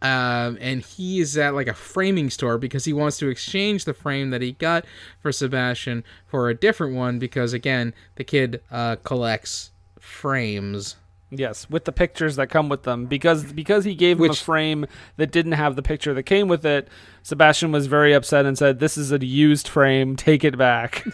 um, 0.02 0.58
and 0.60 0.82
he 0.82 1.20
is 1.20 1.38
at 1.38 1.54
like 1.54 1.68
a 1.68 1.74
framing 1.74 2.30
store 2.30 2.58
because 2.58 2.86
he 2.86 2.94
wants 2.94 3.18
to 3.20 3.28
exchange 3.30 3.86
the 3.86 3.94
frame 3.94 4.32
that 4.32 4.42
he 4.42 4.54
got 4.54 4.86
for 5.20 5.32
Sebastian 5.32 6.04
for 6.28 6.50
a 6.50 6.56
different 6.56 6.96
one 6.96 7.20
because 7.20 7.54
again 7.54 7.94
the 8.16 8.24
kid 8.24 8.62
uh, 8.72 8.96
collects 8.98 9.72
frames. 10.00 10.96
Yes, 11.34 11.70
with 11.70 11.86
the 11.86 11.94
pictures 11.94 12.36
that 12.36 12.48
come 12.50 12.68
with 12.68 12.84
them, 12.84 13.06
because 13.06 13.54
because 13.54 13.86
he 13.86 13.96
gave 13.96 14.18
him 14.18 14.24
Which- 14.24 14.42
a 14.42 14.44
frame 14.44 14.86
that 15.16 15.32
didn't 15.32 15.54
have 15.54 15.78
the 15.78 15.82
picture 15.82 16.14
that 16.14 16.24
came 16.24 16.50
with 16.50 16.66
it. 16.66 16.90
Sebastian 17.24 17.72
was 17.72 17.88
very 17.88 18.12
upset 18.14 18.46
and 18.46 18.58
said, 18.58 18.80
"This 18.80 18.98
is 18.98 19.14
a 19.14 19.26
used 19.26 19.68
frame. 19.68 20.18
Take 20.18 20.44
it 20.44 20.58
back." 20.58 21.06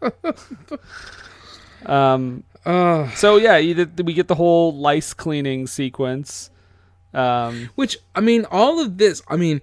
um. 1.86 2.44
Uh, 2.64 3.10
So 3.12 3.36
yeah, 3.36 3.56
you 3.56 3.74
did, 3.74 4.06
we 4.06 4.12
get 4.12 4.28
the 4.28 4.34
whole 4.34 4.74
lice 4.74 5.12
cleaning 5.14 5.66
sequence. 5.66 6.50
Um. 7.12 7.70
Which 7.74 7.98
I 8.14 8.20
mean, 8.20 8.44
all 8.50 8.80
of 8.80 8.98
this. 8.98 9.22
I 9.28 9.36
mean, 9.36 9.60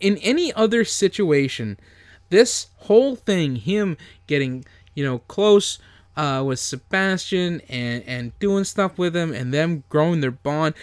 in 0.00 0.16
any 0.18 0.52
other 0.54 0.84
situation, 0.84 1.78
this 2.30 2.68
whole 2.78 3.14
thing, 3.14 3.56
him 3.56 3.96
getting 4.26 4.64
you 4.94 5.04
know 5.04 5.20
close 5.20 5.78
uh, 6.16 6.42
with 6.44 6.58
Sebastian 6.58 7.60
and 7.68 8.02
and 8.06 8.36
doing 8.40 8.64
stuff 8.64 8.98
with 8.98 9.14
him, 9.14 9.32
and 9.32 9.54
them 9.54 9.84
growing 9.88 10.20
their 10.20 10.32
bond. 10.32 10.74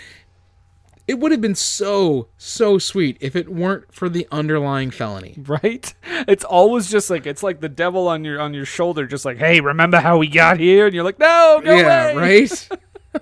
It 1.09 1.17
would 1.17 1.31
have 1.31 1.41
been 1.41 1.55
so 1.55 2.27
so 2.37 2.77
sweet 2.77 3.17
if 3.19 3.35
it 3.35 3.49
weren't 3.49 3.91
for 3.91 4.09
the 4.09 4.27
underlying 4.31 4.91
felony. 4.91 5.33
right 5.47 5.91
it's 6.27 6.43
always 6.43 6.87
just 6.87 7.09
like 7.09 7.25
it's 7.25 7.41
like 7.41 7.61
the 7.61 7.67
devil 7.67 8.07
on 8.07 8.23
your 8.23 8.39
on 8.39 8.53
your 8.53 8.65
shoulder 8.65 9.07
just 9.07 9.25
like 9.25 9.37
hey 9.37 9.59
remember 9.59 9.97
how 9.97 10.19
we 10.19 10.27
got 10.27 10.59
here 10.59 10.85
and 10.85 10.93
you're 10.93 11.03
like 11.03 11.17
no 11.17 11.59
no 11.63 11.75
yeah, 11.75 12.13
way 12.15 12.41
right. 12.41 12.69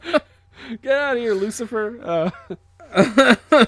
get 0.82 0.92
out 0.98 1.16
of 1.16 1.24
here 1.24 1.34
lucifer 1.34 2.32
uh, 2.94 3.66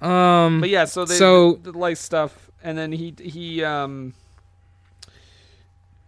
um, 0.04 0.60
but 0.60 0.68
yeah 0.68 0.84
so 0.84 1.06
they 1.06 1.14
So- 1.16 1.54
the, 1.54 1.72
the 1.72 1.78
lice 1.78 2.00
stuff 2.00 2.50
and 2.62 2.76
then 2.76 2.92
he 2.92 3.14
he 3.18 3.64
um 3.64 4.12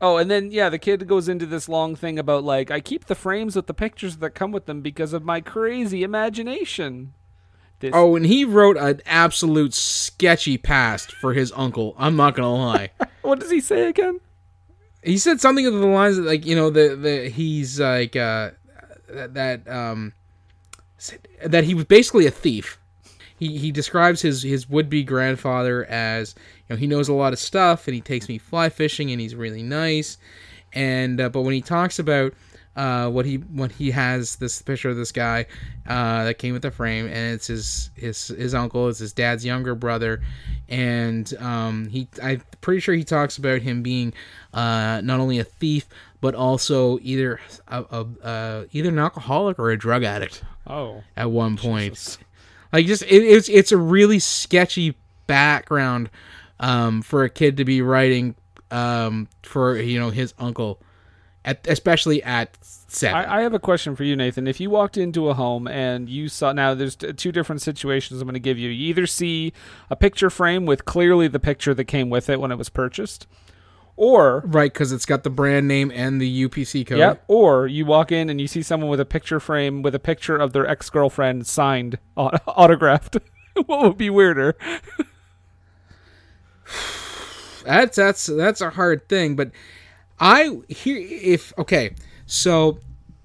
oh 0.01 0.17
and 0.17 0.31
then 0.31 0.51
yeah 0.51 0.69
the 0.69 0.79
kid 0.79 1.07
goes 1.07 1.29
into 1.29 1.47
this 1.47 1.69
long 1.69 1.95
thing 1.95 2.19
about 2.19 2.45
like 2.45 2.71
i 2.71 2.81
keep 2.81 3.07
the 3.07 3.15
frames 3.15 3.57
with 3.57 3.67
the 3.67 3.75
pictures 3.75 4.19
that 4.19 4.31
come 4.31 4.53
with 4.53 4.67
them 4.67 4.81
because 4.81 5.13
of 5.13 5.25
my 5.25 5.41
crazy 5.41 6.03
imagination 6.03 7.13
this, 7.81 7.93
oh, 7.95 8.17
and 8.17 8.27
he 8.27 8.45
wrote 8.45 8.77
an 8.77 9.01
absolute 9.07 9.73
sketchy 9.73 10.59
past 10.59 11.13
for 11.13 11.33
his 11.33 11.53
uncle. 11.55 11.95
I'm 11.97 12.17
not 12.17 12.35
gonna 12.35 12.53
lie. 12.53 12.91
what 13.23 13.39
does 13.39 13.53
he 13.53 13.61
say 13.61 13.87
again 13.87 14.19
he 15.03 15.19
said 15.19 15.41
something 15.41 15.67
of 15.67 15.75
the 15.75 15.87
lines 15.87 16.17
that 16.17 16.23
like 16.23 16.45
you 16.45 16.57
know 16.57 16.71
the 16.71 16.97
the 16.97 17.29
he's 17.29 17.81
like 17.81 18.17
uh 18.17 18.51
that, 19.09 19.35
that 19.35 19.69
um 19.69 20.13
that 21.45 21.65
he 21.65 21.75
was 21.75 21.85
basically 21.85 22.27
a 22.27 22.31
thief 22.31 22.78
he 23.39 23.59
he 23.59 23.71
describes 23.71 24.23
his 24.23 24.43
his 24.43 24.69
would-be 24.69 25.05
grandfather 25.05 25.85
as 25.87 26.35
you 26.69 26.75
know 26.75 26.79
he 26.79 26.87
knows 26.87 27.09
a 27.09 27.13
lot 27.13 27.33
of 27.33 27.39
stuff 27.39 27.87
and 27.87 27.95
he 27.95 28.01
takes 28.01 28.29
me 28.29 28.39
fly 28.39 28.69
fishing 28.69 29.11
and 29.11 29.21
he's 29.21 29.35
really 29.35 29.63
nice. 29.63 30.19
And 30.73 31.21
uh, 31.21 31.29
but 31.29 31.43
when 31.43 31.55
he 31.55 31.63
talks 31.63 31.99
about 31.99 32.35
uh, 32.77 33.11
what 33.11 33.27
he 33.27 33.37
when 33.37 33.71
he 33.71 33.91
has 33.91 34.37
this 34.37 34.63
picture 34.63 34.89
of 34.89 34.97
this 34.97 35.11
guy 35.11 35.47
uh, 35.89 36.25
that 36.25 36.39
came 36.39 36.53
with 36.53 36.63
the 36.63 36.71
frame 36.71 37.07
and 37.07 37.35
it's 37.35 37.49
his 37.49 37.91
his 37.97 38.29
his 38.29 38.55
uncle 38.55 38.89
it's 38.89 38.99
his 38.99 39.13
dad's 39.13 39.45
younger 39.45 39.75
brother. 39.75 40.21
And 40.69 41.33
um, 41.39 41.89
he 41.89 42.09
I'm 42.23 42.43
pretty 42.61 42.81
sure 42.81 42.95
he 42.95 43.05
talks 43.05 43.39
about 43.39 43.63
him 43.63 43.83
being 43.83 44.13
uh, 44.53 45.01
not 45.03 45.21
only 45.21 45.39
a 45.39 45.45
thief 45.45 45.89
but 46.21 46.35
also 46.35 46.99
either 47.03 47.41
a, 47.69 47.85
a, 47.91 48.27
uh, 48.27 48.65
either 48.73 48.89
an 48.89 48.99
alcoholic 48.99 49.59
or 49.59 49.71
a 49.71 49.79
drug 49.79 50.03
addict 50.03 50.43
oh. 50.67 51.03
at 51.17 51.31
one 51.31 51.57
point. 51.57 52.19
Like 52.73 52.87
just 52.87 53.03
it, 53.03 53.23
it's 53.23 53.49
it's 53.49 53.73
a 53.73 53.77
really 53.77 54.19
sketchy 54.19 54.97
background 55.27 56.11
um, 56.61 57.03
for 57.03 57.25
a 57.25 57.31
kid 57.31 57.57
to 57.59 57.65
be 57.65 57.83
writing 57.83 58.35
um, 58.71 59.29
for 59.43 59.77
you 59.77 59.99
know 59.99 60.11
his 60.11 60.35
uncle, 60.39 60.81
at 61.45 61.67
especially 61.67 62.23
at 62.23 62.57
seven. 62.61 63.17
I, 63.17 63.39
I 63.39 63.41
have 63.43 63.55
a 63.55 63.59
question 63.59 63.97
for 63.97 64.05
you, 64.05 64.17
Nathan. 64.17 64.47
If 64.47 64.61
you 64.61 64.71
walked 64.71 64.97
into 64.97 65.29
a 65.29 65.35
home 65.35 65.69
and 65.69 66.09
you 66.09 66.29
saw 66.29 66.53
now, 66.53 66.75
there's 66.75 66.97
t- 66.97 67.13
two 67.13 67.33
different 67.33 67.63
situations 67.63 68.21
I'm 68.21 68.27
going 68.27 68.35
to 68.35 68.41
give 68.41 68.59
you. 68.59 68.71
You 68.71 68.89
either 68.89 69.07
see 69.07 69.53
a 69.91 69.97
picture 69.97 70.31
frame 70.31 70.67
with 70.67 70.85
clearly 70.85 71.29
the 71.29 71.41
picture 71.41 71.75
that 71.75 71.85
came 71.85 72.11
with 72.11 72.29
it 72.29 72.41
when 72.41 72.51
it 72.51 72.59
was 72.59 72.69
purchased, 72.69 73.27
or 73.99 74.45
right, 74.47 74.73
because 74.73 74.93
it's 74.93 75.05
got 75.05 75.25
the 75.25 75.31
brand 75.31 75.67
name 75.67 75.91
and 75.93 76.21
the 76.21 76.49
UPC 76.49 76.87
code. 76.87 76.99
yep, 76.99 77.25
or 77.27 77.67
you 77.67 77.85
walk 77.85 78.13
in 78.13 78.31
and 78.31 78.41
you 78.41 78.47
see 78.47 78.63
someone 78.63 78.89
with 78.89 79.01
a 79.01 79.05
picture 79.05 79.41
frame 79.41 79.83
with 79.83 79.93
a 79.95 79.99
picture 79.99 80.37
of 80.37 80.53
their 80.53 80.67
ex 80.69 80.89
girlfriend 80.89 81.47
signed, 81.49 81.99
au- 82.17 82.31
autographed. 82.47 83.19
what 83.67 83.83
would 83.83 83.99
be 83.99 84.09
weirder? 84.09 84.57
That's 87.65 87.97
that's 87.97 88.25
that's 88.25 88.61
a 88.63 88.71
hard 88.71 89.09
thing, 89.11 89.37
but 89.37 89.51
I 90.19 90.59
here 90.69 90.97
if 90.99 91.53
okay, 91.59 91.95
so 92.25 92.79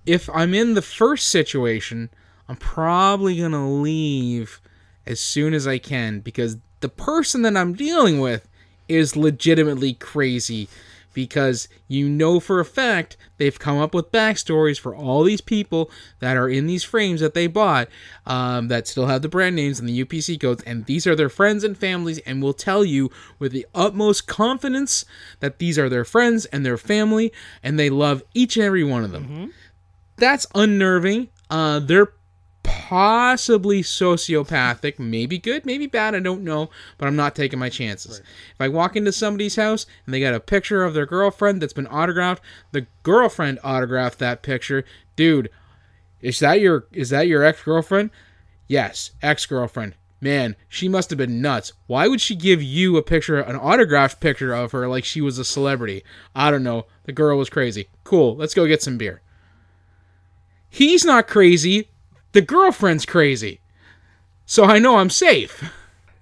if 0.05 0.29
I'm 0.31 0.53
in 0.53 0.73
the 0.73 0.81
first 0.81 1.29
situation, 1.29 2.09
I'm 2.49 2.57
probably 2.57 3.39
gonna 3.39 3.71
leave 3.71 4.59
as 5.05 5.21
soon 5.21 5.53
as 5.53 5.65
I 5.65 5.77
can 5.77 6.19
because 6.19 6.57
the 6.81 6.89
person 6.89 7.43
that 7.43 7.55
I'm 7.55 7.73
dealing 7.73 8.19
with 8.19 8.49
is 8.87 9.15
legitimately 9.15 9.93
crazy 9.93 10.67
because 11.13 11.67
you 11.87 12.09
know 12.09 12.39
for 12.39 12.59
a 12.59 12.65
fact 12.65 13.17
they've 13.37 13.59
come 13.59 13.77
up 13.77 13.93
with 13.93 14.11
backstories 14.11 14.79
for 14.79 14.95
all 14.95 15.23
these 15.23 15.41
people 15.41 15.91
that 16.19 16.35
are 16.35 16.49
in 16.49 16.65
these 16.65 16.83
frames 16.83 17.21
that 17.21 17.35
they 17.35 17.45
bought 17.45 17.87
um, 18.25 18.67
that 18.67 18.87
still 18.87 19.05
have 19.05 19.21
the 19.21 19.29
brand 19.29 19.55
names 19.55 19.79
and 19.79 19.87
the 19.87 20.03
UPC 20.03 20.39
codes, 20.41 20.63
and 20.63 20.85
these 20.85 21.05
are 21.05 21.15
their 21.15 21.29
friends 21.29 21.63
and 21.63 21.77
families, 21.77 22.17
and 22.19 22.41
will 22.41 22.53
tell 22.53 22.83
you 22.83 23.11
with 23.37 23.51
the 23.51 23.65
utmost 23.75 24.25
confidence 24.27 25.05
that 25.39 25.59
these 25.59 25.77
are 25.77 25.87
their 25.87 26.03
friends 26.05 26.45
and 26.47 26.65
their 26.65 26.77
family, 26.79 27.31
and 27.61 27.77
they 27.77 27.91
love 27.91 28.23
each 28.33 28.57
and 28.57 28.65
every 28.65 28.83
one 28.83 29.03
of 29.03 29.11
them. 29.11 29.53
that's 30.17 30.47
unnerving. 30.55 31.27
Uh, 31.49 31.79
they're 31.79 32.11
possibly 32.87 33.81
sociopathic, 33.81 34.99
maybe 34.99 35.37
good, 35.37 35.65
maybe 35.65 35.87
bad. 35.87 36.15
I 36.15 36.19
don't 36.19 36.43
know, 36.43 36.69
but 36.97 37.07
I'm 37.07 37.15
not 37.15 37.35
taking 37.35 37.59
my 37.59 37.69
chances. 37.69 38.19
If 38.19 38.59
I 38.59 38.67
walk 38.67 38.95
into 38.95 39.11
somebody's 39.11 39.55
house 39.55 39.85
and 40.05 40.13
they 40.13 40.19
got 40.19 40.33
a 40.33 40.39
picture 40.39 40.83
of 40.83 40.93
their 40.93 41.05
girlfriend 41.05 41.61
that's 41.61 41.73
been 41.73 41.87
autographed, 41.87 42.43
the 42.71 42.87
girlfriend 43.03 43.59
autographed 43.63 44.19
that 44.19 44.41
picture, 44.41 44.85
dude. 45.15 45.49
Is 46.21 46.39
that 46.39 46.61
your 46.61 46.87
is 46.93 47.09
that 47.09 47.27
your 47.27 47.43
ex 47.43 47.61
girlfriend? 47.63 48.09
Yes, 48.67 49.11
ex 49.21 49.45
girlfriend. 49.45 49.95
Man, 50.21 50.55
she 50.69 50.87
must 50.87 51.09
have 51.09 51.17
been 51.17 51.41
nuts. 51.41 51.73
Why 51.85 52.07
would 52.07 52.21
she 52.21 52.35
give 52.35 52.63
you 52.63 52.95
a 52.95 53.03
picture, 53.03 53.41
an 53.41 53.57
autographed 53.57 54.21
picture 54.21 54.53
of 54.53 54.71
her 54.71 54.87
like 54.87 55.03
she 55.03 55.19
was 55.19 55.37
a 55.37 55.43
celebrity? 55.43 56.03
I 56.33 56.49
don't 56.49 56.63
know. 56.63 56.85
The 57.03 57.11
girl 57.11 57.37
was 57.37 57.49
crazy. 57.49 57.89
Cool, 58.05 58.37
let's 58.37 58.53
go 58.53 58.65
get 58.65 58.81
some 58.81 58.97
beer. 58.97 59.21
He's 60.69 61.03
not 61.03 61.27
crazy. 61.27 61.89
The 62.33 62.41
girlfriend's 62.41 63.05
crazy. 63.05 63.61
So 64.45 64.65
I 64.65 64.79
know 64.79 64.97
I'm 64.97 65.09
safe. 65.09 65.71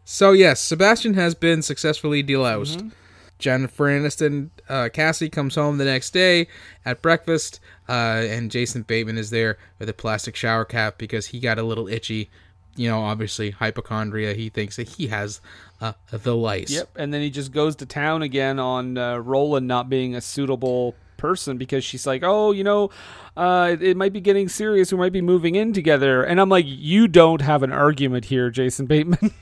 So, 0.04 0.34
yes, 0.34 0.60
Sebastian 0.60 1.14
has 1.16 1.36
been 1.36 1.62
successfully 1.62 2.24
deloused. 2.24 2.92
Jennifer 3.40 3.86
Aniston, 3.88 4.50
uh, 4.70 4.90
Cassie 4.94 5.30
comes 5.30 5.56
home 5.56 5.78
the 5.78 5.86
next 5.86 6.12
day 6.12 6.48
at 6.86 7.02
breakfast, 7.02 7.60
uh, 7.90 8.24
and 8.30 8.52
Jason 8.52 8.84
Bateman 8.84 9.18
is 9.18 9.32
there 9.32 9.58
with 9.80 9.90
a 9.90 9.94
plastic 9.94 10.36
shower 10.36 10.64
cap 10.64 10.98
because 10.98 11.28
he 11.28 11.40
got 11.40 11.58
a 11.58 11.64
little 11.64 11.88
itchy. 11.88 12.30
You 12.76 12.90
know, 12.90 13.02
obviously, 13.02 13.52
hypochondria. 13.52 14.34
He 14.34 14.50
thinks 14.50 14.76
that 14.76 14.90
he 14.90 15.08
has 15.08 15.42
uh, 15.82 15.94
the 16.12 16.36
lice. 16.36 16.72
Yep. 16.72 16.90
And 16.96 17.14
then 17.14 17.22
he 17.22 17.30
just 17.30 17.52
goes 17.52 17.76
to 17.78 17.86
town 17.86 18.22
again 18.22 18.60
on 18.60 18.98
uh, 18.98 19.18
Roland 19.18 19.68
not 19.68 19.90
being 19.90 20.16
a 20.16 20.22
suitable 20.22 20.96
person 21.22 21.58
because 21.58 21.86
she's 21.86 22.08
like, 22.08 22.24
oh, 22.24 22.52
you 22.52 22.64
know, 22.64 22.90
uh, 23.38 23.78
it, 23.80 23.96
might 23.96 24.12
be 24.12 24.20
getting 24.20 24.50
serious. 24.50 24.92
We 24.92 24.98
might 24.98 25.14
be 25.14 25.22
moving 25.22 25.56
in 25.56 25.72
together. 25.72 26.24
And 26.24 26.42
I'm 26.42 26.50
like, 26.50 26.66
you 26.68 27.08
don't 27.08 27.42
have 27.42 27.64
an 27.64 27.72
argument 27.72 28.26
here, 28.26 28.50
Jason 28.50 28.88
Bateman. 28.88 29.32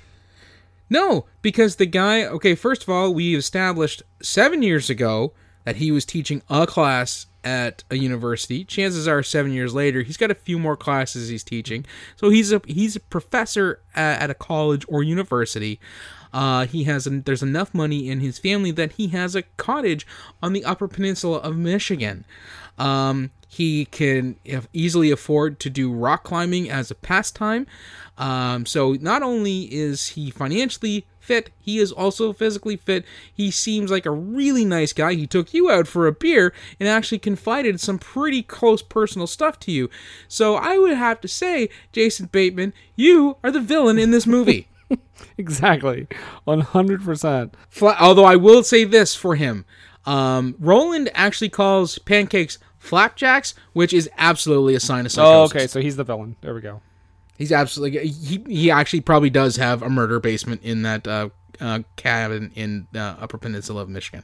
No, 0.92 1.26
because 1.44 1.76
the 1.76 1.86
guy, 1.86 2.26
okay, 2.26 2.56
first 2.56 2.82
of 2.82 2.90
all, 2.90 3.14
we 3.14 3.36
established 3.36 4.02
seven 4.24 4.64
years 4.64 4.90
ago 4.90 5.34
that 5.64 5.76
he 5.76 5.92
was 5.92 6.04
teaching 6.04 6.42
a 6.50 6.66
class 6.66 7.28
at 7.44 7.84
a 7.92 7.96
university. 7.96 8.66
Chances 8.66 9.08
are, 9.08 9.22
seven 9.22 9.54
years 9.54 9.74
later, 9.74 10.02
he's 10.02 10.18
got 10.18 10.32
a 10.32 10.36
few 10.36 10.58
more 10.58 10.76
classes 10.76 11.30
he's 11.30 11.44
teaching. 11.44 11.86
So 12.16 12.30
he's 12.30 12.52
a 12.52 12.62
he's 12.66 12.96
a 12.96 13.00
professor 13.00 13.82
at, 13.94 14.24
at 14.24 14.30
a 14.32 14.34
college 14.34 14.84
or 14.88 15.04
university. 15.04 15.80
Uh, 16.34 16.66
he 16.66 16.84
has 16.84 17.08
an, 17.08 17.24
there's 17.24 17.44
enough 17.44 17.74
money 17.74 18.10
in 18.10 18.20
his 18.20 18.38
family 18.40 18.72
that 18.72 18.94
he 18.94 19.08
has 19.08 19.36
a 19.36 19.44
cottage 19.58 20.06
on 20.42 20.54
the 20.54 20.66
Upper 20.66 20.88
Peninsula 20.88 21.40
of 21.40 21.58
Michigan. 21.58 22.26
Um, 22.78 23.32
he 23.48 23.86
can 23.86 24.36
easily 24.74 25.10
afford 25.10 25.60
to 25.60 25.70
do 25.72 25.92
rock 25.92 26.24
climbing 26.24 26.70
as 26.70 26.92
a 26.92 26.96
pastime. 26.96 27.66
Um, 28.18 28.66
so 28.66 28.94
not 28.94 29.24
only 29.24 29.64
is 29.74 30.10
he 30.10 30.30
financially 30.30 31.08
fit, 31.20 31.50
he 31.60 31.80
is 31.80 31.92
also 31.92 32.32
physically 32.32 32.78
fit. 32.78 33.06
He 33.34 33.50
seems 33.50 33.90
like 33.90 34.06
a 34.06 34.12
really 34.12 34.66
nice 34.66 34.94
guy. 34.94 35.14
He 35.14 35.26
took 35.26 35.52
you 35.54 35.70
out 35.70 35.88
for 35.88 36.06
a 36.06 36.12
beer 36.12 36.54
and 36.80 36.88
actually 36.88 37.20
confided 37.20 37.80
some 37.80 37.98
pretty 37.98 38.44
close 38.44 38.84
personal 38.84 39.28
stuff 39.28 39.60
to 39.62 39.72
you. 39.72 39.90
So 40.28 40.56
I 40.56 40.78
would 40.78 40.96
have 40.96 41.20
to 41.22 41.28
say, 41.28 41.70
Jason 41.92 42.28
Bateman, 42.28 42.74
you 42.96 43.38
are 43.44 43.52
the 43.52 43.60
villain 43.60 43.98
in 43.98 44.12
this 44.12 44.28
movie. 44.28 44.68
exactly. 45.38 46.08
100%. 46.48 47.54
Fla- 47.70 47.98
although 48.00 48.26
I 48.26 48.36
will 48.36 48.64
say 48.64 48.84
this 48.84 49.16
for 49.16 49.36
him, 49.36 49.66
um, 50.06 50.56
Roland 50.60 51.10
actually 51.14 51.50
calls 51.50 52.00
pancakes 52.00 52.58
flapjacks, 52.78 53.54
which 53.74 53.94
is 53.94 54.10
absolutely 54.18 54.76
a 54.76 54.80
sign 54.80 55.06
of 55.06 55.12
psychosis. 55.12 55.54
Oh, 55.54 55.58
okay. 55.58 55.68
So 55.68 55.82
he's 55.82 55.98
the 55.98 56.04
villain. 56.04 56.36
There 56.42 56.54
we 56.54 56.62
go. 56.62 56.82
He's 57.38 57.52
absolutely 57.52 58.08
he 58.08 58.44
he 58.48 58.72
actually 58.72 59.02
probably 59.02 59.30
does 59.30 59.56
have 59.56 59.82
a 59.82 59.90
murder 59.90 60.20
basement 60.20 60.62
in 60.62 60.82
that 60.82 61.08
uh, 61.08 61.30
uh, 61.62 61.80
cabin 61.96 62.52
in 62.56 62.88
uh, 62.94 63.16
Upper 63.20 63.38
Peninsula 63.38 63.84
of 63.84 63.90
Michigan. 63.90 64.24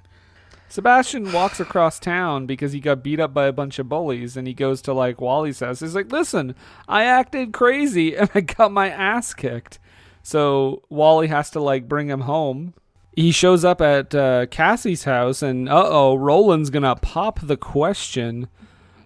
Sebastian 0.67 1.31
walks 1.31 1.61
across 1.61 1.99
town 1.99 2.45
because 2.45 2.73
he 2.73 2.81
got 2.81 3.03
beat 3.03 3.19
up 3.19 3.33
by 3.33 3.45
a 3.45 3.53
bunch 3.53 3.79
of 3.79 3.87
bullies 3.87 4.35
and 4.35 4.47
he 4.47 4.53
goes 4.53 4.81
to 4.81 4.93
like 4.93 5.21
Wally's 5.21 5.61
house. 5.61 5.79
He's 5.79 5.95
like, 5.95 6.11
Listen, 6.11 6.55
I 6.87 7.03
acted 7.03 7.53
crazy 7.53 8.15
and 8.17 8.29
I 8.35 8.41
got 8.41 8.71
my 8.71 8.89
ass 8.89 9.33
kicked. 9.33 9.79
So 10.25 10.81
Wally 10.89 11.27
has 11.27 11.51
to 11.51 11.59
like 11.59 11.87
bring 11.87 12.07
him 12.07 12.21
home. 12.21 12.73
He 13.15 13.31
shows 13.31 13.63
up 13.63 13.79
at 13.79 14.15
uh, 14.15 14.47
Cassie's 14.47 15.03
house 15.03 15.43
and 15.43 15.69
uh 15.69 15.87
oh, 15.87 16.15
Roland's 16.15 16.71
gonna 16.71 16.95
pop 16.95 17.39
the 17.43 17.55
question. 17.55 18.47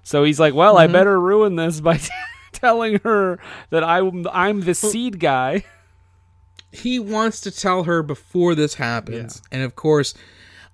So 0.02 0.24
he's 0.24 0.40
like, 0.40 0.54
Well, 0.54 0.78
I 0.78 0.88
better 0.88 1.20
ruin 1.20 1.58
this 1.58 1.82
by 1.82 2.00
telling 2.54 3.02
her 3.04 3.38
that 3.70 3.84
I'm 3.84 4.26
I'm 4.32 4.62
the 4.62 4.74
seed 4.74 5.20
guy. 5.20 5.66
He 6.72 7.00
wants 7.00 7.42
to 7.42 7.52
tell 7.52 7.84
her 7.84 8.02
before 8.02 8.56
this 8.56 8.76
happens, 8.76 9.42
and 9.52 9.62
of 9.62 9.76
course, 9.76 10.14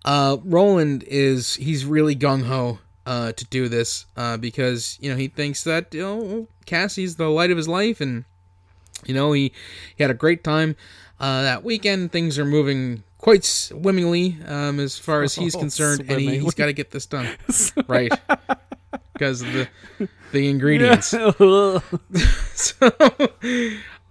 uh, 0.04 0.38
Roland 0.44 1.04
is 1.08 1.56
he's 1.56 1.86
really 1.86 2.16
gung 2.16 2.44
ho 2.44 2.78
uh, 3.08 3.32
to 3.32 3.46
do 3.46 3.68
this 3.68 4.06
uh, 4.16 4.38
because 4.38 5.00
you 5.02 5.10
know 5.10 5.18
he 5.18 5.28
thinks 5.28 5.64
that 5.64 5.92
you 5.92 6.02
know 6.02 6.48
Cassie's 6.68 7.16
the 7.16 7.30
light 7.30 7.50
of 7.50 7.58
his 7.58 7.68
life, 7.68 8.00
and 8.00 8.26
you 9.06 9.14
know 9.14 9.32
he 9.32 9.52
he 9.96 10.04
had 10.04 10.12
a 10.12 10.16
great 10.16 10.44
time 10.44 10.76
uh, 11.20 11.42
that 11.44 11.64
weekend. 11.64 12.12
Things 12.12 12.38
are 12.40 12.46
moving 12.46 13.04
quite 13.18 13.44
swimmingly 13.44 14.38
um, 14.48 14.80
as 14.80 14.98
far 15.00 15.24
as 15.24 15.36
he's 15.36 15.56
Oh, 15.56 15.60
concerned, 15.60 16.06
and 16.08 16.20
he, 16.22 16.38
he's 16.40 16.54
got 16.54 16.68
to 16.68 16.74
get 16.74 16.92
this 16.92 17.06
done 17.06 17.28
right 17.88 18.12
because 19.14 19.42
of 19.42 19.52
the 19.54 19.68
the 20.32 20.50
ingredients. 20.52 21.08
so 22.54 22.92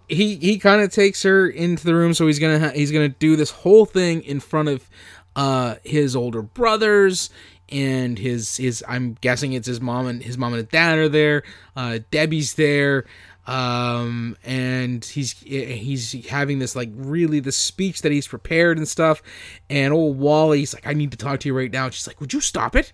he 0.08 0.36
he 0.36 0.58
kind 0.58 0.82
of 0.82 0.90
takes 0.92 1.22
her 1.22 1.48
into 1.48 1.84
the 1.84 1.94
room 1.94 2.14
so 2.14 2.26
he's 2.26 2.38
gonna 2.38 2.58
ha- 2.58 2.72
he's 2.74 2.92
gonna 2.92 3.08
do 3.08 3.36
this 3.36 3.50
whole 3.50 3.86
thing 3.86 4.22
in 4.22 4.40
front 4.40 4.68
of 4.68 4.88
uh 5.36 5.76
his 5.84 6.14
older 6.14 6.42
brothers 6.42 7.30
and 7.70 8.18
his 8.18 8.56
his 8.58 8.84
i'm 8.86 9.16
guessing 9.20 9.52
it's 9.54 9.66
his 9.66 9.80
mom 9.80 10.06
and 10.06 10.22
his 10.22 10.36
mom 10.36 10.52
and 10.54 10.68
dad 10.68 10.98
are 10.98 11.08
there 11.08 11.42
uh 11.76 11.98
debbie's 12.10 12.54
there 12.54 13.04
um 13.46 14.36
and 14.42 15.04
he's 15.04 15.38
he's 15.40 16.26
having 16.28 16.58
this 16.58 16.74
like 16.74 16.90
really 16.94 17.40
the 17.40 17.52
speech 17.52 18.02
that 18.02 18.12
he's 18.12 18.26
prepared 18.26 18.78
and 18.78 18.88
stuff. 18.88 19.22
And 19.68 19.92
old 19.92 20.18
wally's 20.18 20.74
like 20.74 20.86
i 20.86 20.92
need 20.92 21.10
to 21.10 21.18
talk 21.18 21.40
to 21.40 21.48
you 21.48 21.56
right 21.56 21.72
now. 21.72 21.86
And 21.86 21.94
she's 21.94 22.06
like 22.06 22.20
would 22.20 22.32
you 22.32 22.40
stop 22.40 22.74
it? 22.74 22.92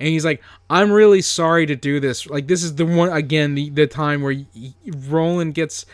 And 0.00 0.08
he's 0.08 0.24
like 0.24 0.42
i'm 0.70 0.90
really 0.90 1.20
sorry 1.20 1.66
to 1.66 1.76
do 1.76 2.00
this. 2.00 2.26
Like 2.26 2.46
this 2.46 2.62
is 2.62 2.76
the 2.76 2.86
one 2.86 3.10
again 3.10 3.54
the, 3.54 3.70
the 3.70 3.86
time 3.86 4.22
where 4.22 4.32
he, 4.32 4.74
roland 4.86 5.54
gets 5.54 5.84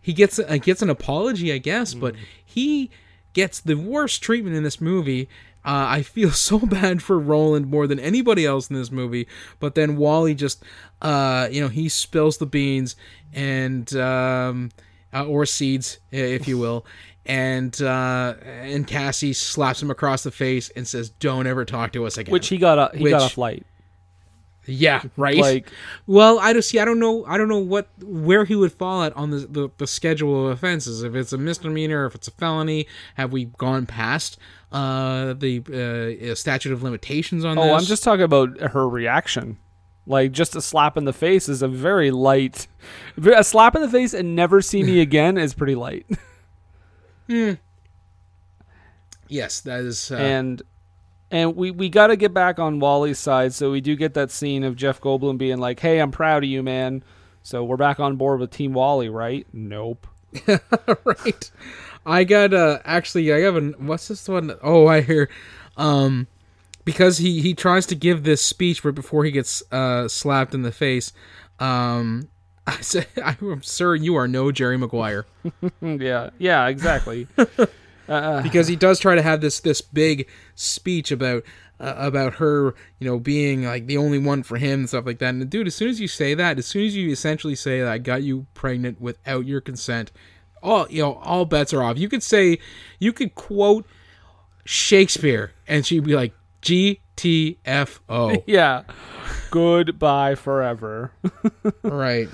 he 0.00 0.12
gets 0.12 0.38
uh, 0.38 0.58
gets 0.60 0.80
an 0.80 0.90
apology 0.90 1.52
i 1.52 1.58
guess. 1.58 1.92
But 1.92 2.14
he 2.44 2.90
gets 3.34 3.60
the 3.60 3.74
worst 3.74 4.22
treatment 4.22 4.56
in 4.56 4.62
this 4.62 4.80
movie 4.80 5.28
uh, 5.64 5.86
I 5.88 6.02
feel 6.02 6.30
so 6.32 6.58
bad 6.58 7.02
for 7.02 7.18
Roland 7.18 7.68
more 7.70 7.86
than 7.86 7.98
anybody 7.98 8.44
else 8.46 8.68
in 8.68 8.76
this 8.76 8.90
movie, 8.90 9.26
but 9.60 9.74
then 9.74 9.96
Wally 9.96 10.34
just, 10.34 10.62
uh, 11.02 11.48
you 11.50 11.60
know, 11.60 11.68
he 11.68 11.88
spills 11.88 12.38
the 12.38 12.46
beans 12.46 12.96
and 13.32 13.94
um, 13.96 14.70
uh, 15.12 15.24
or 15.24 15.46
seeds, 15.46 15.98
if 16.10 16.46
you 16.46 16.58
will, 16.58 16.84
and 17.26 17.80
uh, 17.80 18.34
and 18.42 18.86
Cassie 18.86 19.32
slaps 19.32 19.82
him 19.82 19.90
across 19.90 20.22
the 20.22 20.30
face 20.30 20.70
and 20.70 20.86
says, 20.86 21.08
"Don't 21.08 21.46
ever 21.46 21.64
talk 21.64 21.92
to 21.92 22.06
us 22.06 22.18
again." 22.18 22.32
Which 22.32 22.48
he 22.48 22.58
got 22.58 22.78
a, 22.78 22.96
he 22.96 23.04
got 23.10 23.16
Which- 23.16 23.22
off 23.22 23.38
light. 23.38 23.66
Yeah, 24.66 25.02
right. 25.16 25.36
Like 25.36 25.70
well, 26.06 26.38
I 26.38 26.52
don't 26.52 26.62
see. 26.62 26.78
I 26.78 26.84
don't 26.86 26.98
know. 26.98 27.24
I 27.26 27.36
don't 27.36 27.48
know 27.48 27.58
what 27.58 27.88
where 28.02 28.44
he 28.44 28.54
would 28.56 28.72
fall 28.72 29.02
at 29.02 29.14
on 29.14 29.30
the, 29.30 29.38
the 29.38 29.68
the 29.76 29.86
schedule 29.86 30.46
of 30.46 30.52
offenses. 30.52 31.02
If 31.02 31.14
it's 31.14 31.32
a 31.32 31.38
misdemeanor, 31.38 32.06
if 32.06 32.14
it's 32.14 32.28
a 32.28 32.30
felony, 32.30 32.86
have 33.16 33.30
we 33.30 33.44
gone 33.44 33.84
past 33.84 34.38
uh, 34.74 35.34
the 35.34 36.30
uh, 36.30 36.34
statute 36.34 36.72
of 36.72 36.82
limitations 36.82 37.44
on 37.44 37.56
this? 37.56 37.64
Oh, 37.64 37.74
I'm 37.74 37.84
just 37.84 38.02
talking 38.02 38.24
about 38.24 38.60
her 38.60 38.88
reaction. 38.88 39.58
Like 40.06 40.32
just 40.32 40.54
a 40.56 40.60
slap 40.60 40.96
in 40.96 41.04
the 41.04 41.12
face 41.12 41.48
is 41.48 41.62
a 41.62 41.68
very 41.68 42.10
light. 42.10 42.66
A 43.24 43.44
slap 43.44 43.74
in 43.74 43.82
the 43.82 43.88
face 43.88 44.12
and 44.12 44.36
never 44.36 44.60
see 44.60 44.82
me 44.82 45.00
again 45.08 45.38
is 45.38 45.54
pretty 45.54 45.74
light. 45.74 46.06
Hmm. 47.26 47.52
yes. 49.28 49.62
That 49.62 49.80
is. 49.80 50.10
Uh, 50.10 50.16
and 50.16 50.62
and 51.30 51.56
we 51.56 51.70
we 51.70 51.88
got 51.88 52.08
to 52.08 52.16
get 52.16 52.34
back 52.34 52.58
on 52.58 52.80
Wally's 52.80 53.18
side. 53.18 53.54
So 53.54 53.70
we 53.70 53.80
do 53.80 53.96
get 53.96 54.12
that 54.12 54.30
scene 54.30 54.62
of 54.62 54.76
Jeff 54.76 55.00
Goldblum 55.00 55.38
being 55.38 55.56
like, 55.56 55.80
"Hey, 55.80 56.00
I'm 56.00 56.10
proud 56.10 56.44
of 56.44 56.50
you, 56.50 56.62
man." 56.62 57.02
So 57.42 57.64
we're 57.64 57.78
back 57.78 57.98
on 57.98 58.16
board 58.16 58.40
with 58.40 58.50
Team 58.50 58.74
Wally, 58.74 59.08
right? 59.08 59.46
Nope. 59.54 60.06
right. 60.46 61.50
I 62.06 62.24
got 62.24 62.52
uh 62.52 62.78
actually 62.84 63.32
I 63.32 63.40
have 63.40 63.56
an 63.56 63.74
what's 63.78 64.08
this 64.08 64.28
one? 64.28 64.54
Oh, 64.62 64.86
I 64.86 65.00
hear 65.00 65.28
um 65.76 66.26
because 66.84 67.18
he 67.18 67.40
he 67.40 67.54
tries 67.54 67.86
to 67.86 67.94
give 67.94 68.24
this 68.24 68.42
speech 68.42 68.84
right 68.84 68.94
before 68.94 69.24
he 69.24 69.30
gets 69.30 69.62
uh 69.72 70.08
slapped 70.08 70.54
in 70.54 70.62
the 70.62 70.72
face. 70.72 71.12
Um 71.58 72.28
I 72.66 72.80
say 72.80 73.06
I'm 73.22 73.62
sir 73.62 73.94
you 73.94 74.16
are 74.16 74.28
no 74.28 74.50
Jerry 74.52 74.78
Maguire 74.78 75.26
yeah, 75.82 76.30
yeah, 76.38 76.66
exactly. 76.68 77.26
uh, 78.08 78.42
because 78.42 78.68
he 78.68 78.76
does 78.76 78.98
try 78.98 79.14
to 79.14 79.22
have 79.22 79.40
this 79.40 79.60
this 79.60 79.80
big 79.80 80.28
speech 80.54 81.10
about 81.10 81.44
uh, 81.80 81.94
about 81.96 82.34
her, 82.34 82.74
you 82.98 83.08
know, 83.08 83.18
being 83.18 83.64
like 83.64 83.86
the 83.86 83.96
only 83.96 84.18
one 84.18 84.42
for 84.42 84.56
him 84.56 84.80
and 84.80 84.88
stuff 84.88 85.06
like 85.06 85.18
that. 85.18 85.34
And 85.34 85.50
dude, 85.50 85.66
as 85.66 85.74
soon 85.74 85.88
as 85.88 86.00
you 86.00 86.08
say 86.08 86.34
that, 86.34 86.58
as 86.58 86.66
soon 86.66 86.86
as 86.86 86.96
you 86.96 87.10
essentially 87.10 87.54
say 87.54 87.80
that 87.80 87.88
I 87.88 87.98
got 87.98 88.22
you 88.22 88.46
pregnant 88.54 89.00
without 89.00 89.46
your 89.46 89.60
consent, 89.60 90.12
all 90.64 90.86
you 90.90 91.02
know, 91.02 91.14
all 91.14 91.44
bets 91.44 91.72
are 91.72 91.82
off. 91.82 91.98
You 91.98 92.08
could 92.08 92.22
say, 92.22 92.58
you 92.98 93.12
could 93.12 93.34
quote 93.34 93.86
Shakespeare, 94.64 95.52
and 95.68 95.84
she'd 95.86 96.04
be 96.04 96.16
like, 96.16 96.32
GTFO. 96.62 98.42
Yeah. 98.46 98.82
Goodbye 99.50 100.34
forever. 100.34 101.12
right. 101.82 102.28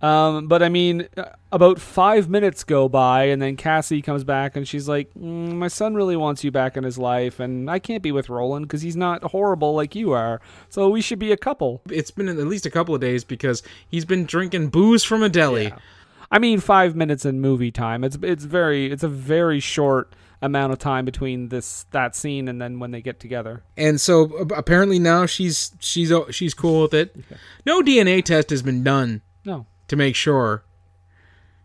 Um, 0.00 0.48
but 0.48 0.62
I 0.62 0.68
mean, 0.68 1.08
uh, 1.16 1.30
about 1.50 1.80
five 1.80 2.28
minutes 2.28 2.62
go 2.62 2.88
by, 2.88 3.24
and 3.24 3.40
then 3.40 3.56
Cassie 3.56 4.02
comes 4.02 4.22
back, 4.22 4.54
and 4.54 4.68
she's 4.68 4.86
like, 4.86 5.12
mm, 5.14 5.54
"My 5.54 5.68
son 5.68 5.94
really 5.94 6.16
wants 6.16 6.44
you 6.44 6.50
back 6.50 6.76
in 6.76 6.84
his 6.84 6.98
life, 6.98 7.40
and 7.40 7.70
I 7.70 7.78
can't 7.78 8.02
be 8.02 8.12
with 8.12 8.28
Roland 8.28 8.66
because 8.66 8.82
he's 8.82 8.96
not 8.96 9.22
horrible 9.24 9.74
like 9.74 9.94
you 9.94 10.12
are. 10.12 10.42
So 10.68 10.90
we 10.90 11.00
should 11.00 11.18
be 11.18 11.32
a 11.32 11.38
couple." 11.38 11.80
It's 11.90 12.10
been 12.10 12.28
at 12.28 12.36
least 12.36 12.66
a 12.66 12.70
couple 12.70 12.94
of 12.94 13.00
days 13.00 13.24
because 13.24 13.62
he's 13.88 14.04
been 14.04 14.26
drinking 14.26 14.68
booze 14.68 15.04
from 15.04 15.22
a 15.22 15.28
deli. 15.30 15.64
Yeah. 15.64 15.78
I 16.30 16.38
mean, 16.38 16.60
five 16.60 16.94
minutes 16.96 17.24
in 17.24 17.40
movie 17.40 17.70
time. 17.70 18.04
It's 18.04 18.16
it's 18.22 18.44
very 18.44 18.90
it's 18.90 19.02
a 19.02 19.08
very 19.08 19.60
short 19.60 20.14
amount 20.42 20.72
of 20.72 20.78
time 20.78 21.04
between 21.04 21.48
this 21.48 21.84
that 21.92 22.14
scene 22.14 22.48
and 22.48 22.60
then 22.60 22.78
when 22.78 22.90
they 22.90 23.00
get 23.00 23.18
together. 23.20 23.62
And 23.76 24.00
so 24.00 24.24
apparently 24.54 24.98
now 24.98 25.26
she's 25.26 25.74
she's 25.78 26.12
she's 26.30 26.54
cool 26.54 26.82
with 26.82 26.94
it. 26.94 27.16
No 27.64 27.80
DNA 27.82 28.22
test 28.24 28.50
has 28.50 28.62
been 28.62 28.82
done 28.84 29.22
No. 29.44 29.66
to 29.88 29.96
make 29.96 30.14
sure. 30.16 30.64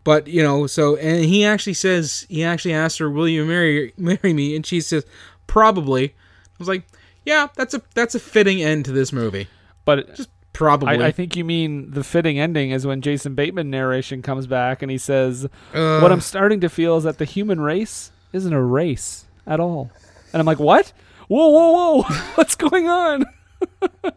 But 0.02 0.28
you 0.28 0.42
know, 0.42 0.66
so 0.66 0.96
and 0.96 1.24
he 1.24 1.44
actually 1.44 1.74
says 1.74 2.24
he 2.28 2.42
actually 2.42 2.72
asked 2.74 2.98
her, 2.98 3.10
"Will 3.10 3.28
you 3.28 3.44
marry 3.44 3.92
marry 3.98 4.32
me?" 4.32 4.56
And 4.56 4.64
she 4.64 4.80
says, 4.80 5.04
"Probably." 5.46 6.04
I 6.08 6.56
was 6.58 6.68
like, 6.68 6.84
"Yeah, 7.26 7.48
that's 7.54 7.74
a 7.74 7.82
that's 7.94 8.14
a 8.14 8.20
fitting 8.20 8.62
end 8.62 8.86
to 8.86 8.92
this 8.92 9.12
movie." 9.12 9.48
But 9.84 10.14
Just 10.16 10.30
probably. 10.52 10.88
I, 11.02 11.08
I 11.08 11.10
think 11.12 11.36
you 11.36 11.44
mean 11.44 11.90
the 11.92 12.04
fitting 12.04 12.38
ending 12.38 12.70
is 12.70 12.86
when 12.86 13.00
Jason 13.00 13.34
Bateman 13.34 13.70
narration 13.70 14.22
comes 14.22 14.46
back 14.46 14.82
and 14.82 14.90
he 14.90 14.98
says, 14.98 15.46
Uh, 15.74 16.00
"What 16.00 16.12
I'm 16.12 16.20
starting 16.20 16.60
to 16.60 16.68
feel 16.68 16.96
is 16.96 17.04
that 17.04 17.18
the 17.18 17.24
human 17.24 17.60
race 17.60 18.10
isn't 18.32 18.52
a 18.52 18.62
race 18.62 19.24
at 19.46 19.60
all." 19.60 19.90
And 20.32 20.40
I'm 20.40 20.46
like, 20.46 20.58
"What? 20.58 20.92
Whoa, 21.28 21.48
whoa, 21.48 21.72
whoa! 21.72 22.02
What's 22.34 22.54
going 22.54 22.88
on?" 22.88 23.24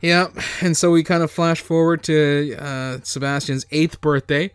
Yeah, 0.00 0.28
and 0.60 0.76
so 0.76 0.90
we 0.92 1.02
kind 1.02 1.22
of 1.22 1.30
flash 1.30 1.60
forward 1.60 2.02
to 2.04 2.56
uh, 2.58 2.98
Sebastian's 3.02 3.66
eighth 3.70 4.00
birthday, 4.00 4.52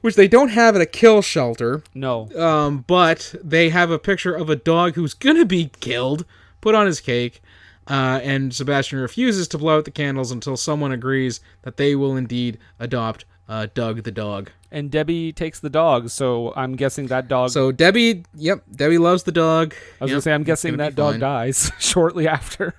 which 0.00 0.16
they 0.16 0.26
don't 0.26 0.48
have 0.48 0.74
at 0.74 0.82
a 0.82 0.86
kill 0.86 1.22
shelter. 1.22 1.82
No. 1.94 2.28
Um, 2.36 2.84
but 2.86 3.34
they 3.42 3.68
have 3.68 3.90
a 3.90 3.98
picture 3.98 4.34
of 4.34 4.50
a 4.50 4.56
dog 4.56 4.94
who's 4.94 5.14
gonna 5.14 5.44
be 5.44 5.70
killed 5.80 6.24
put 6.60 6.74
on 6.74 6.86
his 6.86 7.00
cake, 7.00 7.40
uh, 7.88 8.20
and 8.22 8.54
Sebastian 8.54 8.98
refuses 8.98 9.46
to 9.48 9.58
blow 9.58 9.78
out 9.78 9.84
the 9.84 9.90
candles 9.90 10.30
until 10.30 10.56
someone 10.56 10.92
agrees 10.92 11.40
that 11.62 11.76
they 11.76 11.94
will 11.94 12.16
indeed 12.16 12.58
adopt 12.78 13.24
uh, 13.48 13.66
Doug 13.74 14.02
the 14.04 14.10
dog. 14.10 14.50
And 14.70 14.90
Debbie 14.90 15.32
takes 15.32 15.60
the 15.60 15.70
dog, 15.70 16.08
so 16.08 16.52
I'm 16.56 16.74
guessing 16.76 17.06
that 17.08 17.28
dog. 17.28 17.50
So 17.50 17.70
Debbie, 17.70 18.24
yep, 18.34 18.64
Debbie 18.74 18.98
loves 18.98 19.22
the 19.22 19.32
dog. 19.32 19.74
I 20.00 20.04
was 20.04 20.10
Yep, 20.10 20.14
gonna 20.14 20.22
say, 20.22 20.32
I'm 20.32 20.42
guessing 20.42 20.76
that 20.78 20.94
dog 20.96 21.14
fine. 21.14 21.20
dies 21.20 21.70
shortly 21.78 22.26
after. 22.26 22.74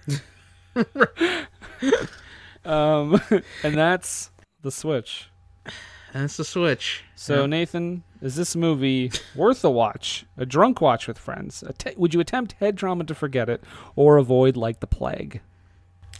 um, 2.66 3.22
and 3.64 3.76
that's 3.76 4.30
the 4.62 4.72
switch. 4.72 5.30
That's 6.16 6.38
the 6.38 6.46
switch. 6.46 7.04
So. 7.16 7.46
Nathan, 7.46 8.04
is 8.22 8.38
this 8.38 8.56
movie 8.56 9.12
worth 9.36 9.66
a 9.66 9.70
watch? 9.70 10.26
A 10.38 10.46
drunk 10.46 10.80
watch 10.80 11.08
with 11.10 11.18
friends? 11.18 11.62
Att- 11.62 11.98
would 11.98 12.14
you 12.14 12.22
attempt 12.22 12.54
head 12.54 12.78
trauma 12.78 13.04
to 13.04 13.14
forget 13.14 13.50
it, 13.50 13.62
or 13.98 14.16
avoid 14.16 14.56
like 14.56 14.80
the 14.80 14.88
plague? 14.88 15.42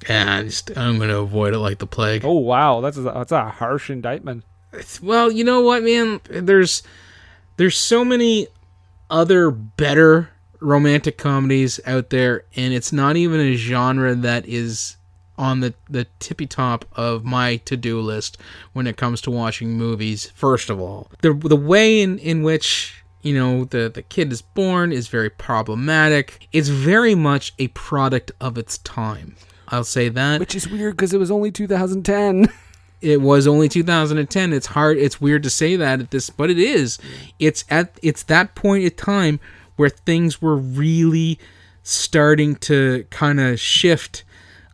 Yeah, 0.10 0.40
I 0.40 0.44
just, 0.44 0.78
I'm 0.78 1.00
gonna 1.00 1.22
avoid 1.22 1.54
it 1.54 1.60
like 1.60 1.80
the 1.80 1.88
plague. 1.88 2.26
Oh 2.26 2.34
wow, 2.40 2.82
that's 2.82 2.98
a, 2.98 3.04
that's 3.04 3.32
a 3.32 3.50
harsh 3.50 3.90
indictment. 3.90 4.44
Well, 5.02 5.32
you 5.32 5.46
know 5.46 5.62
what, 5.62 5.84
man? 5.84 6.20
There's 6.30 6.84
there's 7.56 7.78
so 7.78 8.04
many 8.04 8.48
other 9.10 9.50
better 9.50 10.30
romantic 10.60 11.18
comedies 11.18 11.80
out 11.86 12.10
there, 12.10 12.44
and 12.58 12.74
it's 12.74 12.92
not 12.92 13.16
even 13.16 13.40
a 13.40 13.56
genre 13.56 14.14
that 14.14 14.46
is 14.46 14.98
on 15.38 15.60
the, 15.60 15.74
the 15.90 16.08
tippy 16.20 16.48
top 16.48 16.86
of 16.96 17.24
my 17.24 17.58
to 17.58 17.76
do 17.78 18.00
list 18.00 18.38
when 18.74 18.88
it 18.88 18.98
comes 18.98 19.22
to 19.22 19.32
watching 19.32 19.78
movies. 19.78 20.32
First 20.36 20.70
of 20.70 20.80
all, 20.80 21.10
the 21.22 21.34
the 21.34 21.56
way 21.56 22.02
in, 22.02 22.20
in 22.20 22.44
which 22.44 23.04
you 23.22 23.34
know 23.34 23.66
the 23.66 23.90
the 23.94 24.02
kid 24.02 24.32
is 24.32 24.42
born 24.42 24.92
is 24.92 25.08
very 25.08 25.30
problematic. 25.30 26.48
It's 26.52 26.70
very 26.70 27.16
much 27.16 27.54
a 27.60 27.68
product 27.70 28.32
of 28.40 28.58
its 28.58 28.78
time. 28.80 29.36
I'll 29.70 29.84
say 29.84 30.10
that 30.10 30.40
Which 30.40 30.56
is 30.56 30.70
weird 30.70 30.96
because 30.96 31.14
it 31.14 31.18
was 31.18 31.32
only 31.32 31.52
2010. 31.52 32.48
it 33.02 33.22
was 33.22 33.46
only 33.46 33.68
2010 33.68 34.54
it's 34.54 34.68
hard 34.68 34.98
it's 34.98 35.20
weird 35.20 35.44
to 35.44 35.50
say 35.50 35.76
that 35.76 36.00
at 36.00 36.12
this 36.12 36.30
but 36.30 36.50
it 36.50 36.58
is 36.58 36.98
it's 37.40 37.66
at 37.70 38.00
it's 38.02 38.24
that 38.24 38.56
point 38.56 38.86
in 38.86 38.92
time 38.92 39.40
where 39.76 39.90
things 39.90 40.42
were 40.42 40.56
really 40.56 41.38
starting 41.84 42.56
to 42.56 43.06
kind 43.12 43.40
of 43.40 43.60
shift 43.60 44.24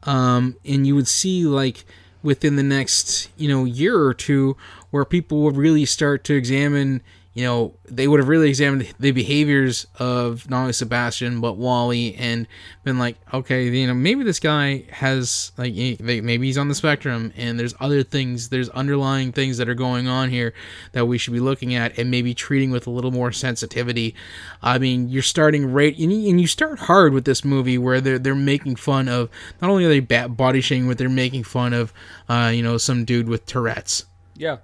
um 0.04 0.56
and 0.66 0.86
you 0.88 0.96
would 0.96 1.08
see 1.08 1.46
like 1.46 1.86
within 2.24 2.56
the 2.56 2.64
next 2.64 3.30
you 3.38 3.48
know 3.48 3.66
year 3.66 4.00
or 4.00 4.14
two 4.14 4.56
where 4.90 5.06
people 5.06 5.42
would 5.42 5.58
really 5.58 5.86
start 5.86 6.24
to 6.24 6.36
examine 6.36 7.02
you 7.34 7.44
know 7.46 7.74
they 7.86 8.08
would 8.08 8.20
have 8.20 8.28
really 8.28 8.50
examined 8.50 8.94
the 9.00 9.12
behaviors 9.12 9.88
of 10.00 10.50
not 10.50 10.62
only 10.62 10.74
Sebastian 10.74 11.40
but 11.40 11.58
Wally 11.58 12.16
and 12.16 12.48
been 12.84 13.00
like 13.00 13.18
okay 13.34 13.68
you 13.68 13.88
know 13.88 13.94
maybe 13.94 14.24
this 14.24 14.40
guy 14.40 14.84
has 14.90 15.52
like 15.58 15.74
maybe 15.74 16.48
he's 16.48 16.58
on 16.58 16.68
the 16.68 16.76
spectrum 16.76 17.32
and 17.38 17.60
there's 17.60 17.74
other 17.80 18.04
things 18.04 18.50
there's 18.50 18.70
underlying 18.70 19.32
things 19.32 19.58
that 19.58 19.70
are 19.70 19.76
going 19.76 20.08
on 20.08 20.30
here 20.30 20.54
that 20.92 21.06
we 21.06 21.18
should 21.18 21.34
be 21.34 21.40
looking 21.40 21.74
at 21.74 21.98
and 21.98 22.12
maybe 22.12 22.34
treating 22.34 22.72
with 22.72 22.86
a 22.86 22.90
little 22.90 23.12
more 23.12 23.32
sensitivity 23.32 24.14
I 24.62 24.78
mean 24.78 25.08
you're 25.08 25.22
starting 25.22 25.72
right 25.72 25.98
and 25.98 26.42
you, 26.42 26.48
start 26.52 26.80
hard 26.80 27.14
with 27.14 27.24
this 27.24 27.46
movie 27.46 27.78
where 27.78 28.02
they're 28.02 28.20
they're 28.20 28.36
making 28.36 28.76
fun 28.76 29.08
of 29.08 29.30
not 29.62 29.72
only 29.72 29.86
are 29.86 29.90
they 29.90 30.00
body 30.28 30.60
shaming 30.60 30.90
but 30.90 30.98
they're 30.98 31.08
making 31.08 31.44
fun 31.44 31.72
of 31.72 31.94
uh, 32.28 32.52
you 32.54 32.62
know 32.62 32.78
some 32.78 33.06
dude 33.06 33.30
with 33.30 33.46
Tourette's 33.46 34.06
yeah. 34.36 34.58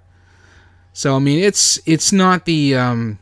So 0.98 1.14
I 1.14 1.20
mean, 1.20 1.38
it's 1.38 1.78
it's 1.86 2.10
not 2.10 2.44
the 2.44 2.74
um, 2.74 3.20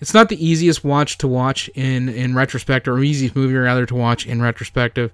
it's 0.00 0.12
not 0.12 0.28
the 0.28 0.44
easiest 0.44 0.82
watch 0.82 1.16
to 1.18 1.28
watch 1.28 1.68
in 1.76 2.08
in 2.08 2.34
retrospect, 2.34 2.88
or 2.88 2.98
easiest 2.98 3.36
movie 3.36 3.54
rather 3.54 3.86
to 3.86 3.94
watch 3.94 4.26
in 4.26 4.42
retrospective. 4.42 5.12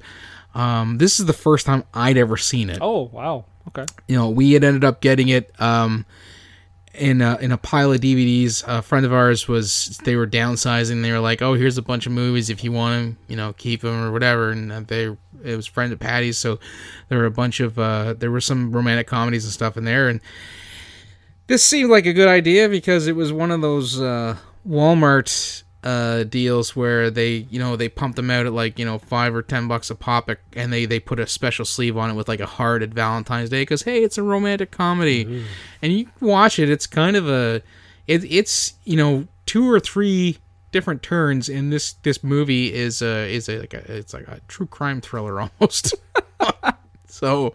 Um, 0.54 0.96
this 0.96 1.20
is 1.20 1.26
the 1.26 1.34
first 1.34 1.66
time 1.66 1.84
I'd 1.92 2.16
ever 2.16 2.38
seen 2.38 2.70
it. 2.70 2.78
Oh 2.80 3.10
wow. 3.12 3.44
Okay. 3.66 3.84
You 4.06 4.16
know, 4.16 4.30
we 4.30 4.52
had 4.52 4.64
ended 4.64 4.82
up 4.82 5.02
getting 5.02 5.28
it 5.28 5.52
um, 5.60 6.06
in 6.94 7.20
a, 7.20 7.36
in 7.36 7.52
a 7.52 7.58
pile 7.58 7.92
of 7.92 8.00
DVDs. 8.00 8.64
A 8.66 8.80
friend 8.80 9.04
of 9.04 9.12
ours 9.12 9.46
was 9.46 9.98
they 10.04 10.16
were 10.16 10.26
downsizing. 10.26 11.02
They 11.02 11.12
were 11.12 11.20
like, 11.20 11.42
"Oh, 11.42 11.52
here's 11.52 11.76
a 11.76 11.82
bunch 11.82 12.06
of 12.06 12.12
movies 12.12 12.48
if 12.48 12.64
you 12.64 12.72
want 12.72 12.94
them, 12.94 13.18
you 13.28 13.36
know, 13.36 13.52
keep 13.52 13.82
them 13.82 14.04
or 14.04 14.10
whatever." 14.10 14.52
And 14.52 14.72
uh, 14.72 14.80
they 14.86 15.14
it 15.44 15.54
was 15.54 15.66
friend 15.66 15.92
of 15.92 15.98
Patty's, 15.98 16.38
so 16.38 16.60
there 17.10 17.18
were 17.18 17.26
a 17.26 17.30
bunch 17.30 17.60
of 17.60 17.78
uh, 17.78 18.14
there 18.14 18.30
were 18.30 18.40
some 18.40 18.72
romantic 18.72 19.06
comedies 19.06 19.44
and 19.44 19.52
stuff 19.52 19.76
in 19.76 19.84
there, 19.84 20.08
and 20.08 20.22
this 21.48 21.64
seemed 21.64 21.90
like 21.90 22.06
a 22.06 22.12
good 22.12 22.28
idea 22.28 22.68
because 22.68 23.06
it 23.06 23.16
was 23.16 23.32
one 23.32 23.50
of 23.50 23.60
those 23.60 24.00
uh, 24.00 24.36
Walmart 24.68 25.64
uh, 25.82 26.24
deals 26.24 26.76
where 26.76 27.10
they, 27.10 27.46
you 27.50 27.58
know, 27.58 27.74
they 27.74 27.88
pumped 27.88 28.16
them 28.16 28.30
out 28.30 28.46
at 28.46 28.52
like 28.52 28.78
you 28.78 28.84
know 28.84 28.98
five 28.98 29.34
or 29.34 29.42
ten 29.42 29.66
bucks 29.66 29.90
a 29.90 29.94
pop, 29.94 30.30
and 30.52 30.72
they 30.72 30.84
they 30.84 31.00
put 31.00 31.18
a 31.18 31.26
special 31.26 31.64
sleeve 31.64 31.96
on 31.96 32.10
it 32.10 32.14
with 32.14 32.28
like 32.28 32.40
a 32.40 32.46
heart 32.46 32.82
at 32.82 32.90
Valentine's 32.90 33.50
Day 33.50 33.62
because 33.62 33.82
hey, 33.82 34.04
it's 34.04 34.18
a 34.18 34.22
romantic 34.22 34.70
comedy, 34.70 35.44
and 35.82 35.92
you 35.92 36.08
watch 36.20 36.58
it. 36.58 36.70
It's 36.70 36.86
kind 36.86 37.16
of 37.16 37.28
a, 37.28 37.62
it, 38.06 38.24
it's 38.24 38.74
you 38.84 38.96
know 38.96 39.26
two 39.46 39.70
or 39.70 39.80
three 39.80 40.38
different 40.70 41.02
turns, 41.02 41.48
in 41.48 41.70
this 41.70 41.94
this 42.02 42.22
movie 42.22 42.74
is 42.74 43.00
a 43.00 43.32
is 43.32 43.48
a 43.48 43.60
like 43.60 43.72
a 43.72 43.96
it's 43.96 44.12
like 44.12 44.28
a 44.28 44.40
true 44.48 44.66
crime 44.66 45.00
thriller 45.00 45.40
almost. 45.60 45.94
so, 47.06 47.54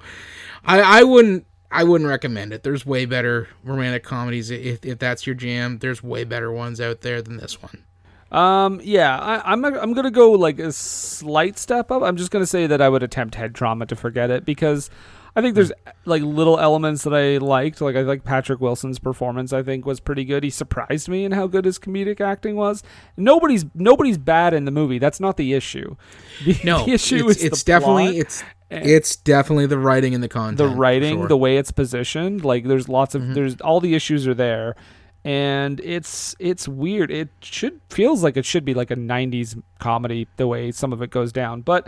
I 0.66 0.82
I 0.82 1.04
wouldn't 1.04 1.46
I 1.74 1.84
wouldn't 1.84 2.10
recommend 2.10 2.54
it. 2.54 2.64
There's 2.64 2.86
way 2.86 3.06
better 3.06 3.48
romantic 3.64 4.04
comedies 4.04 4.52
if, 4.52 4.86
if 4.86 5.00
that's 5.00 5.26
your 5.26 5.34
jam. 5.36 5.80
There's 5.80 6.04
way 6.04 6.24
better 6.24 6.52
ones 6.52 6.80
out 6.80 7.02
there 7.02 7.22
than 7.22 7.38
this 7.38 7.62
one. 7.62 7.84
Um. 8.32 8.80
Yeah. 8.84 9.18
I, 9.20 9.52
I'm. 9.52 9.64
I'm 9.66 9.94
gonna 9.94 10.10
go 10.12 10.32
like 10.32 10.60
a 10.60 10.72
slight 10.72 11.60
step 11.60 11.92
up. 11.92 12.02
I'm 12.02 12.18
just 12.18 12.32
gonna 12.32 12.46
say 12.48 12.68
that 12.68 12.82
I 12.82 12.90
would 12.90 13.04
attempt 13.04 13.36
head 13.36 13.54
trauma 13.54 13.86
to 13.88 13.96
forget 13.96 14.32
it 14.32 14.46
because 14.46 14.90
I 15.36 15.42
think 15.42 15.56
there's 15.56 15.72
like 16.06 16.22
little 16.22 16.60
elements 16.60 17.04
that 17.04 17.14
I 17.14 17.38
liked. 17.38 17.82
Like 17.82 17.96
I 17.96 18.02
like 18.02 18.24
Patrick 18.24 18.60
Wilson's 18.62 19.00
performance. 19.00 19.52
I 19.52 19.64
think 19.64 19.86
was 19.86 20.00
pretty 20.00 20.26
good. 20.26 20.44
He 20.44 20.50
surprised 20.52 21.10
me 21.10 21.26
in 21.26 21.32
how 21.32 21.48
good 21.48 21.66
his 21.66 21.80
comedic 21.80 22.22
acting 22.22 22.56
was. 22.56 22.84
Nobody's 23.18 23.66
nobody's 23.74 24.18
bad 24.20 24.54
in 24.54 24.66
the 24.66 24.72
movie. 24.72 25.00
That's 25.00 25.20
not 25.20 25.38
the 25.38 25.54
issue. 25.54 25.96
The, 26.46 26.60
No, 26.64 26.86
the 26.86 26.92
issue 26.94 27.30
it's, 27.30 27.40
is 27.40 27.46
it's 27.46 27.64
the 27.64 27.68
definitely 27.72 28.06
plot. 28.14 28.16
it's 28.22 28.44
it's 28.70 29.16
definitely 29.16 29.66
the 29.68 29.78
writing 29.78 30.14
and 30.16 30.24
the 30.24 30.28
content. 30.30 30.58
the 30.58 30.68
writing, 30.68 31.20
sure. 31.20 31.28
the 31.28 31.38
way 31.38 31.58
it's 31.58 31.72
positioned. 31.72 32.44
Like 32.44 32.66
there's 32.66 32.88
lots 32.90 33.16
of 33.16 33.22
Mm-hmm. 33.22 33.34
there's 33.34 33.62
all 33.62 33.80
the 33.80 33.94
issues 33.96 34.28
are 34.28 34.34
there, 34.34 34.76
and 35.24 35.80
it's 35.82 36.36
it's 36.40 36.68
weird. 36.68 37.10
It 37.12 37.30
should 37.42 37.80
feels 37.90 38.24
like 38.24 38.36
it 38.38 38.46
should 38.46 38.66
be 38.66 38.74
like 38.74 38.92
a 38.92 38.96
'90s 38.96 39.62
comedy 39.80 40.28
the 40.38 40.48
way 40.48 40.72
some 40.72 40.92
of 40.94 41.02
it 41.02 41.10
goes 41.12 41.32
down. 41.32 41.62
But 41.62 41.88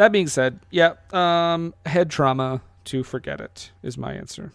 that 0.00 0.10
being 0.12 0.28
said, 0.28 0.60
yeah, 0.70 0.94
um, 1.12 1.74
head 1.84 2.08
trauma 2.08 2.62
to 2.84 3.04
forget 3.04 3.38
it 3.38 3.70
is 3.82 3.98
my 3.98 4.14
answer. 4.14 4.50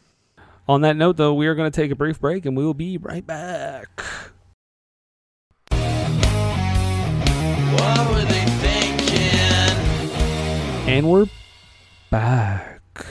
On 0.67 0.81
that 0.81 0.97
note, 0.97 1.17
though, 1.17 1.35
we 1.35 1.45
are 1.45 1.53
going 1.53 1.71
to 1.71 1.81
take 1.81 1.91
a 1.91 1.95
brief 1.95 2.19
break, 2.19 2.47
and 2.47 2.57
we 2.57 2.65
will 2.65 2.73
be 2.73 2.97
right 2.97 3.27
back. 3.27 4.01
What 5.69 5.83
were 8.09 8.25
they 8.25 8.45
thinking? 8.57 9.69
And 10.89 11.11
we're 11.11 11.27
back. 12.09 13.05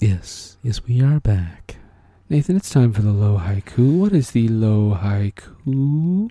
Yes, 0.00 0.56
yes, 0.62 0.86
we 0.86 1.02
are 1.02 1.20
back. 1.20 1.76
Nathan, 2.30 2.56
it's 2.56 2.70
time 2.70 2.94
for 2.94 3.02
the 3.02 3.12
low 3.12 3.36
haiku. 3.36 3.98
What 3.98 4.14
is 4.14 4.30
the 4.30 4.48
low 4.48 4.98
haiku? 4.98 6.30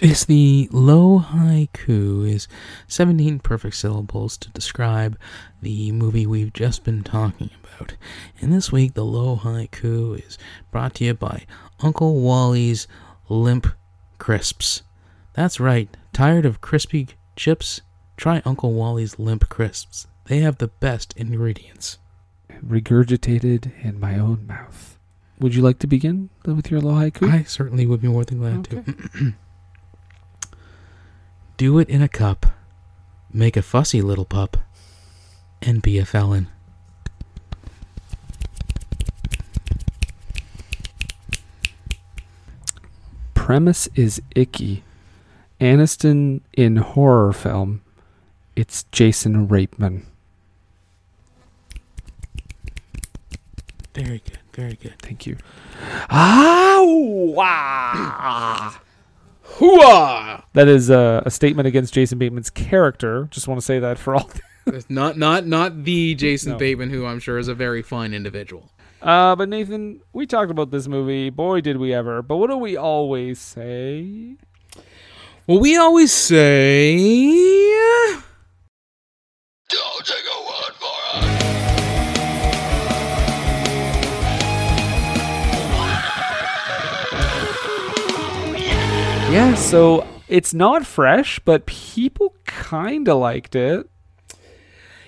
It's 0.00 0.24
the 0.24 0.68
low 0.70 1.18
haiku 1.18 2.30
is 2.30 2.46
17 2.86 3.40
perfect 3.40 3.74
syllables 3.74 4.36
to 4.36 4.48
describe 4.50 5.18
the 5.60 5.90
movie 5.90 6.24
we've 6.24 6.52
just 6.52 6.84
been 6.84 7.02
talking 7.02 7.50
about. 7.64 7.96
And 8.40 8.52
this 8.52 8.70
week, 8.70 8.94
the 8.94 9.04
low 9.04 9.36
haiku 9.36 10.24
is 10.24 10.38
brought 10.70 10.94
to 10.96 11.04
you 11.04 11.14
by 11.14 11.46
Uncle 11.80 12.20
Wally's 12.20 12.86
Limp 13.28 13.66
Crisps. 14.18 14.82
That's 15.34 15.58
right. 15.58 15.88
Tired 16.12 16.46
of 16.46 16.60
crispy 16.60 17.08
chips? 17.34 17.80
Try 18.16 18.40
Uncle 18.44 18.74
Wally's 18.74 19.18
Limp 19.18 19.48
Crisps. 19.48 20.06
They 20.26 20.38
have 20.38 20.58
the 20.58 20.68
best 20.68 21.12
ingredients. 21.16 21.98
Regurgitated 22.64 23.72
in 23.84 23.98
my 23.98 24.16
own 24.16 24.46
mouth. 24.46 24.96
Would 25.40 25.56
you 25.56 25.62
like 25.62 25.80
to 25.80 25.88
begin 25.88 26.30
with 26.44 26.70
your 26.70 26.80
low 26.80 26.94
haiku? 26.94 27.32
I 27.32 27.42
certainly 27.42 27.84
would 27.84 28.00
be 28.00 28.08
more 28.08 28.24
than 28.24 28.38
glad 28.38 28.64
to. 28.66 29.34
Do 31.58 31.80
it 31.80 31.88
in 31.88 32.02
a 32.02 32.08
cup. 32.08 32.46
Make 33.32 33.56
a 33.56 33.62
fussy 33.62 34.00
little 34.00 34.24
pup. 34.24 34.58
And 35.60 35.82
be 35.82 35.98
a 35.98 36.04
felon. 36.04 36.46
Premise 43.34 43.88
is 43.96 44.22
icky. 44.36 44.84
Aniston 45.60 46.42
in 46.52 46.76
horror 46.76 47.32
film. 47.32 47.82
It's 48.54 48.84
Jason 48.92 49.48
Rapeman. 49.48 50.04
Very 53.94 54.22
good, 54.24 54.38
very 54.52 54.74
good. 54.74 54.94
Thank 55.02 55.26
you. 55.26 55.38
Ow! 56.08 57.34
Ah! 57.36 58.80
Hooah! 59.56 60.44
That 60.52 60.68
is 60.68 60.90
uh, 60.90 61.22
a 61.24 61.30
statement 61.30 61.66
against 61.66 61.94
Jason 61.94 62.18
Bateman's 62.18 62.50
character. 62.50 63.28
Just 63.30 63.48
want 63.48 63.60
to 63.60 63.64
say 63.64 63.78
that 63.78 63.98
for 63.98 64.14
all. 64.14 64.30
not 64.88 65.16
not 65.16 65.46
not 65.46 65.84
the 65.84 66.14
Jason 66.14 66.52
No. 66.52 66.58
Bateman, 66.58 66.90
who 66.90 67.06
I'm 67.06 67.18
sure 67.18 67.38
is 67.38 67.48
a 67.48 67.54
very 67.54 67.82
fine 67.82 68.12
individual. 68.14 68.70
Uh, 69.00 69.36
but 69.36 69.48
Nathan, 69.48 70.00
we 70.12 70.26
talked 70.26 70.50
about 70.50 70.70
this 70.70 70.88
movie. 70.88 71.30
Boy, 71.30 71.60
did 71.60 71.76
we 71.76 71.94
ever! 71.94 72.22
But 72.22 72.36
what 72.36 72.50
do 72.50 72.56
we 72.56 72.76
always 72.76 73.38
say? 73.38 74.36
Well, 75.46 75.60
we 75.60 75.76
always 75.76 76.12
say. 76.12 76.96
Yeah. 89.38 89.54
So 89.54 90.04
it's 90.26 90.52
not 90.52 90.84
fresh, 90.84 91.38
but 91.38 91.64
people 91.64 92.34
kind 92.44 93.06
of 93.06 93.18
liked 93.18 93.54
it. 93.54 93.88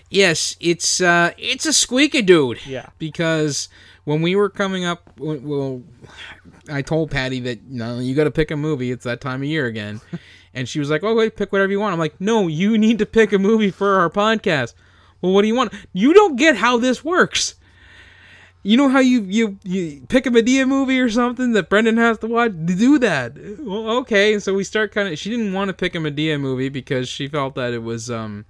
Yes, 0.08 0.56
it's 0.60 1.00
uh, 1.00 1.32
it's 1.36 1.66
a 1.66 1.72
squeaky 1.72 2.22
dude. 2.22 2.64
Yeah. 2.64 2.90
Because 3.00 3.68
when 4.04 4.22
we 4.22 4.36
were 4.36 4.48
coming 4.48 4.84
up, 4.84 5.10
well, 5.18 5.82
I 6.70 6.80
told 6.80 7.10
Patty 7.10 7.40
that 7.40 7.64
no, 7.64 7.98
you 7.98 8.14
got 8.14 8.22
to 8.22 8.30
pick 8.30 8.52
a 8.52 8.56
movie. 8.56 8.92
It's 8.92 9.02
that 9.02 9.20
time 9.20 9.42
of 9.42 9.48
year 9.48 9.66
again, 9.66 10.00
and 10.54 10.68
she 10.68 10.78
was 10.78 10.90
like, 10.90 11.02
"Oh, 11.02 11.16
wait, 11.16 11.34
pick 11.34 11.50
whatever 11.50 11.72
you 11.72 11.80
want." 11.80 11.92
I'm 11.92 11.98
like, 11.98 12.20
"No, 12.20 12.46
you 12.46 12.78
need 12.78 13.00
to 13.00 13.06
pick 13.06 13.32
a 13.32 13.38
movie 13.40 13.72
for 13.72 13.98
our 13.98 14.10
podcast." 14.10 14.74
Well, 15.20 15.32
what 15.32 15.42
do 15.42 15.48
you 15.48 15.56
want? 15.56 15.72
You 15.92 16.14
don't 16.14 16.36
get 16.36 16.54
how 16.54 16.78
this 16.78 17.04
works. 17.04 17.56
You 18.62 18.76
know 18.76 18.88
how 18.90 19.00
you 19.00 19.22
you 19.22 19.58
you 19.64 20.02
pick 20.08 20.26
a 20.26 20.30
Madea 20.30 20.68
movie 20.68 21.00
or 21.00 21.08
something 21.08 21.52
that 21.52 21.70
Brendan 21.70 21.96
has 21.96 22.18
to 22.18 22.26
watch? 22.26 22.52
Do 22.64 22.98
that. 22.98 23.32
Well, 23.58 23.90
okay. 23.98 24.38
So 24.38 24.54
we 24.54 24.64
start 24.64 24.92
kind 24.92 25.08
of. 25.08 25.18
She 25.18 25.30
didn't 25.30 25.54
want 25.54 25.68
to 25.68 25.74
pick 25.74 25.94
a 25.94 25.98
Madea 25.98 26.38
movie 26.38 26.68
because 26.68 27.08
she 27.08 27.26
felt 27.26 27.54
that 27.54 27.72
it 27.72 27.82
was 27.82 28.10
um 28.10 28.44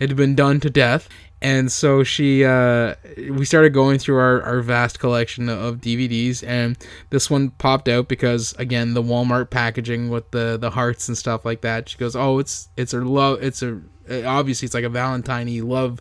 it 0.00 0.08
had 0.08 0.16
been 0.16 0.34
done 0.34 0.58
to 0.60 0.70
death 0.70 1.08
and 1.42 1.70
so 1.70 2.04
she 2.04 2.44
uh 2.44 2.94
we 3.30 3.44
started 3.44 3.70
going 3.70 3.98
through 3.98 4.16
our, 4.16 4.42
our 4.42 4.60
vast 4.60 4.98
collection 5.00 5.48
of 5.48 5.76
dvds 5.78 6.46
and 6.46 6.78
this 7.10 7.28
one 7.28 7.50
popped 7.50 7.88
out 7.88 8.08
because 8.08 8.54
again 8.54 8.94
the 8.94 9.02
walmart 9.02 9.50
packaging 9.50 10.08
with 10.08 10.30
the 10.30 10.56
the 10.60 10.70
hearts 10.70 11.08
and 11.08 11.18
stuff 11.18 11.44
like 11.44 11.60
that 11.60 11.88
she 11.88 11.98
goes 11.98 12.16
oh 12.16 12.38
it's 12.38 12.68
it's 12.76 12.94
a 12.94 13.00
love 13.00 13.42
it's 13.42 13.62
a 13.62 13.80
obviously 14.24 14.66
it's 14.66 14.74
like 14.74 14.84
a 14.84 14.88
valentine 14.88 15.48
love 15.68 16.00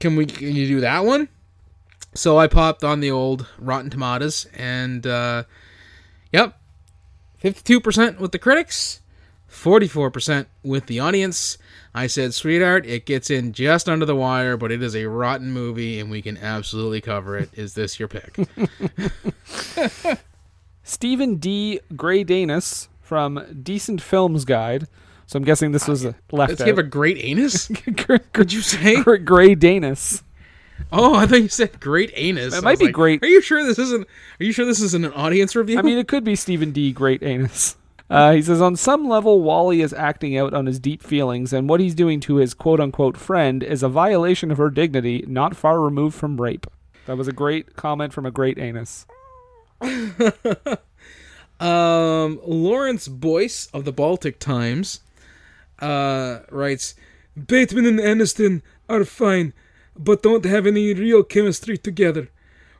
can 0.00 0.16
we 0.16 0.26
can 0.26 0.54
you 0.54 0.66
do 0.66 0.80
that 0.80 1.04
one 1.04 1.28
so 2.14 2.38
i 2.38 2.46
popped 2.46 2.82
on 2.84 3.00
the 3.00 3.10
old 3.10 3.46
rotten 3.58 3.90
tomatoes 3.90 4.46
and 4.54 5.06
uh 5.06 5.44
yep 6.32 6.58
52% 7.42 8.18
with 8.18 8.32
the 8.32 8.38
critics 8.38 9.00
44% 9.50 10.46
with 10.62 10.86
the 10.86 11.00
audience. 11.00 11.58
I 11.94 12.06
said, 12.06 12.34
sweetheart, 12.34 12.86
it 12.86 13.06
gets 13.06 13.30
in 13.30 13.52
just 13.52 13.88
under 13.88 14.04
the 14.04 14.14
wire, 14.14 14.56
but 14.56 14.70
it 14.70 14.82
is 14.82 14.94
a 14.94 15.06
rotten 15.06 15.50
movie 15.50 15.98
and 15.98 16.10
we 16.10 16.22
can 16.22 16.36
absolutely 16.36 17.00
cover 17.00 17.36
it. 17.36 17.50
Is 17.54 17.74
this 17.74 17.98
your 17.98 18.08
pick? 18.08 18.36
Steven 20.82 21.36
D. 21.36 21.80
Greydanus 21.94 22.88
from 23.00 23.44
Decent 23.62 24.00
Films 24.02 24.44
Guide. 24.44 24.86
So 25.26 25.36
I'm 25.36 25.44
guessing 25.44 25.72
this 25.72 25.88
was 25.88 26.06
uh, 26.06 26.12
left 26.32 26.50
Let's 26.50 26.60
out. 26.62 26.64
give 26.66 26.78
a 26.78 26.82
great 26.82 27.18
anus? 27.18 27.68
Could 28.32 28.52
you 28.52 28.62
say? 28.62 28.96
Greydanus. 28.96 30.22
Oh, 30.90 31.14
I 31.14 31.26
thought 31.26 31.42
you 31.42 31.48
said 31.48 31.80
great 31.80 32.12
anus. 32.14 32.54
It 32.54 32.58
I 32.58 32.60
might 32.60 32.78
be 32.78 32.86
like, 32.86 32.94
great. 32.94 33.22
Are 33.22 33.26
you 33.26 33.40
sure 33.42 33.64
this 33.64 33.78
isn't? 33.78 34.06
Are 34.40 34.44
you 34.44 34.52
sure 34.52 34.64
this 34.64 34.80
isn't 34.80 35.04
an 35.04 35.12
audience 35.12 35.54
review? 35.54 35.78
I 35.78 35.82
mean, 35.82 35.98
it 35.98 36.08
could 36.08 36.24
be 36.24 36.34
Stephen 36.36 36.72
D. 36.72 36.92
Great 36.92 37.22
Anus. 37.22 37.76
Uh, 38.10 38.32
he 38.32 38.40
says, 38.40 38.62
on 38.62 38.74
some 38.74 39.06
level, 39.06 39.42
Wally 39.42 39.82
is 39.82 39.92
acting 39.92 40.34
out 40.38 40.54
on 40.54 40.64
his 40.64 40.78
deep 40.80 41.02
feelings, 41.02 41.52
and 41.52 41.68
what 41.68 41.78
he's 41.78 41.94
doing 41.94 42.20
to 42.20 42.36
his 42.36 42.54
quote 42.54 42.80
unquote 42.80 43.18
friend 43.18 43.62
is 43.62 43.82
a 43.82 43.88
violation 43.90 44.50
of 44.50 44.56
her 44.56 44.70
dignity, 44.70 45.22
not 45.28 45.54
far 45.54 45.78
removed 45.78 46.16
from 46.16 46.40
rape. 46.40 46.66
That 47.04 47.18
was 47.18 47.28
a 47.28 47.34
great 47.34 47.76
comment 47.76 48.14
from 48.14 48.24
a 48.24 48.30
great 48.30 48.56
anus. 48.56 49.06
Um, 51.60 52.40
Laurence 52.46 53.08
Boyce 53.08 53.68
of 53.72 53.84
the 53.84 53.92
Baltic 53.92 54.38
Times 54.38 55.00
uh, 55.80 56.40
writes 56.50 56.94
Bateman 57.36 57.86
and 57.86 57.98
Aniston 57.98 58.62
are 58.88 59.04
fine, 59.04 59.52
but 59.98 60.22
don't 60.22 60.44
have 60.44 60.66
any 60.66 60.94
real 60.94 61.22
chemistry 61.22 61.76
together. 61.76 62.28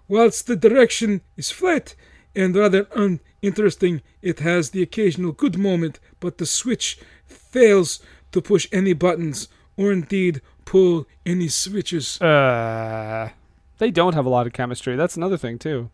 Whilst 0.08 0.46
the 0.46 0.56
direction 0.56 1.20
is 1.36 1.50
flat 1.50 1.94
and 2.34 2.54
rather 2.56 2.86
uninteresting, 2.94 4.02
it 4.22 4.38
has 4.40 4.70
the 4.70 4.82
occasional 4.82 5.32
good 5.32 5.58
moment, 5.58 6.00
but 6.20 6.38
the 6.38 6.46
switch 6.46 6.98
fails 7.26 8.00
to 8.32 8.40
push 8.40 8.66
any 8.72 8.92
buttons 8.92 9.48
or 9.76 9.92
indeed 9.92 10.40
pull 10.64 11.06
any 11.26 11.48
switches. 11.48 12.20
Uh, 12.20 13.30
they 13.78 13.90
don't 13.90 14.14
have 14.14 14.26
a 14.26 14.30
lot 14.30 14.46
of 14.46 14.52
chemistry. 14.52 14.96
That's 14.96 15.16
another 15.16 15.36
thing, 15.36 15.58
too. 15.58 15.90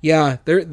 Yeah, 0.00 0.38
they're 0.44 0.66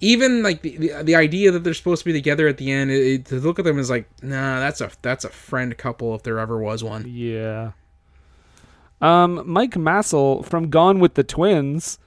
even 0.00 0.42
like 0.42 0.62
the, 0.62 0.76
the 0.76 1.02
the 1.04 1.14
idea 1.14 1.50
that 1.50 1.64
they're 1.64 1.74
supposed 1.74 2.00
to 2.02 2.04
be 2.06 2.12
together 2.12 2.48
at 2.48 2.56
the 2.58 2.70
end. 2.70 2.90
It, 2.90 3.06
it- 3.06 3.24
to 3.26 3.36
look 3.36 3.58
at 3.58 3.64
them 3.64 3.78
is 3.78 3.90
like, 3.90 4.08
nah, 4.22 4.58
that's 4.60 4.80
a 4.80 4.90
that's 5.02 5.24
a 5.24 5.28
friend 5.30 5.76
couple 5.76 6.14
if 6.14 6.22
there 6.22 6.38
ever 6.38 6.58
was 6.58 6.82
one. 6.84 7.04
Yeah. 7.08 7.72
Um, 9.00 9.42
Mike 9.46 9.76
Massie 9.76 10.40
from 10.42 10.70
Gone 10.70 10.98
with 10.98 11.14
the 11.14 11.22
Twins 11.24 11.98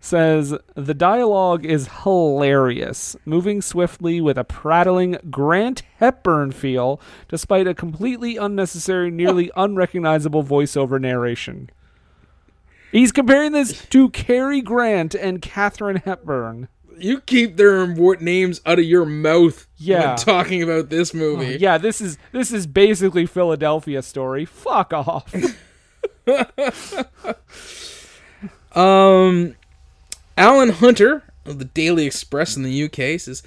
says 0.00 0.54
the 0.74 0.94
dialogue 0.94 1.64
is 1.64 1.88
hilarious, 2.04 3.16
moving 3.24 3.60
swiftly 3.60 4.20
with 4.20 4.38
a 4.38 4.44
prattling 4.44 5.18
Grant 5.30 5.82
Hepburn 5.98 6.52
feel, 6.52 7.00
despite 7.28 7.66
a 7.66 7.74
completely 7.74 8.36
unnecessary, 8.36 9.10
nearly 9.10 9.50
unrecognizable 9.56 10.44
voiceover 10.44 11.00
narration. 11.00 11.68
He's 12.92 13.12
comparing 13.12 13.52
this 13.52 13.84
to 13.86 14.08
Cary 14.10 14.62
Grant 14.62 15.14
and 15.14 15.42
Katharine 15.42 15.96
Hepburn. 15.96 16.68
You 16.96 17.20
keep 17.20 17.56
their 17.56 17.86
names 17.86 18.60
out 18.64 18.78
of 18.78 18.84
your 18.84 19.04
mouth 19.04 19.66
Yeah. 19.76 20.08
when 20.08 20.16
talking 20.16 20.62
about 20.62 20.88
this 20.88 21.12
movie. 21.12 21.56
Yeah, 21.60 21.76
this 21.78 22.00
is 22.00 22.18
this 22.32 22.50
is 22.52 22.66
basically 22.66 23.26
Philadelphia 23.26 24.00
story. 24.02 24.44
Fuck 24.44 24.92
off. 24.92 25.32
Um, 28.72 29.56
Alan 30.36 30.68
Hunter 30.68 31.24
of 31.44 31.58
the 31.58 31.64
Daily 31.64 32.06
Express 32.06 32.56
in 32.56 32.62
the 32.62 32.84
UK 32.84 33.18
says 33.18 33.42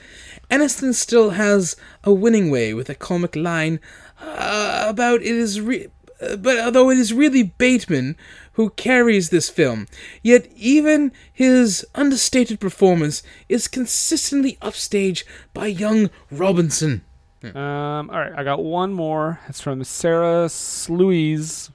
Aniston 0.50 0.94
still 0.94 1.32
has 1.32 1.78
a 2.04 2.12
winning 2.12 2.50
way 2.50 2.74
with 2.74 2.90
a 2.90 2.96
comic 2.96 3.36
line 3.36 3.80
uh, 4.20 4.86
about 4.88 5.22
it 5.22 5.28
is 5.28 5.62
re- 5.62 5.88
but 6.20 6.60
although 6.60 6.90
it 6.90 6.98
is 6.98 7.14
really 7.14 7.44
Bateman 7.44 8.16
who 8.54 8.72
carries 8.72 9.30
this 9.30 9.50
film, 9.50 9.88
yet 10.22 10.48
even 10.56 11.12
his 11.32 11.86
understated 11.96 12.60
performance 12.60 13.24
is 13.48 13.68
consistently 13.68 14.58
upstaged 14.62 15.24
by 15.54 15.68
young 15.68 16.10
Robinson. 16.30 17.04
Um, 17.44 18.10
all 18.12 18.20
right, 18.20 18.34
I 18.36 18.44
got 18.44 18.64
one 18.64 18.94
more. 18.94 19.40
It's 19.48 19.62
from 19.62 19.84
Sarah 19.84 20.46
Sluis. 20.48 21.72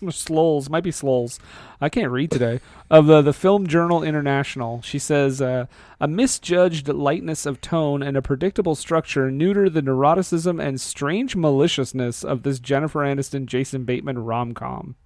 Sloles, 0.10 0.70
might 0.70 0.84
be 0.84 0.90
Sloles. 0.90 1.38
I 1.80 1.88
can't 1.88 2.10
read 2.10 2.30
today. 2.30 2.60
Of 2.90 3.06
the, 3.06 3.22
the 3.22 3.32
Film 3.32 3.66
Journal 3.66 4.02
International. 4.02 4.80
She 4.82 4.98
says, 4.98 5.40
uh, 5.40 5.66
a 6.00 6.08
misjudged 6.08 6.88
lightness 6.88 7.46
of 7.46 7.60
tone 7.60 8.02
and 8.02 8.16
a 8.16 8.22
predictable 8.22 8.74
structure 8.74 9.30
neuter 9.30 9.68
the 9.70 9.82
neuroticism 9.82 10.62
and 10.62 10.80
strange 10.80 11.36
maliciousness 11.36 12.24
of 12.24 12.42
this 12.42 12.58
Jennifer 12.58 13.00
Aniston, 13.00 13.46
Jason 13.46 13.84
Bateman 13.84 14.18
rom 14.24 14.54
com. 14.54 14.96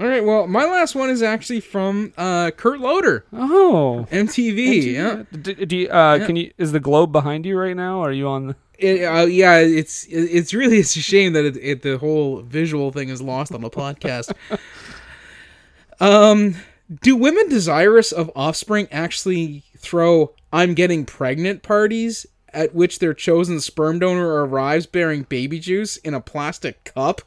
All 0.00 0.08
right, 0.08 0.24
well, 0.24 0.48
my 0.48 0.64
last 0.64 0.96
one 0.96 1.08
is 1.08 1.22
actually 1.22 1.60
from 1.60 2.12
uh, 2.18 2.50
Kurt 2.50 2.80
Loder, 2.80 3.24
Oh. 3.32 4.08
MTV. 4.10 4.92
Yeah, 4.92 5.22
D- 5.40 5.64
do 5.66 5.76
you, 5.76 5.88
uh, 5.88 6.26
Can 6.26 6.34
you? 6.34 6.50
Is 6.58 6.72
the 6.72 6.80
globe 6.80 7.12
behind 7.12 7.46
you 7.46 7.56
right 7.56 7.76
now? 7.76 8.00
Are 8.02 8.10
you 8.10 8.26
on? 8.26 8.48
The, 8.48 8.56
It, 8.78 9.04
uh, 9.04 9.26
yeah, 9.26 9.58
it's 9.58 10.06
it's 10.10 10.52
really 10.52 10.78
it's 10.78 10.96
a 10.96 11.00
shame 11.00 11.32
that 11.34 11.44
it, 11.44 11.56
it, 11.56 11.82
the 11.82 11.98
whole 11.98 12.42
visual 12.42 12.90
thing 12.90 13.08
is 13.08 13.22
lost 13.22 13.52
on 13.52 13.60
the 13.60 13.70
podcast. 13.70 14.32
um, 16.00 16.56
do 17.02 17.16
women 17.16 17.48
desirous 17.48 18.12
of 18.12 18.30
offspring 18.34 18.88
actually 18.90 19.62
throw 19.78 20.32
"I'm 20.52 20.74
getting 20.74 21.04
pregnant" 21.06 21.62
parties 21.62 22.26
at 22.54 22.74
which 22.74 23.00
their 23.00 23.14
chosen 23.14 23.60
sperm 23.60 23.98
donor 23.98 24.44
arrives 24.44 24.86
bearing 24.86 25.24
baby 25.24 25.58
juice 25.58 25.96
in 25.98 26.14
a 26.14 26.20
plastic 26.20 26.84
cup? 26.84 27.20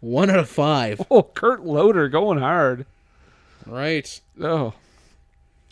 One 0.00 0.30
out 0.30 0.38
of 0.38 0.48
five. 0.48 1.02
oh, 1.10 1.22
Kurt 1.22 1.64
Loder 1.64 2.08
going 2.08 2.38
hard. 2.38 2.86
Right. 3.66 4.20
Oh. 4.40 4.74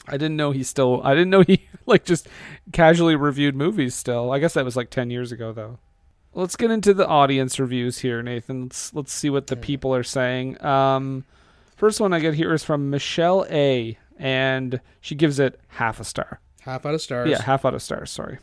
I 0.09 0.13
didn't 0.13 0.37
know 0.37 0.51
he 0.53 0.63
still 0.63 1.01
I 1.05 1.15
didn't 1.15 1.31
know 1.31 1.43
he 1.43 1.67
like 1.87 2.05
just 2.05 2.29
casually 2.73 3.17
reviewed 3.17 3.55
movies 3.55 3.95
still. 3.95 4.33
I 4.33 4.39
guess 4.39 4.55
that 4.55 4.65
was 4.65 4.77
like 4.77 4.91
10 4.91 5.11
years 5.11 5.33
ago 5.33 5.53
though. 5.53 5.79
Let's 6.35 6.57
get 6.57 6.71
into 6.71 6.93
the 6.93 7.07
audience 7.07 7.59
reviews 7.59 7.99
here, 7.99 8.23
Nathan. 8.23 8.65
Let's 8.65 8.95
let's 8.95 9.13
see 9.13 9.31
what 9.31 9.47
the 9.47 9.57
people 9.57 9.95
are 9.95 10.03
saying. 10.05 10.63
Um 10.65 11.25
first 11.77 12.01
one 12.01 12.13
I 12.13 12.21
get 12.21 12.35
here 12.35 12.53
is 12.53 12.65
from 12.65 12.91
Michelle 12.91 13.47
A 13.51 13.99
and 14.19 14.81
she 15.01 15.15
gives 15.15 15.39
it 15.39 15.61
half 15.69 16.01
a 16.01 16.05
star. 16.05 16.41
Half 16.61 16.87
out 16.87 16.95
of 16.95 17.01
stars. 17.01 17.31
Yeah, 17.31 17.43
half 17.43 17.65
out 17.65 17.75
of 17.75 17.83
stars, 17.83 18.11
sorry. 18.11 18.39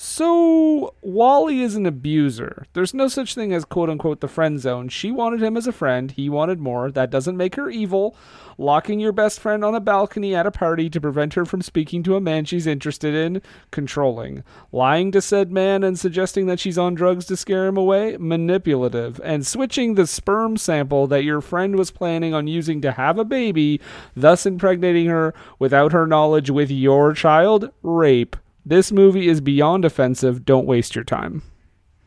So, 0.00 0.94
Wally 1.02 1.60
is 1.60 1.74
an 1.74 1.84
abuser. 1.84 2.66
There's 2.72 2.94
no 2.94 3.08
such 3.08 3.34
thing 3.34 3.52
as 3.52 3.64
quote 3.64 3.90
unquote 3.90 4.20
the 4.20 4.28
friend 4.28 4.60
zone. 4.60 4.88
She 4.90 5.10
wanted 5.10 5.42
him 5.42 5.56
as 5.56 5.66
a 5.66 5.72
friend, 5.72 6.12
he 6.12 6.28
wanted 6.28 6.60
more. 6.60 6.92
That 6.92 7.10
doesn't 7.10 7.36
make 7.36 7.56
her 7.56 7.68
evil. 7.68 8.14
Locking 8.58 9.00
your 9.00 9.10
best 9.10 9.40
friend 9.40 9.64
on 9.64 9.74
a 9.74 9.80
balcony 9.80 10.36
at 10.36 10.46
a 10.46 10.52
party 10.52 10.88
to 10.88 11.00
prevent 11.00 11.34
her 11.34 11.44
from 11.44 11.62
speaking 11.62 12.04
to 12.04 12.14
a 12.14 12.20
man 12.20 12.44
she's 12.44 12.64
interested 12.64 13.12
in, 13.12 13.42
controlling. 13.72 14.44
Lying 14.70 15.10
to 15.10 15.20
said 15.20 15.50
man 15.50 15.82
and 15.82 15.98
suggesting 15.98 16.46
that 16.46 16.60
she's 16.60 16.78
on 16.78 16.94
drugs 16.94 17.24
to 17.26 17.36
scare 17.36 17.66
him 17.66 17.76
away, 17.76 18.16
manipulative. 18.20 19.20
And 19.24 19.44
switching 19.44 19.96
the 19.96 20.06
sperm 20.06 20.58
sample 20.58 21.08
that 21.08 21.24
your 21.24 21.40
friend 21.40 21.74
was 21.74 21.90
planning 21.90 22.34
on 22.34 22.46
using 22.46 22.80
to 22.82 22.92
have 22.92 23.18
a 23.18 23.24
baby, 23.24 23.80
thus 24.14 24.46
impregnating 24.46 25.06
her 25.06 25.34
without 25.58 25.90
her 25.90 26.06
knowledge 26.06 26.50
with 26.50 26.70
your 26.70 27.14
child, 27.14 27.72
rape. 27.82 28.36
This 28.64 28.92
movie 28.92 29.28
is 29.28 29.40
beyond 29.40 29.84
offensive. 29.84 30.44
Don't 30.44 30.66
waste 30.66 30.94
your 30.94 31.04
time. 31.04 31.42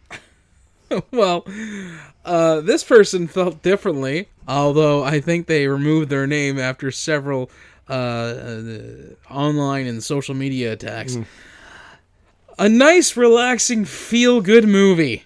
well, 1.12 1.46
uh, 2.26 2.62
this 2.62 2.84
person 2.84 3.28
felt 3.28 3.62
differently, 3.62 4.28
although 4.48 5.04
I 5.04 5.22
think 5.22 5.48
they 5.48 5.68
removed 5.68 6.10
their 6.10 6.28
name 6.28 6.60
after 6.60 6.92
several 6.92 7.50
uh, 7.90 7.94
uh, 7.94 8.82
online 9.30 9.88
and 9.88 10.04
social 10.04 10.36
media 10.36 10.74
attacks. 10.74 11.18
A 12.60 12.70
nice, 12.70 13.18
relaxing, 13.18 13.86
feel 13.86 14.42
good 14.42 14.68
movie. 14.68 15.24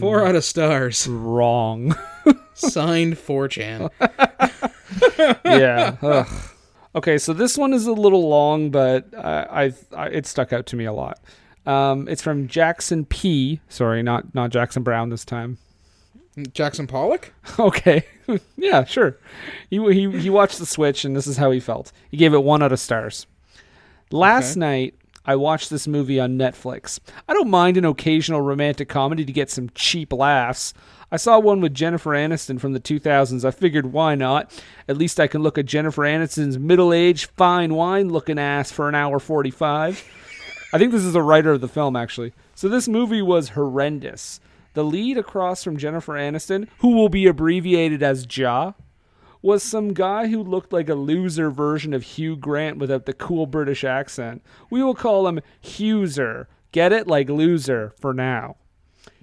Four 0.00 0.26
out 0.26 0.34
of 0.34 0.44
stars. 0.44 1.06
Wrong. 1.06 1.94
Signed 2.54 3.14
4chan. 3.14 3.88
yeah. 5.44 5.96
Ugh. 6.02 6.49
Okay, 6.94 7.18
so 7.18 7.32
this 7.32 7.56
one 7.56 7.72
is 7.72 7.86
a 7.86 7.92
little 7.92 8.28
long, 8.28 8.70
but 8.70 9.06
I, 9.16 9.64
I, 9.66 9.72
I 9.96 10.06
it 10.08 10.26
stuck 10.26 10.52
out 10.52 10.66
to 10.66 10.76
me 10.76 10.84
a 10.86 10.92
lot. 10.92 11.20
Um, 11.66 12.08
it's 12.08 12.22
from 12.22 12.48
Jackson 12.48 13.04
P. 13.04 13.60
Sorry, 13.68 14.02
not 14.02 14.34
not 14.34 14.50
Jackson 14.50 14.82
Browne 14.82 15.08
this 15.10 15.24
time. 15.24 15.58
Jackson 16.52 16.86
Pollock? 16.86 17.32
Okay, 17.58 18.04
yeah, 18.56 18.84
sure. 18.84 19.16
He, 19.68 19.78
he 19.92 20.18
he 20.20 20.30
watched 20.30 20.58
the 20.58 20.66
Switch, 20.66 21.04
and 21.04 21.14
this 21.16 21.26
is 21.26 21.36
how 21.36 21.50
he 21.50 21.60
felt. 21.60 21.92
He 22.10 22.16
gave 22.16 22.32
it 22.34 22.42
one 22.42 22.62
out 22.62 22.72
of 22.72 22.80
stars. 22.80 23.26
Last 24.10 24.52
Okay. 24.52 24.60
night, 24.60 24.94
I 25.24 25.36
watched 25.36 25.70
this 25.70 25.86
movie 25.86 26.18
on 26.18 26.38
Netflix. 26.38 26.98
I 27.28 27.34
don't 27.34 27.50
mind 27.50 27.76
an 27.76 27.84
occasional 27.84 28.40
romantic 28.40 28.88
comedy 28.88 29.24
to 29.24 29.32
get 29.32 29.50
some 29.50 29.70
cheap 29.74 30.12
laughs. 30.12 30.72
I 31.12 31.16
saw 31.16 31.38
one 31.38 31.60
with 31.60 31.74
Jennifer 31.74 32.10
Aniston 32.10 32.60
from 32.60 32.72
the 32.72 32.80
2000s. 32.80 33.44
I 33.44 33.50
figured, 33.50 33.92
why 33.92 34.14
not? 34.14 34.52
At 34.88 34.96
least 34.96 35.20
I 35.20 35.26
can 35.26 35.42
look 35.42 35.58
at 35.58 35.66
Jennifer 35.66 36.02
Aniston's 36.02 36.58
middle-aged, 36.58 37.30
fine 37.36 37.74
wine-looking 37.74 38.38
ass 38.38 38.70
for 38.70 38.88
an 38.88 38.94
hour 38.94 39.18
45. 39.18 40.04
I 40.72 40.78
think 40.78 40.92
this 40.92 41.04
is 41.04 41.12
the 41.12 41.22
writer 41.22 41.52
of 41.52 41.60
the 41.60 41.68
film, 41.68 41.96
actually. 41.96 42.32
So 42.54 42.68
this 42.68 42.86
movie 42.86 43.22
was 43.22 43.50
horrendous. 43.50 44.40
The 44.74 44.84
lead 44.84 45.18
across 45.18 45.64
from 45.64 45.76
Jennifer 45.76 46.14
Aniston, 46.14 46.68
who 46.78 46.90
will 46.94 47.08
be 47.08 47.26
abbreviated 47.26 48.04
as 48.04 48.26
Ja, 48.36 48.72
was 49.42 49.62
some 49.62 49.94
guy 49.94 50.28
who 50.28 50.42
looked 50.42 50.72
like 50.72 50.88
a 50.88 50.94
loser 50.94 51.50
version 51.50 51.94
of 51.94 52.02
Hugh 52.02 52.36
Grant 52.36 52.78
without 52.78 53.06
the 53.06 53.12
cool 53.12 53.46
British 53.46 53.84
accent. 53.84 54.42
We 54.68 54.82
will 54.82 54.94
call 54.94 55.26
him 55.26 55.40
Huser. 55.62 56.46
Get 56.72 56.92
it? 56.92 57.06
Like 57.06 57.28
loser 57.28 57.94
for 57.98 58.12
now. 58.12 58.56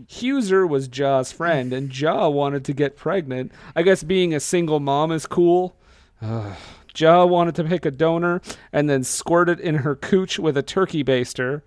Huser 0.07 0.67
was 0.67 0.87
Ja's 0.87 1.31
friend, 1.31 1.71
and 1.71 1.97
Ja 1.97 2.27
wanted 2.27 2.65
to 2.65 2.73
get 2.73 2.97
pregnant. 2.97 3.51
I 3.75 3.83
guess 3.83 4.03
being 4.03 4.33
a 4.33 4.39
single 4.39 4.79
mom 4.79 5.11
is 5.11 5.25
cool. 5.25 5.75
Ugh. 6.21 6.55
Wanted 6.99 7.53
to 7.55 7.63
pick 7.63 7.85
a 7.85 7.91
donor 7.91 8.41
and 8.73 8.89
then 8.89 9.03
squirt 9.03 9.49
it 9.49 9.59
in 9.59 9.75
her 9.75 9.95
cooch 9.95 10.39
with 10.39 10.57
a 10.57 10.63
turkey 10.63 11.03
baster. 11.03 11.61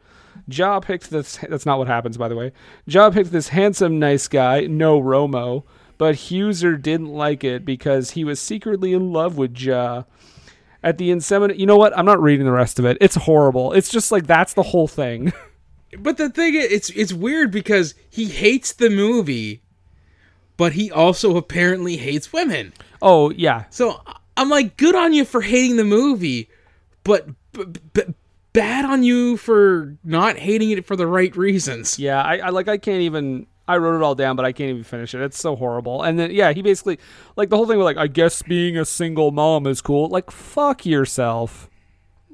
Ja 0.49 0.81
picked 0.81 1.11
this. 1.11 1.39
That's 1.49 1.67
not 1.67 1.79
what 1.79 1.87
happens, 1.87 2.17
by 2.17 2.29
the 2.29 2.35
way. 2.35 2.51
Ja 2.85 3.11
picked 3.11 3.31
this 3.31 3.49
handsome, 3.49 4.01
nice 4.01 4.27
guy, 4.27 4.63
no 4.63 5.01
Romo, 5.01 5.63
but 6.01 6.15
Hughser 6.31 6.79
didn't 6.79 7.13
like 7.13 7.45
it 7.45 7.63
because 7.63 8.13
he 8.13 8.25
was 8.25 8.41
secretly 8.41 8.95
in 8.95 9.13
love 9.13 9.37
with 9.37 9.55
Ja. 9.61 10.05
At 10.83 10.97
the 10.97 11.11
inseminate, 11.11 11.59
you 11.59 11.67
know 11.67 11.77
what? 11.77 11.97
I'm 11.97 12.07
not 12.07 12.23
reading 12.23 12.47
the 12.47 12.53
rest 12.53 12.79
of 12.79 12.87
it. 12.87 12.97
It's 13.03 13.15
horrible. 13.17 13.75
It's 13.75 13.91
just 13.91 14.11
like 14.11 14.27
that's 14.27 14.55
the 14.55 14.63
whole 14.63 14.89
thing. 14.89 15.33
But 15.99 16.17
the 16.19 16.31
thing 16.31 16.55
is, 16.55 16.65
it's 16.71 16.91
it's 16.91 17.13
weird 17.13 17.51
because 17.51 17.95
he 18.09 18.27
hates 18.27 18.73
the 18.73 18.89
movie, 18.89 19.61
but 20.57 20.73
he 20.75 20.89
also 20.91 21.37
apparently 21.37 21.97
hates 21.97 22.33
women. 22.33 22.73
oh 23.03 23.31
yeah, 23.31 23.65
So 23.71 24.01
I'm 24.37 24.49
like, 24.49 24.77
good 24.77 24.95
on 24.95 25.13
you 25.13 25.25
for 25.25 25.41
hating 25.41 25.77
the 25.77 25.85
movie, 25.85 26.49
but 27.03 27.27
b- 27.53 27.65
b- 27.93 28.15
bad 28.53 28.85
on 28.85 29.03
you 29.03 29.37
for 29.37 29.97
not 30.05 30.37
hating 30.39 30.71
it 30.71 30.87
for 30.87 30.95
the 30.95 31.09
right 31.09 31.35
reasons. 31.37 31.99
Yeah, 31.99 32.23
I, 32.23 32.39
I 32.39 32.49
like 32.51 32.69
I 32.69 32.79
can't 32.79 33.03
even 33.03 33.47
I 33.71 33.77
wrote 33.79 33.97
it 33.97 34.03
all 34.03 34.15
down, 34.15 34.37
but 34.37 34.45
I 34.45 34.53
can't 34.53 34.71
even 34.71 34.85
finish 34.85 35.15
it. 35.15 35.21
It's 35.21 35.39
so 35.39 35.55
horrible. 35.57 36.03
And 36.03 36.19
then 36.19 36.31
yeah, 36.31 36.53
he 36.53 36.63
basically 36.63 36.99
like 37.37 37.49
the 37.51 37.57
whole 37.57 37.67
thing 37.67 37.79
with 37.79 37.85
like 37.85 37.97
I 37.97 38.07
guess 38.07 38.43
being 38.43 38.77
a 38.77 38.85
single 38.85 39.31
mom 39.31 39.67
is 39.67 39.81
cool. 39.81 40.09
Like 40.09 40.31
fuck 40.31 40.85
yourself. 40.85 41.69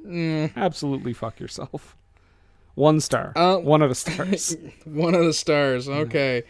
Absolutely 0.09 1.13
fuck 1.13 1.41
yourself. 1.41 1.97
One 2.75 3.01
star. 3.01 3.33
Uh, 3.37 3.57
One 3.57 3.83
of 3.83 3.89
the 3.89 3.95
stars. 3.95 4.57
One 4.85 5.15
of 5.15 5.25
the 5.25 5.33
stars. 5.33 5.89
Okay. 5.89 6.43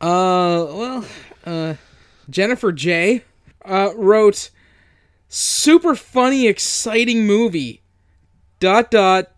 Uh, 0.00 0.66
well, 0.68 1.04
uh, 1.44 1.74
Jennifer 2.28 2.72
J. 2.72 3.24
Uh, 3.64 3.90
wrote, 3.96 4.50
super 5.28 5.94
funny, 5.94 6.46
exciting 6.46 7.26
movie. 7.26 7.82
Dot 8.60 8.90
dot 8.90 9.32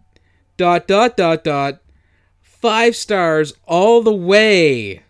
dot 0.56 0.86
dot 0.88 1.16
dot 1.16 1.44
dot. 1.44 1.80
Five 2.60 2.96
stars 2.96 3.54
all 3.66 4.02
the 4.02 4.12
way. 4.14 5.02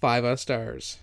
Five 0.00 0.24
out 0.24 0.32
of 0.32 0.40
stars. 0.40 0.98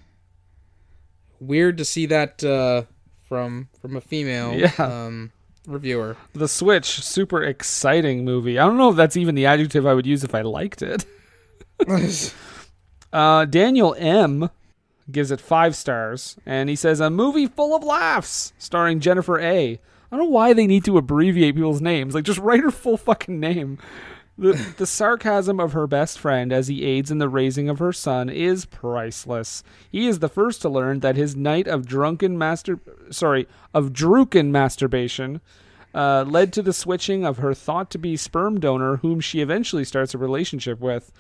Weird 1.40 1.78
to 1.78 1.86
see 1.86 2.06
that 2.08 2.44
uh, 2.44 2.84
from 3.28 3.70
from 3.82 3.96
a 3.96 4.02
female 4.02 4.54
Yeah. 4.56 4.72
um, 4.80 5.32
reviewer. 5.68 6.18
the 6.34 6.48
Switch, 6.48 6.86
super 6.86 7.44
exciting 7.44 8.26
movie. 8.26 8.58
I 8.60 8.66
don't 8.66 8.78
know 8.78 8.90
if 8.90 8.96
that's 8.96 9.16
even 9.18 9.36
the 9.36 9.46
adjective 9.46 9.86
I 9.86 9.94
would 9.94 10.06
use 10.08 10.24
if 10.24 10.34
I 10.36 10.42
liked 10.42 10.82
it. 10.82 11.06
Uh, 13.12 13.44
Daniel 13.46 13.96
M 13.98 14.52
gives 15.12 15.32
it 15.32 15.42
five 15.42 15.76
stars, 15.76 16.38
and 16.46 16.70
he 16.70 16.76
says 16.76 17.00
a 17.00 17.10
movie 17.10 17.48
full 17.48 17.76
of 17.76 17.84
laughs, 17.84 18.54
starring 18.60 19.00
Jennifer 19.00 19.40
A. 19.40 19.72
I 19.72 19.80
don't 20.16 20.20
know 20.20 20.30
why 20.30 20.54
they 20.54 20.68
need 20.68 20.86
to 20.86 20.98
abbreviate 21.00 21.56
people's 21.56 21.82
names. 21.82 22.14
Like, 22.14 22.24
just 22.26 22.38
write 22.38 22.62
her 22.62 22.70
full 22.70 22.98
fucking 22.98 23.40
name. 23.40 23.80
The, 24.40 24.74
the 24.78 24.86
sarcasm 24.86 25.60
of 25.60 25.74
her 25.74 25.86
best 25.86 26.18
friend 26.18 26.54
as 26.54 26.70
he 26.70 26.86
aids 26.86 27.12
in 27.12 27.18
the 27.18 27.28
raising 27.28 27.68
of 27.68 27.80
her 27.80 27.92
son 27.92 28.30
is 28.30 28.66
priceless. 28.66 29.64
He 29.92 30.08
is 30.08 30.20
the 30.20 30.30
first 30.30 30.62
to 30.62 30.70
learn 30.70 31.02
that 31.02 31.18
his 31.18 31.36
night 31.36 31.68
of 31.68 31.86
drunken 31.86 32.38
master, 32.38 32.80
sorry, 33.12 33.50
of 33.74 33.92
drunken 33.92 34.50
masturbation, 34.50 35.42
uh, 35.94 36.24
led 36.26 36.54
to 36.54 36.62
the 36.62 36.72
switching 36.72 37.26
of 37.26 37.40
her 37.40 37.54
thought 37.54 37.92
to 37.92 37.98
be 37.98 38.16
sperm 38.16 38.62
donor, 38.62 38.98
whom 38.98 39.20
she 39.20 39.42
eventually 39.42 39.84
starts 39.84 40.14
a 40.14 40.18
relationship 40.18 40.80
with. 40.80 41.12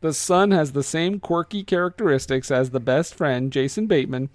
The 0.00 0.12
son 0.12 0.50
has 0.50 0.72
the 0.72 0.82
same 0.82 1.20
quirky 1.20 1.62
characteristics 1.62 2.50
as 2.50 2.70
the 2.70 2.80
best 2.80 3.14
friend, 3.14 3.52
Jason 3.52 3.86
Bateman, 3.86 4.28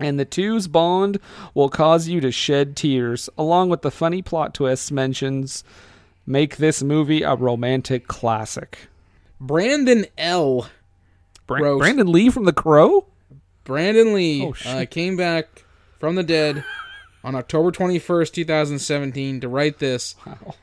and 0.00 0.18
the 0.18 0.24
two's 0.24 0.68
bond 0.68 1.20
will 1.52 1.68
cause 1.68 2.08
you 2.08 2.22
to 2.22 2.32
shed 2.32 2.76
tears, 2.76 3.28
along 3.36 3.68
with 3.68 3.82
the 3.82 3.90
funny 3.90 4.22
plot 4.22 4.54
twists 4.54 4.90
mentions 4.90 5.64
make 6.28 6.58
this 6.58 6.82
movie 6.82 7.22
a 7.22 7.34
romantic 7.34 8.06
classic. 8.06 8.88
Brandon 9.40 10.04
L. 10.18 10.68
Bra- 11.46 11.58
Gross. 11.58 11.78
Brandon 11.80 12.12
Lee 12.12 12.28
from 12.28 12.44
The 12.44 12.52
Crow? 12.52 13.06
Brandon 13.64 14.12
Lee 14.14 14.44
Oh, 14.44 14.54
uh, 14.66 14.84
came 14.84 15.16
back 15.16 15.64
from 15.98 16.14
the 16.16 16.22
dead 16.22 16.64
on 17.24 17.34
October 17.34 17.70
21st, 17.72 18.32
2017 18.32 19.40
to 19.40 19.48
write 19.48 19.78
this. 19.78 20.14
Wow. 20.26 20.54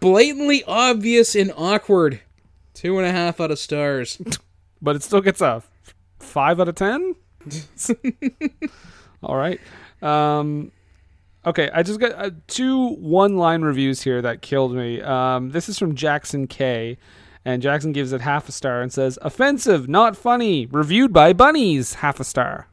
Blatantly 0.00 0.64
obvious 0.64 1.34
and 1.34 1.52
awkward. 1.56 2.20
Two 2.72 2.98
and 2.98 3.06
a 3.06 3.12
half 3.12 3.40
out 3.40 3.50
of 3.50 3.58
stars. 3.58 4.18
But 4.82 4.96
it 4.96 5.02
still 5.02 5.22
gets 5.22 5.40
a 5.40 5.62
5 6.18 6.60
out 6.60 6.68
of 6.68 6.74
10? 6.74 7.14
All 9.22 9.34
right. 9.36 9.58
Um, 10.02 10.72
okay, 11.46 11.70
I 11.72 11.82
just 11.82 12.00
got 12.00 12.12
uh, 12.12 12.30
two 12.46 12.94
one 12.94 13.36
line 13.36 13.62
reviews 13.62 14.02
here 14.02 14.22
that 14.22 14.42
killed 14.42 14.74
me. 14.74 15.00
Um, 15.02 15.50
this 15.50 15.68
is 15.68 15.78
from 15.78 15.94
Jackson 15.94 16.46
K. 16.46 16.98
And 17.46 17.60
Jackson 17.60 17.92
gives 17.92 18.12
it 18.12 18.22
half 18.22 18.48
a 18.48 18.52
star 18.52 18.80
and 18.80 18.90
says, 18.90 19.18
Offensive, 19.20 19.86
not 19.86 20.16
funny. 20.16 20.64
Reviewed 20.64 21.12
by 21.12 21.34
bunnies, 21.34 21.94
half 21.94 22.18
a 22.18 22.24
star. 22.24 22.68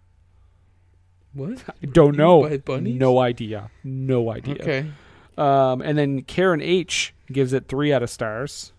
What? 1.33 1.63
I 1.83 1.85
don't 1.87 2.15
know. 2.15 2.43
by 2.43 2.57
bunnies? 2.57 2.97
No 2.97 3.19
idea. 3.19 3.69
No 3.83 4.31
idea. 4.31 4.55
Okay. 4.55 4.91
Um, 5.37 5.81
and 5.81 5.97
then 5.97 6.21
Karen 6.21 6.61
H 6.61 7.13
gives 7.31 7.51
it 7.51 7.67
three 7.67 7.91
out 7.91 8.03
of 8.03 8.09
stars 8.09 8.71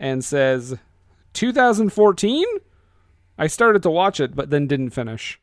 and 0.00 0.24
says, 0.24 0.76
2014? 1.34 2.46
I 3.38 3.46
started 3.46 3.82
to 3.82 3.90
watch 3.90 4.20
it, 4.20 4.34
but 4.34 4.50
then 4.50 4.66
didn't 4.66 4.90
finish. 4.90 5.38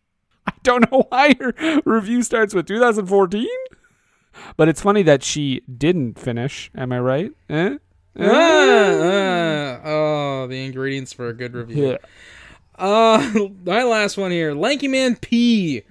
Don't 0.66 0.92
know 0.92 1.06
why 1.10 1.36
her 1.40 1.82
review 1.86 2.24
starts 2.24 2.54
with 2.54 2.66
2014, 2.66 3.48
but 4.58 4.68
it's 4.68 4.82
funny 4.82 5.04
that 5.04 5.24
she 5.24 5.62
didn't 5.62 6.18
finish. 6.20 6.72
Am 6.76 6.92
I 6.92 7.00
right? 7.00 7.32
Eh? 7.50 7.78
Ah, 8.20 8.26
ah, 8.26 9.82
oh, 9.86 10.48
the 10.48 10.66
ingredients 10.66 11.14
for 11.14 11.28
a 11.28 11.34
good 11.34 11.54
review. 11.54 11.92
Yeah. 11.92 11.98
Uh, 12.78 13.50
my 13.66 13.84
last 13.84 14.18
one 14.18 14.32
here. 14.32 14.54
Lanky 14.54 14.88
Man 14.88 15.18
P 15.18 15.84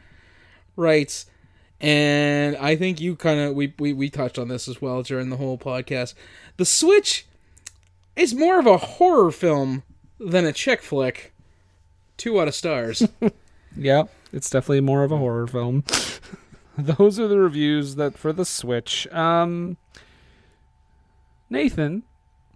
writes, 0.75 1.27
and 1.81 2.57
I 2.57 2.75
think 2.75 3.01
you 3.01 3.15
kind 3.15 3.39
of 3.39 3.55
we, 3.55 3.75
we 3.79 3.93
we 3.93 4.11
touched 4.11 4.39
on 4.39 4.49
this 4.49 4.67
as 4.67 4.83
well 4.83 5.03
during 5.03 5.31
the 5.31 5.37
whole 5.37 5.57
podcast. 5.57 6.15
The 6.57 6.65
Switch 6.65 7.27
is 8.17 8.35
more 8.35 8.59
of 8.59 8.67
a 8.67 8.77
horror 8.79 9.31
film 9.31 9.85
than 10.19 10.45
a 10.45 10.53
chick 10.53 10.83
flick. 10.83 11.33
Two 12.17 12.41
out 12.41 12.49
of 12.49 12.55
stars. 12.55 13.07
Yeah, 13.77 14.05
it's 14.35 14.51
definitely 14.51 14.81
more 14.81 15.05
of 15.05 15.13
a 15.13 15.17
horror 15.17 15.47
film. 15.47 15.85
Those 16.79 17.21
are 17.21 17.29
the 17.29 17.39
reviews 17.39 17.95
that 17.95 18.19
for 18.19 18.33
the 18.33 18.45
Switch. 18.45 19.07
Um, 19.13 19.77
Nathan, 21.49 22.03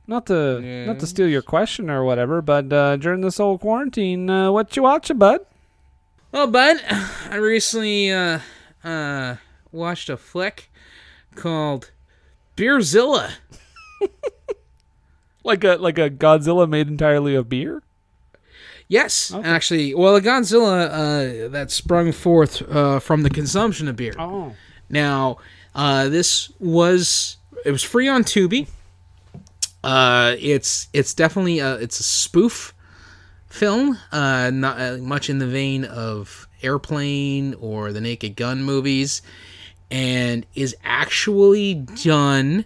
not 0.06 0.26
to 0.26 0.60
not 0.86 0.98
to 0.98 1.06
steal 1.06 1.28
your 1.28 1.42
question 1.42 1.88
or 1.88 2.02
whatever, 2.04 2.42
but 2.42 2.72
uh, 2.72 2.96
during 2.96 3.20
this 3.20 3.38
whole 3.38 3.58
quarantine, 3.58 4.28
uh, 4.28 4.50
what 4.50 4.74
you 4.76 4.82
watching, 4.82 5.18
bud? 5.18 5.40
well, 6.32 6.46
bud, 6.48 6.76
I 7.30 7.36
recently 7.36 8.10
uh 8.10 8.40
uh 8.82 9.36
watched 9.70 10.08
a 10.08 10.16
flick 10.16 10.70
called 11.34 11.90
Beerzilla. 12.56 13.30
Like 15.44 15.64
a 15.64 15.76
like 15.76 15.98
a 15.98 16.10
Godzilla 16.10 16.68
made 16.68 16.88
entirely 16.88 17.34
of 17.34 17.48
beer? 17.48 17.82
Yes, 18.88 19.34
actually, 19.34 19.94
well, 19.94 20.16
a 20.16 20.20
Godzilla 20.22 20.88
uh, 20.88 21.48
that 21.48 21.70
sprung 21.70 22.10
forth 22.10 22.62
uh, 22.70 23.00
from 23.00 23.22
the 23.22 23.28
consumption 23.28 23.86
of 23.86 23.96
beer. 23.96 24.14
Oh, 24.18 24.54
Now, 24.88 25.36
uh, 25.74 26.08
this 26.08 26.50
was 26.58 27.36
it 27.66 27.70
was 27.70 27.82
free 27.82 28.08
on 28.08 28.24
Tubi. 28.24 28.66
Uh, 29.84 30.36
it's 30.38 30.88
it's 30.94 31.12
definitely 31.12 31.58
a 31.58 31.74
it's 31.74 32.00
a 32.00 32.02
spoof 32.02 32.74
film, 33.46 33.98
uh, 34.10 34.50
not 34.52 34.80
uh, 34.80 34.96
much 34.98 35.28
in 35.28 35.38
the 35.38 35.46
vein 35.46 35.84
of 35.84 36.48
Airplane 36.62 37.54
or 37.60 37.92
the 37.92 38.00
Naked 38.00 38.36
Gun 38.36 38.62
movies, 38.62 39.20
and 39.90 40.46
is 40.54 40.74
actually 40.82 41.74
done 41.74 42.64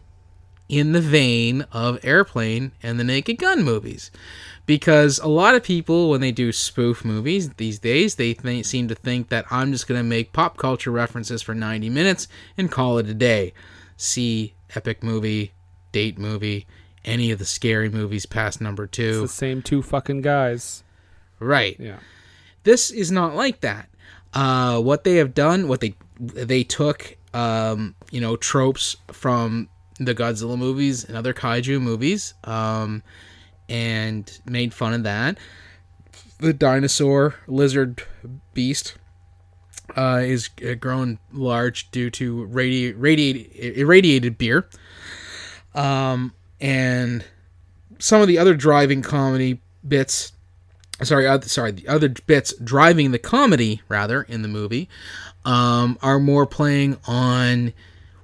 in 0.68 0.92
the 0.92 1.00
vein 1.00 1.66
of 1.72 1.98
Airplane 2.04 2.72
and 2.82 2.98
the 2.98 3.04
Naked 3.04 3.38
Gun 3.38 3.62
movies. 3.62 4.10
Because 4.72 5.18
a 5.18 5.28
lot 5.28 5.54
of 5.54 5.62
people, 5.62 6.08
when 6.08 6.22
they 6.22 6.32
do 6.32 6.50
spoof 6.50 7.04
movies 7.04 7.50
these 7.58 7.78
days, 7.78 8.14
they 8.14 8.32
th- 8.32 8.64
seem 8.64 8.88
to 8.88 8.94
think 8.94 9.28
that 9.28 9.44
I'm 9.50 9.70
just 9.70 9.86
going 9.86 9.98
to 10.00 10.02
make 10.02 10.32
pop 10.32 10.56
culture 10.56 10.90
references 10.90 11.42
for 11.42 11.54
90 11.54 11.90
minutes 11.90 12.26
and 12.56 12.70
call 12.72 12.96
it 12.96 13.06
a 13.06 13.12
day. 13.12 13.52
See 13.98 14.54
Epic 14.74 15.02
Movie, 15.02 15.52
Date 15.92 16.16
Movie, 16.16 16.66
any 17.04 17.30
of 17.30 17.38
the 17.38 17.44
scary 17.44 17.90
movies 17.90 18.24
past 18.24 18.62
number 18.62 18.84
it's 18.84 18.96
two. 18.96 19.20
the 19.20 19.28
same 19.28 19.60
two 19.60 19.82
fucking 19.82 20.22
guys. 20.22 20.82
Right 21.38 21.76
Yeah. 21.78 21.98
this 22.62 22.90
is 22.90 23.10
not 23.12 23.34
like 23.36 23.60
that. 23.60 23.90
Uh, 24.32 24.80
what 24.80 25.04
they 25.04 25.16
have 25.16 25.34
done, 25.34 25.68
what 25.68 25.80
they 25.82 25.96
they 26.18 26.64
took, 26.64 27.18
um, 27.34 27.94
you 28.10 28.22
know, 28.22 28.36
tropes 28.36 28.96
from 29.08 29.68
the 29.98 30.14
Godzilla 30.14 30.56
movies 30.56 31.04
and 31.04 31.14
other 31.14 31.34
kaiju 31.34 31.78
movies, 31.78 32.32
um, 32.44 33.02
and 33.68 34.40
made 34.46 34.74
fun 34.74 34.94
of 34.94 35.02
that. 35.04 35.38
The 36.38 36.52
dinosaur 36.52 37.36
lizard 37.46 38.02
beast 38.52 38.96
uh, 39.96 40.22
is 40.24 40.50
uh, 40.66 40.74
grown 40.74 41.18
large 41.32 41.90
due 41.90 42.10
to 42.10 42.48
radi- 42.50 42.94
radiate- 42.96 43.76
irradiated 43.76 44.38
beer, 44.38 44.68
um, 45.74 46.32
and 46.60 47.24
some 47.98 48.20
of 48.20 48.28
the 48.28 48.38
other 48.38 48.54
driving 48.54 49.02
comedy 49.02 49.60
bits 49.86 50.32
sorry, 51.02 51.26
uh, 51.26 51.40
sorry, 51.40 51.72
the 51.72 51.88
other 51.88 52.08
bits 52.08 52.54
driving 52.62 53.10
the 53.10 53.18
comedy 53.18 53.82
rather 53.88 54.22
in 54.22 54.42
the 54.42 54.48
movie 54.48 54.88
um, 55.44 55.98
are 56.02 56.18
more 56.18 56.46
playing 56.46 56.96
on 57.06 57.72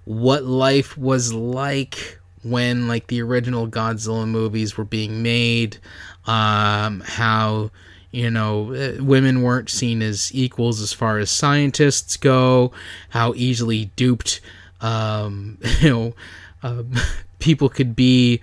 what 0.04 0.44
life 0.44 0.96
was 0.96 1.32
like 1.32 2.17
when 2.50 2.88
like 2.88 3.06
the 3.08 3.22
original 3.22 3.68
Godzilla 3.68 4.26
movies 4.26 4.76
were 4.76 4.84
being 4.84 5.22
made, 5.22 5.78
um, 6.26 7.00
how 7.04 7.70
you 8.10 8.30
know 8.30 8.74
uh, 8.74 9.02
women 9.02 9.42
weren't 9.42 9.70
seen 9.70 10.02
as 10.02 10.34
equals 10.34 10.80
as 10.80 10.92
far 10.92 11.18
as 11.18 11.30
scientists 11.30 12.16
go, 12.16 12.72
how 13.10 13.34
easily 13.34 13.86
duped 13.96 14.40
um, 14.80 15.58
you 15.80 15.90
know 15.90 16.14
um, 16.62 16.92
people 17.38 17.68
could 17.68 17.94
be. 17.94 18.40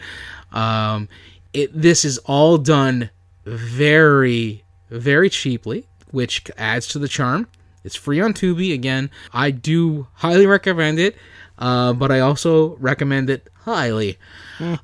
Um, 0.51 1.09
it 1.53 1.69
this 1.73 2.05
is 2.05 2.17
all 2.19 2.57
done 2.57 3.09
very 3.45 4.63
very 4.89 5.29
cheaply 5.29 5.85
which 6.15 6.49
adds 6.57 6.87
to 6.87 6.97
the 6.97 7.09
charm. 7.09 7.45
It's 7.83 7.95
free 7.95 8.21
on 8.21 8.33
tubi 8.33 8.73
again. 8.73 9.11
I 9.33 9.51
do 9.51 10.07
highly 10.13 10.47
recommend 10.47 10.97
it 10.97 11.17
uh, 11.59 11.93
but 11.93 12.11
i 12.11 12.19
also 12.19 12.75
recommend 12.77 13.29
it 13.29 13.49
highly. 13.65 14.17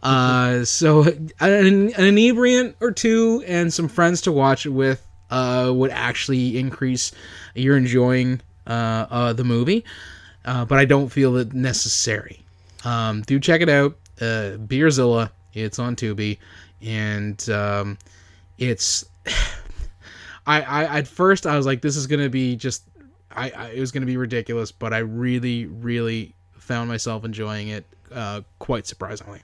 Uh, 0.04 0.66
so 0.66 1.04
an, 1.04 1.32
an 1.40 1.92
inebriant 1.94 2.76
or 2.82 2.92
two 2.92 3.44
and 3.48 3.72
some 3.72 3.88
friends 3.88 4.22
to 4.22 4.32
watch 4.32 4.66
it 4.66 4.72
with 4.72 5.08
uh, 5.30 5.72
would 5.74 5.92
actually 5.92 6.58
increase 6.58 7.12
your 7.56 7.78
enjoying 7.78 8.42
uh, 8.68 9.06
uh, 9.10 9.34
the 9.34 9.44
movie. 9.44 9.86
But 10.44 10.74
i 10.74 10.86
don't 10.86 11.10
feel 11.10 11.38
it 11.38 11.54
necessary. 11.54 12.42
Um, 12.84 13.22
do 13.22 13.40
check 13.40 13.62
it 13.62 13.70
out. 13.70 13.96
Beerzilla 14.18 15.30
it's 15.54 15.80
on 15.80 15.96
tubi. 15.96 16.38
And 16.82 17.50
um, 17.50 17.98
it's 18.58 19.06
I, 20.48 20.62
I 20.62 21.00
at 21.00 21.08
first 21.08 21.46
I 21.46 21.56
was 21.56 21.66
like 21.66 21.82
this 21.82 21.96
is 21.96 22.08
gonna 22.08 22.30
be 22.30 22.56
just 22.56 22.84
I, 23.32 23.52
I 23.52 23.68
it 23.70 23.80
was 23.80 23.92
gonna 23.92 24.08
be 24.08 24.18
ridiculous 24.18 24.72
but 24.72 24.92
I 24.92 25.00
really 25.00 25.68
really 25.68 26.34
found 26.72 26.88
myself 26.88 27.26
enjoying 27.26 27.68
it 27.68 27.86
uh, 28.14 28.40
quite 28.58 28.88
surprisingly. 28.88 29.42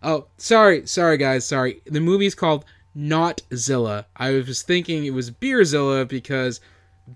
Oh, 0.00 0.28
sorry, 0.36 0.86
sorry 0.86 1.16
guys, 1.16 1.44
sorry. 1.44 1.80
The 1.86 1.98
movie's 1.98 2.36
called 2.36 2.64
Not 2.94 3.42
Zilla. 3.52 4.06
I 4.14 4.30
was 4.30 4.62
thinking 4.62 5.04
it 5.04 5.10
was 5.10 5.32
Beerzilla 5.32 6.06
because 6.06 6.60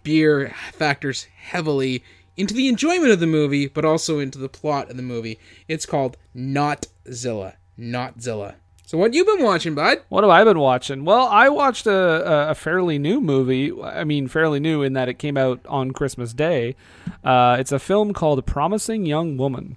beer 0.03 0.53
factors 0.73 1.29
heavily 1.37 2.03
into 2.37 2.55
the 2.55 2.67
enjoyment 2.67 3.13
of 3.13 3.21
the 3.21 3.29
movie, 3.29 3.69
but 3.69 3.85
also 3.85 4.19
into 4.19 4.39
the 4.39 4.49
plot 4.49 4.91
of 4.91 4.97
the 4.97 5.03
movie. 5.05 5.39
It's 5.69 5.87
called 5.87 6.17
Notzilla. 6.35 7.55
Notzilla. 7.79 8.57
So 8.89 8.97
what 8.97 9.13
you 9.13 9.23
been 9.23 9.43
watching, 9.43 9.75
bud? 9.75 9.99
What 10.09 10.25
have 10.25 10.31
I 10.31 10.45
been 10.45 10.59
watching? 10.59 11.05
Well, 11.05 11.27
I 11.27 11.51
watched 11.51 11.87
a, 11.87 12.49
a, 12.49 12.55
fairly 12.55 12.99
new 12.99 13.21
movie. 13.21 13.71
I 13.83 14.03
mean, 14.05 14.29
fairly 14.29 14.61
new 14.61 14.83
in 14.83 14.95
that 14.95 15.11
it 15.11 15.19
came 15.19 15.37
out 15.37 15.61
on 15.69 15.91
Christmas 15.91 16.33
Day. 16.33 16.75
Uh, 17.23 17.59
it's 17.61 17.71
a 17.71 17.79
film 17.79 18.15
called 18.15 18.47
Promising 18.47 19.05
Young 19.05 19.37
Woman. 19.37 19.77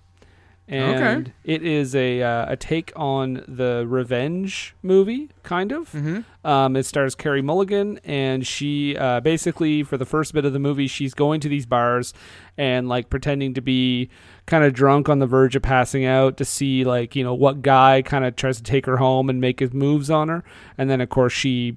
And 0.68 1.28
Okay. 1.28 1.34
it 1.44 1.64
is 1.64 1.94
a, 1.96 2.22
uh, 2.22 2.54
a 2.54 2.56
take 2.56 2.94
on 2.96 3.44
the 3.48 3.86
revenge 3.88 4.74
movie, 4.82 5.30
kind 5.44 5.72
of. 5.74 5.92
Mm-hmm. 5.92 6.20
Um, 6.48 6.76
it 6.78 6.86
stars 6.86 7.14
Carey 7.14 7.42
Mulligan, 7.42 8.00
and 8.06 8.48
she 8.48 8.96
uh, 8.96 9.20
basically, 9.20 9.84
for 9.84 9.98
the 9.98 10.06
first 10.06 10.34
bit 10.34 10.46
of 10.46 10.54
the 10.54 10.60
movie, 10.60 10.88
she's 10.88 11.14
going 11.14 11.42
to 11.42 11.50
these 11.50 11.66
bars 11.66 12.14
and 12.58 12.88
like 12.88 13.10
pretending 13.10 13.54
to 13.56 13.62
be 13.62 14.10
kind 14.46 14.64
of 14.64 14.74
drunk 14.74 15.10
on 15.10 15.20
the 15.20 15.28
verge 15.28 15.56
of 15.56 15.62
passing 15.62 16.06
out 16.06 16.38
to 16.38 16.46
see 16.46 16.84
like 16.84 17.16
you 17.16 17.24
know 17.24 17.34
what 17.34 17.62
guy 17.62 18.02
kind 18.02 18.24
of 18.24 18.36
tries 18.36 18.58
to 18.58 18.64
take 18.64 18.86
her 18.86 18.98
home 18.98 19.30
and 19.30 19.42
make 19.42 19.60
his 19.60 19.74
moves 19.74 20.10
on 20.10 20.30
her, 20.30 20.44
and 20.78 20.90
then 20.90 21.02
of 21.02 21.10
course 21.10 21.34
she 21.34 21.76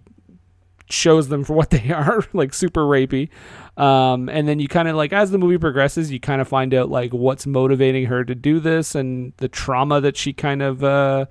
shows 0.91 1.29
them 1.29 1.45
for 1.45 1.55
what 1.55 1.71
they 1.71 1.91
are, 1.93 2.25
like 2.33 2.55
super 2.55 2.83
rapey. 2.83 3.29
Um, 3.77 4.29
and 4.29 4.47
then 4.47 4.61
you 4.61 4.69
kind 4.69 4.89
of 4.89 4.97
like 4.97 5.13
as 5.13 5.31
the 5.31 5.39
movie 5.39 5.59
progresses, 5.59 6.13
you 6.13 6.21
kind 6.21 6.41
of 6.41 6.49
find 6.49 6.73
out 6.75 6.91
like 6.91 7.13
what's 7.13 7.47
motivating 7.47 8.07
her 8.07 8.25
to 8.25 8.35
do 8.35 8.61
this 8.61 8.95
and 8.95 9.33
the 9.39 9.49
trauma 9.49 10.01
that 10.01 10.17
she 10.17 10.33
kind 10.33 10.63
of 10.63 10.85
uh, 10.85 11.27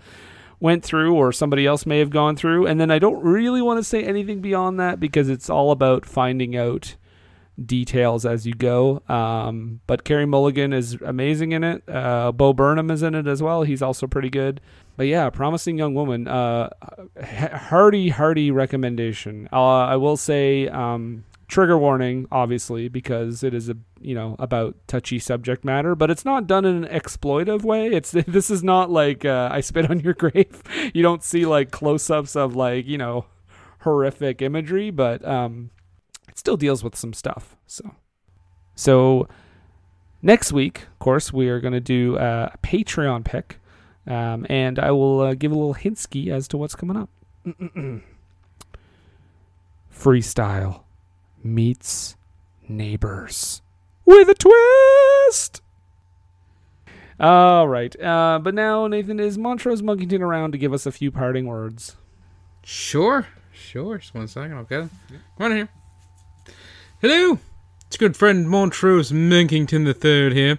went 0.60 0.84
through 0.84 1.16
or 1.16 1.32
somebody 1.32 1.66
else 1.66 1.86
may 1.86 2.00
have 2.00 2.10
gone 2.10 2.36
through. 2.36 2.68
And 2.68 2.80
then 2.80 2.92
I 2.92 3.00
don't 3.00 3.22
really 3.24 3.62
want 3.62 3.80
to 3.80 3.84
say 3.84 4.04
anything 4.04 4.42
beyond 4.42 4.80
that 4.80 5.00
because 5.00 5.30
it's 5.30 5.50
all 5.50 5.72
about 5.72 6.06
finding 6.06 6.56
out 6.56 6.96
details 7.64 8.26
as 8.26 8.48
you 8.48 8.54
go. 8.54 9.02
Um, 9.08 9.82
but 9.88 10.04
Carey 10.04 10.26
Mulligan 10.26 10.74
is 10.74 10.96
amazing 11.06 11.52
in 11.52 11.64
it. 11.64 11.84
Uh, 11.88 12.32
Bo 12.32 12.54
Burnham 12.54 12.90
is 12.92 13.04
in 13.04 13.16
it 13.16 13.28
as 13.28 13.42
well. 13.42 13.64
He's 13.64 13.82
also 13.82 14.08
pretty 14.08 14.30
good. 14.30 14.60
But 14.96 15.08
yeah, 15.08 15.30
promising 15.30 15.78
young 15.78 15.94
woman. 15.94 16.28
Uh, 16.28 16.70
hearty, 17.24 18.10
hearty 18.10 18.52
recommendation. 18.52 19.50
Uh, 19.52 19.86
I 19.86 19.96
will 19.96 20.18
say, 20.18 20.68
um, 20.68 21.24
trigger 21.48 21.78
warning, 21.78 22.28
obviously, 22.32 22.88
because 22.90 23.44
it 23.44 23.54
is 23.54 23.70
a 23.70 23.78
you 24.02 24.16
know 24.16 24.36
about 24.40 24.76
touchy 24.88 25.20
subject 25.20 25.64
matter, 25.64 25.96
but 25.96 26.10
it's 26.10 26.26
not 26.26 26.48
done 26.48 26.66
in 26.66 26.84
an 26.84 26.90
exploitive 26.90 27.64
way. 27.64 27.88
It's 27.88 28.12
this 28.28 28.50
is 28.50 28.64
not 28.64 28.90
like 28.90 29.26
uh, 29.26 29.50
I 29.52 29.62
spit 29.62 29.90
on 29.90 30.00
your 30.00 30.14
grave. 30.24 30.62
You 30.94 31.04
don't 31.04 31.24
see 31.24 31.46
like 31.46 31.72
close-ups 31.72 32.36
of 32.36 32.56
like 32.56 32.86
you 32.86 32.98
know 32.98 33.26
horrific 33.82 34.42
imagery, 34.42 34.90
but 34.90 35.26
um, 35.26 35.70
it 36.28 36.38
still 36.38 36.58
deals 36.58 36.84
with 36.84 36.96
some 36.96 37.14
stuff. 37.14 37.56
So, 37.68 37.96
so 38.76 39.28
next 40.22 40.52
week, 40.52 40.84
of 40.84 41.00
course, 41.00 41.32
we 41.32 41.50
are 41.50 41.60
going 41.60 41.74
to 41.74 41.80
do 41.80 42.18
a 42.18 42.58
Patreon 42.64 43.24
pick, 43.26 43.60
um, 44.08 44.46
and 44.50 44.80
I 44.80 44.92
will 44.92 45.22
uh, 45.22 45.34
give 45.34 45.52
a 45.52 45.56
little 45.56 45.76
hintsky 45.76 46.30
as 46.30 46.48
to 46.50 46.58
what's 46.58 46.76
coming 46.76 46.98
up. 46.98 47.10
Freestyle 49.94 50.82
meets 51.44 52.16
neighbors 52.68 53.62
with 54.06 54.30
a 54.30 54.34
twist. 54.34 55.62
All 57.20 57.68
right, 57.68 57.96
uh, 58.02 58.40
but 58.42 58.54
now 58.54 58.88
Nathan 58.88 59.20
is 59.20 59.38
Montrose 59.38 59.82
Monkington 59.82 60.22
around 60.22 60.52
to 60.52 60.58
give 60.58 60.74
us 60.74 60.86
a 60.86 60.92
few 60.92 61.12
parting 61.12 61.46
words. 61.46 61.96
Sure, 62.64 63.28
sure. 63.54 64.00
Just 64.00 64.14
one 64.16 64.28
second, 64.28 64.58
I'll 64.58 64.64
get. 64.64 64.90
Come 65.10 65.20
on 65.40 65.52
here. 65.52 65.70
Hello, 67.02 67.38
it's 67.86 67.98
good 67.98 68.18
friend 68.18 68.50
Montrose 68.50 69.12
Monkington 69.12 69.84
the 69.86 69.94
Third 69.94 70.34
here, 70.34 70.58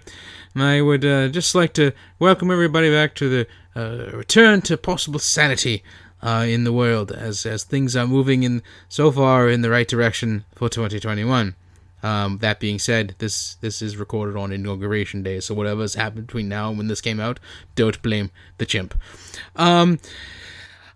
I 0.55 0.81
would 0.81 1.03
uh, 1.03 1.27
just 1.27 1.53
like 1.53 1.73
to 1.73 1.91
welcome 2.17 2.49
everybody 2.49 2.89
back 2.89 3.13
to 3.15 3.29
the 3.29 3.47
uh, 3.75 4.15
return 4.15 4.61
to 4.61 4.77
possible 4.77 5.19
sanity 5.19 5.83
uh, 6.21 6.45
in 6.47 6.63
the 6.63 6.71
world 6.71 7.11
as 7.11 7.45
as 7.45 7.63
things 7.63 7.95
are 7.95 8.07
moving 8.07 8.43
in 8.43 8.63
so 8.87 9.11
far 9.11 9.49
in 9.49 9.61
the 9.61 9.69
right 9.69 9.87
direction 9.87 10.45
for 10.55 10.69
2021. 10.69 11.55
Um, 12.03 12.37
that 12.37 12.59
being 12.59 12.79
said, 12.79 13.15
this 13.17 13.55
this 13.55 13.81
is 13.81 13.97
recorded 13.97 14.37
on 14.37 14.51
inauguration 14.51 15.23
day, 15.23 15.39
so 15.39 15.53
whatever's 15.53 15.95
happened 15.95 16.27
between 16.27 16.47
now 16.47 16.69
and 16.69 16.77
when 16.77 16.87
this 16.87 17.01
came 17.01 17.19
out, 17.19 17.39
don't 17.75 18.01
blame 18.01 18.31
the 18.57 18.65
chimp. 18.65 18.93
Um, 19.55 19.99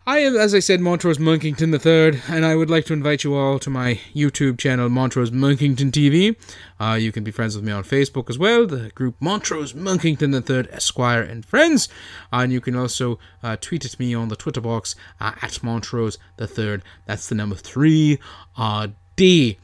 I 0.07 0.19
am, 0.19 0.35
as 0.35 0.55
I 0.55 0.59
said, 0.59 0.81
Montrose 0.81 1.19
Monkington 1.19 1.71
III, 1.71 2.21
and 2.29 2.43
I 2.43 2.55
would 2.55 2.69
like 2.69 2.85
to 2.85 2.93
invite 2.93 3.23
you 3.23 3.35
all 3.35 3.59
to 3.59 3.69
my 3.69 3.99
YouTube 4.15 4.57
channel, 4.57 4.89
Montrose 4.89 5.29
Monkington 5.29 5.91
TV. 5.91 6.35
Uh, 6.79 6.93
you 6.93 7.11
can 7.11 7.23
be 7.23 7.29
friends 7.31 7.55
with 7.55 7.63
me 7.63 7.71
on 7.71 7.83
Facebook 7.83 8.29
as 8.29 8.39
well, 8.39 8.65
the 8.65 8.89
group 8.95 9.15
Montrose 9.19 9.75
Monkington 9.75 10.33
III 10.33 10.67
Esquire 10.71 11.21
and 11.21 11.45
Friends. 11.45 11.89
And 12.31 12.51
you 12.51 12.59
can 12.59 12.75
also 12.75 13.19
uh, 13.43 13.57
tweet 13.59 13.85
at 13.85 13.99
me 13.99 14.15
on 14.15 14.29
the 14.29 14.35
Twitter 14.35 14.61
box 14.61 14.95
uh, 15.19 15.33
at 15.41 15.61
Montrose 15.61 16.17
III. 16.39 16.79
That's 17.05 17.27
the 17.27 17.35
number 17.35 17.55
three 17.55 18.19
uh, 18.57 18.87
D. 19.15 19.59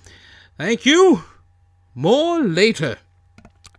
Thank 0.58 0.86
you. 0.86 1.24
More 1.96 2.44
later. 2.44 2.98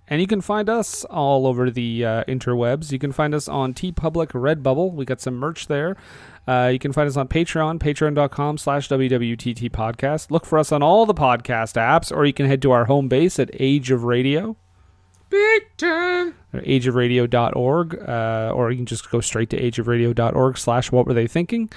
And 0.08 0.20
you 0.20 0.26
can 0.26 0.40
find 0.40 0.68
us 0.68 1.04
all 1.04 1.46
over 1.46 1.70
the 1.70 2.04
uh, 2.04 2.24
interwebs. 2.24 2.92
You 2.92 2.98
can 2.98 3.12
find 3.12 3.34
us 3.34 3.48
on 3.48 3.74
TeePublic 3.74 4.28
Redbubble. 4.28 4.92
We 4.92 5.04
got 5.04 5.20
some 5.20 5.34
merch 5.34 5.66
there. 5.66 5.96
Uh, 6.46 6.70
you 6.72 6.78
can 6.78 6.92
find 6.92 7.08
us 7.08 7.16
on 7.16 7.26
Patreon, 7.26 7.80
patreon.com 7.80 8.58
slash 8.58 8.88
WWTT 8.88 9.70
podcast. 9.70 10.30
Look 10.30 10.46
for 10.46 10.58
us 10.58 10.70
on 10.70 10.82
all 10.82 11.06
the 11.06 11.14
podcast 11.14 11.74
apps, 11.74 12.14
or 12.14 12.24
you 12.24 12.32
can 12.32 12.46
head 12.46 12.62
to 12.62 12.70
our 12.70 12.84
home 12.84 13.08
base 13.08 13.38
at 13.40 13.50
Age 13.54 13.90
of 13.90 14.04
Radio, 14.04 14.56
Big 15.28 15.76
time. 15.76 16.34
or 16.52 16.60
ageofradio.org, 16.60 18.08
uh, 18.08 18.52
or 18.54 18.70
you 18.70 18.76
can 18.76 18.86
just 18.86 19.10
go 19.10 19.20
straight 19.20 19.50
to 19.50 19.60
ageofradio.org 19.60 20.56
slash 20.58 20.92
what 20.92 21.06
were 21.06 21.14
they 21.14 21.26
thinking. 21.26 21.70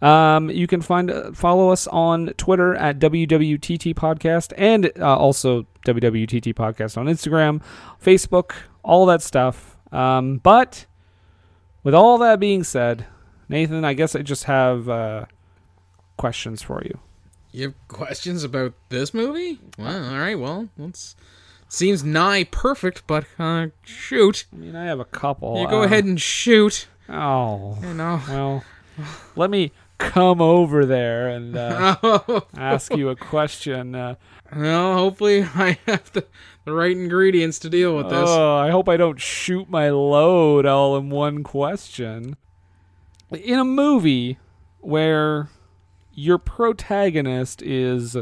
Um, 0.00 0.50
you 0.50 0.66
can 0.66 0.80
find 0.82 1.10
uh, 1.10 1.32
follow 1.32 1.70
us 1.70 1.86
on 1.86 2.28
Twitter 2.36 2.74
at 2.74 2.98
WWTT 2.98 3.94
Podcast 3.94 4.52
and 4.56 4.90
uh, 4.98 5.16
also 5.16 5.66
WWTT 5.86 6.54
Podcast 6.54 6.96
on 6.96 7.06
Instagram, 7.06 7.62
Facebook, 8.02 8.52
all 8.82 9.06
that 9.06 9.22
stuff. 9.22 9.76
Um, 9.92 10.38
but 10.38 10.86
with 11.84 11.94
all 11.94 12.18
that 12.18 12.40
being 12.40 12.64
said, 12.64 13.06
Nathan, 13.48 13.84
I 13.84 13.94
guess 13.94 14.16
I 14.16 14.22
just 14.22 14.44
have 14.44 14.88
uh, 14.88 15.26
questions 16.16 16.62
for 16.62 16.82
you. 16.84 16.98
You 17.52 17.64
have 17.66 17.88
questions 17.88 18.44
about 18.44 18.72
this 18.88 19.12
movie? 19.12 19.60
Well, 19.78 20.12
all 20.14 20.18
right. 20.18 20.38
Well, 20.38 20.68
it's 20.78 21.14
seems 21.72 22.04
nigh 22.04 22.44
perfect, 22.44 23.02
but 23.06 23.24
uh, 23.38 23.68
shoot. 23.82 24.44
I 24.52 24.56
mean, 24.56 24.76
I 24.76 24.84
have 24.84 25.00
a 25.00 25.04
couple. 25.06 25.58
You 25.60 25.68
go 25.68 25.80
Uh, 25.80 25.84
ahead 25.84 26.04
and 26.04 26.20
shoot. 26.20 26.86
Oh, 27.08 27.78
You 27.82 27.94
know. 27.94 28.20
well, 28.28 28.64
let 29.36 29.48
me 29.50 29.72
come 29.98 30.40
over 30.42 30.84
there 30.84 31.28
and 31.28 31.56
uh, 31.56 31.96
Oh, 32.02 32.42
ask 32.56 32.94
you 32.94 33.08
a 33.08 33.16
question. 33.16 33.94
Uh, 33.94 34.16
well, 34.54 34.94
hopefully 34.94 35.42
I 35.54 35.78
have 35.86 36.12
the, 36.12 36.26
the 36.66 36.72
right 36.74 36.92
ingredients 36.96 37.58
to 37.60 37.70
deal 37.70 37.96
with 37.96 38.10
this. 38.10 38.28
Oh, 38.28 38.56
I 38.56 38.70
hope 38.70 38.88
I 38.88 38.96
don't 38.98 39.20
shoot 39.20 39.70
my 39.70 39.88
load 39.88 40.66
all 40.66 40.96
in 40.98 41.08
one 41.10 41.42
question. 41.42 42.36
In 43.30 43.58
a 43.58 43.64
movie 43.64 44.38
where 44.80 45.48
your 46.12 46.36
protagonist 46.36 47.62
is 47.62 48.16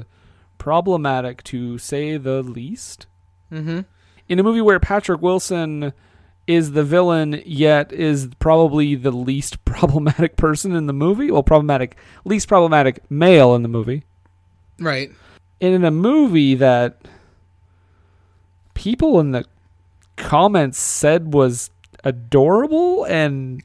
problematic 0.59 1.43
to 1.45 1.79
say 1.79 2.17
the 2.17 2.43
least, 2.43 3.07
mm-hmm. 3.51 3.81
in 4.29 4.39
a 4.39 4.43
movie 4.43 4.61
where 4.61 4.81
Patrick 4.81 5.21
Wilson 5.21 5.93
is 6.47 6.73
the 6.73 6.83
villain 6.83 7.43
yet 7.45 7.93
is 7.93 8.29
probably 8.39 8.95
the 8.95 9.13
least 9.13 9.65
problematic 9.65 10.37
person 10.37 10.75
in 10.75 10.87
the 10.87 10.93
movie, 10.93 11.31
well 11.31 11.43
problematic 11.43 11.97
least 12.25 12.49
problematic 12.49 13.03
male 13.11 13.55
in 13.55 13.63
the 13.63 13.69
movie. 13.69 14.05
Right. 14.79 15.11
And 15.61 15.75
in 15.75 15.85
a 15.85 15.91
movie 15.91 16.55
that 16.55 17.03
people 18.75 19.21
in 19.21 19.33
the 19.33 19.45
comments 20.17 20.79
said 20.79 21.35
was 21.35 21.71
adorable 22.03 23.05
and 23.05 23.63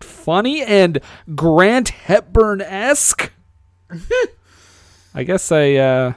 funny 0.00 0.62
and 0.62 1.00
Grant 1.34 1.88
Hepburn 1.88 2.60
esque. 2.60 3.32
I 5.14 5.24
guess 5.24 5.50
I 5.50 5.74
uh 5.74 6.12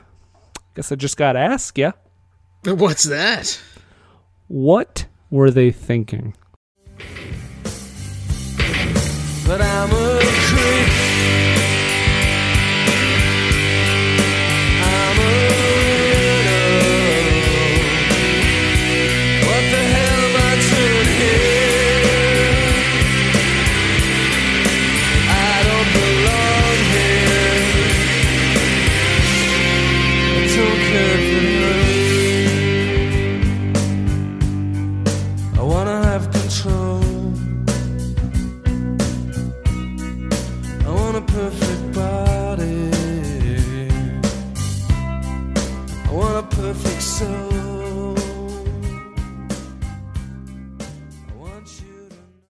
guess 0.75 0.91
I 0.91 0.95
just 0.95 1.17
gotta 1.17 1.39
ask 1.39 1.77
ya. 1.77 1.93
What's 2.65 3.03
that? 3.03 3.59
What 4.47 5.05
were 5.29 5.51
they 5.51 5.69
thinking? 5.69 6.33
But 9.45 9.61
I'm 9.61 9.91
a 9.91 10.19
creep. 10.21 10.82